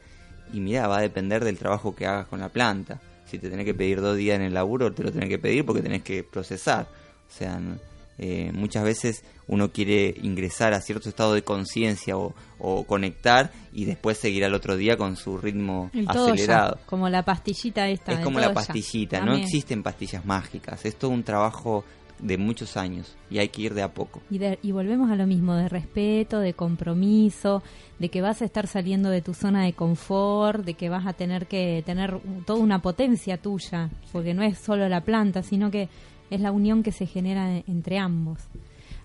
Y 0.52 0.60
mira, 0.60 0.86
va 0.86 0.98
a 0.98 1.02
depender 1.02 1.44
del 1.44 1.58
trabajo 1.58 1.94
que 1.94 2.06
hagas 2.06 2.26
con 2.26 2.40
la 2.40 2.50
planta. 2.50 3.00
Si 3.26 3.38
te 3.38 3.48
tenés 3.48 3.64
que 3.64 3.72
pedir 3.74 4.00
dos 4.02 4.16
días 4.16 4.36
en 4.36 4.42
el 4.42 4.52
laburo, 4.54 4.92
te 4.92 5.02
lo 5.02 5.10
tenés 5.12 5.28
que 5.30 5.38
pedir 5.38 5.64
porque 5.64 5.80
tenés 5.82 6.02
que 6.02 6.22
procesar. 6.24 6.86
O 7.28 7.32
sea, 7.34 7.58
no- 7.58 7.78
eh, 8.24 8.52
muchas 8.54 8.84
veces 8.84 9.24
uno 9.48 9.72
quiere 9.72 10.14
ingresar 10.22 10.74
a 10.74 10.80
cierto 10.80 11.08
estado 11.08 11.34
de 11.34 11.42
conciencia 11.42 12.16
o, 12.16 12.34
o 12.60 12.84
conectar 12.84 13.50
y 13.72 13.84
después 13.84 14.16
seguir 14.16 14.44
al 14.44 14.54
otro 14.54 14.76
día 14.76 14.96
con 14.96 15.16
su 15.16 15.38
ritmo 15.38 15.90
El 15.92 16.06
todo 16.06 16.28
ya, 16.28 16.32
acelerado. 16.34 16.78
como 16.86 17.08
la 17.08 17.24
pastillita 17.24 17.88
esta. 17.88 18.12
Es 18.12 18.20
como 18.20 18.38
la 18.38 18.48
ya. 18.48 18.54
pastillita, 18.54 19.20
no 19.24 19.34
existen 19.34 19.82
pastillas 19.82 20.24
mágicas. 20.24 20.84
Es 20.84 20.94
todo 20.96 21.10
un 21.10 21.24
trabajo 21.24 21.84
de 22.20 22.38
muchos 22.38 22.76
años 22.76 23.16
y 23.28 23.38
hay 23.38 23.48
que 23.48 23.62
ir 23.62 23.74
de 23.74 23.82
a 23.82 23.92
poco. 23.92 24.22
Y, 24.30 24.38
de- 24.38 24.60
y 24.62 24.70
volvemos 24.70 25.10
a 25.10 25.16
lo 25.16 25.26
mismo, 25.26 25.56
de 25.56 25.68
respeto, 25.68 26.38
de 26.38 26.54
compromiso, 26.54 27.64
de 27.98 28.08
que 28.10 28.20
vas 28.22 28.42
a 28.42 28.44
estar 28.44 28.68
saliendo 28.68 29.10
de 29.10 29.22
tu 29.22 29.34
zona 29.34 29.64
de 29.64 29.72
confort, 29.72 30.64
de 30.64 30.74
que 30.74 30.88
vas 30.88 31.06
a 31.06 31.14
tener 31.14 31.46
que 31.48 31.82
tener 31.84 32.20
toda 32.46 32.60
una 32.60 32.80
potencia 32.80 33.38
tuya, 33.38 33.90
porque 34.12 34.34
no 34.34 34.42
es 34.44 34.58
solo 34.58 34.88
la 34.88 35.00
planta, 35.00 35.42
sino 35.42 35.70
que 35.72 35.88
es 36.34 36.40
la 36.40 36.52
unión 36.52 36.82
que 36.82 36.92
se 36.92 37.06
genera 37.06 37.58
entre 37.66 37.98
ambos. 37.98 38.38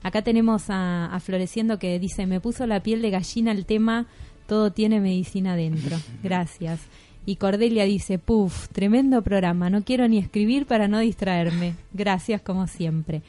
Acá 0.03 0.21
tenemos 0.21 0.69
a, 0.69 1.07
a 1.07 1.19
Floreciendo 1.19 1.79
que 1.79 1.99
dice, 1.99 2.25
me 2.25 2.39
puso 2.39 2.65
la 2.67 2.81
piel 2.81 3.01
de 3.01 3.09
gallina 3.09 3.51
el 3.51 3.65
tema, 3.65 4.07
todo 4.47 4.71
tiene 4.71 4.99
medicina 4.99 5.55
dentro. 5.55 5.97
Gracias. 6.23 6.81
Y 7.25 7.35
Cordelia 7.35 7.83
dice, 7.83 8.19
puf, 8.19 8.69
tremendo 8.69 9.21
programa, 9.21 9.69
no 9.69 9.83
quiero 9.83 10.07
ni 10.07 10.17
escribir 10.17 10.65
para 10.65 10.87
no 10.87 10.99
distraerme. 10.99 11.75
Gracias 11.93 12.41
como 12.41 12.67
siempre. 12.67 13.21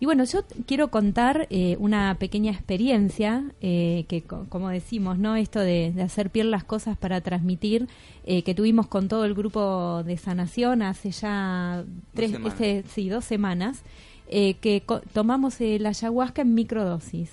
Y 0.00 0.06
bueno, 0.06 0.24
yo 0.24 0.44
quiero 0.64 0.88
contar 0.88 1.46
eh, 1.50 1.76
una 1.78 2.16
pequeña 2.18 2.50
experiencia 2.52 3.44
eh, 3.60 4.06
que, 4.08 4.22
como 4.22 4.70
decimos, 4.70 5.18
no 5.18 5.36
esto 5.36 5.60
de, 5.60 5.92
hacer 6.02 6.30
piel 6.30 6.50
las 6.50 6.64
cosas 6.64 6.96
para 6.96 7.20
transmitir, 7.20 7.86
eh, 8.24 8.42
que 8.42 8.54
tuvimos 8.54 8.86
con 8.86 9.08
todo 9.08 9.26
el 9.26 9.34
grupo 9.34 10.02
de 10.02 10.16
sanación 10.16 10.80
hace 10.80 11.10
ya 11.10 11.84
tres, 12.14 12.32
este, 12.46 12.82
sí, 12.88 13.10
dos 13.10 13.26
semanas, 13.26 13.82
que 14.30 14.82
tomamos 15.12 15.56
la 15.60 15.90
ayahuasca 15.90 16.42
en 16.42 16.54
microdosis. 16.54 17.30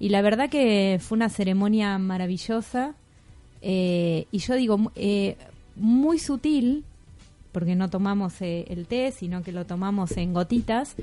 Y 0.00 0.08
la 0.08 0.22
verdad 0.22 0.48
que 0.48 0.98
fue 1.00 1.16
una 1.16 1.28
ceremonia 1.28 1.98
maravillosa. 1.98 2.94
y 3.60 4.38
yo 4.38 4.54
digo, 4.56 4.90
muy 5.76 6.18
sutil, 6.18 6.84
porque 7.52 7.76
no 7.76 7.90
tomamos 7.90 8.40
el 8.40 8.86
té, 8.88 9.12
sino 9.12 9.42
que 9.42 9.52
lo 9.52 9.66
tomamos 9.66 10.16
en 10.16 10.32
gotitas, 10.32 10.96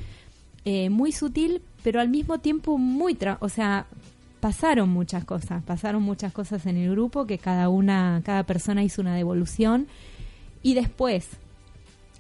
eh, 0.66 0.90
muy 0.90 1.12
sutil, 1.12 1.62
pero 1.84 2.02
al 2.02 2.10
mismo 2.10 2.40
tiempo 2.40 2.78
muy, 2.78 3.18
o 3.40 3.50
sea, 3.50 3.88
pasaron 4.40 4.90
muchas 4.90 5.26
cosas, 5.26 5.64
pasaron 5.64 6.04
muchas 6.04 6.34
cosas 6.34 6.66
en 6.66 6.78
el 6.78 6.92
grupo 6.92 7.26
que 7.26 7.38
cada 7.38 7.70
una, 7.70 8.22
cada 8.24 8.44
persona 8.44 8.84
hizo 8.84 9.02
una 9.02 9.16
devolución 9.16 9.88
y 10.62 10.74
después, 10.74 11.28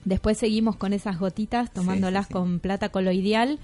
después 0.06 0.38
seguimos 0.38 0.76
con 0.76 0.94
esas 0.94 1.20
gotitas 1.20 1.72
tomándolas 1.72 2.28
con 2.28 2.60
plata 2.60 2.90
coloidal. 2.90 3.60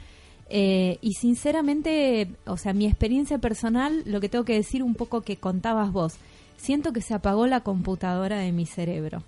Eh, 0.47 0.99
y 1.01 1.13
sinceramente, 1.13 2.29
o 2.45 2.57
sea, 2.57 2.73
mi 2.73 2.85
experiencia 2.85 3.39
personal, 3.39 4.03
lo 4.05 4.21
que 4.21 4.29
tengo 4.29 4.45
que 4.45 4.53
decir 4.53 4.83
un 4.83 4.93
poco 4.93 5.21
que 5.21 5.37
contabas 5.37 5.91
vos, 5.91 6.17
siento 6.57 6.93
que 6.93 7.01
se 7.01 7.15
apagó 7.15 7.47
la 7.47 7.61
computadora 7.61 8.37
de 8.37 8.51
mi 8.51 8.67
cerebro. 8.67 9.23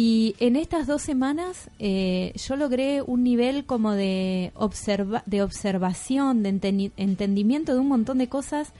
Y 0.00 0.36
en 0.38 0.54
estas 0.54 0.86
dos 0.86 1.02
semanas 1.02 1.70
eh, 1.80 2.32
yo 2.36 2.54
logré 2.54 3.02
un 3.02 3.24
nivel 3.24 3.64
como 3.64 3.94
de, 3.94 4.52
observa 4.54 5.24
de 5.26 5.42
observación, 5.42 6.44
de 6.44 6.90
entendimiento 6.96 7.74
de 7.74 7.80
un 7.80 7.88
montón 7.88 8.18
de 8.18 8.28
cosas 8.28 8.72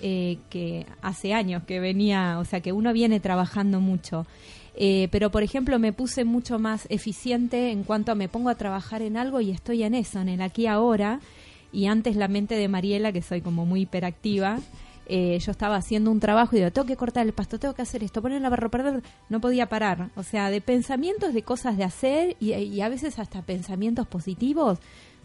eh, 0.00 0.38
que 0.50 0.84
hace 1.02 1.34
años 1.34 1.62
que 1.68 1.78
venía, 1.78 2.40
o 2.40 2.44
sea, 2.44 2.62
que 2.62 2.72
uno 2.72 2.92
viene 2.92 3.20
trabajando 3.20 3.78
mucho. 3.78 4.26
Eh, 4.74 5.06
pero, 5.12 5.30
por 5.30 5.44
ejemplo, 5.44 5.78
me 5.78 5.92
puse 5.92 6.24
mucho 6.24 6.58
más 6.58 6.86
eficiente 6.90 7.70
en 7.70 7.84
cuanto 7.84 8.10
a 8.10 8.16
me 8.16 8.28
pongo 8.28 8.48
a 8.48 8.56
trabajar 8.56 9.02
en 9.02 9.16
algo 9.16 9.40
y 9.40 9.52
estoy 9.52 9.84
en 9.84 9.94
eso, 9.94 10.20
en 10.20 10.28
el 10.28 10.40
aquí 10.40 10.66
ahora. 10.66 11.20
Y 11.72 11.86
antes 11.86 12.16
la 12.16 12.26
mente 12.26 12.56
de 12.56 12.66
Mariela, 12.66 13.12
que 13.12 13.22
soy 13.22 13.40
como 13.40 13.66
muy 13.66 13.82
hiperactiva, 13.82 14.58
eh, 15.08 15.38
yo 15.38 15.52
estaba 15.52 15.76
haciendo 15.76 16.10
un 16.10 16.18
trabajo 16.18 16.56
y 16.56 16.58
digo, 16.58 16.72
tengo 16.72 16.86
que 16.86 16.96
cortar 16.96 17.26
el 17.26 17.32
pasto, 17.32 17.58
tengo 17.58 17.74
que 17.74 17.82
hacer 17.82 18.02
esto, 18.02 18.22
poner 18.22 18.42
la 18.42 18.48
barro, 18.48 18.70
perder, 18.70 19.02
no 19.28 19.40
podía 19.40 19.68
parar. 19.68 20.10
O 20.16 20.22
sea, 20.22 20.50
de 20.50 20.60
pensamientos, 20.60 21.32
de 21.32 21.42
cosas 21.42 21.76
de 21.76 21.84
hacer 21.84 22.36
y, 22.40 22.80
a 22.80 22.88
veces 22.88 23.18
hasta 23.18 23.42
pensamientos 23.42 24.06
positivos. 24.08 24.78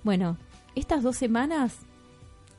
Bueno, 0.04 0.38
estas 0.76 1.02
dos 1.04 1.18
semanas 1.18 1.80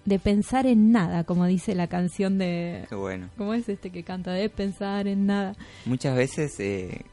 de 0.04 0.18
pensar 0.18 0.66
en 0.66 0.90
nada, 0.90 1.22
como 1.22 1.46
dice 1.46 1.76
la 1.76 1.86
canción 1.86 2.38
de... 2.38 2.86
Qué 2.88 2.96
bueno. 2.96 3.28
¿Cómo 3.38 3.54
es 3.54 3.68
este 3.68 3.90
que 3.90 4.02
canta? 4.02 4.32
De 4.32 4.48
pensar 4.48 5.06
en 5.06 5.26
nada. 5.26 5.54
Muchas 5.84 6.16
veces, 6.16 6.58
eh, 6.58 7.04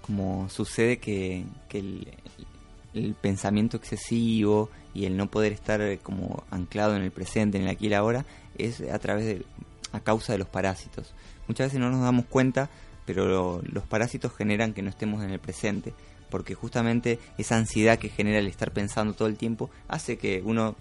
como 0.00 0.48
sucede 0.48 0.96
que, 0.98 1.44
el, 1.70 2.08
el, 2.92 3.14
pensamiento 3.14 3.76
excesivo 3.76 4.68
y 4.94 5.04
el 5.04 5.16
no 5.16 5.30
poder 5.30 5.52
estar 5.52 5.80
como 6.00 6.42
anclado 6.50 6.96
en 6.96 7.02
el 7.02 7.12
presente, 7.12 7.58
en 7.58 7.64
el 7.64 7.70
aquí 7.70 7.86
y 7.86 7.94
ahora, 7.94 8.26
es 8.58 8.80
a 8.80 8.98
través 8.98 9.24
de, 9.24 9.44
a 9.92 10.00
causa 10.00 10.32
de 10.32 10.38
los 10.38 10.48
parásitos. 10.48 11.14
Muchas 11.48 11.68
veces 11.68 11.80
no 11.80 11.90
nos 11.90 12.02
damos 12.02 12.26
cuenta, 12.26 12.70
pero 13.04 13.60
los 13.62 13.84
parásitos 13.84 14.34
generan 14.34 14.72
que 14.72 14.82
no 14.82 14.90
estemos 14.90 15.22
en 15.22 15.30
el 15.30 15.38
presente, 15.38 15.92
porque 16.30 16.54
justamente 16.54 17.18
esa 17.38 17.56
ansiedad 17.56 17.98
que 17.98 18.08
genera 18.08 18.38
el 18.38 18.46
estar 18.46 18.72
pensando 18.72 19.14
todo 19.14 19.28
el 19.28 19.36
tiempo 19.36 19.70
hace 19.88 20.16
que 20.16 20.42
uno 20.44 20.76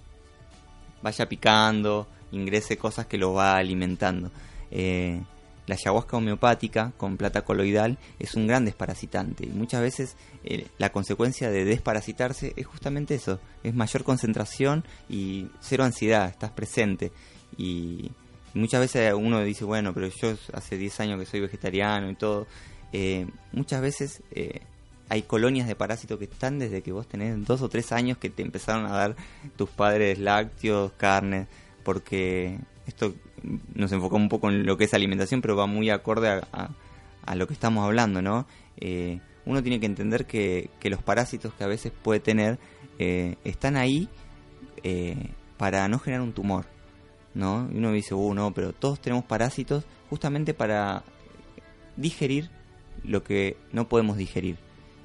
vaya 1.02 1.27
picando, 1.27 2.07
ingrese 2.31 2.77
cosas 2.77 3.06
que 3.06 3.18
lo 3.18 3.34
va 3.34 3.57
alimentando. 3.57 4.31
Eh, 4.69 5.22
la 5.68 5.76
ayahuasca 5.76 6.18
homeopática 6.18 6.91
con 6.98 7.18
plata 7.18 7.43
coloidal 7.43 7.98
es 8.19 8.35
un 8.35 8.48
gran 8.48 8.65
desparasitante 8.65 9.45
y 9.45 9.49
muchas 9.49 9.81
veces 9.81 10.18
eh, 10.43 10.68
la 10.77 10.91
consecuencia 10.91 11.49
de 11.49 11.65
desparasitarse 11.65 12.53
es 12.56 12.65
justamente 12.65 13.15
eso, 13.15 13.39
es 13.64 13.73
mayor 13.73 14.03
concentración 14.03 14.84
y 15.07 15.48
cero 15.60 15.84
ansiedad, 15.84 16.27
estás 16.27 16.52
presente 16.52 17.11
y 17.57 18.11
muchas 18.53 18.82
veces 18.82 19.14
uno 19.14 19.44
dice, 19.44 19.65
bueno, 19.65 19.94
pero 19.94 20.07
yo 20.07 20.34
hace 20.53 20.78
10 20.78 20.99
años 21.02 21.19
que 21.19 21.26
soy 21.26 21.40
vegetariano 21.41 22.10
y 22.10 22.15
todo. 22.15 22.48
Eh, 22.94 23.28
muchas 23.53 23.82
veces 23.82 24.22
eh, 24.32 24.61
hay 25.10 25.22
colonias 25.23 25.68
de 25.68 25.76
parásitos 25.76 26.18
que 26.19 26.26
están 26.26 26.60
desde 26.60 26.82
que 26.82 26.91
vos 26.91 27.07
tenés 27.07 27.45
dos 27.45 27.61
o 27.61 27.69
tres 27.69 27.91
años 27.91 28.18
que 28.18 28.30
te 28.30 28.44
empezaron 28.44 28.86
a 28.86 28.91
dar 28.91 29.15
tus 29.56 29.69
padres 29.69 30.19
lácteos, 30.19 30.91
carne, 30.98 31.48
porque 31.84 32.60
esto 32.88 33.14
nos 33.73 33.91
enfocamos 33.91 34.23
un 34.23 34.30
poco 34.30 34.49
en 34.49 34.65
lo 34.65 34.78
que 34.78 34.86
es 34.86 34.94
alimentación, 34.94 35.41
pero 35.41 35.56
va 35.56 35.65
muy 35.65 35.90
acorde 35.90 36.30
a, 36.30 36.69
a, 37.26 37.36
lo 37.36 37.48
que 37.48 37.53
estamos 37.53 37.86
hablando, 37.86 38.22
¿no? 38.22 38.45
Eh, 38.78 39.19
uno 39.45 39.64
tiene 39.64 39.80
que 39.80 39.88
entender 39.88 40.26
que, 40.26 40.69
que, 40.80 40.90
los 40.90 41.02
parásitos 41.02 41.53
que 41.53 41.64
a 41.64 41.68
veces 41.68 41.91
puede 41.91 42.19
tener 42.19 42.60
están 43.44 43.78
ahí 43.78 44.07
para 45.57 45.88
no 45.88 45.98
generar 45.98 46.22
un 46.22 46.34
tumor. 46.34 46.68
¿No? 47.34 47.70
Y 47.72 47.78
uno 47.78 47.91
dice, 47.91 48.14
uh, 48.14 48.34
no, 48.34 48.53
pero 48.53 48.74
todos 48.74 48.99
tenemos 48.99 49.26
parásitos 49.26 49.86
justamente 50.10 50.53
para 50.53 51.03
digerir 51.95 52.49
lo 53.03 53.24
que 53.24 53.58
no 53.72 53.88
podemos 53.88 54.18
digerir. 54.18 54.58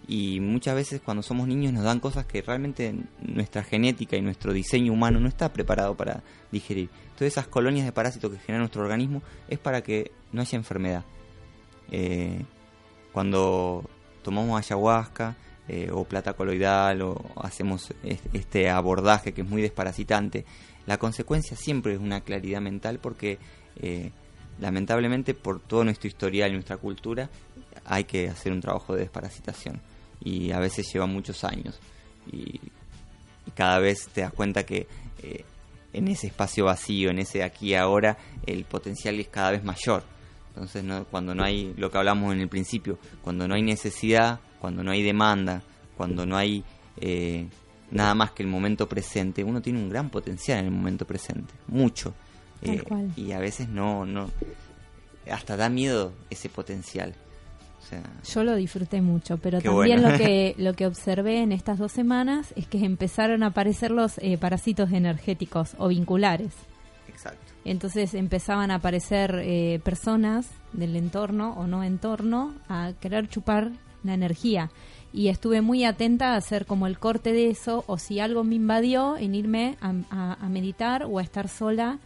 Y 0.08 0.38
muchas 0.40 0.76
veces 0.76 1.00
cuando 1.04 1.22
somos 1.22 1.48
niños 1.48 1.72
nos 1.72 1.82
dan 1.82 1.98
cosas 1.98 2.26
que 2.26 2.40
realmente 2.40 2.94
nuestra 3.22 3.64
genética 3.64 4.16
y 4.16 4.22
nuestro 4.22 4.52
diseño 4.52 4.92
humano 4.92 5.18
no 5.18 5.28
está 5.28 5.52
preparado 5.52 5.96
para 5.96 6.22
digerir. 6.52 6.90
Entonces 7.04 7.32
esas 7.32 7.48
colonias 7.48 7.86
de 7.86 7.92
parásitos 7.92 8.30
que 8.30 8.38
genera 8.38 8.60
nuestro 8.60 8.82
organismo 8.82 9.22
es 9.48 9.58
para 9.58 9.82
que 9.82 10.12
no 10.32 10.42
haya 10.42 10.56
enfermedad. 10.56 11.04
Eh, 11.90 12.44
cuando 13.10 13.88
tomamos 14.22 14.58
ayahuasca 14.58 15.36
eh, 15.66 15.90
o 15.92 16.04
plata 16.04 16.34
coloidal 16.34 17.02
o 17.02 17.16
hacemos 17.36 17.92
este 18.32 18.70
abordaje 18.70 19.32
que 19.32 19.40
es 19.40 19.48
muy 19.48 19.62
desparasitante, 19.62 20.44
la 20.86 20.98
consecuencia 20.98 21.56
siempre 21.56 21.94
es 21.94 22.00
una 22.00 22.20
claridad 22.20 22.60
mental 22.60 22.98
porque 23.00 23.38
eh, 23.76 24.10
lamentablemente 24.60 25.34
por 25.34 25.60
todo 25.60 25.84
nuestro 25.84 26.08
historial 26.08 26.50
y 26.50 26.54
nuestra 26.54 26.76
cultura 26.76 27.28
hay 27.84 28.04
que 28.04 28.28
hacer 28.28 28.52
un 28.52 28.60
trabajo 28.60 28.94
de 28.94 29.00
desparasitación 29.00 29.80
y 30.20 30.52
a 30.52 30.58
veces 30.58 30.86
lleva 30.92 31.06
muchos 31.06 31.44
años 31.44 31.78
y, 32.30 32.60
cada 33.54 33.78
vez 33.78 34.08
te 34.12 34.22
das 34.22 34.32
cuenta 34.32 34.66
que 34.66 34.88
eh, 35.22 35.44
en 35.92 36.08
ese 36.08 36.26
espacio 36.26 36.64
vacío, 36.64 37.10
en 37.10 37.20
ese 37.20 37.44
aquí 37.44 37.68
y 37.68 37.74
ahora, 37.74 38.18
el 38.44 38.64
potencial 38.64 39.18
es 39.20 39.28
cada 39.28 39.52
vez 39.52 39.64
mayor. 39.64 40.02
Entonces, 40.48 40.84
cuando 41.10 41.34
no 41.34 41.44
hay 41.44 41.72
lo 41.76 41.90
que 41.90 41.96
hablamos 41.96 42.34
en 42.34 42.40
el 42.40 42.48
principio, 42.48 42.98
cuando 43.22 43.46
no 43.46 43.54
hay 43.54 43.62
necesidad, 43.62 44.40
cuando 44.60 44.82
no 44.82 44.90
hay 44.90 45.02
demanda, 45.02 45.62
cuando 45.96 46.26
no 46.26 46.36
hay 46.36 46.64
eh, 47.00 47.46
nada 47.90 48.14
más 48.14 48.32
que 48.32 48.42
el 48.42 48.48
momento 48.48 48.88
presente, 48.88 49.44
uno 49.44 49.62
tiene 49.62 49.78
un 49.78 49.88
gran 49.88 50.10
potencial 50.10 50.58
en 50.60 50.66
el 50.66 50.70
momento 50.70 51.06
presente, 51.06 51.54
mucho. 51.68 52.14
Eh, 52.62 52.82
y 53.16 53.32
a 53.32 53.38
veces 53.38 53.68
no, 53.68 54.06
no, 54.06 54.30
hasta 55.30 55.56
da 55.56 55.68
miedo 55.68 56.12
ese 56.30 56.48
potencial. 56.48 57.14
Yo 58.28 58.42
lo 58.42 58.56
disfruté 58.56 59.00
mucho, 59.00 59.38
pero 59.38 59.60
también 59.60 60.02
lo 60.02 60.16
que 60.16 60.54
lo 60.58 60.74
que 60.74 60.86
observé 60.86 61.42
en 61.42 61.52
estas 61.52 61.78
dos 61.78 61.92
semanas 61.92 62.52
es 62.56 62.66
que 62.66 62.84
empezaron 62.84 63.42
a 63.42 63.48
aparecer 63.48 63.90
los 63.90 64.18
eh, 64.18 64.36
parásitos 64.38 64.90
energéticos 64.92 65.74
o 65.78 65.88
vinculares. 65.88 66.52
Exacto. 67.08 67.52
Entonces 67.64 68.14
empezaban 68.14 68.70
a 68.70 68.76
aparecer 68.76 69.40
eh, 69.42 69.80
personas 69.84 70.48
del 70.72 70.96
entorno 70.96 71.54
o 71.54 71.66
no 71.66 71.84
entorno 71.84 72.54
a 72.68 72.92
querer 73.00 73.28
chupar 73.28 73.70
la 74.02 74.14
energía 74.14 74.70
y 75.12 75.28
estuve 75.28 75.60
muy 75.62 75.84
atenta 75.84 76.34
a 76.34 76.36
hacer 76.36 76.66
como 76.66 76.86
el 76.86 76.98
corte 76.98 77.32
de 77.32 77.50
eso 77.50 77.84
o 77.86 77.98
si 77.98 78.20
algo 78.20 78.44
me 78.44 78.56
invadió 78.56 79.16
en 79.16 79.34
irme 79.34 79.76
a, 79.80 80.36
meditar 80.48 81.04
o 81.04 81.18
a 81.18 81.22
estar 81.22 81.48
sola 81.48 81.98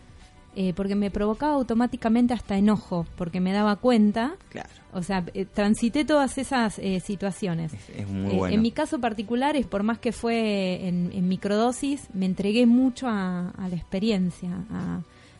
eh, 0.56 0.72
porque 0.74 0.96
me 0.96 1.10
provocaba 1.10 1.54
automáticamente 1.54 2.34
hasta 2.34 2.56
enojo 2.56 3.06
porque 3.16 3.40
me 3.40 3.52
daba 3.52 3.76
cuenta 3.76 4.34
claro. 4.48 4.68
o 4.92 5.02
sea 5.02 5.24
eh, 5.34 5.44
transité 5.44 6.04
todas 6.04 6.38
esas 6.38 6.78
eh, 6.80 7.00
situaciones 7.00 7.72
es, 7.96 8.08
muy 8.08 8.34
bueno. 8.34 8.54
en 8.54 8.60
mi 8.60 8.72
caso 8.72 8.98
particular 8.98 9.56
es 9.56 9.66
por 9.66 9.84
más 9.84 9.98
que 9.98 10.12
fue 10.12 10.88
en, 10.88 11.28
microdosis 11.28 12.08
me 12.14 12.26
entregué 12.26 12.66
mucho 12.66 13.06
a, 13.08 13.52
la 13.58 13.76
experiencia 13.76 14.50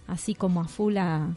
así 0.07 0.35
como 0.35 0.61
a 0.61 0.69
full 0.69 0.97
a 0.97 1.29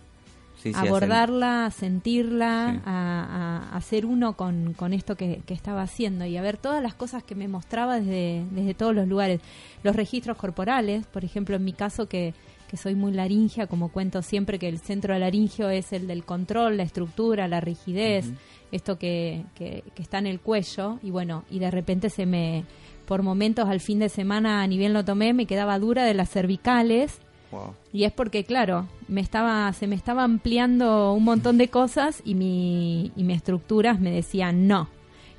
abordarla, 0.76 1.65
a 1.65 1.72
sentirla, 1.72 2.81
a, 2.85 3.69
hacer 3.76 4.06
uno 4.06 4.35
con, 4.35 4.76
esto 4.94 5.15
que, 5.15 5.41
estaba 5.48 5.81
haciendo 5.81 6.26
y 6.26 6.38
a 6.38 6.41
ver 6.41 6.57
todas 6.57 6.81
las 6.81 6.94
cosas 6.94 7.23
que 7.23 7.35
me 7.35 7.48
mostraba 7.48 7.99
desde, 7.99 8.45
desde 8.52 8.73
todos 8.73 8.95
los 8.95 9.07
lugares. 9.07 9.41
Los 9.84 9.95
registros 9.95 10.38
corporales, 10.38 11.06
por 11.07 11.26
ejemplo, 11.26 11.56
en 11.56 11.64
mi 11.64 11.73
caso 11.73 12.07
que, 12.07 12.34
que 12.68 12.77
soy 12.77 12.95
muy 12.95 13.11
laringea, 13.11 13.68
como 13.68 13.90
cuento 13.90 14.22
siempre 14.22 14.57
que 14.57 14.68
el 14.68 14.80
centro 14.80 15.18
laringio 15.18 15.69
es 15.69 15.94
el 15.94 16.07
del 16.07 16.23
control, 16.26 16.77
la 16.77 16.84
estructura, 16.84 17.48
la 17.48 17.61
rigidez, 17.61 18.31
esto 18.72 18.98
que, 18.98 19.45
que, 19.56 19.84
que 19.94 20.02
está 20.02 20.18
en 20.18 20.27
el 20.27 20.40
cuello, 20.40 20.99
y 21.03 21.11
bueno, 21.11 21.44
y 21.52 21.60
de 21.60 21.69
repente 21.69 22.10
se 22.10 22.26
me, 22.26 22.65
por 23.06 23.22
momentos 23.22 23.69
al 23.69 23.80
fin 23.80 23.99
de 23.99 24.10
semana, 24.10 24.65
ni 24.68 24.77
bien 24.77 24.94
lo 24.94 25.06
tomé, 25.06 25.34
me 25.34 25.45
quedaba 25.45 25.77
dura 25.80 26.06
de 26.06 26.14
las 26.14 26.30
cervicales. 26.30 27.19
Wow. 27.53 27.73
Y 27.93 28.03
es 28.05 28.11
porque, 28.11 28.43
claro, 28.43 28.88
me 29.07 29.21
estaba, 29.21 29.71
se 29.73 29.88
me 29.88 29.95
estaba 29.95 30.23
ampliando 30.23 31.13
un 31.13 31.23
montón 31.23 31.57
de 31.57 31.67
cosas 31.69 32.21
y 32.25 32.35
mi, 32.35 33.11
y 33.15 33.23
mis 33.23 33.38
estructuras 33.38 33.99
me 33.99 34.11
decían 34.11 34.67
no. 34.67 34.89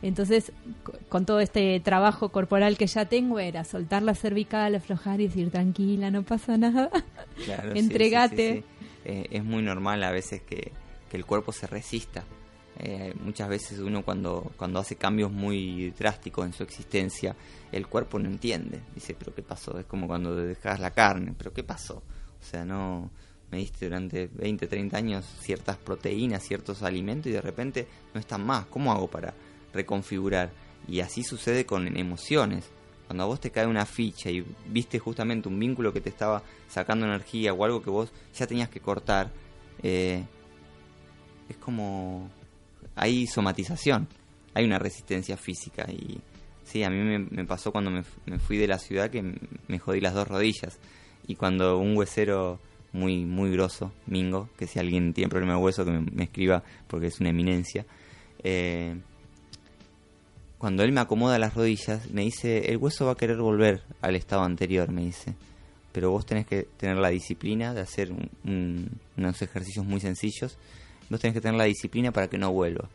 Entonces, 0.02 0.52
co- 0.82 0.92
con 1.08 1.24
todo 1.26 1.40
este 1.40 1.80
trabajo 1.80 2.28
corporal 2.28 2.76
que 2.76 2.86
ya 2.86 3.06
tengo, 3.06 3.38
era 3.38 3.64
soltar 3.64 4.02
la 4.02 4.14
cervical, 4.14 4.74
aflojar 4.74 5.20
y 5.20 5.28
decir, 5.28 5.50
tranquila, 5.50 6.10
no 6.10 6.22
pasa 6.22 6.56
nada. 6.58 6.90
Claro, 7.44 7.72
Entregate. 7.74 8.36
sí, 8.54 8.58
sí, 8.58 8.64
sí. 8.80 8.90
Eh, 9.06 9.26
es 9.30 9.44
muy 9.44 9.62
normal 9.62 10.02
a 10.04 10.10
veces 10.10 10.42
que, 10.42 10.72
que 11.10 11.16
el 11.16 11.24
cuerpo 11.26 11.52
se 11.52 11.66
resista. 11.66 12.24
Eh, 12.78 13.14
muchas 13.20 13.48
veces 13.48 13.78
uno 13.78 14.04
cuando, 14.04 14.52
cuando 14.56 14.80
hace 14.80 14.96
cambios 14.96 15.30
muy 15.30 15.90
drásticos 15.90 16.46
en 16.46 16.52
su 16.52 16.62
existencia, 16.62 17.36
el 17.72 17.86
cuerpo 17.86 18.18
no 18.18 18.28
entiende. 18.28 18.80
Dice, 18.94 19.14
pero 19.18 19.34
¿qué 19.34 19.42
pasó? 19.42 19.78
Es 19.78 19.86
como 19.86 20.06
cuando 20.06 20.34
dejas 20.34 20.80
la 20.80 20.90
carne, 20.90 21.34
pero 21.36 21.52
¿qué 21.52 21.62
pasó? 21.62 22.02
O 22.40 22.44
sea, 22.44 22.64
no 22.64 23.10
me 23.50 23.58
diste 23.58 23.86
durante 23.86 24.28
20, 24.32 24.66
30 24.66 24.96
años 24.96 25.24
ciertas 25.40 25.76
proteínas, 25.76 26.42
ciertos 26.42 26.82
alimentos 26.82 27.30
y 27.30 27.32
de 27.32 27.40
repente 27.40 27.86
no 28.12 28.20
están 28.20 28.44
más. 28.44 28.66
¿Cómo 28.66 28.92
hago 28.92 29.08
para 29.08 29.34
reconfigurar? 29.72 30.50
Y 30.88 31.00
así 31.00 31.22
sucede 31.22 31.64
con 31.64 31.96
emociones. 31.96 32.70
Cuando 33.06 33.24
a 33.24 33.26
vos 33.26 33.40
te 33.40 33.50
cae 33.50 33.66
una 33.66 33.86
ficha 33.86 34.30
y 34.30 34.44
viste 34.66 34.98
justamente 34.98 35.48
un 35.48 35.58
vínculo 35.58 35.92
que 35.92 36.00
te 36.00 36.08
estaba 36.08 36.42
sacando 36.68 37.06
energía 37.06 37.52
o 37.52 37.64
algo 37.64 37.82
que 37.82 37.90
vos 37.90 38.12
ya 38.34 38.46
tenías 38.46 38.68
que 38.68 38.80
cortar, 38.80 39.30
eh, 39.82 40.24
es 41.48 41.56
como... 41.58 42.30
Hay 42.96 43.26
somatización, 43.26 44.08
hay 44.54 44.64
una 44.64 44.78
resistencia 44.78 45.36
física 45.36 45.86
y 45.90 46.20
sí, 46.64 46.82
a 46.82 46.90
mí 46.90 47.18
me, 47.30 47.44
pasó 47.44 47.72
cuando 47.72 47.90
me, 47.90 48.02
fui 48.38 48.56
de 48.56 48.68
la 48.68 48.78
ciudad 48.78 49.10
que 49.10 49.22
me 49.68 49.78
jodí 49.78 50.00
las 50.00 50.14
dos 50.14 50.28
rodillas 50.28 50.78
y 51.26 51.34
cuando 51.34 51.78
un 51.78 51.96
huesero 51.96 52.60
muy 52.92 53.24
muy 53.24 53.50
grosso, 53.50 53.92
Mingo, 54.06 54.48
que 54.56 54.66
si 54.66 54.78
alguien 54.78 55.12
tiene 55.12 55.28
problema 55.28 55.54
de 55.54 55.58
hueso 55.58 55.84
que 55.84 55.90
me, 55.90 56.24
escriba 56.24 56.62
porque 56.86 57.08
es 57.08 57.20
una 57.20 57.30
eminencia, 57.30 57.84
eh, 58.42 58.96
cuando 60.58 60.82
él 60.82 60.92
me 60.92 61.00
acomoda 61.00 61.38
las 61.38 61.54
rodillas, 61.54 62.10
me 62.10 62.22
dice, 62.22 62.70
el 62.70 62.78
hueso 62.78 63.04
va 63.06 63.12
a 63.12 63.16
querer 63.16 63.36
volver 63.36 63.82
al 64.00 64.16
estado 64.16 64.44
anterior, 64.44 64.90
me 64.90 65.02
dice. 65.04 65.34
Pero 65.92 66.10
vos 66.10 66.24
tenés 66.24 66.46
que 66.46 66.62
tener 66.78 66.96
la 66.96 67.10
disciplina 67.10 67.74
de 67.74 67.82
hacer 67.82 68.12
un- 68.12 68.88
unos 69.16 69.42
ejercicios 69.42 69.84
muy 69.84 70.00
sencillos. 70.00 70.56
Vos 71.14 71.20
tenés 71.20 71.34
que 71.34 71.40
tener 71.40 71.56
la 71.56 71.66
disciplina 71.66 72.10
para 72.10 72.26
que 72.26 72.36
no 72.38 72.50
vuelva. 72.50 72.88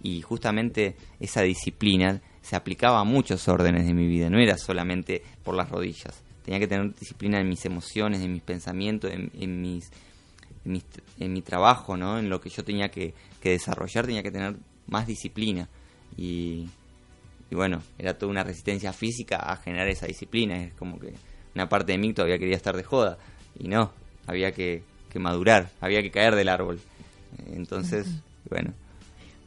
Y 0.00 0.22
justamente 0.22 0.94
esa 1.18 1.42
disciplina 1.42 2.22
se 2.40 2.54
aplicaba 2.54 3.00
a 3.00 3.04
muchos 3.04 3.48
órdenes 3.48 3.84
de 3.84 3.92
mi 3.92 4.06
vida, 4.06 4.30
no 4.30 4.38
era 4.38 4.56
solamente 4.56 5.24
por 5.42 5.56
las 5.56 5.68
rodillas. 5.68 6.22
Tenía 6.44 6.60
que 6.60 6.68
tener 6.68 6.94
disciplina 6.94 7.40
en 7.40 7.48
mis 7.48 7.64
emociones, 7.64 8.20
en 8.20 8.32
mis 8.32 8.42
pensamientos, 8.42 9.10
en, 9.10 9.28
en 9.40 9.60
mis, 9.60 9.90
en, 11.18 11.32
mi 11.32 11.42
trabajo, 11.42 11.96
¿no? 11.96 12.16
En 12.20 12.30
lo 12.30 12.40
que 12.40 12.48
yo 12.48 12.62
tenía 12.62 12.90
que, 12.90 13.12
que 13.40 13.50
desarrollar, 13.50 14.06
tenía 14.06 14.22
que 14.22 14.30
tener 14.30 14.54
más 14.86 15.08
disciplina. 15.08 15.68
Y, 16.16 16.68
y 17.50 17.56
bueno, 17.56 17.82
era 17.98 18.16
toda 18.16 18.30
una 18.30 18.44
resistencia 18.44 18.92
física 18.92 19.38
a 19.38 19.56
generar 19.56 19.88
esa 19.88 20.06
disciplina. 20.06 20.62
Es 20.62 20.74
como 20.74 21.00
que 21.00 21.12
una 21.56 21.68
parte 21.68 21.90
de 21.90 21.98
mí 21.98 22.12
todavía 22.12 22.38
quería 22.38 22.54
estar 22.54 22.76
de 22.76 22.84
joda. 22.84 23.18
Y 23.58 23.66
no, 23.66 23.90
había 24.28 24.52
que, 24.52 24.84
que 25.10 25.18
madurar, 25.18 25.72
había 25.80 26.02
que 26.02 26.12
caer 26.12 26.36
del 26.36 26.50
árbol. 26.50 26.78
Entonces, 27.52 28.06
bueno, 28.48 28.72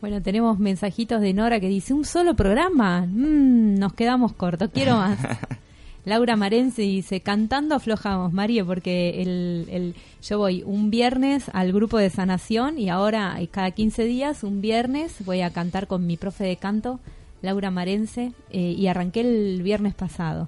Bueno, 0.02 0.22
tenemos 0.22 0.60
mensajitos 0.60 1.22
de 1.22 1.34
Nora 1.34 1.60
que 1.60 1.68
dice, 1.70 1.94
un 1.94 2.06
solo 2.06 2.36
programa, 2.36 3.06
Mm, 3.08 3.80
nos 3.80 3.94
quedamos 3.94 4.34
cortos, 4.34 4.70
quiero 4.74 4.96
más. 4.96 5.18
Laura 6.06 6.38
Marense 6.38 6.84
dice, 6.84 7.20
cantando 7.20 7.76
aflojamos, 7.76 8.32
María, 8.32 8.64
porque 8.64 9.22
el, 9.22 9.68
el, 9.70 9.96
yo 10.24 10.38
voy 10.38 10.64
un 10.66 10.90
viernes 10.90 11.50
al 11.52 11.74
grupo 11.74 11.98
de 11.98 12.10
sanación 12.10 12.80
y 12.80 12.90
ahora 12.90 13.36
eh, 13.42 13.48
cada 13.50 13.72
15 13.72 14.06
días, 14.06 14.44
un 14.44 14.62
viernes, 14.62 15.16
voy 15.26 15.42
a 15.42 15.50
cantar 15.50 15.88
con 15.88 16.08
mi 16.08 16.16
profe 16.16 16.46
de 16.46 16.56
canto, 16.56 17.02
Laura 17.42 17.72
Marense, 17.72 18.32
eh, 18.52 18.74
y 18.78 18.88
arranqué 18.88 19.20
el 19.20 19.62
viernes 19.64 19.96
pasado. 19.96 20.48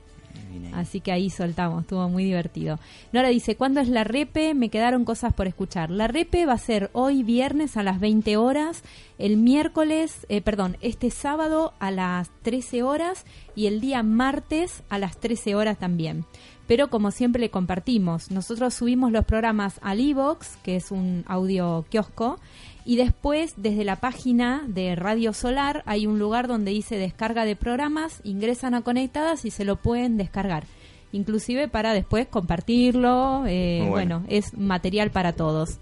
Así 0.74 1.02
que 1.02 1.12
ahí 1.12 1.30
soltamos, 1.30 1.82
estuvo 1.82 2.08
muy 2.10 2.24
divertido. 2.24 2.80
Nora 3.12 3.30
dice, 3.30 3.56
¿cuándo 3.56 3.80
es 3.80 3.90
la 3.90 4.04
repe? 4.04 4.54
Me 4.54 4.70
quedaron 4.70 5.06
cosas 5.06 5.34
por 5.34 5.48
escuchar. 5.48 5.90
La 5.90 6.08
repe 6.08 6.46
va 6.46 6.54
a 6.54 6.58
ser 6.58 6.90
hoy 6.94 7.24
viernes 7.24 7.78
a 7.78 7.84
las 7.84 8.00
20 8.00 8.38
horas, 8.38 8.84
el 9.18 9.38
miércoles, 9.38 10.26
eh, 10.30 10.42
perdón, 10.42 10.78
este 10.82 11.12
sábado 11.12 11.74
a 11.80 11.92
las 11.92 12.30
13 12.44 12.84
horas 12.84 13.26
y 13.56 13.68
el 13.68 13.82
día 13.82 14.04
martes 14.04 14.84
a 14.90 14.98
las 14.98 15.18
13 15.20 15.56
horas 15.56 15.78
también. 15.78 16.26
Pero 16.70 16.92
como 16.92 17.10
siempre 17.10 17.42
le 17.42 17.50
compartimos, 17.50 18.30
nosotros 18.30 18.76
subimos 18.76 19.12
los 19.12 19.26
programas 19.26 19.80
al 19.82 20.00
iVox, 20.00 20.58
que 20.58 20.76
es 20.76 20.92
un 20.92 21.24
audio 21.28 21.84
kiosco, 21.90 22.40
y 22.90 22.96
después 22.96 23.54
desde 23.56 23.84
la 23.84 23.98
página 23.98 24.64
de 24.66 24.96
Radio 24.96 25.32
Solar 25.32 25.84
hay 25.86 26.08
un 26.08 26.18
lugar 26.18 26.48
donde 26.48 26.72
dice 26.72 26.98
descarga 26.98 27.46
de 27.46 27.56
programas, 27.56 28.20
ingresan 28.24 28.74
a 28.74 28.82
Conectadas 28.82 29.46
y 29.46 29.52
se 29.52 29.64
lo 29.64 29.76
pueden 29.76 30.18
descargar. 30.18 30.64
Inclusive 31.12 31.68
para 31.68 31.94
después 31.94 32.26
compartirlo, 32.28 33.44
eh, 33.46 33.86
bueno. 33.88 34.22
bueno. 34.22 34.24
es 34.28 34.58
material 34.58 35.12
para 35.12 35.34
todos. 35.34 35.78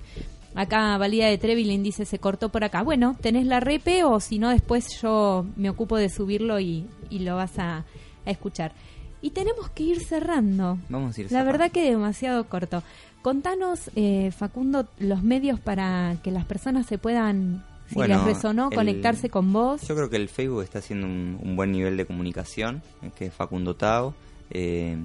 Acá 0.53 0.97
Valida 0.97 1.27
de 1.27 1.37
Trevilin 1.37 1.81
dice 1.81 2.03
se 2.03 2.19
cortó 2.19 2.49
por 2.49 2.65
acá. 2.65 2.83
Bueno, 2.83 3.15
tenés 3.21 3.45
la 3.45 3.61
repe 3.61 4.03
o 4.03 4.19
si 4.19 4.37
no 4.37 4.49
después 4.49 4.99
yo 5.01 5.45
me 5.55 5.69
ocupo 5.69 5.95
de 5.95 6.09
subirlo 6.09 6.59
y, 6.59 6.87
y 7.09 7.19
lo 7.19 7.37
vas 7.37 7.57
a, 7.57 7.85
a 8.25 8.29
escuchar. 8.29 8.73
Y 9.21 9.31
tenemos 9.31 9.69
que 9.69 9.83
ir 9.83 9.99
cerrando. 10.01 10.77
vamos 10.89 11.17
a 11.17 11.21
ir 11.21 11.27
La 11.27 11.29
cerrando. 11.29 11.51
verdad 11.53 11.71
que 11.71 11.89
demasiado 11.89 12.43
corto. 12.49 12.83
Contanos, 13.27 13.91
eh, 13.97 14.31
Facundo, 14.31 14.87
los 14.99 15.21
medios 15.21 15.59
para 15.59 16.15
que 16.23 16.31
las 16.31 16.45
personas 16.45 16.85
se 16.85 16.97
puedan, 16.97 17.61
si 17.89 17.95
Bueno, 17.95 18.15
les 18.15 18.23
resonó, 18.23 18.69
el- 18.71 18.75
conectarse 18.75 19.29
con 19.29 19.51
vos. 19.51 19.85
Yo 19.85 19.95
creo 19.95 20.09
que 20.09 20.15
el 20.15 20.29
Facebook 20.29 20.61
está 20.63 20.79
haciendo 20.79 21.07
un, 21.07 21.37
un 21.43 21.57
buen 21.57 21.73
nivel 21.73 21.97
de 21.97 22.05
comunicación, 22.05 22.81
eh, 23.01 23.11
que 23.17 23.25
es 23.25 23.33
Facundo 23.33 23.75
Tao. 23.75 24.13
Eh, 24.49 24.95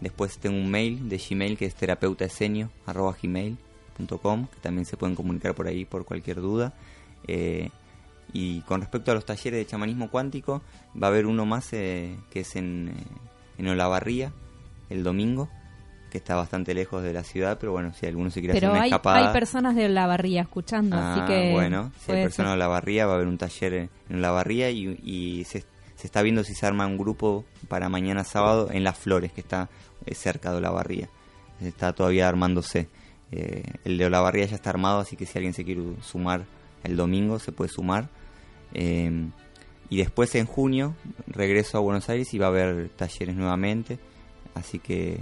después 0.00 0.36
tengo 0.38 0.56
un 0.58 0.68
mail 0.68 1.08
de 1.08 1.18
Gmail 1.18 1.56
que 1.56 1.66
es 1.66 1.76
terapeutaesenio.gmail.com, 1.76 4.46
que 4.48 4.60
también 4.60 4.84
se 4.84 4.96
pueden 4.96 5.14
comunicar 5.14 5.54
por 5.54 5.68
ahí 5.68 5.84
por 5.84 6.04
cualquier 6.04 6.40
duda. 6.40 6.72
Eh, 7.28 7.70
y 8.32 8.62
con 8.62 8.80
respecto 8.80 9.12
a 9.12 9.14
los 9.14 9.24
talleres 9.24 9.60
de 9.60 9.66
chamanismo 9.66 10.10
cuántico, 10.10 10.60
va 11.00 11.06
a 11.06 11.10
haber 11.10 11.24
uno 11.24 11.46
más 11.46 11.68
que 11.70 12.16
es 12.34 12.56
en, 12.56 12.92
en 13.58 13.68
Olavarría, 13.68 14.32
el 14.88 15.04
domingo, 15.04 15.48
que 16.10 16.18
está 16.18 16.34
bastante 16.36 16.74
lejos 16.74 17.02
de 17.02 17.12
la 17.12 17.22
ciudad, 17.24 17.56
pero 17.58 17.72
bueno, 17.72 17.94
si 17.94 18.04
alguno 18.06 18.30
se 18.30 18.40
quiere 18.40 18.54
Pero 18.54 18.66
hacer 18.68 18.76
una 18.76 18.82
hay, 18.84 18.90
escapada... 18.90 19.26
hay 19.28 19.32
personas 19.32 19.74
de 19.74 19.88
la 19.88 20.06
barría 20.06 20.42
escuchando, 20.42 20.96
así 20.96 21.20
Ah, 21.22 21.26
que. 21.26 21.52
bueno, 21.52 21.92
si 22.00 22.12
hay 22.12 22.22
personas 22.24 22.50
ser. 22.50 22.56
de 22.56 22.58
la 22.58 22.68
barría, 22.68 23.06
va 23.06 23.12
a 23.12 23.14
haber 23.16 23.28
un 23.28 23.38
taller 23.38 23.72
en, 23.74 23.90
en 24.10 24.20
la 24.22 24.30
barría 24.30 24.70
y, 24.70 24.98
y 25.02 25.44
se, 25.44 25.60
se 25.96 26.06
está 26.06 26.20
viendo 26.22 26.44
si 26.44 26.54
se 26.54 26.66
arma 26.66 26.86
un 26.86 26.98
grupo 26.98 27.44
para 27.68 27.88
mañana 27.88 28.24
sábado 28.24 28.68
en 28.70 28.84
Las 28.84 28.98
Flores, 28.98 29.32
que 29.32 29.40
está 29.40 29.70
eh, 30.06 30.14
cerca 30.14 30.50
de 30.50 30.58
Olavarría. 30.58 31.08
Está 31.60 31.92
todavía 31.92 32.28
armándose. 32.28 32.88
Eh, 33.32 33.62
el 33.84 33.96
de 33.98 34.06
Olavarría 34.06 34.46
ya 34.46 34.56
está 34.56 34.70
armado, 34.70 34.98
así 35.00 35.16
que 35.16 35.24
si 35.26 35.38
alguien 35.38 35.54
se 35.54 35.64
quiere 35.64 35.82
sumar 36.02 36.44
el 36.84 36.96
domingo, 36.96 37.38
se 37.38 37.52
puede 37.52 37.70
sumar. 37.70 38.08
Eh, 38.74 39.28
y 39.88 39.96
después 39.96 40.34
en 40.36 40.46
junio 40.46 40.94
regreso 41.26 41.76
a 41.76 41.80
Buenos 41.80 42.08
Aires 42.08 42.32
y 42.32 42.38
va 42.38 42.46
a 42.46 42.50
haber 42.50 42.88
talleres 42.90 43.34
nuevamente. 43.36 43.98
Así 44.54 44.78
que 44.78 45.20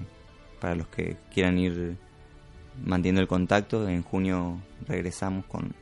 para 0.60 0.74
los 0.74 0.88
que 0.88 1.16
quieran 1.32 1.58
ir 1.58 1.96
manteniendo 2.84 3.20
el 3.20 3.28
contacto, 3.28 3.88
en 3.88 4.02
junio 4.02 4.58
regresamos 4.86 5.44
con, 5.46 5.72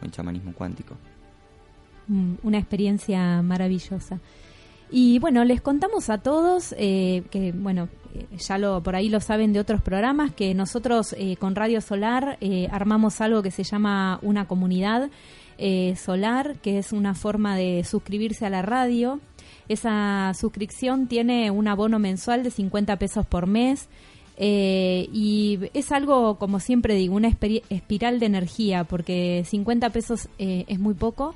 con 0.00 0.10
chamanismo 0.10 0.52
cuántico. 0.52 0.96
Mm, 2.08 2.34
una 2.42 2.58
experiencia 2.58 3.42
maravillosa. 3.42 4.18
Y 4.90 5.20
bueno, 5.20 5.44
les 5.44 5.60
contamos 5.60 6.10
a 6.10 6.18
todos 6.18 6.74
eh, 6.76 7.22
que, 7.30 7.52
bueno, 7.52 7.88
eh, 8.14 8.26
ya 8.38 8.58
lo 8.58 8.82
por 8.82 8.96
ahí 8.96 9.08
lo 9.08 9.20
saben 9.20 9.52
de 9.52 9.60
otros 9.60 9.82
programas, 9.82 10.32
que 10.32 10.54
nosotros 10.54 11.14
eh, 11.16 11.36
con 11.36 11.54
Radio 11.54 11.80
Solar 11.80 12.38
eh, 12.40 12.68
armamos 12.70 13.20
algo 13.20 13.42
que 13.42 13.50
se 13.50 13.64
llama 13.64 14.18
una 14.22 14.46
comunidad 14.46 15.10
solar, 15.94 16.56
que 16.62 16.78
es 16.78 16.90
una 16.90 17.14
forma 17.14 17.54
de 17.54 17.84
suscribirse 17.84 18.46
a 18.46 18.50
la 18.50 18.62
radio. 18.62 19.20
Esa 19.68 20.32
suscripción 20.32 21.06
tiene 21.06 21.50
un 21.50 21.68
abono 21.68 21.98
mensual 21.98 22.42
de 22.42 22.50
50 22.50 22.96
pesos 22.96 23.26
por 23.26 23.46
mes. 23.46 23.90
Eh, 24.42 25.06
y 25.12 25.58
es 25.74 25.92
algo, 25.92 26.38
como 26.38 26.60
siempre 26.60 26.94
digo, 26.94 27.14
una 27.14 27.28
espiral 27.28 28.18
de 28.20 28.26
energía, 28.26 28.84
porque 28.84 29.44
50 29.46 29.90
pesos 29.90 30.30
eh, 30.38 30.64
es 30.66 30.78
muy 30.78 30.94
poco, 30.94 31.34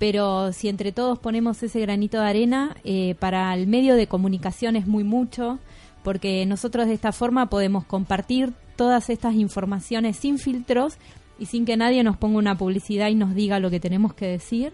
pero 0.00 0.52
si 0.52 0.68
entre 0.68 0.90
todos 0.90 1.20
ponemos 1.20 1.62
ese 1.62 1.78
granito 1.80 2.18
de 2.18 2.26
arena, 2.26 2.76
eh, 2.82 3.14
para 3.20 3.54
el 3.54 3.68
medio 3.68 3.94
de 3.94 4.08
comunicación 4.08 4.74
es 4.74 4.88
muy 4.88 5.04
mucho, 5.04 5.60
porque 6.02 6.44
nosotros 6.44 6.88
de 6.88 6.94
esta 6.94 7.12
forma 7.12 7.50
podemos 7.50 7.84
compartir 7.84 8.52
todas 8.74 9.10
estas 9.10 9.34
informaciones 9.34 10.16
sin 10.16 10.38
filtros 10.38 10.96
y 11.38 11.46
sin 11.46 11.64
que 11.64 11.76
nadie 11.76 12.02
nos 12.02 12.16
ponga 12.16 12.38
una 12.38 12.58
publicidad 12.58 13.10
y 13.10 13.14
nos 13.14 13.34
diga 13.34 13.60
lo 13.60 13.70
que 13.70 13.78
tenemos 13.78 14.12
que 14.14 14.26
decir. 14.26 14.72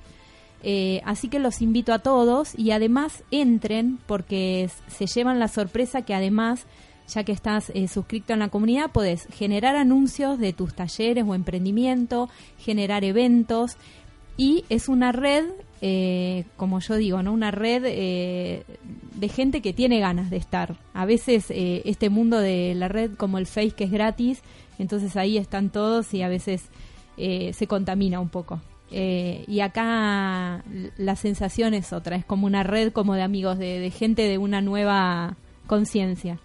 Eh, 0.62 1.03
así 1.05 1.28
que 1.28 1.39
los 1.39 1.61
invito 1.61 1.93
a 1.93 1.98
todos 1.98 2.59
y 2.59 2.70
además 2.70 3.23
entren 3.31 3.98
porque 4.07 4.70
se 4.89 5.07
llevan 5.07 5.39
la 5.39 5.48
sorpresa 5.48 6.03
que 6.03 6.15
además, 6.15 6.66
ya 7.09 7.24
que 7.24 7.33
estás 7.33 7.70
eh, 7.74 7.89
suscrito 7.89 8.33
en 8.33 8.41
la 8.41 8.49
comunidad, 8.49 8.91
puedes 8.93 9.27
generar 9.33 9.77
anuncios 9.77 10.39
de 10.39 10.53
tus 10.53 10.74
talleres 10.74 11.24
o 11.27 11.35
emprendimiento, 11.35 12.28
generar 12.59 13.05
eventos 13.05 13.77
y 14.37 14.65
es 14.69 14.89
una 14.89 15.12
red, 15.12 15.45
eh, 15.81 16.45
como 16.57 16.81
yo 16.81 16.97
digo, 16.97 17.23
no 17.23 17.33
una 17.33 17.51
red 17.51 17.83
de 17.83 19.28
gente 19.28 19.62
que 19.62 19.73
tiene 19.73 19.99
ganas 20.01 20.28
de 20.28 20.37
estar. 20.37 20.77
A 20.93 21.07
veces 21.07 21.47
este 21.49 22.11
mundo 22.11 22.39
de 22.39 22.74
la 22.74 22.89
red 22.89 23.12
como 23.16 23.39
el 23.39 23.47
Face 23.47 23.70
que 23.70 23.85
es 23.85 23.91
gratis, 23.91 24.43
entonces 24.78 25.16
ahí 25.16 25.39
están 25.39 25.70
todos 25.70 26.12
y 26.12 26.23
a 26.23 26.28
veces 26.28 26.65
se 27.16 27.66
contamina 27.66 28.20
un 28.20 28.28
poco. 28.28 28.61
Eh, 28.91 29.45
y 29.49 29.61
acá 29.61 30.62
la 30.97 31.16
sensación 31.16 31.74
es 31.74 31.93
otra, 31.93 32.16
es 32.16 32.24
como 32.24 32.47
una 32.47 32.62
red 32.62 32.93
como 32.93 33.15
de 33.15 33.23
amigos, 33.23 33.59
de, 33.59 33.91
gente 33.91 34.23
de 34.23 34.39
una 34.39 34.61
nueva 34.61 35.37
conciencia. 35.66 36.39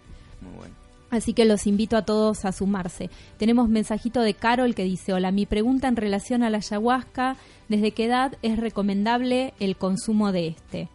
Así 1.10 1.34
que 1.34 1.44
los 1.44 1.68
invito 1.68 1.98
a 1.98 2.06
todos 2.06 2.46
a 2.46 2.54
sumarse. 2.54 3.10
Tenemos 3.38 3.68
mensajito 3.68 4.22
de 4.22 4.34
Carol 4.34 4.74
que 4.74 4.86
dice, 4.86 5.14
hola, 5.14 5.32
mi 5.32 5.46
pregunta 5.46 5.90
en 5.90 5.98
relación 5.98 6.42
a 6.42 6.50
la 6.50 6.58
ayahuasca, 6.58 7.36
¿desde 7.68 7.92
qué 7.92 8.06
edad 8.06 8.38
es 8.42 8.58
recomendable 8.58 9.54
el 9.60 9.76
consumo 9.76 10.32
de 10.32 10.48
este? 10.48 10.88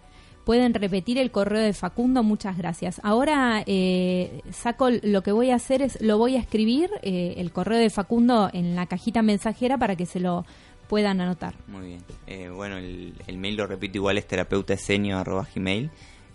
Pueden 0.47 0.73
repetir 0.73 1.19
el 1.19 1.31
correo 1.31 1.61
de 1.61 1.73
Facundo, 1.75 2.23
muchas 2.23 2.57
gracias. 2.57 3.01
Ahora 3.03 3.63
eh, 3.67 4.43
saco 4.53 4.89
lo 4.91 5.23
que 5.23 5.33
voy 5.33 5.51
a 5.51 5.57
hacer 5.57 5.83
es, 5.83 6.01
lo 6.01 6.17
voy 6.17 6.37
a 6.37 6.41
escribir, 6.41 6.89
eh, 7.03 7.35
el 7.37 7.53
correo 7.53 7.79
de 7.79 7.91
Facundo 7.91 8.49
en 8.53 8.75
la 8.75 8.87
cajita 8.87 9.23
mensajera 9.23 9.77
para 9.77 9.97
que 9.97 10.07
se 10.07 10.21
lo 10.21 10.47
puedan 10.89 11.21
anotar. 11.21 11.55
Muy 11.67 11.87
bien. 11.89 12.05
Eh, 12.27 12.49
bueno, 12.49 12.77
el, 12.77 13.13
mail 13.37 13.57
lo 13.57 13.67
repito 13.67 13.99
igual 13.99 14.19
es 14.19 14.27
terapeutaesenio.gmail. 14.27 15.91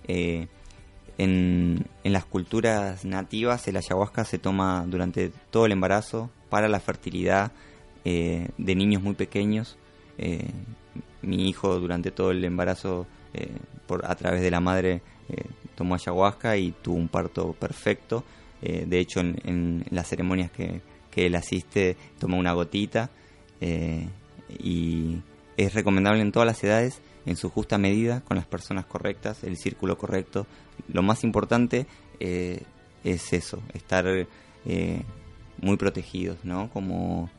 Eh, 0.08 0.48
en, 1.24 1.86
las 2.04 2.26
culturas 2.26 3.06
nativas 3.06 3.68
el 3.68 3.78
ayahuasca 3.78 4.26
se 4.26 4.40
toma 4.40 4.86
durante 4.88 5.30
todo 5.50 5.66
el 5.66 5.72
embarazo 5.72 6.30
para 6.50 6.68
la 6.68 6.80
fertilidad 6.80 7.52
eh, 8.06 8.50
de 8.58 8.76
niños 8.76 9.02
muy 9.02 9.14
pequeños. 9.14 9.78
Eh, 10.18 10.50
mi 11.22 11.50
hijo 11.50 11.80
durante 11.80 12.12
todo 12.12 12.32
el 12.32 12.44
embarazo 12.44 13.06
por, 13.88 14.06
a 14.06 14.16
través 14.16 14.42
de 14.42 14.52
la 14.52 14.60
madre 14.60 15.02
tomó 15.76 15.96
ayahuasca 15.96 16.58
y 16.58 16.72
tuvo 16.72 16.96
un 16.98 17.08
parto 17.08 17.54
perfecto. 17.54 18.26
de 18.62 19.00
hecho 19.00 19.22
en, 19.22 19.38
en, 19.46 19.86
las 19.92 20.08
ceremonias 20.10 20.52
que, 20.52 20.82
que 21.10 21.28
él 21.28 21.36
asiste 21.36 21.96
toma 22.20 22.38
una 22.38 22.54
gotita 22.54 23.10
y 24.60 25.22
es 25.58 25.74
recomendable 25.74 26.22
en 26.22 26.32
todas 26.32 26.48
las 26.48 26.64
edades, 26.64 27.02
en 27.26 27.36
su 27.36 27.50
justa 27.50 27.78
medida, 27.78 28.22
con 28.22 28.38
las 28.38 28.46
personas 28.46 28.86
correctas, 28.86 29.44
el 29.44 29.58
círculo 29.58 29.98
correcto. 29.98 30.48
Lo 30.88 31.02
más 31.02 31.24
importante 31.24 31.86
eh, 32.20 32.62
es 33.04 33.34
eso, 33.34 33.62
estar 33.74 34.06
eh, 34.08 35.02
muy 35.62 35.78
protegidos, 35.78 36.38
¿no? 36.44 36.70
Como 36.70 37.30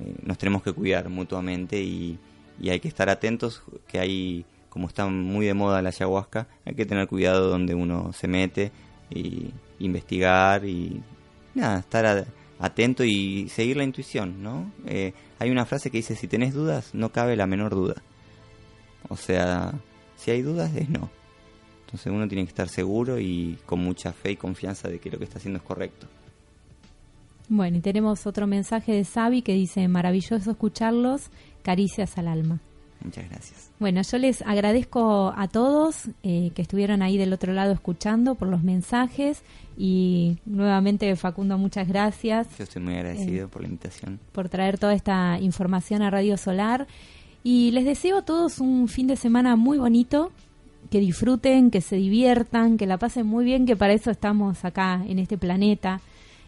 eh, 0.00 0.14
nos 0.22 0.38
tenemos 0.38 0.62
que 0.62 0.72
cuidar 0.72 1.08
mutuamente 1.08 1.80
y, 1.80 2.18
y, 2.60 2.70
hay 2.70 2.80
que 2.80 2.88
estar 2.88 3.08
atentos 3.10 3.62
que 3.88 3.98
hay, 3.98 4.44
como 4.68 4.88
está 4.88 5.06
muy 5.06 5.46
de 5.46 5.54
moda 5.54 5.82
la 5.82 5.88
ayahuasca, 5.88 6.46
hay 6.64 6.74
que 6.74 6.86
tener 6.86 7.08
cuidado 7.08 7.48
donde 7.48 7.74
uno 7.74 8.12
se 8.12 8.28
mete 8.28 8.72
y 9.10 9.52
investigar 9.80 10.64
y 10.64 11.02
nada, 11.54 11.80
estar 11.80 12.26
atento 12.58 13.04
y 13.04 13.48
seguir 13.48 13.76
la 13.76 13.84
intuición, 13.84 14.42
¿no? 14.42 14.70
hay 14.86 15.50
una 15.50 15.66
frase 15.66 15.90
que 15.90 15.98
dice, 15.98 16.14
si 16.14 16.28
tenés 16.28 16.54
dudas, 16.54 16.94
no 16.94 17.10
cabe 17.10 17.34
la 17.34 17.48
menor 17.48 17.74
duda. 17.74 18.00
O 19.08 19.16
sea, 19.16 19.74
si 20.16 20.30
hay 20.30 20.42
dudas, 20.42 20.74
es 20.76 20.88
no. 20.88 21.10
Entonces 21.92 22.10
uno 22.10 22.26
tiene 22.26 22.44
que 22.44 22.48
estar 22.48 22.70
seguro 22.70 23.20
y 23.20 23.58
con 23.66 23.80
mucha 23.80 24.14
fe 24.14 24.30
y 24.32 24.36
confianza 24.36 24.88
de 24.88 24.98
que 24.98 25.10
lo 25.10 25.18
que 25.18 25.24
está 25.24 25.36
haciendo 25.36 25.58
es 25.58 25.62
correcto. 25.62 26.06
Bueno, 27.50 27.76
y 27.76 27.80
tenemos 27.80 28.26
otro 28.26 28.46
mensaje 28.46 28.92
de 28.92 29.04
Sabi 29.04 29.42
que 29.42 29.52
dice, 29.52 29.86
maravilloso 29.88 30.52
escucharlos, 30.52 31.28
caricias 31.62 32.16
al 32.16 32.28
alma. 32.28 32.60
Muchas 33.04 33.28
gracias. 33.28 33.70
Bueno, 33.78 34.00
yo 34.00 34.16
les 34.16 34.40
agradezco 34.40 35.34
a 35.36 35.48
todos 35.48 36.08
eh, 36.22 36.52
que 36.54 36.62
estuvieron 36.62 37.02
ahí 37.02 37.18
del 37.18 37.32
otro 37.34 37.52
lado 37.52 37.72
escuchando 37.72 38.36
por 38.36 38.48
los 38.48 38.62
mensajes 38.62 39.42
y 39.76 40.38
nuevamente 40.46 41.14
Facundo, 41.16 41.58
muchas 41.58 41.88
gracias. 41.88 42.48
Yo 42.56 42.64
estoy 42.64 42.80
muy 42.80 42.94
agradecido 42.94 43.46
eh, 43.46 43.48
por 43.48 43.60
la 43.60 43.68
invitación. 43.68 44.18
Por 44.32 44.48
traer 44.48 44.78
toda 44.78 44.94
esta 44.94 45.38
información 45.40 46.00
a 46.00 46.08
Radio 46.08 46.38
Solar 46.38 46.86
y 47.44 47.72
les 47.72 47.84
deseo 47.84 48.18
a 48.18 48.24
todos 48.24 48.60
un 48.60 48.88
fin 48.88 49.08
de 49.08 49.16
semana 49.16 49.56
muy 49.56 49.76
bonito, 49.76 50.32
que 50.90 51.00
disfruten, 51.00 51.70
que 51.70 51.80
se 51.80 51.96
diviertan, 51.96 52.76
que 52.76 52.86
la 52.86 52.98
pasen 52.98 53.26
muy 53.26 53.44
bien, 53.44 53.66
que 53.66 53.76
para 53.76 53.92
eso 53.92 54.10
estamos 54.10 54.64
acá 54.64 55.02
en 55.08 55.18
este 55.18 55.38
planeta 55.38 56.00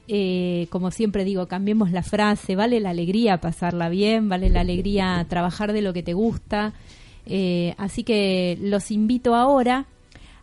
eh, 0.06 0.66
como 0.70 0.90
siempre 0.90 1.24
digo, 1.24 1.48
cambiemos 1.48 1.90
la 1.90 2.02
frase, 2.02 2.56
vale 2.56 2.80
la 2.80 2.90
alegría 2.90 3.38
pasarla 3.38 3.88
bien, 3.88 4.28
vale 4.28 4.50
la 4.50 4.60
alegría 4.60 5.24
trabajar 5.28 5.72
de 5.72 5.82
lo 5.82 5.92
que 5.92 6.02
te 6.02 6.12
gusta. 6.12 6.74
Eh, 7.26 7.74
así 7.78 8.04
que 8.04 8.58
los 8.60 8.90
invito 8.90 9.34
ahora 9.34 9.86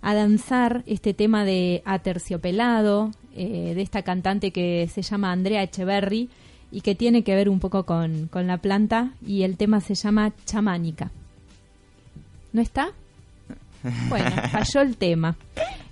a 0.02 0.16
danzar 0.16 0.84
este 0.88 1.14
tema 1.14 1.46
de 1.46 1.84
Aterciopelado, 1.86 3.12
eh, 3.36 3.74
de 3.76 3.82
esta 3.82 4.02
cantante 4.02 4.52
que 4.52 4.90
se 4.92 5.04
llama 5.04 5.32
Andrea 5.32 5.62
Echeverry 5.62 6.30
y 6.72 6.82
que 6.82 6.96
tiene 6.96 7.24
que 7.24 7.36
ver 7.36 7.48
un 7.48 7.60
poco 7.60 7.86
con, 7.86 8.28
con 8.28 8.48
la 8.48 8.58
planta 8.58 9.14
y 9.26 9.44
el 9.44 9.58
tema 9.58 9.80
se 9.80 9.94
llama 9.94 10.34
Chamánica. 10.46 11.12
¿No 12.52 12.62
está? 12.62 12.92
Bueno, 14.10 14.30
falló 14.52 14.82
el 14.82 14.98
tema. 14.98 15.36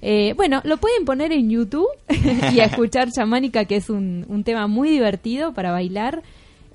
Eh, 0.01 0.33
bueno, 0.35 0.61
lo 0.63 0.77
pueden 0.77 1.05
poner 1.05 1.31
en 1.31 1.49
YouTube 1.49 1.87
y 2.53 2.59
a 2.59 2.65
escuchar 2.65 3.11
Chamánica, 3.11 3.65
que 3.65 3.75
es 3.75 3.89
un, 3.89 4.25
un 4.29 4.43
tema 4.43 4.67
muy 4.67 4.89
divertido 4.89 5.53
para 5.53 5.71
bailar. 5.71 6.23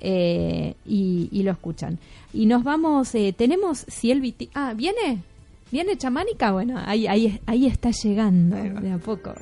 Eh, 0.01 0.75
y, 0.85 1.41
lo 1.43 1.51
escuchan. 1.51 1.97
Y 2.33 2.45
nos 2.45 2.63
vamos, 2.63 3.15
eh, 3.15 3.33
tenemos 3.35 3.85
si 3.87 4.11
el 4.11 4.35
Ah, 4.53 4.73
¿viene? 4.75 5.23
¿Viene 5.71 5.97
Chamánica? 5.97 6.51
Bueno, 6.51 6.79
ahí, 6.85 7.07
ahí, 7.07 7.39
ahí 7.47 7.65
está 7.65 7.89
llegando 7.91 8.55
de 8.55 8.91
a 8.91 8.97
poco. 8.97 9.33